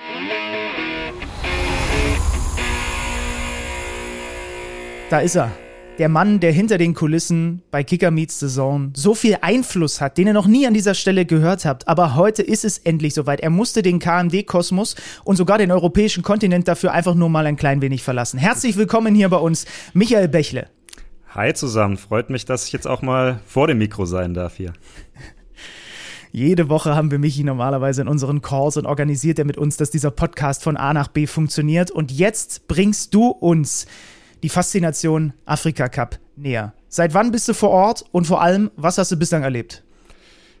Da 5.13 5.19
ist 5.19 5.35
er. 5.35 5.51
Der 5.99 6.09
Mann, 6.09 6.39
der 6.39 6.51
hinter 6.51 6.79
den 6.79 6.95
Kulissen 6.95 7.61
bei 7.69 7.83
Kicker 7.83 8.09
Meets 8.09 8.39
the 8.39 8.47
Zone 8.47 8.93
so 8.95 9.13
viel 9.13 9.37
Einfluss 9.41 10.01
hat, 10.01 10.17
den 10.17 10.25
ihr 10.25 10.33
noch 10.33 10.47
nie 10.47 10.65
an 10.65 10.73
dieser 10.73 10.95
Stelle 10.95 11.27
gehört 11.27 11.65
habt. 11.65 11.87
Aber 11.87 12.15
heute 12.15 12.41
ist 12.41 12.65
es 12.65 12.79
endlich 12.79 13.13
soweit. 13.13 13.39
Er 13.39 13.51
musste 13.51 13.83
den 13.83 13.99
KMD-Kosmos 13.99 14.95
und 15.23 15.35
sogar 15.35 15.59
den 15.59 15.71
europäischen 15.71 16.23
Kontinent 16.23 16.67
dafür 16.67 16.93
einfach 16.93 17.13
nur 17.13 17.29
mal 17.29 17.45
ein 17.45 17.57
klein 17.57 17.83
wenig 17.83 18.01
verlassen. 18.01 18.39
Herzlich 18.39 18.75
willkommen 18.75 19.13
hier 19.13 19.29
bei 19.29 19.37
uns, 19.37 19.67
Michael 19.93 20.29
Bächle. 20.29 20.67
Hi 21.35 21.53
zusammen, 21.53 21.97
freut 21.97 22.31
mich, 22.31 22.45
dass 22.45 22.65
ich 22.65 22.73
jetzt 22.73 22.87
auch 22.87 23.03
mal 23.03 23.39
vor 23.45 23.67
dem 23.67 23.77
Mikro 23.77 24.05
sein 24.05 24.33
darf 24.33 24.55
hier. 24.55 24.73
Jede 26.31 26.69
Woche 26.69 26.95
haben 26.95 27.11
wir 27.11 27.19
Michi 27.19 27.43
normalerweise 27.43 28.01
in 28.01 28.07
unseren 28.07 28.41
Calls 28.41 28.77
und 28.77 28.87
organisiert 28.87 29.37
er 29.37 29.45
mit 29.45 29.59
uns, 29.59 29.77
dass 29.77 29.91
dieser 29.91 30.09
Podcast 30.09 30.63
von 30.63 30.75
A 30.75 30.91
nach 30.91 31.07
B 31.07 31.27
funktioniert. 31.27 31.91
Und 31.91 32.11
jetzt 32.11 32.67
bringst 32.67 33.13
du 33.13 33.27
uns 33.27 33.85
die 34.43 34.49
Faszination 34.49 35.33
Afrika 35.45 35.89
Cup 35.89 36.19
näher. 36.35 36.73
Seit 36.89 37.13
wann 37.13 37.31
bist 37.31 37.47
du 37.47 37.53
vor 37.53 37.71
Ort 37.71 38.05
und 38.11 38.27
vor 38.27 38.41
allem, 38.41 38.69
was 38.75 38.97
hast 38.97 39.11
du 39.11 39.17
bislang 39.17 39.41
erlebt? 39.41 39.83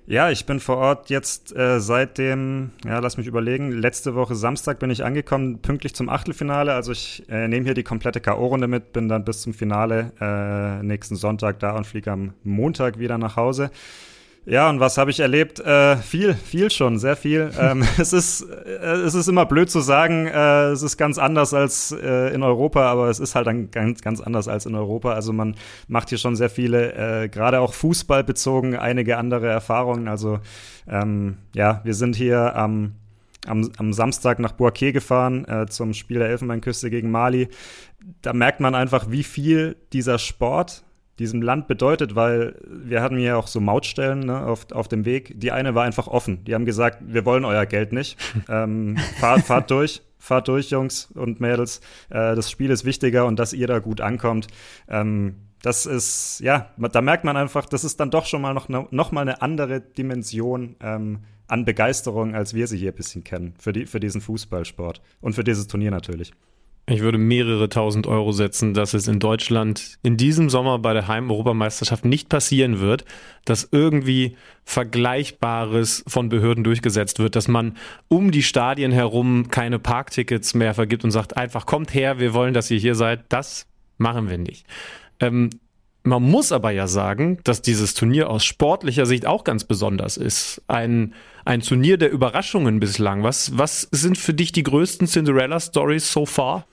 Ja, 0.05 0.29
ich 0.29 0.45
bin 0.45 0.59
vor 0.59 0.77
Ort 0.77 1.09
jetzt 1.09 1.55
äh, 1.55 1.79
seit 1.79 2.17
dem, 2.17 2.71
ja, 2.85 2.99
lass 2.99 3.15
mich 3.17 3.27
überlegen, 3.27 3.71
letzte 3.71 4.15
Woche 4.15 4.35
Samstag 4.35 4.79
bin 4.79 4.89
ich 4.89 5.05
angekommen, 5.05 5.59
pünktlich 5.59 5.95
zum 5.95 6.09
Achtelfinale. 6.09 6.73
Also 6.73 6.91
ich 6.91 7.23
äh, 7.29 7.47
nehme 7.47 7.65
hier 7.65 7.73
die 7.73 7.83
komplette 7.83 8.19
K.O.-Runde 8.19 8.67
mit, 8.67 8.91
bin 8.91 9.07
dann 9.07 9.23
bis 9.23 9.41
zum 9.41 9.53
Finale 9.53 10.11
äh, 10.19 10.83
nächsten 10.83 11.15
Sonntag 11.15 11.59
da 11.59 11.77
und 11.77 11.87
fliege 11.87 12.11
am 12.11 12.33
Montag 12.43 12.99
wieder 12.99 13.17
nach 13.17 13.37
Hause. 13.37 13.71
Ja, 14.45 14.69
und 14.69 14.81
was 14.81 14.97
habe 14.97 15.09
ich 15.09 15.21
erlebt? 15.21 15.61
Äh, 15.61 15.95
viel, 15.97 16.33
viel 16.33 16.69
schon, 16.69 16.99
sehr 16.99 17.15
viel. 17.15 17.49
ähm, 17.59 17.83
es, 17.97 18.11
ist, 18.11 18.41
äh, 18.41 18.95
es 19.05 19.15
ist 19.15 19.27
immer 19.27 19.45
blöd 19.45 19.69
zu 19.71 19.79
sagen, 19.79 20.27
äh, 20.27 20.71
es 20.71 20.81
ist 20.81 20.97
ganz 20.97 21.17
anders 21.17 21.53
als 21.53 21.91
äh, 21.91 22.33
in 22.33 22.43
Europa, 22.43 22.85
aber 22.91 23.09
es 23.09 23.19
ist 23.19 23.35
halt 23.35 23.47
dann 23.47 23.71
ganz, 23.71 24.01
ganz 24.01 24.19
anders 24.19 24.49
als 24.49 24.65
in 24.65 24.75
Europa. 24.75 25.13
Also 25.13 25.31
man 25.31 25.55
macht 25.87 26.09
hier 26.09 26.17
schon 26.17 26.35
sehr 26.35 26.49
viele, 26.49 27.23
äh, 27.23 27.29
gerade 27.29 27.61
auch 27.61 27.73
Fußball 27.73 28.23
bezogen, 28.25 28.75
einige 28.75 29.17
andere 29.17 29.47
Erfahrungen. 29.47 30.09
Also 30.09 30.39
ähm, 30.89 31.37
ja, 31.55 31.79
wir 31.85 31.93
sind 31.93 32.15
hier 32.15 32.55
am 32.55 32.95
am, 33.45 33.69
am 33.77 33.91
Samstag 33.91 34.39
nach 34.39 34.53
Boaké 34.53 34.93
gefahren 34.93 35.45
äh, 35.45 35.67
zum 35.67 35.93
Spiel 35.93 36.19
der 36.19 36.29
Elfenbeinküste 36.29 36.89
gegen 36.89 37.11
Mali. 37.11 37.49
Da 38.21 38.31
merkt 38.31 38.61
man 38.61 38.73
einfach, 38.73 39.11
wie 39.11 39.23
viel 39.23 39.75
dieser 39.91 40.17
Sport 40.17 40.83
diesem 41.19 41.41
Land 41.41 41.67
bedeutet, 41.67 42.15
weil 42.15 42.55
wir 42.67 43.01
hatten 43.01 43.17
ja 43.17 43.35
auch 43.35 43.47
so 43.47 43.59
Mautstellen 43.59 44.21
ne, 44.21 44.45
auf, 44.45 44.71
auf 44.71 44.87
dem 44.87 45.05
Weg. 45.05 45.39
Die 45.39 45.51
eine 45.51 45.75
war 45.75 45.83
einfach 45.83 46.07
offen. 46.07 46.43
Die 46.45 46.55
haben 46.55 46.65
gesagt, 46.65 46.99
wir 47.05 47.25
wollen 47.25 47.45
euer 47.45 47.65
Geld 47.65 47.93
nicht. 47.93 48.17
ähm, 48.49 48.97
fahrt, 49.19 49.41
fahrt 49.41 49.69
durch, 49.69 50.01
fahrt 50.17 50.47
durch, 50.47 50.71
Jungs 50.71 51.09
und 51.13 51.39
Mädels. 51.39 51.81
Äh, 52.09 52.35
das 52.35 52.49
Spiel 52.49 52.71
ist 52.71 52.83
wichtiger 52.85 53.25
und 53.25 53.37
dass 53.37 53.53
ihr 53.53 53.67
da 53.67 53.79
gut 53.79 54.01
ankommt. 54.01 54.47
Ähm, 54.87 55.35
das 55.61 55.85
ist, 55.85 56.41
ja, 56.41 56.71
da 56.77 57.01
merkt 57.01 57.23
man 57.23 57.37
einfach, 57.37 57.65
das 57.65 57.83
ist 57.83 57.99
dann 57.99 58.11
doch 58.11 58.25
schon 58.25 58.41
mal 58.41 58.53
noch, 58.53 58.67
ne, 58.67 58.87
noch 58.91 59.11
mal 59.11 59.21
eine 59.21 59.41
andere 59.41 59.79
Dimension 59.79 60.75
ähm, 60.81 61.19
an 61.47 61.63
Begeisterung, 61.63 62.35
als 62.35 62.53
wir 62.53 62.67
sie 62.67 62.77
hier 62.77 62.91
ein 62.91 62.95
bisschen 62.95 63.23
kennen, 63.23 63.53
für, 63.59 63.71
die, 63.71 63.85
für 63.85 63.99
diesen 63.99 64.19
Fußballsport 64.19 65.01
und 65.21 65.33
für 65.35 65.43
dieses 65.43 65.67
Turnier 65.67 65.91
natürlich. 65.91 66.33
Ich 66.85 66.99
würde 66.99 67.17
mehrere 67.17 67.69
tausend 67.69 68.07
Euro 68.07 68.33
setzen, 68.33 68.73
dass 68.73 68.93
es 68.93 69.07
in 69.07 69.19
Deutschland 69.19 69.97
in 70.03 70.17
diesem 70.17 70.49
Sommer 70.49 70.79
bei 70.79 70.93
der 70.93 71.07
Heim-Europameisterschaft 71.07 72.03
nicht 72.03 72.27
passieren 72.27 72.81
wird, 72.81 73.05
dass 73.45 73.69
irgendwie 73.71 74.35
Vergleichbares 74.65 76.03
von 76.07 76.27
Behörden 76.27 76.65
durchgesetzt 76.65 77.19
wird, 77.19 77.37
dass 77.37 77.47
man 77.47 77.77
um 78.09 78.31
die 78.31 78.43
Stadien 78.43 78.91
herum 78.91 79.47
keine 79.49 79.79
Parktickets 79.79 80.55
mehr 80.55 80.73
vergibt 80.73 81.05
und 81.05 81.11
sagt, 81.11 81.37
einfach 81.37 81.65
kommt 81.65 81.93
her, 81.93 82.19
wir 82.19 82.33
wollen, 82.33 82.53
dass 82.53 82.69
ihr 82.69 82.79
hier 82.79 82.95
seid. 82.95 83.23
Das 83.29 83.65
machen 83.97 84.29
wir 84.29 84.37
nicht. 84.37 84.65
Ähm, 85.21 85.51
man 86.03 86.21
muss 86.21 86.51
aber 86.51 86.71
ja 86.71 86.87
sagen, 86.87 87.39
dass 87.45 87.61
dieses 87.61 87.93
Turnier 87.93 88.29
aus 88.29 88.43
sportlicher 88.43 89.05
Sicht 89.05 89.25
auch 89.25 89.45
ganz 89.45 89.63
besonders 89.63 90.17
ist. 90.17 90.61
Ein, 90.67 91.13
ein 91.45 91.61
Turnier 91.61 91.97
der 91.97 92.11
Überraschungen 92.11 92.81
bislang. 92.81 93.23
Was, 93.23 93.57
was 93.57 93.87
sind 93.91 94.17
für 94.17 94.33
dich 94.33 94.51
die 94.51 94.63
größten 94.63 95.07
Cinderella-Stories 95.07 96.11
so 96.11 96.25
far? 96.25 96.65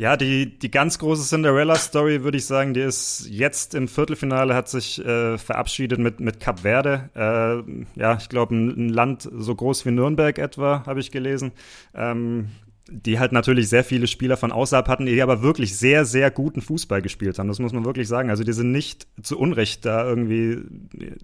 Ja, 0.00 0.16
die, 0.16 0.58
die 0.58 0.70
ganz 0.70 0.98
große 0.98 1.28
Cinderella-Story, 1.28 2.24
würde 2.24 2.38
ich 2.38 2.46
sagen, 2.46 2.72
die 2.72 2.80
ist 2.80 3.26
jetzt 3.28 3.74
im 3.74 3.86
Viertelfinale, 3.86 4.54
hat 4.54 4.66
sich 4.66 4.98
äh, 5.04 5.36
verabschiedet 5.36 5.98
mit, 5.98 6.20
mit 6.20 6.40
Cap 6.40 6.60
Verde. 6.60 7.10
Äh, 7.14 8.00
ja, 8.00 8.16
ich 8.18 8.30
glaube, 8.30 8.54
ein, 8.54 8.86
ein, 8.86 8.88
Land 8.88 9.28
so 9.30 9.54
groß 9.54 9.84
wie 9.84 9.90
Nürnberg 9.90 10.38
etwa, 10.38 10.84
habe 10.86 11.00
ich 11.00 11.10
gelesen. 11.10 11.52
Ähm, 11.94 12.48
die 12.90 13.18
halt 13.18 13.32
natürlich 13.32 13.68
sehr 13.68 13.84
viele 13.84 14.06
Spieler 14.06 14.38
von 14.38 14.52
außerhalb 14.52 14.88
hatten, 14.88 15.04
die 15.04 15.20
aber 15.20 15.42
wirklich 15.42 15.76
sehr, 15.76 16.06
sehr 16.06 16.30
guten 16.30 16.62
Fußball 16.62 17.02
gespielt 17.02 17.38
haben. 17.38 17.48
Das 17.48 17.58
muss 17.58 17.74
man 17.74 17.84
wirklich 17.84 18.08
sagen. 18.08 18.30
Also 18.30 18.42
die 18.42 18.54
sind 18.54 18.72
nicht 18.72 19.06
zu 19.22 19.38
Unrecht 19.38 19.84
da 19.84 20.02
irgendwie, 20.08 20.62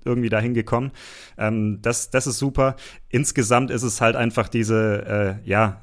irgendwie 0.04 0.28
dahin 0.28 0.52
gekommen. 0.52 0.92
Ähm, 1.38 1.78
das, 1.80 2.10
das 2.10 2.26
ist 2.26 2.36
super. 2.36 2.76
Insgesamt 3.08 3.70
ist 3.70 3.84
es 3.84 4.02
halt 4.02 4.16
einfach 4.16 4.48
diese, 4.48 5.38
äh, 5.42 5.48
ja, 5.48 5.80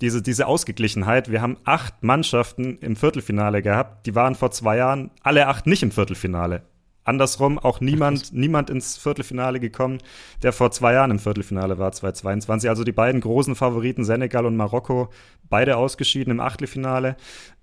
diese, 0.00 0.22
diese 0.22 0.46
Ausgeglichenheit. 0.46 1.30
Wir 1.30 1.42
haben 1.42 1.56
acht 1.64 2.02
Mannschaften 2.02 2.78
im 2.78 2.96
Viertelfinale 2.96 3.62
gehabt. 3.62 4.06
Die 4.06 4.14
waren 4.14 4.34
vor 4.34 4.50
zwei 4.50 4.76
Jahren 4.76 5.10
alle 5.22 5.46
acht 5.46 5.66
nicht 5.66 5.82
im 5.82 5.90
Viertelfinale. 5.90 6.62
Andersrum 7.08 7.58
auch 7.58 7.80
niemand, 7.80 8.34
niemand 8.34 8.68
ins 8.68 8.98
Viertelfinale 8.98 9.60
gekommen, 9.60 9.98
der 10.42 10.52
vor 10.52 10.70
zwei 10.72 10.92
Jahren 10.92 11.10
im 11.10 11.18
Viertelfinale 11.18 11.78
war, 11.78 11.90
2022. 11.90 12.68
Also 12.68 12.84
die 12.84 12.92
beiden 12.92 13.22
großen 13.22 13.54
Favoriten, 13.54 14.04
Senegal 14.04 14.44
und 14.44 14.56
Marokko, 14.56 15.08
beide 15.48 15.78
ausgeschieden 15.78 16.30
im 16.30 16.40
Achtelfinale. 16.40 17.16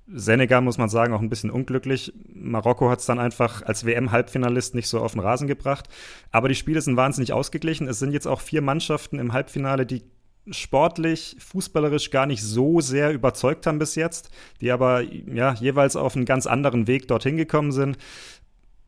Senegal 0.08 0.62
muss 0.62 0.80
man 0.80 0.90
sagen, 0.90 1.14
auch 1.14 1.22
ein 1.22 1.30
bisschen 1.30 1.52
unglücklich. 1.52 2.12
Marokko 2.34 2.90
hat 2.90 3.00
es 3.00 3.06
dann 3.06 3.20
einfach 3.20 3.62
als 3.62 3.86
WM-Halbfinalist 3.86 4.74
nicht 4.74 4.88
so 4.88 5.00
auf 5.00 5.14
den 5.14 5.22
Rasen 5.22 5.48
gebracht. 5.48 5.90
Aber 6.32 6.50
die 6.50 6.56
Spiele 6.56 6.82
sind 6.82 6.98
wahnsinnig 6.98 7.32
ausgeglichen. 7.32 7.88
Es 7.88 8.00
sind 8.00 8.12
jetzt 8.12 8.28
auch 8.28 8.42
vier 8.42 8.62
Mannschaften 8.62 9.20
im 9.20 9.34
Halbfinale, 9.34 9.86
die 9.86 10.04
sportlich, 10.52 11.36
fußballerisch 11.40 12.12
gar 12.12 12.26
nicht 12.26 12.42
so 12.42 12.82
sehr 12.82 13.12
überzeugt 13.14 13.66
haben 13.68 13.80
bis 13.80 13.96
jetzt, 13.96 14.30
die 14.62 14.72
aber 14.72 15.02
ja 15.02 15.54
jeweils 15.54 15.96
auf 15.96 16.16
einen 16.16 16.26
ganz 16.26 16.48
anderen 16.48 16.88
Weg 16.88 17.08
dorthin 17.08 17.38
gekommen 17.38 17.72
sind. 17.72 17.98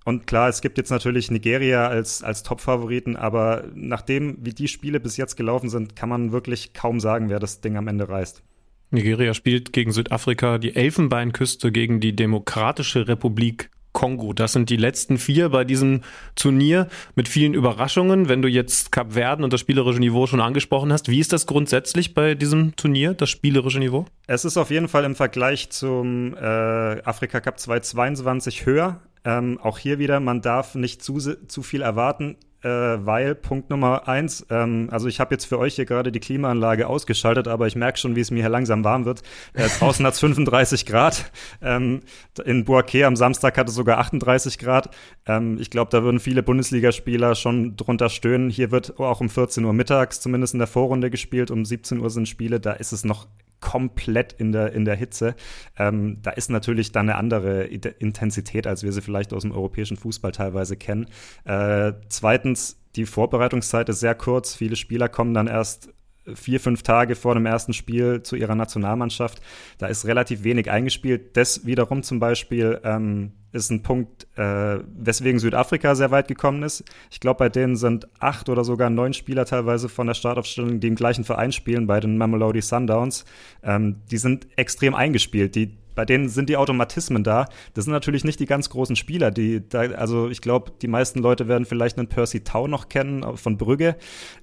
Und 0.05 0.25
klar, 0.25 0.47
es 0.47 0.61
gibt 0.61 0.77
jetzt 0.77 0.89
natürlich 0.89 1.31
Nigeria 1.31 1.87
als, 1.87 2.23
als 2.23 2.41
Top-Favoriten, 2.43 3.17
aber 3.17 3.65
nachdem, 3.75 4.37
wie 4.39 4.53
die 4.53 4.69
Spiele 4.69 5.01
bis 5.01 5.17
jetzt 5.17 5.35
gelaufen 5.35 5.69
sind, 5.69 5.97
kann 5.97 6.07
man 6.07 6.31
wirklich 6.31 6.71
kaum 6.71 7.01
sagen, 7.01 7.29
wer 7.29 7.39
das 7.39 7.59
Ding 7.59 7.75
am 7.75 7.89
Ende 7.89 8.07
reißt. 8.07 8.41
Nigeria 8.89 9.33
spielt 9.33 9.73
gegen 9.73 9.91
Südafrika, 9.91 10.59
die 10.59 10.75
Elfenbeinküste 10.75 11.73
gegen 11.73 11.99
die 11.99 12.15
Demokratische 12.15 13.09
Republik 13.09 13.69
Kongo. 13.97 14.31
Das 14.31 14.53
sind 14.53 14.69
die 14.69 14.77
letzten 14.77 15.17
vier 15.17 15.49
bei 15.49 15.63
diesem 15.63 16.01
Turnier 16.35 16.87
mit 17.15 17.27
vielen 17.27 17.55
Überraschungen. 17.55 18.29
Wenn 18.29 18.43
du 18.43 18.47
jetzt 18.47 18.91
Kap 18.91 19.13
Verden 19.13 19.43
und 19.43 19.53
das 19.53 19.59
spielerische 19.59 19.99
Niveau 19.99 20.27
schon 20.27 20.39
angesprochen 20.39 20.93
hast, 20.93 21.09
wie 21.09 21.19
ist 21.19 21.33
das 21.33 21.47
grundsätzlich 21.47 22.13
bei 22.13 22.35
diesem 22.35 22.75
Turnier, 22.75 23.15
das 23.15 23.31
spielerische 23.31 23.79
Niveau? 23.79 24.05
Es 24.27 24.45
ist 24.45 24.55
auf 24.55 24.69
jeden 24.69 24.87
Fall 24.87 25.03
im 25.03 25.15
Vergleich 25.15 25.71
zum 25.71 26.35
äh, 26.35 26.37
Afrika 26.39 27.39
Cup 27.39 27.59
2022 27.59 28.67
höher. 28.67 28.99
Ähm, 29.25 29.59
auch 29.63 29.79
hier 29.79 29.97
wieder, 29.97 30.19
man 30.19 30.43
darf 30.43 30.75
nicht 30.75 31.01
zu, 31.01 31.17
zu 31.17 31.63
viel 31.63 31.81
erwarten 31.81 32.37
äh, 32.67 33.05
weil 33.05 33.33
Punkt 33.33 33.69
Nummer 33.69 34.07
eins, 34.07 34.45
ähm, 34.49 34.89
also 34.91 35.07
ich 35.07 35.19
habe 35.19 35.33
jetzt 35.33 35.45
für 35.45 35.57
euch 35.57 35.75
hier 35.75 35.85
gerade 35.85 36.11
die 36.11 36.19
Klimaanlage 36.19 36.87
ausgeschaltet, 36.87 37.47
aber 37.47 37.67
ich 37.67 37.75
merke 37.75 37.97
schon, 37.97 38.15
wie 38.15 38.19
es 38.19 38.29
mir 38.29 38.41
hier 38.41 38.49
langsam 38.49 38.83
warm 38.83 39.05
wird. 39.05 39.21
Äh, 39.53 39.69
draußen 39.79 40.05
hat 40.05 40.13
es 40.13 40.19
35 40.19 40.85
Grad. 40.85 41.31
Ähm, 41.61 42.01
in 42.43 42.65
Boaké 42.65 43.05
am 43.05 43.15
Samstag 43.15 43.57
hat 43.57 43.69
es 43.69 43.75
sogar 43.75 43.99
38 43.99 44.59
Grad. 44.59 44.89
Ähm, 45.25 45.57
ich 45.59 45.69
glaube, 45.69 45.91
da 45.91 46.03
würden 46.03 46.19
viele 46.19 46.43
Bundesligaspieler 46.43 47.35
schon 47.35 47.77
drunter 47.77 48.09
stöhnen. 48.09 48.49
Hier 48.49 48.71
wird 48.71 48.99
auch 48.99 49.21
um 49.21 49.29
14 49.29 49.63
Uhr 49.63 49.73
mittags, 49.73 50.19
zumindest 50.19 50.53
in 50.53 50.59
der 50.59 50.67
Vorrunde 50.67 51.09
gespielt. 51.09 51.51
Um 51.51 51.63
17 51.63 51.99
Uhr 51.99 52.09
sind 52.09 52.27
Spiele, 52.27 52.59
da 52.59 52.73
ist 52.73 52.91
es 52.91 53.05
noch 53.05 53.27
komplett 53.59 54.33
in 54.33 54.51
der, 54.51 54.73
in 54.73 54.85
der 54.85 54.95
Hitze. 54.95 55.35
Ähm, 55.77 56.19
da 56.21 56.31
ist 56.31 56.49
natürlich 56.49 56.91
dann 56.91 57.09
eine 57.09 57.17
andere 57.17 57.63
Intensität, 57.63 58.67
als 58.67 58.83
wir 58.83 58.91
sie 58.91 59.01
vielleicht 59.01 59.33
aus 59.33 59.41
dem 59.41 59.51
europäischen 59.51 59.97
Fußball 59.97 60.31
teilweise 60.31 60.77
kennen. 60.77 61.07
Äh, 61.43 61.93
zweitens, 62.09 62.79
die 62.95 63.05
Vorbereitungszeit 63.05 63.89
ist 63.89 63.99
sehr 63.99 64.15
kurz. 64.15 64.55
Viele 64.55 64.75
Spieler 64.75 65.09
kommen 65.09 65.33
dann 65.33 65.47
erst 65.47 65.89
vier, 66.35 66.59
fünf 66.59 66.83
Tage 66.83 67.15
vor 67.15 67.33
dem 67.33 67.45
ersten 67.45 67.73
Spiel 67.73 68.21
zu 68.23 68.35
ihrer 68.35 68.55
Nationalmannschaft. 68.55 69.41
Da 69.77 69.87
ist 69.87 70.05
relativ 70.05 70.43
wenig 70.43 70.69
eingespielt. 70.69 71.37
Das 71.37 71.65
wiederum 71.65 72.03
zum 72.03 72.19
Beispiel 72.19 72.79
ähm, 72.83 73.31
ist 73.51 73.71
ein 73.71 73.83
Punkt, 73.83 74.27
äh, 74.37 74.79
weswegen 74.97 75.39
Südafrika 75.39 75.95
sehr 75.95 76.11
weit 76.11 76.27
gekommen 76.27 76.63
ist. 76.63 76.83
Ich 77.09 77.19
glaube, 77.19 77.39
bei 77.39 77.49
denen 77.49 77.75
sind 77.75 78.07
acht 78.19 78.49
oder 78.49 78.63
sogar 78.63 78.89
neun 78.89 79.13
Spieler 79.13 79.45
teilweise 79.45 79.89
von 79.89 80.07
der 80.07 80.13
Startaufstellung, 80.13 80.79
die 80.79 80.87
im 80.87 80.95
gleichen 80.95 81.23
Verein 81.23 81.51
spielen, 81.51 81.87
bei 81.87 81.99
den 81.99 82.17
Mamelodi 82.17 82.61
Sundowns. 82.61 83.25
Ähm, 83.63 84.01
die 84.11 84.17
sind 84.17 84.47
extrem 84.57 84.95
eingespielt. 84.95 85.55
Die 85.55 85.77
bei 85.97 86.05
denen 86.05 86.29
sind 86.29 86.47
die 86.47 86.57
Automatismen 86.57 87.23
da. 87.23 87.47
Das 87.73 87.85
sind 87.85 87.91
natürlich 87.91 88.23
nicht 88.23 88.39
die 88.39 88.45
ganz 88.45 88.69
großen 88.69 88.95
Spieler, 88.95 89.31
die 89.31 89.67
da, 89.67 89.79
also 89.79 90.29
ich 90.29 90.41
glaube, 90.41 90.71
die 90.79 90.87
meisten 90.87 91.19
Leute 91.19 91.47
werden 91.47 91.65
vielleicht 91.65 91.97
einen 91.97 92.07
Percy 92.07 92.43
Tau 92.43 92.67
noch 92.67 92.87
kennen 92.87 93.23
äh, 93.23 93.35
von 93.35 93.57
Brügge, 93.57 93.97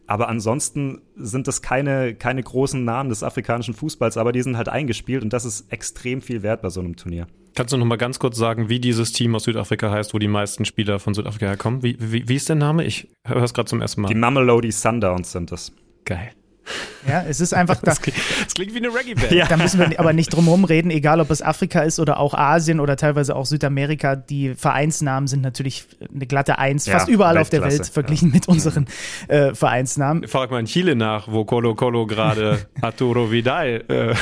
aber 0.09 0.29
ansonsten 0.29 1.01
sind 1.15 1.47
das 1.47 1.63
keine, 1.63 2.17
keine 2.17 2.43
großen 2.43 2.85
Namen 2.85 3.09
des 3.09 3.23
afrikanischen 3.23 3.73
Fußballs, 3.73 4.17
aber 4.17 4.33
die 4.33 4.43
sind 4.43 4.57
halt 4.57 4.69
eingespielt 4.69 5.23
und 5.23 5.33
das 5.33 5.45
ist 5.45 5.73
extrem 5.73 6.23
viel 6.23 6.43
wert 6.43 6.61
bei 6.61 6.71
so 6.71 6.81
einem 6.81 6.97
Turnier. 6.97 7.29
Kannst 7.55 7.73
du 7.73 7.77
noch 7.77 7.87
mal 7.87 7.97
ganz 7.99 8.19
kurz 8.19 8.37
sagen, 8.37 8.69
wie 8.69 8.81
dieses 8.81 9.13
Team 9.13 9.37
aus 9.37 9.45
Südafrika 9.45 9.93
heißt, 9.93 10.13
wo 10.13 10.19
die 10.19 10.27
meisten 10.27 10.65
Spieler 10.65 10.99
von 10.99 11.15
Südafrika 11.15 11.47
herkommen? 11.47 11.85
Wie, 11.85 11.97
wie, 12.01 12.29
wie 12.29 12.35
ist 12.35 12.49
der 12.49 12.57
Name? 12.57 12.85
Ich 12.85 13.07
höre 13.25 13.45
es 13.45 13.55
gerade 13.55 13.69
zum 13.69 13.81
ersten 13.81 14.01
Mal. 14.01 14.09
Die 14.09 14.17
Mamelodi 14.17 14.73
Sundowns 14.73 15.31
sind 15.31 15.53
das. 15.53 15.71
Geil. 16.05 16.33
Ja, 17.09 17.25
es 17.29 17.41
ist 17.41 17.53
einfach, 17.55 17.77
da, 17.77 17.83
Das 17.91 18.01
klingt, 18.01 18.17
das 18.45 18.55
klingt 18.55 18.73
wie 18.75 18.79
eine 18.79 18.89
Reggae-Band. 18.89 19.33
Ja. 19.33 19.47
da 19.47 19.57
müssen 19.57 19.79
wir 19.81 19.99
aber 20.01 20.13
nicht 20.13 20.33
drum 20.33 20.45
herum 20.45 20.65
reden, 20.65 20.91
egal 20.91 21.21
ob 21.21 21.31
es 21.31 21.43
Afrika 21.43 21.81
ist 21.83 21.99
oder 22.01 22.19
auch 22.19 22.35
Asien 22.35 22.81
oder 22.81 22.97
teilweise 22.97 23.37
auch 23.37 23.47
Südamerika. 23.47 24.17
Die 24.17 24.55
Vereinsnamen 24.55 25.27
sind 25.27 25.43
natürlich 25.43 25.87
eine 26.15 26.27
glatte 26.27 26.59
Eins, 26.59 26.87
Ja, 26.87 26.95
fast 26.99 27.09
überall 27.09 27.37
auf 27.39 27.51
der 27.51 27.63
Welt 27.63 27.87
verglichen 27.87 28.31
mit 28.33 28.49
unseren 28.49 28.87
äh, 29.29 29.55
Vereinsnamen. 29.55 30.27
Frag 30.29 30.51
mal 30.51 30.61
in 30.61 30.67
Chile 30.67 30.97
nach, 30.97 31.29
wo 31.29 31.45
Colo 31.45 31.75
Colo 31.75 32.07
gerade 32.07 32.59
Arturo 32.81 33.31
Vidal, 33.31 33.85
äh, 33.89 34.15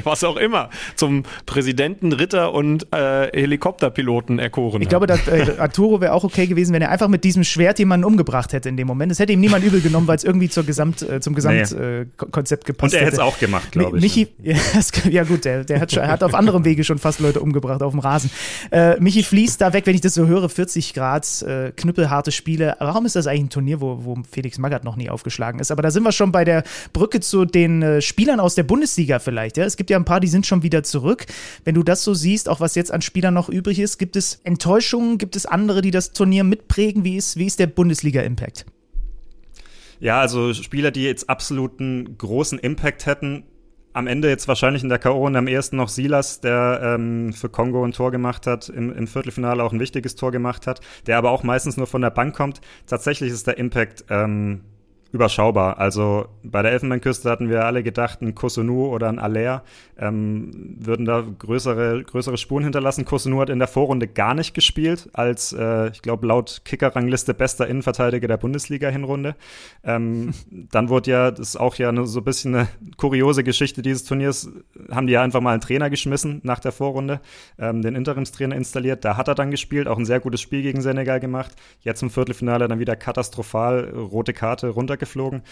was 0.04 0.24
auch 0.24 0.36
immer, 0.36 0.70
zum 0.96 1.22
Präsidenten, 1.46 2.12
Ritter 2.12 2.52
und 2.52 2.92
äh, 2.92 3.28
Helikopterpiloten 3.32 4.38
erkoren 4.38 4.82
Ich 4.82 4.88
glaube, 4.88 5.06
dass, 5.06 5.26
äh, 5.28 5.54
Arturo 5.58 6.00
wäre 6.00 6.12
auch 6.12 6.24
okay 6.24 6.46
gewesen, 6.46 6.72
wenn 6.74 6.82
er 6.82 6.90
einfach 6.90 7.08
mit 7.08 7.24
diesem 7.24 7.44
Schwert 7.44 7.78
jemanden 7.78 8.04
umgebracht 8.04 8.52
hätte 8.52 8.68
in 8.68 8.76
dem 8.76 8.86
Moment. 8.86 9.10
Das 9.10 9.18
hätte 9.18 9.32
ihm 9.32 9.40
niemand 9.40 9.64
übel 9.64 9.80
genommen, 9.80 10.06
weil 10.08 10.16
es 10.16 10.24
irgendwie 10.24 10.48
zur 10.48 10.64
Gesamt, 10.64 11.02
äh, 11.02 11.20
zum 11.20 11.34
Gesamtkonzept 11.34 11.80
äh, 11.80 12.04
Ko- 12.04 12.09
Konzept 12.16 12.64
gepasst 12.64 12.94
Und 12.94 12.98
er 12.98 13.06
hätte 13.06 13.16
es 13.16 13.18
auch 13.20 13.38
gemacht, 13.38 13.72
glaube 13.72 13.96
ich. 13.96 14.02
Michi, 14.02 14.28
ja, 14.42 14.56
ja 15.08 15.24
gut, 15.24 15.44
der, 15.44 15.64
der 15.64 15.80
hat, 15.80 15.92
schon, 15.92 16.02
er 16.02 16.10
hat 16.10 16.22
auf 16.22 16.34
anderem 16.34 16.64
Wege 16.64 16.84
schon 16.84 16.98
fast 16.98 17.20
Leute 17.20 17.40
umgebracht 17.40 17.82
auf 17.82 17.92
dem 17.92 18.00
Rasen. 18.00 18.30
Äh, 18.70 19.00
Michi 19.00 19.22
fließt 19.22 19.60
da 19.60 19.72
weg, 19.72 19.86
wenn 19.86 19.94
ich 19.94 20.00
das 20.00 20.14
so 20.14 20.26
höre, 20.26 20.48
40 20.48 20.94
Grad, 20.94 21.42
äh, 21.42 21.72
knüppelharte 21.74 22.32
Spiele. 22.32 22.76
Warum 22.78 23.06
ist 23.06 23.16
das 23.16 23.26
eigentlich 23.26 23.42
ein 23.42 23.50
Turnier, 23.50 23.80
wo, 23.80 24.04
wo 24.04 24.16
Felix 24.30 24.58
Magath 24.58 24.84
noch 24.84 24.96
nie 24.96 25.10
aufgeschlagen 25.10 25.60
ist? 25.60 25.70
Aber 25.70 25.82
da 25.82 25.90
sind 25.90 26.02
wir 26.02 26.12
schon 26.12 26.32
bei 26.32 26.44
der 26.44 26.64
Brücke 26.92 27.20
zu 27.20 27.44
den 27.44 27.82
äh, 27.82 28.02
Spielern 28.02 28.40
aus 28.40 28.54
der 28.54 28.64
Bundesliga 28.64 29.18
vielleicht. 29.18 29.56
Ja? 29.56 29.64
Es 29.64 29.76
gibt 29.76 29.90
ja 29.90 29.96
ein 29.96 30.04
paar, 30.04 30.20
die 30.20 30.28
sind 30.28 30.46
schon 30.46 30.62
wieder 30.62 30.82
zurück. 30.82 31.26
Wenn 31.64 31.74
du 31.74 31.82
das 31.82 32.04
so 32.04 32.14
siehst, 32.14 32.48
auch 32.48 32.60
was 32.60 32.74
jetzt 32.74 32.92
an 32.92 33.02
Spielern 33.02 33.34
noch 33.34 33.48
übrig 33.48 33.78
ist, 33.78 33.98
gibt 33.98 34.16
es 34.16 34.40
Enttäuschungen, 34.44 35.18
gibt 35.18 35.36
es 35.36 35.46
andere, 35.46 35.82
die 35.82 35.90
das 35.90 36.12
Turnier 36.12 36.44
mitprägen? 36.44 37.04
Wie 37.04 37.16
ist, 37.16 37.36
wie 37.36 37.46
ist 37.46 37.58
der 37.58 37.66
Bundesliga-Impact? 37.66 38.66
Ja, 40.00 40.18
also 40.18 40.54
Spieler, 40.54 40.90
die 40.90 41.04
jetzt 41.04 41.28
absoluten 41.28 42.16
großen 42.16 42.58
Impact 42.58 43.04
hätten. 43.04 43.44
Am 43.92 44.06
Ende 44.06 44.28
jetzt 44.28 44.48
wahrscheinlich 44.48 44.82
in 44.82 44.88
der 44.88 44.98
K.O. 44.98 45.26
und 45.26 45.36
am 45.36 45.46
ehesten 45.46 45.76
noch 45.76 45.88
Silas, 45.88 46.40
der 46.40 46.80
ähm, 46.82 47.32
für 47.32 47.48
Kongo 47.48 47.84
ein 47.84 47.92
Tor 47.92 48.10
gemacht 48.10 48.46
hat, 48.46 48.68
im, 48.68 48.92
im 48.92 49.06
Viertelfinale 49.06 49.62
auch 49.62 49.72
ein 49.72 49.80
wichtiges 49.80 50.14
Tor 50.14 50.30
gemacht 50.30 50.66
hat, 50.66 50.80
der 51.06 51.18
aber 51.18 51.30
auch 51.30 51.42
meistens 51.42 51.76
nur 51.76 51.86
von 51.86 52.00
der 52.00 52.10
Bank 52.10 52.34
kommt. 52.34 52.60
Tatsächlich 52.86 53.30
ist 53.30 53.46
der 53.46 53.58
Impact 53.58 54.04
ähm, 54.08 54.62
überschaubar. 55.12 55.78
Also 55.78 56.26
bei 56.42 56.62
der 56.62 56.72
Elfenbeinküste 56.72 57.28
hatten 57.28 57.48
wir 57.48 57.64
alle 57.64 57.82
gedacht, 57.82 58.22
ein 58.22 58.34
Kosunu 58.34 58.86
oder 58.86 59.08
ein 59.08 59.18
Aller 59.18 59.64
ähm, 59.98 60.76
würden 60.78 61.04
da 61.04 61.20
größere, 61.20 62.02
größere 62.04 62.38
Spuren 62.38 62.62
hinterlassen. 62.62 63.04
Kosunu 63.04 63.40
hat 63.40 63.50
in 63.50 63.58
der 63.58 63.68
Vorrunde 63.68 64.06
gar 64.06 64.34
nicht 64.34 64.54
gespielt, 64.54 65.08
als, 65.12 65.52
äh, 65.52 65.90
ich 65.90 66.02
glaube, 66.02 66.26
laut 66.26 66.62
Kicker-Rangliste 66.64 67.34
bester 67.34 67.66
Innenverteidiger 67.66 68.28
der 68.28 68.36
Bundesliga-Hinrunde. 68.36 69.34
Ähm, 69.84 70.32
dann 70.50 70.88
wurde 70.88 71.10
ja, 71.10 71.30
das 71.30 71.50
ist 71.50 71.56
auch 71.56 71.74
ja 71.74 71.88
eine, 71.88 72.06
so 72.06 72.20
ein 72.20 72.24
bisschen 72.24 72.54
eine 72.54 72.68
kuriose 72.96 73.44
Geschichte 73.44 73.82
dieses 73.82 74.04
Turniers, 74.04 74.50
haben 74.90 75.06
die 75.06 75.12
ja 75.14 75.22
einfach 75.22 75.40
mal 75.40 75.52
einen 75.52 75.60
Trainer 75.60 75.90
geschmissen 75.90 76.40
nach 76.44 76.60
der 76.60 76.72
Vorrunde, 76.72 77.20
ähm, 77.58 77.82
den 77.82 77.94
Interimstrainer 77.94 78.56
installiert. 78.56 79.04
Da 79.04 79.16
hat 79.16 79.28
er 79.28 79.34
dann 79.34 79.50
gespielt, 79.50 79.88
auch 79.88 79.98
ein 79.98 80.06
sehr 80.06 80.20
gutes 80.20 80.40
Spiel 80.40 80.62
gegen 80.62 80.80
Senegal 80.80 81.20
gemacht. 81.20 81.52
Jetzt 81.80 82.02
im 82.02 82.10
Viertelfinale 82.10 82.68
dann 82.68 82.78
wieder 82.78 82.96
katastrophal, 82.96 83.90
rote 83.90 84.32
Karte 84.32 84.68
runtergeflogen. 85.00 85.42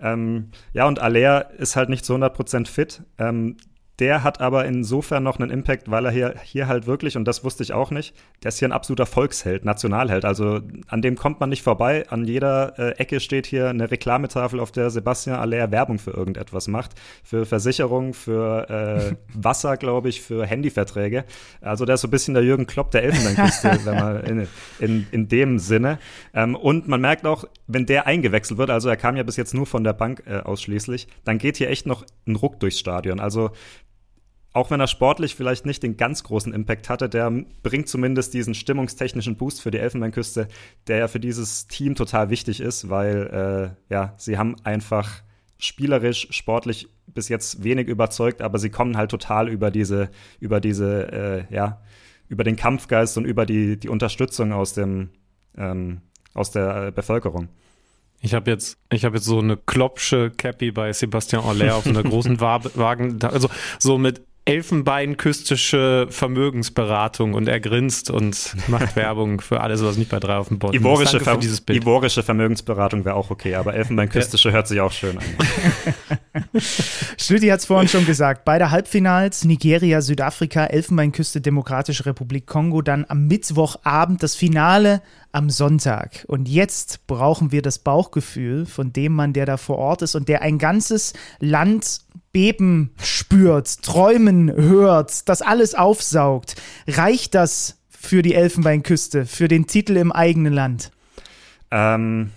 Ähm, 0.00 0.50
ja, 0.72 0.86
und 0.86 1.00
Aller 1.00 1.50
ist 1.52 1.76
halt 1.76 1.88
nicht 1.88 2.04
zu 2.04 2.14
100% 2.14 2.66
fit. 2.68 3.02
Ähm, 3.18 3.56
der 3.98 4.22
hat 4.22 4.40
aber 4.40 4.64
insofern 4.64 5.24
noch 5.24 5.40
einen 5.40 5.50
Impact, 5.50 5.90
weil 5.90 6.04
er 6.06 6.12
hier, 6.12 6.34
hier 6.44 6.68
halt 6.68 6.86
wirklich, 6.86 7.16
und 7.16 7.24
das 7.24 7.42
wusste 7.42 7.64
ich 7.64 7.72
auch 7.72 7.90
nicht, 7.90 8.14
der 8.44 8.50
ist 8.50 8.58
hier 8.60 8.68
ein 8.68 8.72
absoluter 8.72 9.06
Volksheld, 9.06 9.64
Nationalheld. 9.64 10.24
Also 10.24 10.60
an 10.86 11.02
dem 11.02 11.16
kommt 11.16 11.40
man 11.40 11.48
nicht 11.48 11.62
vorbei. 11.62 12.06
An 12.08 12.24
jeder 12.24 12.78
äh, 12.78 12.90
Ecke 12.92 13.18
steht 13.18 13.46
hier 13.46 13.68
eine 13.68 13.90
Reklametafel, 13.90 14.60
auf 14.60 14.70
der 14.70 14.90
Sebastian 14.90 15.40
Aller 15.40 15.72
Werbung 15.72 15.98
für 15.98 16.12
irgendetwas 16.12 16.68
macht. 16.68 16.92
Für 17.24 17.44
Versicherung, 17.44 18.14
für 18.14 18.70
äh, 18.70 19.16
Wasser, 19.34 19.76
glaube 19.76 20.08
ich, 20.08 20.22
für 20.22 20.46
Handyverträge. 20.46 21.24
Also 21.60 21.84
der 21.84 21.96
ist 21.96 22.02
so 22.02 22.08
ein 22.08 22.12
bisschen 22.12 22.34
der 22.34 22.44
Jürgen 22.44 22.66
Klopp 22.66 22.92
der 22.92 23.02
Elfenbeinküste, 23.02 23.80
wenn 23.84 23.94
man 23.96 24.24
in, 24.24 24.48
in, 24.78 25.06
in 25.10 25.28
dem 25.28 25.58
Sinne. 25.58 25.98
Ähm, 26.34 26.54
und 26.54 26.86
man 26.86 27.00
merkt 27.00 27.26
auch, 27.26 27.46
wenn 27.66 27.86
der 27.86 28.06
eingewechselt 28.06 28.58
wird, 28.58 28.70
also 28.70 28.88
er 28.88 28.96
kam 28.96 29.16
ja 29.16 29.24
bis 29.24 29.36
jetzt 29.36 29.54
nur 29.54 29.66
von 29.66 29.82
der 29.82 29.92
Bank 29.92 30.22
äh, 30.26 30.38
ausschließlich, 30.38 31.08
dann 31.24 31.38
geht 31.38 31.56
hier 31.56 31.68
echt 31.68 31.86
noch 31.86 32.04
ein 32.28 32.36
Ruck 32.36 32.60
durchs 32.60 32.78
Stadion. 32.78 33.18
Also 33.18 33.50
auch 34.52 34.70
wenn 34.70 34.80
er 34.80 34.86
sportlich 34.86 35.34
vielleicht 35.34 35.66
nicht 35.66 35.82
den 35.82 35.96
ganz 35.96 36.24
großen 36.24 36.52
Impact 36.52 36.88
hatte, 36.88 37.08
der 37.08 37.30
bringt 37.62 37.88
zumindest 37.88 38.34
diesen 38.34 38.54
stimmungstechnischen 38.54 39.36
Boost 39.36 39.60
für 39.60 39.70
die 39.70 39.78
Elfenbeinküste, 39.78 40.48
der 40.86 40.98
ja 40.98 41.08
für 41.08 41.20
dieses 41.20 41.66
Team 41.66 41.94
total 41.94 42.30
wichtig 42.30 42.60
ist, 42.60 42.88
weil 42.88 43.76
äh, 43.90 43.92
ja, 43.92 44.14
sie 44.16 44.38
haben 44.38 44.56
einfach 44.64 45.22
spielerisch, 45.58 46.28
sportlich 46.30 46.88
bis 47.06 47.28
jetzt 47.28 47.64
wenig 47.64 47.88
überzeugt, 47.88 48.42
aber 48.42 48.58
sie 48.58 48.70
kommen 48.70 48.96
halt 48.96 49.10
total 49.10 49.48
über 49.48 49.70
diese, 49.70 50.10
über 50.40 50.60
diese, 50.60 51.46
äh, 51.50 51.54
ja, 51.54 51.82
über 52.28 52.44
den 52.44 52.56
Kampfgeist 52.56 53.18
und 53.18 53.24
über 53.24 53.44
die, 53.44 53.78
die 53.78 53.88
Unterstützung 53.88 54.52
aus 54.52 54.74
dem, 54.74 55.10
ähm, 55.56 56.00
aus 56.34 56.50
der 56.50 56.86
äh, 56.86 56.90
Bevölkerung. 56.92 57.48
Ich 58.20 58.34
habe 58.34 58.50
jetzt, 58.50 58.78
ich 58.90 59.04
habe 59.04 59.16
jetzt 59.16 59.26
so 59.26 59.38
eine 59.38 59.56
Kloppsche 59.56 60.30
Cappy 60.30 60.72
bei 60.72 60.92
Sebastian 60.92 61.44
Aller 61.44 61.76
auf 61.76 61.86
einer 61.86 62.02
großen 62.02 62.40
Wa 62.40 62.60
Wagen, 62.74 63.22
also 63.22 63.48
so 63.78 63.96
mit 63.96 64.22
Elfenbeinküstische 64.48 66.06
Vermögensberatung 66.08 67.34
und 67.34 67.48
er 67.48 67.60
grinst 67.60 68.10
und 68.10 68.54
macht 68.68 68.96
Werbung 68.96 69.40
für 69.40 69.60
alles, 69.60 69.84
was 69.84 69.96
nicht 69.96 70.10
bei 70.10 70.18
drei 70.18 70.36
auf 70.36 70.48
dem 70.48 70.58
Boden 70.58 70.74
Ivorische, 70.74 71.12
Danke 71.12 71.24
für 71.24 71.30
Ver 71.32 71.36
dieses 71.38 71.60
Bild. 71.60 71.82
Ivorische 71.82 72.22
Vermögensberatung 72.22 73.04
wäre 73.04 73.14
auch 73.14 73.30
okay, 73.30 73.54
aber 73.54 73.74
Elfenbeinküstische 73.74 74.50
hört 74.52 74.66
sich 74.68 74.80
auch 74.80 74.92
schön 74.92 75.18
an. 75.18 75.24
Schlüti 77.18 77.48
hat 77.48 77.60
es 77.60 77.66
vorhin 77.66 77.88
schon 77.88 78.06
gesagt. 78.06 78.44
Beide 78.44 78.70
Halbfinals, 78.70 79.44
Nigeria, 79.44 80.00
Südafrika, 80.00 80.64
Elfenbeinküste, 80.66 81.40
Demokratische 81.40 82.06
Republik 82.06 82.46
Kongo, 82.46 82.82
dann 82.82 83.04
am 83.08 83.26
Mittwochabend 83.26 84.22
das 84.22 84.34
Finale 84.34 85.02
am 85.38 85.50
Sonntag. 85.50 86.24
Und 86.26 86.48
jetzt 86.48 87.06
brauchen 87.06 87.52
wir 87.52 87.62
das 87.62 87.78
Bauchgefühl 87.78 88.66
von 88.66 88.92
dem 88.92 89.14
Mann, 89.14 89.32
der 89.32 89.46
da 89.46 89.56
vor 89.56 89.78
Ort 89.78 90.02
ist 90.02 90.16
und 90.16 90.28
der 90.28 90.42
ein 90.42 90.58
ganzes 90.58 91.12
Land 91.38 92.00
beben 92.32 92.92
spürt, 93.00 93.82
träumen 93.82 94.52
hört, 94.52 95.28
das 95.28 95.40
alles 95.40 95.76
aufsaugt. 95.76 96.56
Reicht 96.88 97.36
das 97.36 97.78
für 97.88 98.22
die 98.22 98.34
Elfenbeinküste, 98.34 99.26
für 99.26 99.46
den 99.46 99.68
Titel 99.68 99.96
im 99.96 100.10
eigenen 100.10 100.52
Land? 100.52 100.90
Ähm, 101.70 102.32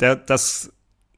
der, 0.00 0.16
das, 0.16 0.70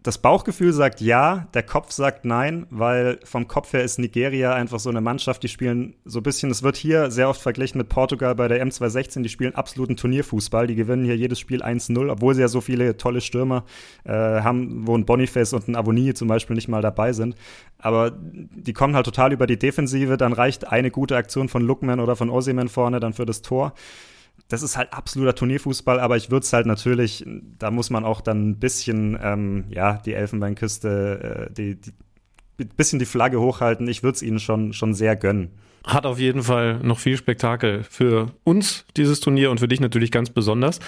das 0.07 0.19
Bauchgefühl 0.19 0.73
sagt 0.73 1.01
ja, 1.01 1.49
der 1.53 1.65
Kopf 1.65 1.91
sagt 1.91 2.25
nein, 2.25 2.67
weil 2.71 3.19
vom 3.25 3.49
Kopf 3.49 3.73
her 3.73 3.83
ist 3.83 3.99
Nigeria 3.99 4.55
einfach 4.55 4.79
so 4.79 4.89
eine 4.89 5.01
Mannschaft, 5.01 5.43
die 5.43 5.49
spielen 5.49 5.95
so 6.05 6.21
ein 6.21 6.23
bisschen, 6.23 6.49
es 6.53 6.63
wird 6.63 6.77
hier 6.77 7.11
sehr 7.11 7.29
oft 7.29 7.41
verglichen 7.41 7.79
mit 7.79 7.89
Portugal 7.89 8.37
bei 8.37 8.47
der 8.47 8.65
M216, 8.65 9.23
die 9.23 9.29
spielen 9.29 9.57
absoluten 9.57 9.97
Turnierfußball, 9.97 10.69
die 10.69 10.77
gewinnen 10.77 11.05
hier 11.05 11.17
jedes 11.17 11.41
Spiel 11.41 11.61
1-0, 11.61 12.09
obwohl 12.09 12.37
sie 12.37 12.41
ja 12.41 12.47
so 12.47 12.61
viele 12.61 12.97
tolle 12.97 13.21
Stürmer 13.21 13.65
äh, 14.05 14.13
haben, 14.13 14.87
wo 14.87 14.97
ein 14.97 15.07
Boniface 15.07 15.55
und 15.55 15.67
ein 15.67 15.75
Avoni 15.75 16.15
zum 16.15 16.29
Beispiel 16.29 16.55
nicht 16.55 16.69
mal 16.69 16.83
dabei 16.83 17.13
sind. 17.13 17.35
Aber 17.79 18.13
die 18.13 18.73
kommen 18.73 18.95
halt 18.95 19.07
total 19.07 19.33
über 19.33 19.49
die 19.49 19.59
Defensive, 19.59 20.17
dann 20.17 20.33
reicht 20.33 20.69
eine 20.69 20.93
gute 20.93 21.17
Aktion 21.17 21.49
von 21.49 21.63
Lookman 21.63 21.99
oder 21.99 22.15
von 22.15 22.31
Osimhen 22.31 22.69
vorne 22.69 23.01
dann 23.01 23.13
für 23.13 23.27
das 23.27 23.43
Tor 23.43 23.75
das 24.49 24.63
ist 24.63 24.77
halt 24.77 24.93
absoluter 24.93 25.35
Turnierfußball, 25.35 25.99
aber 25.99 26.17
ich 26.17 26.31
würde 26.31 26.45
es 26.45 26.53
halt 26.53 26.67
natürlich, 26.67 27.25
da 27.59 27.71
muss 27.71 27.91
man 27.91 28.05
auch 28.05 28.21
dann 28.21 28.51
ein 28.51 28.59
bisschen, 28.59 29.19
ähm, 29.21 29.65
ja, 29.71 29.95
die 29.99 30.15
Elfenbeinküste, 30.15 31.49
äh, 31.49 31.53
die, 31.53 31.81
die, 31.81 31.93
bisschen 32.65 32.99
die 32.99 33.07
Flagge 33.07 33.41
hochhalten. 33.41 33.89
Ich 33.89 34.03
würde 34.03 34.17
es 34.17 34.23
ihnen 34.23 34.39
schon, 34.39 34.73
schon 34.73 34.95
sehr 34.95 35.17
gönnen. 35.17 35.51
Hat 35.85 36.07
auf 36.07 36.19
jeden 36.19 36.43
Fall 36.43 36.79
noch 36.79 36.99
viel 36.99 37.17
Spektakel 37.17 37.85
für 37.85 38.33
uns, 38.45 38.85
dieses 38.97 39.21
Turnier, 39.21 39.51
und 39.51 39.61
für 39.61 39.69
dich 39.69 39.81
natürlich 39.81 40.11
ganz 40.11 40.31
besonders. 40.31 40.81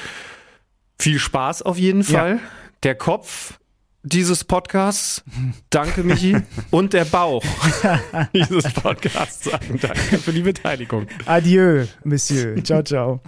Viel 0.98 1.18
Spaß 1.18 1.62
auf 1.62 1.78
jeden 1.78 2.04
Fall. 2.04 2.40
Der 2.82 2.94
Kopf 2.94 3.57
dieses 4.02 4.44
Podcasts, 4.44 5.24
danke 5.70 6.02
Michi, 6.02 6.36
und 6.70 6.92
der 6.92 7.04
Bauch 7.04 7.44
dieses 8.34 8.72
Podcasts 8.72 9.44
sagen 9.44 9.78
danke 9.80 10.18
für 10.18 10.32
die 10.32 10.42
Beteiligung. 10.42 11.06
Adieu, 11.26 11.86
Monsieur. 12.04 12.62
Ciao, 12.64 12.82
ciao. 12.82 13.20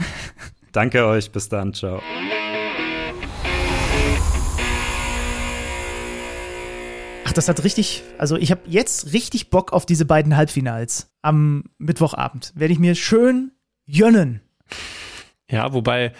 Danke 0.72 1.04
euch, 1.04 1.30
bis 1.32 1.48
dann, 1.48 1.74
ciao. 1.74 2.00
Ach, 7.24 7.32
das 7.32 7.48
hat 7.48 7.62
richtig, 7.62 8.02
also 8.18 8.36
ich 8.36 8.50
habe 8.50 8.62
jetzt 8.66 9.12
richtig 9.12 9.50
Bock 9.50 9.72
auf 9.72 9.86
diese 9.86 10.04
beiden 10.04 10.36
Halbfinals 10.36 11.12
am 11.22 11.64
Mittwochabend. 11.78 12.52
Werde 12.56 12.72
ich 12.72 12.80
mir 12.80 12.94
schön 12.94 13.52
jönnen. 13.86 14.40
Ja, 15.48 15.72
wobei 15.72 16.12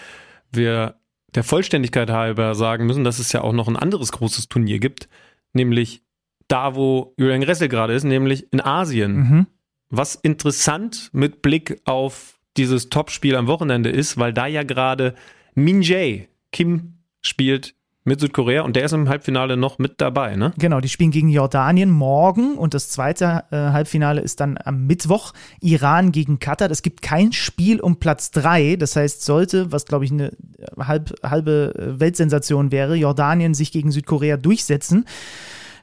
wir 0.53 1.00
der 1.35 1.45
Vollständigkeit 1.45 2.11
halber 2.11 2.55
sagen 2.55 2.87
müssen, 2.87 3.05
dass 3.05 3.19
es 3.19 3.33
ja 3.33 3.43
auch 3.43 3.53
noch 3.53 3.69
ein 3.69 3.77
anderes 3.77 4.13
großes 4.13 4.49
Turnier 4.49 4.79
gibt, 4.79 5.09
nämlich 5.53 6.03
da, 6.49 6.75
wo 6.75 7.15
Julian 7.17 7.41
Gressel 7.43 7.69
gerade 7.69 7.95
ist, 7.95 8.05
nämlich 8.05 8.53
in 8.53 8.61
Asien. 8.61 9.17
Mhm. 9.17 9.47
Was 9.89 10.15
interessant 10.17 11.11
mit 11.13 11.43
Blick 11.43 11.81
auf 11.85 12.41
dieses 12.57 12.89
Topspiel 12.91 13.37
am 13.37 13.47
Wochenende 13.47 13.91
ist, 13.91 14.19
weil 14.19 14.33
da 14.33 14.47
ja 14.47 14.63
gerade 14.63 15.15
Min 15.55 15.83
Jae 15.83 16.29
Kim 16.53 16.95
spielt 17.21 17.75
mit 18.11 18.21
Südkorea 18.21 18.63
und 18.63 18.75
der 18.75 18.85
ist 18.85 18.93
im 18.93 19.09
Halbfinale 19.09 19.57
noch 19.57 19.79
mit 19.79 20.01
dabei, 20.01 20.35
ne? 20.35 20.53
Genau, 20.59 20.81
die 20.81 20.89
spielen 20.89 21.13
gegen 21.13 21.29
Jordanien 21.29 21.91
morgen 21.91 22.59
und 22.59 22.75
das 22.75 22.89
zweite 22.89 23.45
äh, 23.53 23.57
Halbfinale 23.57 24.21
ist 24.21 24.41
dann 24.41 24.59
am 24.63 24.87
Mittwoch 24.87 25.33
Iran 25.61 26.11
gegen 26.11 26.41
Katar. 26.41 26.71
Es 26.73 26.83
gibt 26.83 27.03
kein 27.03 27.33
Spiel 27.33 27.81
um 27.81 28.01
Platz 28.01 28.33
drei. 28.33 28.75
Das 28.75 28.97
heißt, 28.97 29.25
sollte, 29.25 29.71
was 29.71 29.87
glaube 29.87 30.05
ich 30.05 30.11
eine 30.11 30.33
halb, 30.77 31.15
halbe 31.23 31.73
äh, 31.77 32.01
Weltsensation 32.01 32.73
wäre, 32.73 32.97
Jordanien 32.97 33.55
sich 33.55 33.71
gegen 33.71 33.93
Südkorea 33.93 34.37
durchsetzen, 34.37 35.05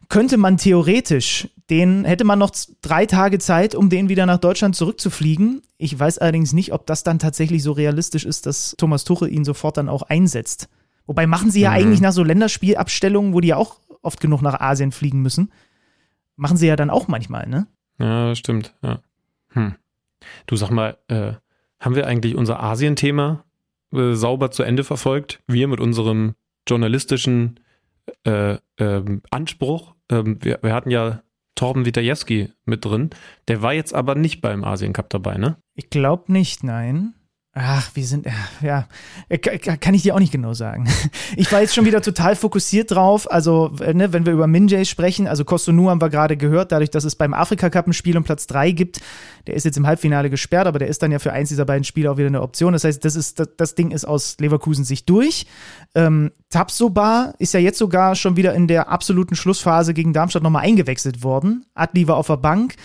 könnte 0.10 0.36
man 0.36 0.58
theoretisch, 0.58 1.48
den 1.70 2.04
hätte 2.04 2.26
man 2.26 2.40
noch 2.40 2.52
drei 2.82 3.06
Tage 3.06 3.40
Zeit, 3.40 3.74
um 3.74 3.90
den 3.90 4.10
wieder 4.10 4.26
nach 4.26 4.40
Deutschland 4.40 4.76
zurückzufliegen. 4.76 5.62
Ich 5.78 5.98
weiß 5.98 6.18
allerdings 6.18 6.52
nicht, 6.52 6.74
ob 6.74 6.86
das 6.88 7.04
dann 7.04 7.20
tatsächlich 7.20 7.64
so 7.64 7.72
realistisch 7.72 8.26
ist, 8.26 8.46
dass 8.46 8.76
Thomas 8.78 9.06
Tuchel 9.06 9.32
ihn 9.32 9.46
sofort 9.46 9.78
dann 9.78 9.88
auch 9.88 10.02
einsetzt. 10.04 10.68
Wobei 11.08 11.26
machen 11.26 11.50
sie 11.50 11.62
ja 11.62 11.72
mhm. 11.72 11.76
eigentlich 11.76 12.02
nach 12.02 12.12
so 12.12 12.24
Länderspielabstellungen, 12.24 13.34
wo 13.34 13.40
die 13.40 13.50
ja 13.50 13.58
auch 13.58 13.80
oft 14.02 14.20
genug 14.22 14.42
nach 14.42 14.60
Asien 14.60 14.92
fliegen 14.92 15.22
müssen, 15.22 15.52
machen 16.36 16.58
sie 16.58 16.68
ja 16.68 16.76
dann 16.76 16.90
auch 16.90 17.08
manchmal, 17.08 17.48
ne? 17.48 17.68
Ja, 18.00 18.36
stimmt. 18.36 18.76
Ja. 18.84 19.00
Hm. 19.50 19.76
Du 20.46 20.56
sag 20.56 20.70
mal, 20.70 20.98
äh, 21.08 21.34
haben 21.80 21.96
wir 21.96 22.06
eigentlich 22.06 22.36
unser 22.36 22.62
Asien-Thema 22.62 23.44
äh, 23.92 24.14
sauber 24.14 24.52
zu 24.52 24.62
Ende 24.62 24.84
verfolgt? 24.84 25.42
Wir 25.48 25.68
mit 25.68 25.80
unserem 25.80 26.36
journalistischen 26.68 27.60
äh, 28.24 28.58
ähm, 28.78 29.24
Anspruch 29.32 29.96
ähm, 30.10 30.38
wir, 30.42 30.60
wir 30.62 30.74
hatten 30.74 30.92
ja 30.92 31.22
Torben 31.56 31.86
Witajewski 31.86 32.52
mit 32.66 32.86
drin. 32.86 33.10
Der 33.48 33.62
war 33.62 33.74
jetzt 33.74 33.94
aber 33.94 34.16
nicht 34.16 34.42
beim 34.42 34.64
Asien 34.64 34.94
Cup 34.94 35.10
dabei, 35.10 35.38
ne? 35.38 35.58
Ich 35.74 35.90
glaube 35.90 36.32
nicht, 36.32 36.64
nein. 36.64 37.16
Ach, 37.60 37.90
wir 37.96 38.06
sind, 38.06 38.28
ja, 38.62 38.88
kann 39.80 39.96
ich 39.96 40.04
dir 40.04 40.14
auch 40.14 40.20
nicht 40.20 40.32
genau 40.32 40.54
sagen. 40.54 40.88
Ich 41.36 41.52
war 41.52 41.62
jetzt 41.62 41.76
schon 41.76 41.86
wieder 41.86 42.02
total 42.02 42.36
fokussiert 42.36 42.92
drauf. 42.92 43.30
Also, 43.30 43.72
ne, 43.94 44.14
wenn 44.14 44.26
wir 44.26 44.34
über 44.34 44.48
Minjay 44.48 44.86
sprechen, 44.86 45.28
also 45.28 45.44
Kostonu 45.46 45.90
haben 45.90 46.02
wir 46.02 46.10
gerade 46.10 46.38
gehört, 46.38 46.72
dadurch, 46.72 46.90
dass 46.90 47.04
es 47.04 47.16
beim 47.16 47.34
Afrika 47.34 47.70
Cup 47.70 47.86
ein 47.86 47.94
Spiel 47.94 48.18
um 48.18 48.24
Platz 48.24 48.48
3 48.48 48.72
gibt, 48.72 49.02
der 49.46 49.56
ist 49.56 49.66
jetzt 49.66 49.78
im 49.78 49.86
Halbfinale 49.86 50.30
gesperrt, 50.30 50.68
aber 50.68 50.80
der 50.80 50.88
ist 50.88 51.04
dann 51.04 51.12
ja 51.12 51.20
für 51.20 51.34
eins 51.34 51.50
dieser 51.50 51.66
beiden 51.66 51.84
Spiele 51.84 52.12
auch 52.12 52.18
wieder 52.18 52.28
eine 52.28 52.42
Option. 52.42 52.74
Das 52.74 52.84
heißt, 52.86 53.04
das, 53.04 53.16
ist, 53.16 53.40
das, 53.40 53.50
das 53.58 53.76
Ding 53.76 53.92
ist 53.92 54.06
aus 54.06 54.38
Leverkusen 54.40 54.86
Sicht 54.86 55.10
durch. 55.10 55.46
Ähm, 55.96 56.32
Tabsoba 56.50 57.34
ist 57.40 57.54
ja 57.54 57.60
jetzt 57.60 57.78
sogar 57.78 58.16
schon 58.16 58.38
wieder 58.38 58.54
in 58.54 58.68
der 58.68 58.90
absoluten 58.90 59.36
Schlussphase 59.36 59.94
gegen 59.94 60.14
Darmstadt 60.14 60.44
nochmal 60.44 60.64
eingewechselt 60.64 61.24
worden. 61.24 61.66
Adli 61.76 62.08
war 62.08 62.18
auf 62.18 62.28
der 62.28 62.38
Bank. 62.38 62.76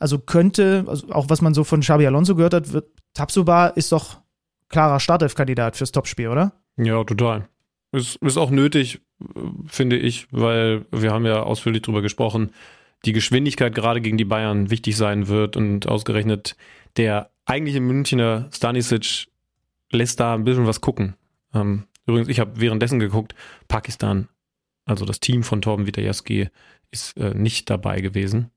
Also 0.00 0.18
könnte, 0.18 0.84
also 0.88 1.08
auch 1.10 1.28
was 1.28 1.42
man 1.42 1.54
so 1.54 1.62
von 1.62 1.80
Xabi 1.80 2.06
Alonso 2.06 2.34
gehört 2.34 2.54
hat, 2.54 2.72
wird, 2.72 2.88
Tabsoba 3.14 3.68
ist 3.68 3.92
doch 3.92 4.20
klarer 4.68 4.98
Startelf-Kandidat 4.98 5.76
fürs 5.76 5.92
Topspiel, 5.92 6.28
oder? 6.28 6.52
Ja, 6.76 7.04
total. 7.04 7.48
Ist, 7.92 8.16
ist 8.16 8.38
auch 8.38 8.50
nötig, 8.50 9.00
finde 9.66 9.98
ich, 9.98 10.26
weil 10.30 10.86
wir 10.90 11.12
haben 11.12 11.26
ja 11.26 11.42
ausführlich 11.42 11.82
drüber 11.82 12.02
gesprochen, 12.02 12.50
die 13.04 13.12
Geschwindigkeit 13.12 13.74
gerade 13.74 14.00
gegen 14.00 14.16
die 14.16 14.24
Bayern 14.24 14.70
wichtig 14.70 14.96
sein 14.96 15.28
wird 15.28 15.56
und 15.56 15.86
ausgerechnet 15.86 16.56
der 16.96 17.30
eigentliche 17.44 17.80
Münchner 17.80 18.48
Stanisic 18.52 19.26
lässt 19.90 20.20
da 20.20 20.34
ein 20.34 20.44
bisschen 20.44 20.66
was 20.66 20.80
gucken. 20.80 21.14
Ähm, 21.54 21.84
übrigens, 22.06 22.28
ich 22.28 22.40
habe 22.40 22.60
währenddessen 22.60 22.98
geguckt, 22.98 23.34
Pakistan, 23.68 24.28
also 24.84 25.04
das 25.04 25.20
Team 25.20 25.42
von 25.42 25.62
Torben 25.62 25.86
Witajewski, 25.86 26.48
ist 26.90 27.16
äh, 27.16 27.34
nicht 27.34 27.70
dabei 27.70 28.00
gewesen. 28.00 28.50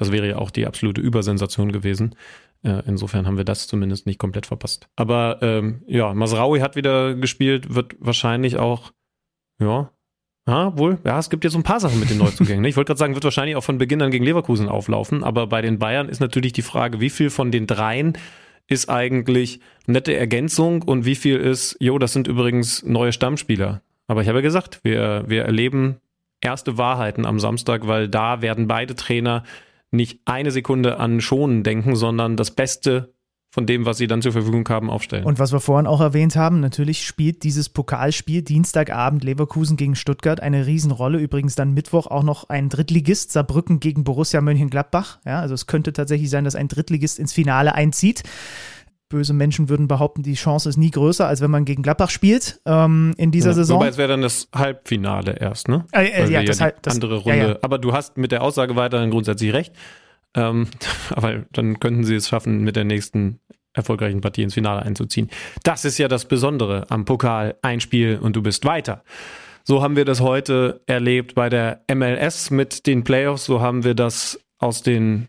Das 0.00 0.10
wäre 0.10 0.28
ja 0.28 0.36
auch 0.38 0.50
die 0.50 0.66
absolute 0.66 1.00
Übersensation 1.00 1.72
gewesen. 1.72 2.16
Äh, 2.62 2.82
insofern 2.86 3.26
haben 3.26 3.36
wir 3.36 3.44
das 3.44 3.66
zumindest 3.66 4.06
nicht 4.06 4.18
komplett 4.18 4.46
verpasst. 4.46 4.88
Aber 4.96 5.38
ähm, 5.42 5.82
ja, 5.86 6.14
Masraui 6.14 6.60
hat 6.60 6.74
wieder 6.74 7.14
gespielt, 7.14 7.74
wird 7.74 7.96
wahrscheinlich 8.00 8.56
auch, 8.56 8.92
ja, 9.60 9.90
ja, 10.48 10.76
wohl, 10.76 10.98
ja, 11.04 11.18
es 11.18 11.28
gibt 11.30 11.44
jetzt 11.44 11.52
so 11.52 11.58
ein 11.58 11.64
paar 11.64 11.80
Sachen 11.80 12.00
mit 12.00 12.10
den 12.10 12.18
Neuzugängen. 12.18 12.62
Ne? 12.62 12.68
Ich 12.68 12.76
wollte 12.76 12.88
gerade 12.88 12.98
sagen, 12.98 13.14
wird 13.14 13.24
wahrscheinlich 13.24 13.56
auch 13.56 13.62
von 13.62 13.78
Beginn 13.78 14.02
an 14.02 14.10
gegen 14.10 14.24
Leverkusen 14.24 14.68
auflaufen, 14.68 15.22
aber 15.22 15.46
bei 15.46 15.60
den 15.60 15.78
Bayern 15.78 16.08
ist 16.08 16.20
natürlich 16.20 16.52
die 16.52 16.62
Frage, 16.62 16.98
wie 17.00 17.10
viel 17.10 17.30
von 17.30 17.52
den 17.52 17.66
dreien 17.66 18.16
ist 18.66 18.88
eigentlich 18.88 19.60
nette 19.86 20.16
Ergänzung 20.16 20.82
und 20.82 21.04
wie 21.04 21.14
viel 21.14 21.36
ist, 21.36 21.76
jo, 21.78 21.98
das 21.98 22.14
sind 22.14 22.26
übrigens 22.26 22.82
neue 22.84 23.12
Stammspieler. 23.12 23.82
Aber 24.06 24.22
ich 24.22 24.28
habe 24.28 24.38
ja 24.38 24.42
gesagt, 24.42 24.80
wir, 24.82 25.24
wir 25.26 25.44
erleben 25.44 25.96
erste 26.40 26.78
Wahrheiten 26.78 27.26
am 27.26 27.38
Samstag, 27.38 27.86
weil 27.86 28.08
da 28.08 28.42
werden 28.42 28.66
beide 28.66 28.94
Trainer 28.94 29.44
nicht 29.90 30.20
eine 30.24 30.50
Sekunde 30.50 30.98
an 30.98 31.20
Schonen 31.20 31.62
denken, 31.62 31.96
sondern 31.96 32.36
das 32.36 32.50
Beste 32.50 33.14
von 33.52 33.66
dem, 33.66 33.84
was 33.84 33.98
sie 33.98 34.06
dann 34.06 34.22
zur 34.22 34.30
Verfügung 34.30 34.68
haben, 34.68 34.88
aufstellen. 34.90 35.24
Und 35.24 35.40
was 35.40 35.52
wir 35.52 35.58
vorhin 35.58 35.88
auch 35.88 36.00
erwähnt 36.00 36.36
haben, 36.36 36.60
natürlich 36.60 37.04
spielt 37.04 37.42
dieses 37.42 37.68
Pokalspiel 37.68 38.42
Dienstagabend 38.42 39.24
Leverkusen 39.24 39.76
gegen 39.76 39.96
Stuttgart 39.96 40.40
eine 40.40 40.66
Riesenrolle. 40.66 41.18
Übrigens 41.18 41.56
dann 41.56 41.74
Mittwoch 41.74 42.06
auch 42.06 42.22
noch 42.22 42.48
ein 42.48 42.68
Drittligist, 42.68 43.32
Saarbrücken 43.32 43.80
gegen 43.80 44.04
Borussia 44.04 44.40
Mönchengladbach. 44.40 45.18
Ja, 45.26 45.40
also 45.40 45.54
es 45.54 45.66
könnte 45.66 45.92
tatsächlich 45.92 46.30
sein, 46.30 46.44
dass 46.44 46.54
ein 46.54 46.68
Drittligist 46.68 47.18
ins 47.18 47.32
Finale 47.32 47.74
einzieht 47.74 48.22
böse 49.10 49.34
Menschen 49.34 49.68
würden 49.68 49.88
behaupten, 49.88 50.22
die 50.22 50.34
Chance 50.34 50.70
ist 50.70 50.78
nie 50.78 50.90
größer, 50.90 51.26
als 51.26 51.42
wenn 51.42 51.50
man 51.50 51.66
gegen 51.66 51.82
Gladbach 51.82 52.08
spielt 52.08 52.60
ähm, 52.64 53.12
in 53.18 53.30
dieser 53.30 53.50
ja, 53.50 53.54
Saison. 53.54 53.76
Wobei 53.76 53.88
es 53.88 53.98
wäre 53.98 54.08
dann 54.08 54.22
das 54.22 54.48
Halbfinale 54.54 55.36
erst, 55.38 55.68
ne? 55.68 55.84
Äh, 55.92 56.06
äh, 56.06 56.30
ja, 56.30 56.42
das, 56.42 56.60
ja 56.60 56.70
das, 56.80 56.94
andere 56.94 57.16
Runde. 57.16 57.38
Ja, 57.38 57.48
ja. 57.48 57.58
Aber 57.60 57.78
du 57.78 57.92
hast 57.92 58.16
mit 58.16 58.32
der 58.32 58.42
Aussage 58.42 58.76
weiterhin 58.76 59.10
grundsätzlich 59.10 59.52
recht. 59.52 59.74
Ähm, 60.34 60.68
aber 61.10 61.44
dann 61.52 61.78
könnten 61.78 62.04
sie 62.04 62.14
es 62.14 62.28
schaffen, 62.28 62.62
mit 62.62 62.76
der 62.76 62.84
nächsten 62.84 63.40
erfolgreichen 63.74 64.20
Partie 64.20 64.42
ins 64.42 64.54
Finale 64.54 64.82
einzuziehen. 64.82 65.28
Das 65.62 65.84
ist 65.84 65.98
ja 65.98 66.08
das 66.08 66.24
Besondere 66.24 66.86
am 66.88 67.04
Pokal. 67.04 67.56
Ein 67.62 67.80
Spiel 67.80 68.18
und 68.20 68.34
du 68.36 68.42
bist 68.42 68.64
weiter. 68.64 69.04
So 69.64 69.82
haben 69.82 69.96
wir 69.96 70.04
das 70.04 70.20
heute 70.20 70.80
erlebt 70.86 71.34
bei 71.34 71.48
der 71.48 71.84
MLS 71.92 72.50
mit 72.50 72.86
den 72.86 73.04
Playoffs. 73.04 73.44
So 73.44 73.60
haben 73.60 73.84
wir 73.84 73.94
das 73.94 74.40
aus 74.58 74.82
den 74.82 75.28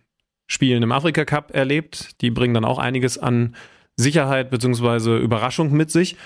Spielen 0.52 0.84
im 0.84 0.91
Afrika 0.91 1.23
Cup 1.23 1.56
erlebt. 1.56 2.19
Die 2.19 2.30
bringen 2.30 2.53
dann 2.53 2.65
auch 2.65 2.78
einiges 2.78 3.18
an 3.18 3.56
Sicherheit 3.95 4.49
bzw. 4.49 5.18
Überraschung 5.18 5.72
mit 5.72 5.91
sich. 5.91 6.18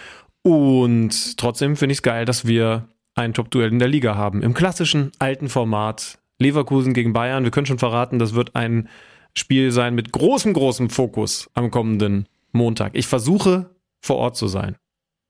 Und 0.42 1.38
trotzdem 1.38 1.76
finde 1.76 1.94
ich 1.94 2.00
es 2.00 2.02
geil, 2.02 2.26
dass 2.26 2.48
wir 2.48 2.88
ein 3.14 3.36
Top-Duell 3.36 3.72
in 3.72 3.78
der 3.78 3.88
Liga 3.88 4.16
haben. 4.16 4.42
Im 4.42 4.56
klassischen 4.56 5.12
alten 5.20 5.48
Format. 5.48 6.18
Leverkusen 6.40 6.96
gegen 6.96 7.14
Bayern. 7.14 7.44
Wir 7.44 7.52
können 7.52 7.68
schon 7.68 7.78
verraten, 7.78 8.18
das 8.18 8.34
wird 8.34 8.56
ein 8.56 8.90
Spiel 9.38 9.70
sein 9.70 9.94
mit 9.94 10.12
großem, 10.12 10.54
großem 10.54 10.90
Fokus 10.90 11.52
am 11.54 11.70
kommenden 11.70 12.28
Montag. 12.52 12.96
Ich 12.96 13.06
versuche 13.06 13.70
vor 14.02 14.18
Ort 14.18 14.38
zu 14.38 14.48
sein. 14.48 14.76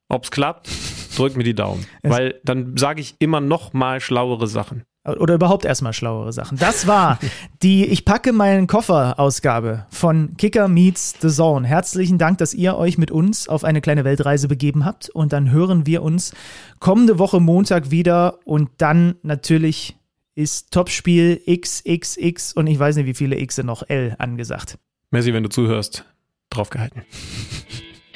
Ob 0.07 0.23
es 0.23 0.31
klappt, 0.31 0.69
drückt 1.17 1.35
mir 1.35 1.43
die 1.43 1.53
Daumen. 1.53 1.85
weil 2.01 2.39
dann 2.45 2.77
sage 2.77 3.01
ich 3.01 3.15
immer 3.19 3.41
noch 3.41 3.73
mal 3.73 3.99
schlauere 3.99 4.47
Sachen. 4.47 4.83
Oder 5.05 5.35
überhaupt 5.35 5.65
erstmal 5.65 5.93
schlauere 5.93 6.33
Sachen. 6.33 6.57
Das 6.57 6.87
war 6.87 7.19
die 7.61 7.85
Ich 7.85 8.05
packe 8.05 8.33
meinen 8.33 8.67
Koffer 8.67 9.19
Ausgabe 9.19 9.85
von 9.89 10.35
Kicker 10.37 10.67
Meets 10.67 11.15
The 11.21 11.29
Zone. 11.29 11.67
Herzlichen 11.67 12.17
Dank, 12.17 12.39
dass 12.39 12.53
ihr 12.53 12.75
euch 12.75 12.97
mit 12.97 13.11
uns 13.11 13.47
auf 13.47 13.63
eine 13.63 13.81
kleine 13.81 14.03
Weltreise 14.03 14.47
begeben 14.47 14.83
habt. 14.83 15.09
Und 15.09 15.31
dann 15.31 15.51
hören 15.51 15.85
wir 15.85 16.01
uns 16.01 16.33
kommende 16.79 17.19
Woche 17.19 17.39
Montag 17.39 17.91
wieder. 17.91 18.39
Und 18.45 18.69
dann 18.77 19.15
natürlich 19.21 19.95
ist 20.33 20.71
Topspiel 20.71 21.41
XXX 21.47 22.53
und 22.53 22.67
ich 22.67 22.77
weiß 22.77 22.97
nicht, 22.97 23.05
wie 23.05 23.13
viele 23.13 23.39
X 23.39 23.57
noch 23.59 23.83
L 23.87 24.15
angesagt. 24.19 24.77
Messi, 25.11 25.33
wenn 25.33 25.43
du 25.43 25.49
zuhörst, 25.49 26.03
draufgehalten. 26.49 27.03